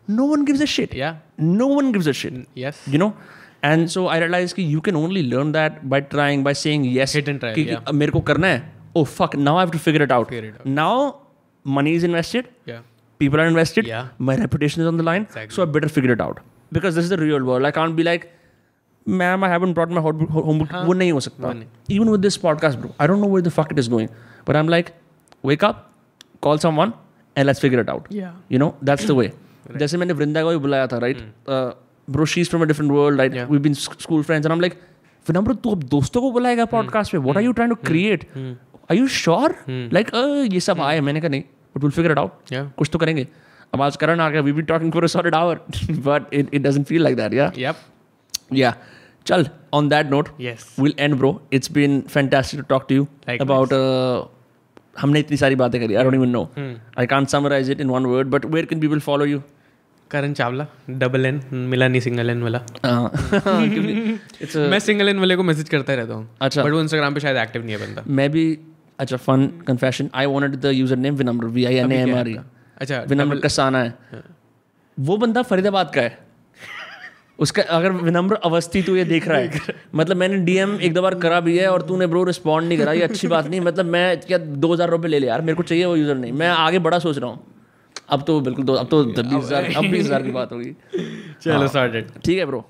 वही 0.00 0.14
no 0.16 0.26
one 0.26 0.44
gives 0.44 0.62
a 0.62 0.64
shit 0.74 0.94
या 0.94 1.16
no 1.40 1.66
one 1.68 1.92
gives 1.92 2.08
a 2.08 2.12
shit 2.22 2.44
yes 2.58 2.84
you 2.94 3.00
know 3.04 3.10
and 3.66 3.90
so 3.92 4.02
i 4.14 4.16
realized 4.22 4.54
कि 4.56 4.64
you 4.72 4.80
can 4.88 4.96
only 5.02 5.22
learn 5.28 5.52
that 5.54 5.78
by 5.92 5.98
trying 6.14 6.42
by 6.48 6.52
saying 6.62 6.82
yes 6.96 7.14
Hit 7.18 7.28
and 7.32 7.40
try, 7.44 7.52
कि, 7.54 7.64
कि 7.64 7.70
yeah. 7.70 7.88
अब 7.88 7.94
मेरे 7.94 8.12
को 8.12 8.20
करना 8.30 8.46
है 8.48 8.58
oh 8.98 9.04
fuck 9.14 9.34
now 9.46 9.54
i 9.60 9.62
have 9.64 9.72
to 9.76 9.80
figure 9.86 10.02
it 10.08 10.12
out 10.16 10.28
Figure 10.34 10.50
it 10.50 10.66
now 10.80 10.92
money 11.78 11.94
is 12.00 12.04
invested 12.08 12.50
या 12.68 12.82
people 13.22 13.42
are 13.44 13.46
invested 13.52 13.88
Yeah. 13.90 14.06
my 14.30 14.36
reputation 14.42 14.82
is 14.84 14.90
on 14.92 15.00
the 15.02 15.06
line 15.08 15.26
Exactly. 15.28 15.56
so 15.56 15.62
i 15.64 15.66
better 15.76 15.90
figure 15.96 16.14
it 16.16 16.22
out 16.26 16.40
because 16.78 16.98
this 17.00 17.08
is 17.08 17.12
the 17.14 17.18
real 17.22 17.48
world 17.50 17.68
i 17.70 17.72
can't 17.80 17.96
be 18.00 18.06
like 18.10 18.28
ma'am 19.06 19.44
i 19.48 19.50
haven't 19.54 19.78
brought 19.78 19.96
my 19.98 20.04
home- 20.06 20.28
homework 20.36 20.72
वो 20.90 20.94
नहीं 21.02 21.12
हो 21.12 21.20
सकता 21.26 21.46
वो 21.48 21.52
नहीं। 21.54 21.96
even 21.98 22.12
with 22.14 22.22
this 22.28 22.38
podcast 22.44 22.80
bro 22.84 22.92
i 23.04 23.08
don't 23.12 23.24
know 23.24 23.32
where 23.34 23.44
the 23.48 23.54
fuck 23.58 23.74
it 23.76 23.82
is 23.84 23.90
going 23.96 24.08
but 24.50 24.60
i'm 24.60 24.72
like 24.76 24.92
wake 25.50 25.66
up 25.70 25.82
call 26.46 26.62
someone 26.66 26.94
and 27.36 27.50
let's 27.50 27.64
figure 27.66 27.82
it 27.86 27.92
out 27.96 28.08
या 28.20 28.32
you 28.56 28.62
know 28.64 28.70
that's 28.90 29.10
the 29.12 29.18
way 29.22 29.28
जैसे 29.77 29.97
मैंने 29.97 30.13
वृंदा 30.13 30.43
को 30.43 30.49
भी 30.49 30.57
बुलाया 30.57 30.87
था 30.87 30.97
right 30.97 31.17
bro 32.09 32.25
she 32.25 32.43
from 32.43 32.63
a 32.63 32.65
different 32.65 32.91
world 32.91 33.19
right 33.19 33.49
we 33.51 33.57
been 33.59 33.73
school 33.73 34.23
friends 34.23 34.45
and 34.45 34.51
I 34.51 34.55
am 34.55 34.61
like 34.61 34.79
Vinamra 35.27 35.53
तू 35.53 35.71
अब 35.71 35.83
दोस्तों 35.83 36.21
को 36.21 36.31
बुलाएगा 36.31 36.65
पॉडकास्ट 36.65 37.11
पे? 37.11 37.17
What 37.17 37.37
are 37.37 37.43
you 37.43 37.51
trying 37.51 37.75
to 37.75 37.87
create 37.87 38.27
are 38.37 38.95
you 38.97 39.07
sure 39.07 39.55
like 39.69 40.11
ये 40.53 40.59
सब 40.59 40.81
आए 40.81 40.99
मैंने 40.99 41.21
कहा 41.21 41.29
नहीं 41.29 41.43
but 41.75 41.83
will 41.83 41.91
figure 41.91 42.11
it 42.11 42.17
out 42.17 42.31
कुछ 42.53 42.89
तो 42.93 42.99
करेंगे। 42.99 43.27
अब 43.73 43.81
आज 43.81 43.95
करण 43.95 44.19
आ 44.19 44.29
गया 44.29 44.41
we 44.41 44.51
be 44.51 44.61
talking 44.61 44.91
for 44.91 45.03
a 45.03 45.07
solid 45.07 45.35
hour 45.35 45.61
but 45.91 46.33
it 46.33 46.53
it 46.53 46.61
doesn't 46.61 46.87
feel 46.87 47.03
like 47.03 47.15
that 47.15 47.33
yeah 47.33 47.51
yup 47.57 47.75
yeah 48.53 48.75
चल 49.25 49.47
on 49.73 49.89
that 49.89 50.09
note 50.09 50.29
yes 50.41 50.75
we'll 50.79 50.97
end 51.05 51.17
bro. 51.21 51.29
It's 51.55 51.73
been 51.77 51.97
fantastic 52.13 52.61
to 52.61 52.67
talk 52.73 52.87
to 52.89 52.95
you 52.95 53.07
Likewise. 53.27 54.39
हमने 54.95 55.19
इतनी 55.19 55.37
सारी 55.37 55.55
बातें 55.55 55.79
करी। 55.81 55.95
I 55.95 56.03
don't 56.03 56.15
even 56.15 56.29
know 56.29 56.49
I 56.99 57.05
can't 57.07 57.27
summarise 57.29 57.69
it 57.71 57.81
in 57.81 57.89
one 57.89 58.05
word 58.05 58.27
but 58.27 58.45
where 58.45 58.65
can 58.65 58.79
people 58.79 58.99
follow 58.99 59.25
you 59.25 59.41
Karan 60.11 60.33
Chawla 60.33 60.65
double 60.89 61.25
N 61.25 61.41
मिला 61.53 61.87
नहीं 61.87 62.01
single 62.01 62.29
N 62.29 62.41
वाला। 62.43 62.59
मैं 64.69 64.79
single 64.79 65.09
N 65.09 65.19
वाले 65.19 65.35
को 65.35 65.43
मैसेज 65.43 65.69
करता 65.69 65.93
रहता 65.93 66.13
हूँ 66.13 66.29
अच्छा। 66.41 66.63
बट 66.63 66.71
वो 66.71 66.81
इंस्टाग्राम 66.81 67.13
पे 67.13 67.19
शायद 67.19 67.37
एक्टिव 67.37 67.65
नहीं 67.65 67.75
है 67.75 67.81
बंदा। 67.85 68.03
मैं 68.07 68.29
भी 68.31 68.57
अच्छा 68.99 69.17
fun 69.17 69.47
confession 69.67 70.09
I 70.13 70.25
wanted 70.25 70.55
the 70.55 70.65
username 70.97 71.15
Vinamra 71.15 71.47
V 71.47 71.65
I 71.65 71.75
N 71.75 71.91
A 71.91 72.01
M 72.01 72.15
R 72.15 72.27
अच्छा 72.77 73.01
विनम्र 73.09 73.39
कसाना 73.39 73.79
है। 73.79 73.93
वो 74.97 75.17
बंदा 75.17 75.41
फरीदाबाद 75.43 75.91
का 75.95 76.01
है। 76.01 76.17
उसका 77.41 77.61
अगर 77.71 77.91
विनम्र 77.99 78.35
अवस्थी 78.45 78.81
तू 78.81 78.95
ये 78.95 79.03
देख 79.05 79.27
रहा 79.27 79.37
है 79.37 79.75
मतलब 79.95 80.17
मैंने 80.17 80.37
डीएम 80.45 80.75
एक 80.81 80.93
दो 80.93 81.01
बार 81.01 81.15
करा 81.19 81.39
भी 81.39 81.57
है 81.57 81.67
और 81.67 81.81
तूने 81.81 82.07
ब्रो 82.07 82.23
रिस्पॉन्ड 82.23 82.67
नहीं 82.67 82.77
करा 82.79 82.93
ये 82.93 83.01
अच्छी 83.03 83.27
बात 83.27 83.47
नहीं 83.47 83.61
मतलब 83.61 83.85
मैं 83.87 84.19
क्या 84.21 84.37
दो 84.37 84.73
हज़ार 84.73 84.89
रुपये 84.89 85.11
ले 85.11 85.19
लिया 85.19 85.31
यार 85.31 85.41
मेरे 85.41 85.55
को 85.55 85.63
चाहिए 85.63 85.85
वो 85.85 85.95
यूज़र 85.95 86.15
नहीं 86.17 86.31
मैं 86.33 86.49
आगे 86.49 86.79
बड़ा 86.81 86.99
सोच 86.99 87.17
रहा 87.17 87.29
हूँ। 87.29 87.39
अब 88.09 88.23
तो 88.27 88.39
बिल्कुल 88.41 88.65
दो 88.65 88.73
अब 88.75 88.87
तो 88.89 89.03
बीस 89.03 89.33
हज़ार 89.35 89.73
अब 89.75 89.89
बीस 89.91 90.05
हज़ार 90.05 90.23
की 90.23 90.31
बात 90.31 90.51
होगी। 90.51 90.75
चलो 91.41 91.67
सॉर्टेड 91.69 92.09
ठीक 92.23 92.37
है 92.37 92.45
ब्रो 92.45 92.65